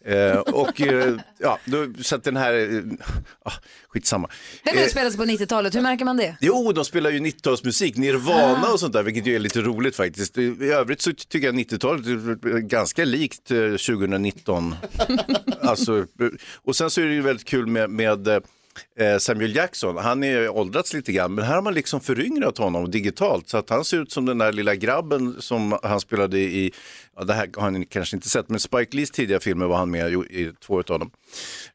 Eh, 0.05 0.38
och 0.38 0.82
eh, 0.82 1.17
ja, 1.39 1.59
då, 1.65 1.88
så 2.01 2.15
att 2.15 2.23
den 2.23 2.38
här, 2.38 2.53
eh, 2.53 2.82
ah, 3.45 3.51
skitsamma. 3.88 4.30
Den 4.63 4.78
Eh, 4.78 4.84
utspelades 4.84 5.17
på 5.17 5.23
90-talet, 5.23 5.76
hur 5.76 5.82
märker 5.82 6.05
man 6.05 6.17
det? 6.17 6.38
Jo, 6.41 6.71
de 6.71 6.86
spelar 6.86 7.09
ju 7.09 7.19
90-talsmusik, 7.19 7.97
Nirvana 7.99 8.67
och 8.73 8.80
sånt 8.80 8.93
där, 8.93 9.03
vilket 9.03 9.26
ju 9.28 9.36
är 9.36 9.39
lite 9.39 9.61
roligt 9.61 9.95
faktiskt. 9.95 10.38
I 10.38 10.71
övrigt 10.71 11.01
så 11.01 11.13
tycker 11.13 11.47
jag 11.47 11.55
90-talet 11.55 12.05
är 12.05 12.59
ganska 12.59 13.05
likt 13.05 13.51
eh, 13.51 13.57
2019. 13.57 14.76
alltså, 15.61 15.97
eh, 15.97 16.05
och 16.63 16.76
sen 16.76 16.89
så 16.89 17.01
är 17.01 17.05
det 17.05 17.13
ju 17.13 17.21
väldigt 17.21 17.47
kul 17.47 17.67
med, 17.67 17.89
med 17.89 18.28
eh, 18.28 19.17
Samuel 19.19 19.55
Jackson. 19.55 19.97
Han 19.97 20.23
är 20.23 20.49
åldrats 20.49 20.93
lite 20.93 21.11
grann, 21.11 21.36
men 21.36 21.45
här 21.45 21.55
har 21.55 21.61
man 21.61 21.73
liksom 21.73 22.01
föryngrat 22.01 22.57
honom 22.57 22.91
digitalt 22.91 23.49
så 23.49 23.57
att 23.57 23.69
han 23.69 23.86
ser 23.86 24.01
ut 24.01 24.11
som 24.11 24.26
den 24.26 24.38
där 24.38 24.51
lilla 24.51 24.76
grabben 24.76 25.36
som 25.39 25.80
han 25.84 25.99
spelade 25.99 26.39
i, 26.39 26.71
ja, 27.16 27.24
det 27.24 27.34
här 27.34 27.49
har 27.57 27.72
ni 27.72 27.86
kanske 27.86 28.16
inte 28.16 28.30
sett, 28.30 28.49
men 28.49 28.59
Spike 28.59 28.97
Lees 28.97 29.11
tidiga 29.11 29.39
filmer 29.39 29.66
var 29.66 29.78
han 29.78 29.91
med 29.91 30.13
i, 30.13 30.51
två 30.66 30.78
av 30.78 30.84
dem. 30.84 31.11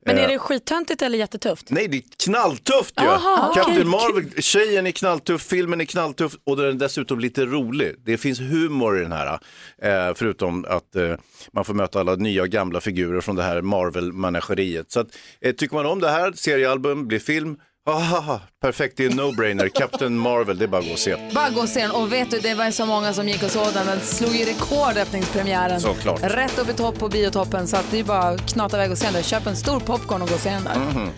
Men 0.07 0.18
Eh, 0.18 0.24
är 0.24 0.28
det 0.28 0.38
skittöntigt 0.38 1.03
eller 1.03 1.18
jättetufft? 1.18 1.70
Nej, 1.70 1.88
det 1.88 1.97
är 1.97 2.03
knalltufft 2.24 2.95
ju. 3.01 3.07
Okej, 3.07 3.62
Captain 3.62 3.88
Marvel, 3.88 4.43
tjejen 4.43 4.86
är 4.86 4.91
knalltuff, 4.91 5.43
filmen 5.43 5.80
är 5.80 5.84
knalltuff 5.84 6.36
och 6.45 6.57
den 6.57 6.66
är 6.66 6.72
dessutom 6.72 7.20
lite 7.20 7.45
rolig. 7.47 7.95
Det 8.05 8.18
finns 8.18 8.41
humor 8.41 8.99
i 8.99 9.03
den 9.03 9.12
här, 9.12 9.38
eh, 9.82 10.14
förutom 10.14 10.64
att 10.68 10.97
eh, 10.97 11.14
man 11.53 11.64
får 11.64 11.74
möta 11.74 12.01
alla 12.01 12.14
nya 12.16 12.43
och 12.43 12.49
gamla 12.49 12.80
figurer 12.80 13.20
från 13.20 13.36
det 13.36 13.43
här 13.43 13.62
Marvel-manageriet. 13.62 14.93
Så 14.93 15.01
att, 15.01 15.07
eh, 15.41 15.53
tycker 15.53 15.74
man 15.74 15.86
om 15.86 16.01
det 16.01 16.11
här, 16.11 16.32
seriealbum, 16.32 17.07
blir 17.09 17.18
film, 17.18 17.57
Ahaha, 17.89 18.41
perfekt, 18.62 18.97
det 18.97 19.05
är 19.05 19.11
en 19.11 19.20
no-brainer. 19.20 19.68
Captain 19.74 20.18
Marvel, 20.18 20.59
det 20.59 20.64
är 20.64 20.66
bara 20.68 20.81
att 20.81 20.87
gå 20.87 20.93
och 20.93 20.99
se. 20.99 21.16
Bara 21.35 21.51
gå 21.51 21.61
och 21.61 21.68
se 21.68 21.81
den. 21.81 21.91
Och 21.91 22.12
vet 22.12 22.31
du, 22.31 22.39
det 22.39 22.55
var 22.55 22.70
så 22.70 22.87
många 22.87 23.12
som 23.12 23.28
gick 23.28 23.43
och 23.43 23.51
såg 23.51 23.72
den. 23.74 23.87
Den 23.87 24.01
slog 24.01 24.35
ju 24.37 24.45
rekord 24.45 24.97
öppningspremiären. 24.97 25.81
Såklart. 25.81 26.20
Rätt 26.22 26.59
upp 26.59 26.68
i 26.68 26.72
topp 26.72 26.99
på 26.99 27.09
biotoppen. 27.09 27.66
Så 27.66 27.76
att 27.76 27.91
det 27.91 27.99
är 27.99 28.05
bara 28.05 28.18
att 28.22 28.53
knata 28.53 28.76
iväg 28.76 28.91
och 28.91 28.99
se 28.99 29.05
den 29.05 29.14
där. 29.14 29.22
Köp 29.22 29.47
en 29.47 29.57
stor 29.57 29.81
popcorn 29.81 30.22
och 30.22 30.28
gå 30.28 30.35
och 30.35 30.41
se 30.41 30.51
den 30.51 30.64
där. 30.64 30.76
Mhm. 30.76 31.09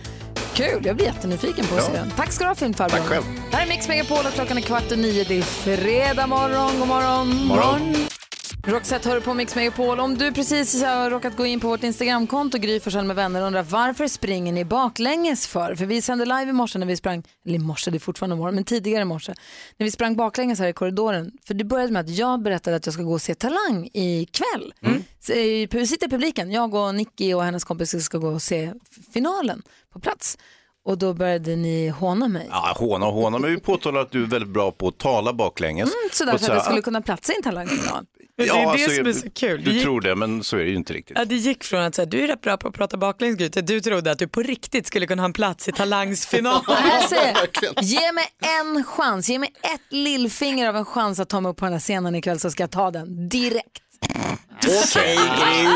Kul, 0.53 0.85
jag 0.85 0.95
blir 0.95 1.05
jättenyfiken 1.05 1.65
på 1.65 1.75
att 1.75 1.81
Ja. 1.81 1.87
se 1.87 1.93
den. 1.97 2.11
Tack 2.11 2.31
ska 2.31 2.43
du 2.43 2.47
ha 2.49 2.55
filmfarbror. 2.55 2.97
Tack 2.99 3.07
själv. 3.07 3.23
Här 3.51 3.63
är 3.65 3.69
Mix 3.69 3.87
Megapol 3.87 4.17
och 4.25 4.33
klockan 4.33 4.57
är 4.57 4.61
kvart 4.61 4.91
och 4.91 4.97
nio. 4.99 5.23
Det 5.23 5.37
är 5.37 5.41
fredag 5.41 6.27
morgon. 6.27 6.79
God 6.79 6.87
morgon. 6.87 7.45
Morgon. 7.45 7.95
Roxette 8.65 9.09
hör 9.09 9.19
på 9.19 9.33
Mix 9.33 9.55
Megapol. 9.55 9.99
Om 9.99 10.17
du 10.17 10.31
precis 10.31 10.83
har 10.83 11.09
råkat 11.09 11.37
gå 11.37 11.45
in 11.45 11.59
på 11.59 11.67
vårt 11.67 11.83
Instagramkonto 11.83 12.57
Gry 12.57 12.79
Forssell 12.79 13.05
med 13.05 13.15
vänner 13.15 13.41
och 13.41 13.47
undrar 13.47 13.63
varför 13.63 14.07
springer 14.07 14.53
ni 14.53 14.65
baklänges 14.65 15.47
för? 15.47 15.75
För 15.75 15.85
vi 15.85 16.01
sände 16.01 16.25
live 16.25 16.49
i 16.49 16.53
morse 16.53 16.79
när 16.79 16.87
vi 16.87 16.95
sprang, 16.95 17.23
eller 17.45 17.55
i 17.55 17.59
morse, 17.59 17.91
det 17.91 17.97
är 17.97 17.99
fortfarande 17.99 18.35
morgon, 18.35 18.55
men 18.55 18.63
tidigare 18.63 19.01
i 19.01 19.05
morse, 19.05 19.33
när 19.77 19.85
vi 19.85 19.91
sprang 19.91 20.15
baklänges 20.15 20.59
här 20.59 20.67
i 20.67 20.73
korridoren. 20.73 21.31
För 21.47 21.53
det 21.53 21.63
började 21.63 21.93
med 21.93 21.99
att 21.99 22.09
jag 22.09 22.41
berättade 22.41 22.75
att 22.75 22.85
jag 22.85 22.93
ska 22.93 23.03
gå 23.03 23.13
och 23.13 23.21
se 23.21 23.35
Talang 23.35 23.89
ikväll. 23.93 24.73
Så, 25.19 25.33
eh, 25.33 25.85
sitter 25.85 26.07
i 26.07 26.09
publiken, 26.09 26.51
jag 26.51 26.73
och 26.73 26.95
Nicky 26.95 27.33
och 27.33 27.43
hennes 27.43 27.63
kompis 27.63 28.05
ska 28.05 28.17
gå 28.17 28.27
och 28.27 28.41
se 28.41 28.73
finalen 29.13 29.61
på 29.93 29.99
plats. 29.99 30.37
Och 30.85 30.97
då 30.97 31.13
började 31.13 31.55
ni 31.55 31.87
håna 31.89 32.27
mig. 32.27 32.47
Ja, 32.51 32.73
håna 32.77 33.05
och 33.05 33.13
håna, 33.13 33.37
men 33.39 33.51
vi 33.51 33.59
påtalar 33.59 34.01
att 34.01 34.11
du 34.11 34.23
är 34.23 34.27
väldigt 34.27 34.49
bra 34.49 34.71
på 34.71 34.87
att 34.87 34.97
tala 34.97 35.33
baklänges. 35.33 35.89
Mm, 35.89 36.09
sådär 36.11 36.33
Och 36.33 36.39
för 36.39 36.47
att 36.47 36.53
jag 36.53 36.63
så- 36.63 36.69
skulle 36.69 36.81
kunna 36.81 37.01
platsa 37.01 37.33
i 37.33 37.35
en 37.35 37.43
talangfinal. 37.43 38.05
Men 38.37 38.47
det 38.47 38.51
är 38.53 38.87
det 38.87 38.95
som 38.95 39.07
är 39.07 39.13
så 39.13 39.29
kul. 39.29 39.63
Du 39.63 39.71
gick- 39.71 39.83
tror 39.83 40.01
det, 40.01 40.15
men 40.15 40.43
så 40.43 40.57
är 40.57 40.63
det 40.63 40.69
ju 40.69 40.75
inte 40.75 40.93
riktigt. 40.93 41.17
Ja, 41.17 41.25
det 41.25 41.35
gick 41.35 41.63
från 41.63 41.81
att 41.81 41.95
så 41.95 42.01
här, 42.01 42.05
du 42.09 42.23
är 42.23 42.27
rätt 42.27 42.41
bra 42.41 42.57
på 42.57 42.67
att 42.67 42.73
prata 42.73 42.97
baklänges 42.97 43.37
Gry, 43.37 43.49
till 43.49 43.59
att 43.59 43.67
du 43.67 43.79
trodde 43.81 44.11
att 44.11 44.19
du 44.19 44.27
på 44.27 44.41
riktigt 44.41 44.87
skulle 44.87 45.07
kunna 45.07 45.21
ha 45.21 45.25
en 45.25 45.33
plats 45.33 45.67
i 45.67 45.71
talangsfinalen. 45.71 46.61
Jag 46.67 47.03
säger, 47.09 47.37
ge 47.81 48.11
mig 48.11 48.25
en 48.61 48.83
chans, 48.83 49.29
ge 49.29 49.39
mig 49.39 49.49
ett 49.61 49.81
lillfinger 49.93 50.69
av 50.69 50.75
en 50.75 50.85
chans 50.85 51.19
att 51.19 51.29
ta 51.29 51.41
mig 51.41 51.49
upp 51.51 51.57
på 51.57 51.65
den 51.65 51.73
här 51.73 51.79
scenen 51.79 52.15
ikväll 52.15 52.39
så 52.39 52.51
ska 52.51 52.63
jag 52.63 52.71
ta 52.71 52.91
den 52.91 53.29
direkt. 53.29 53.67
Okej, 54.65 55.15
Gry. 55.15 55.67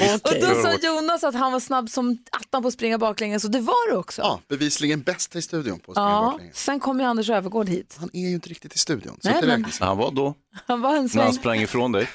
Och 0.00 0.34
då 0.40 0.62
sa 0.62 0.74
Jonas 0.82 1.24
att 1.24 1.34
han 1.34 1.52
var 1.52 1.60
snabb 1.60 1.90
som 1.90 2.18
attan 2.30 2.62
på 2.62 2.68
att 2.68 2.74
springa 2.74 2.98
baklänges 2.98 3.44
och 3.44 3.50
det 3.50 3.60
var 3.60 3.90
du 3.90 3.96
också. 3.96 4.22
Ja, 4.22 4.40
bevisligen 4.48 5.02
bäst 5.02 5.36
i 5.36 5.42
studion 5.42 5.78
på 5.78 5.92
att 5.92 5.96
springa 5.96 6.08
Ja, 6.10 6.30
baklänges. 6.32 6.56
sen 6.64 6.80
kom 6.80 7.00
ju 7.00 7.06
Anders 7.06 7.30
Övergård 7.30 7.68
hit. 7.68 7.96
Han 8.00 8.10
är 8.12 8.20
ju 8.20 8.34
inte 8.34 8.48
riktigt 8.48 8.74
i 8.74 8.78
studion. 8.78 9.18
Så 9.22 9.30
Nej, 9.30 9.40
det 9.40 9.46
men-. 9.46 9.66
Han 9.80 9.96
var 9.98 10.10
då, 10.10 10.34
Han 10.66 10.80
var 10.80 10.96
en 10.96 11.08
när 11.14 11.22
han 11.22 11.32
sprang 11.34 11.60
ifrån 11.60 11.92
dig. 11.92 12.08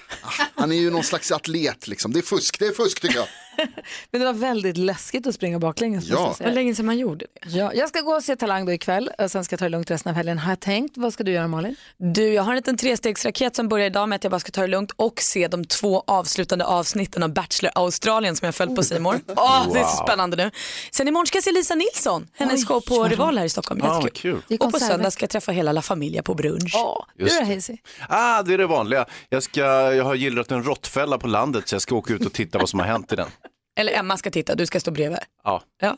Han 0.56 0.72
är 0.72 0.76
ju 0.76 0.92
någon 0.92 1.04
slags 1.04 1.32
atlet 1.32 1.88
liksom. 1.88 2.14
Det 2.14 2.20
är 2.20 2.24
fusk, 2.24 2.60
det 2.60 2.66
är 2.66 2.72
fusk 2.74 3.02
tycker 3.02 3.16
jag. 3.16 3.28
Men 4.12 4.22
det 4.22 4.26
var 4.28 4.34
väldigt 4.34 4.78
läskigt 4.78 5.28
att 5.28 5.36
springa 5.36 5.60
baklänges. 5.60 6.06
Ja. 6.08 6.36
Vad 6.40 6.54
länge 6.54 6.76
sedan 6.76 6.86
man 6.86 6.98
gjorde 6.98 7.26
det. 7.42 7.50
Ja, 7.58 7.74
jag 7.74 7.90
ska 7.90 8.02
gå 8.02 8.12
och 8.16 8.24
se 8.24 8.36
Talang 8.36 8.66
då 8.66 8.72
ikväll 8.72 9.10
och 9.18 9.32
sen 9.32 9.44
ska 9.44 9.54
jag 9.54 9.60
ta 9.60 9.66
det 9.66 9.70
lugnt 9.70 9.92
resten 9.92 10.10
av 10.10 10.16
helgen 10.16 10.38
har 10.40 10.52
jag 10.52 10.60
tänkt. 10.60 10.98
Vad 10.98 11.14
ska 11.14 11.24
du 11.24 11.32
göra 11.32 11.48
Malin? 11.48 11.76
Du, 11.98 12.34
jag 12.34 12.44
har 12.44 12.52
en 12.52 12.56
liten 12.56 12.78
trestegsraket 12.78 13.56
som 13.56 13.68
börjar 13.70 13.86
idag 13.86 14.10
med 14.10 14.16
att 14.16 14.24
jag 14.24 14.32
bara 14.32 14.40
ska 14.40 14.52
ta 14.52 14.62
det 14.62 14.68
lugnt 14.68 14.92
och 14.96 15.20
se 15.22 15.48
de 15.48 15.66
två 15.66 16.04
avslutande 16.08 16.66
avsnitten 16.66 17.24
av 17.24 17.34
Bachelor 17.34 17.72
Australien 17.76 18.36
som 18.36 18.46
jag 18.46 18.56
följt 18.56 18.76
på 18.76 18.84
Simor. 18.84 19.20
Åh, 19.28 19.74
Det 19.74 19.80
är 19.80 19.84
så 19.84 20.04
spännande 20.04 20.38
nu. 20.38 20.52
Sen 20.92 21.08
imorgon 21.08 21.28
ska 21.28 21.38
jag 21.38 21.44
se 21.44 21.52
Lisa 21.52 21.76
Nilsson, 21.76 22.28
hennes 22.34 22.68
show 22.68 22.82
på 22.82 23.04
Rival 23.04 23.38
här 23.38 23.46
i 23.46 23.50
Stockholm. 23.50 23.82
Ah, 23.84 23.88
vad 23.88 24.04
Jättekul. 24.04 24.34
kul. 24.34 24.42
Det 24.48 24.56
är 24.56 24.64
Och 24.64 24.72
på 24.72 24.80
söndag 24.80 25.12
ska 25.12 25.24
jag 25.24 25.30
träffa 25.30 25.52
hela 25.52 25.72
La 25.72 25.82
Familia 25.82 26.24
på 26.24 26.34
brunch. 26.34 26.72
Ja, 26.74 27.08
du 27.16 27.24
Just 27.24 27.40
då 27.40 27.46
det. 27.46 27.54
Hazy? 27.56 27.78
Ah, 28.10 28.44
det 28.44 28.54
är 28.54 28.58
det 28.58 28.68
vanliga. 28.68 29.06
Jag, 29.30 29.44
ska, 29.44 29.62
jag 29.94 30.04
har 30.04 30.16
gillrat 30.16 30.52
en 30.52 30.64
råttfälla 30.64 31.18
på 31.18 31.28
landet 31.28 31.68
så 31.68 31.76
jag 31.76 31.82
ska 31.82 31.96
åka 31.96 32.14
ut 32.14 32.26
och 32.26 32.34
titta 32.34 32.58
vad 32.58 32.70
som 32.70 32.80
har 32.80 32.88
hänt 32.88 33.14
i 33.14 33.16
den. 33.16 33.28
Eller 33.76 33.94
Emma 33.94 34.18
ska 34.18 34.32
titta, 34.32 34.56
du 34.56 34.66
ska 34.66 34.80
stå 34.80 34.92
bredvid. 34.92 35.20
Ja. 35.44 35.64
Ja. 35.82 35.98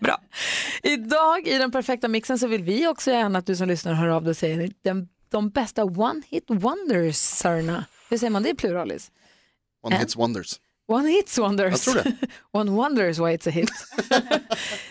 Bra. 0.00 0.18
Idag 0.82 1.46
i 1.48 1.58
den 1.58 1.70
perfekta 1.70 2.08
mixen 2.08 2.38
så 2.38 2.46
vill 2.46 2.62
vi 2.62 2.86
också 2.86 3.10
gärna 3.10 3.38
att 3.38 3.46
du 3.46 3.56
som 3.56 3.68
lyssnar 3.68 3.92
hör 3.92 4.08
av 4.08 4.22
dig 4.22 4.30
och 4.30 4.36
säger 4.36 4.70
den, 4.84 5.08
de 5.30 5.50
bästa 5.50 5.84
one 5.84 6.22
hit 6.26 6.44
wondersarna. 6.48 7.84
Hur 8.10 8.18
säger 8.18 8.30
man 8.30 8.42
det 8.42 8.48
i 8.50 8.54
pluralis? 8.54 9.10
One 9.82 9.96
hits 9.96 10.16
wonders. 10.16 10.56
One 10.90 11.08
hits 11.08 11.38
wonders. 11.38 11.86
Jag 11.86 11.94
tror 11.94 12.04
det. 12.04 12.28
one 12.50 12.70
wonders 12.70 13.18
why 13.18 13.36
it's 13.36 13.48
a 13.48 13.50
hit. 13.50 13.70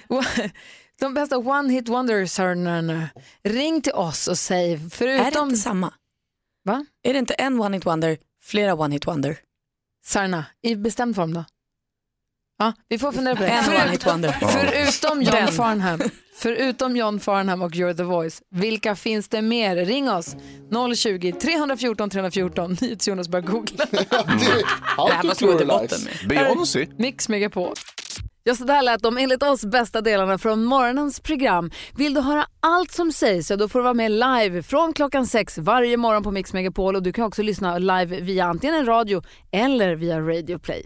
de 0.99 1.13
bästa 1.13 1.37
one 1.37 1.73
hit 1.73 1.89
wondersarna. 1.89 3.09
Ring 3.43 3.81
till 3.81 3.93
oss 3.93 4.27
och 4.27 4.37
säg 4.37 4.89
förutom... 4.89 5.25
Är 5.25 5.31
det 5.31 5.39
inte 5.39 5.57
samma? 5.57 5.93
Va? 6.63 6.85
Är 7.03 7.13
det 7.13 7.19
inte 7.19 7.33
en 7.33 7.59
one 7.59 7.77
hit 7.77 7.85
wonder, 7.85 8.17
flera 8.43 8.75
one 8.75 8.95
hit 8.95 9.07
wonder? 9.07 9.39
Sarna, 10.05 10.45
i 10.61 10.75
bestämd 10.75 11.15
form 11.15 11.33
då? 11.33 11.45
Ja, 12.59 12.73
vi 12.89 12.97
får 12.99 13.11
fundera 13.11 13.35
på 13.35 13.43
det. 13.43 14.01
Wonder. 14.05 14.31
Förutom 14.31 15.21
John. 15.21 15.47
Farnham, 15.47 15.99
förutom 16.35 16.95
John 16.97 17.19
Farnham 17.19 17.61
och 17.61 17.71
You're 17.71 17.93
the 17.93 18.03
voice, 18.03 18.41
vilka 18.51 18.95
finns 18.95 19.29
det 19.29 19.41
mer? 19.41 19.75
Ring 19.75 20.09
oss, 20.09 20.35
020-314 20.71 22.09
314. 22.09 22.77
Jonas 23.07 23.29
börjar 23.29 23.45
googla. 23.45 23.85
Det 23.91 25.13
här 25.13 25.23
måste 25.23 25.45
gå 25.45 25.57
till 25.57 25.67
pluralize. 25.67 25.95
botten 25.95 25.99
med. 26.03 26.29
Beyoncé. 26.29 26.87
Mix 26.97 27.29
Megapol. 27.29 27.73
Ja, 28.43 28.55
så 28.55 28.63
där 28.63 28.81
lät 28.81 29.03
de 29.03 29.17
enligt 29.17 29.43
oss 29.43 29.65
bästa 29.65 30.01
delarna 30.01 30.37
från 30.37 30.63
morgonens 30.63 31.19
program. 31.19 31.71
Vill 31.95 32.13
du 32.13 32.21
höra 32.21 32.45
allt 32.59 32.91
som 32.91 33.11
sägs 33.11 33.47
så 33.47 33.55
då 33.55 33.69
får 33.69 33.79
du 33.79 33.83
vara 33.83 33.93
med 33.93 34.11
live 34.11 34.63
från 34.63 34.93
klockan 34.93 35.27
sex 35.27 35.57
varje 35.57 35.97
morgon 35.97 36.23
på 36.23 36.31
Mix 36.31 36.53
Megapol 36.53 36.95
och 36.95 37.03
du 37.03 37.13
kan 37.13 37.25
också 37.25 37.41
lyssna 37.41 37.77
live 37.77 38.21
via 38.21 38.45
antingen 38.45 38.75
en 38.75 38.85
radio 38.85 39.21
eller 39.51 39.95
via 39.95 40.19
Radio 40.19 40.59
Play. 40.59 40.85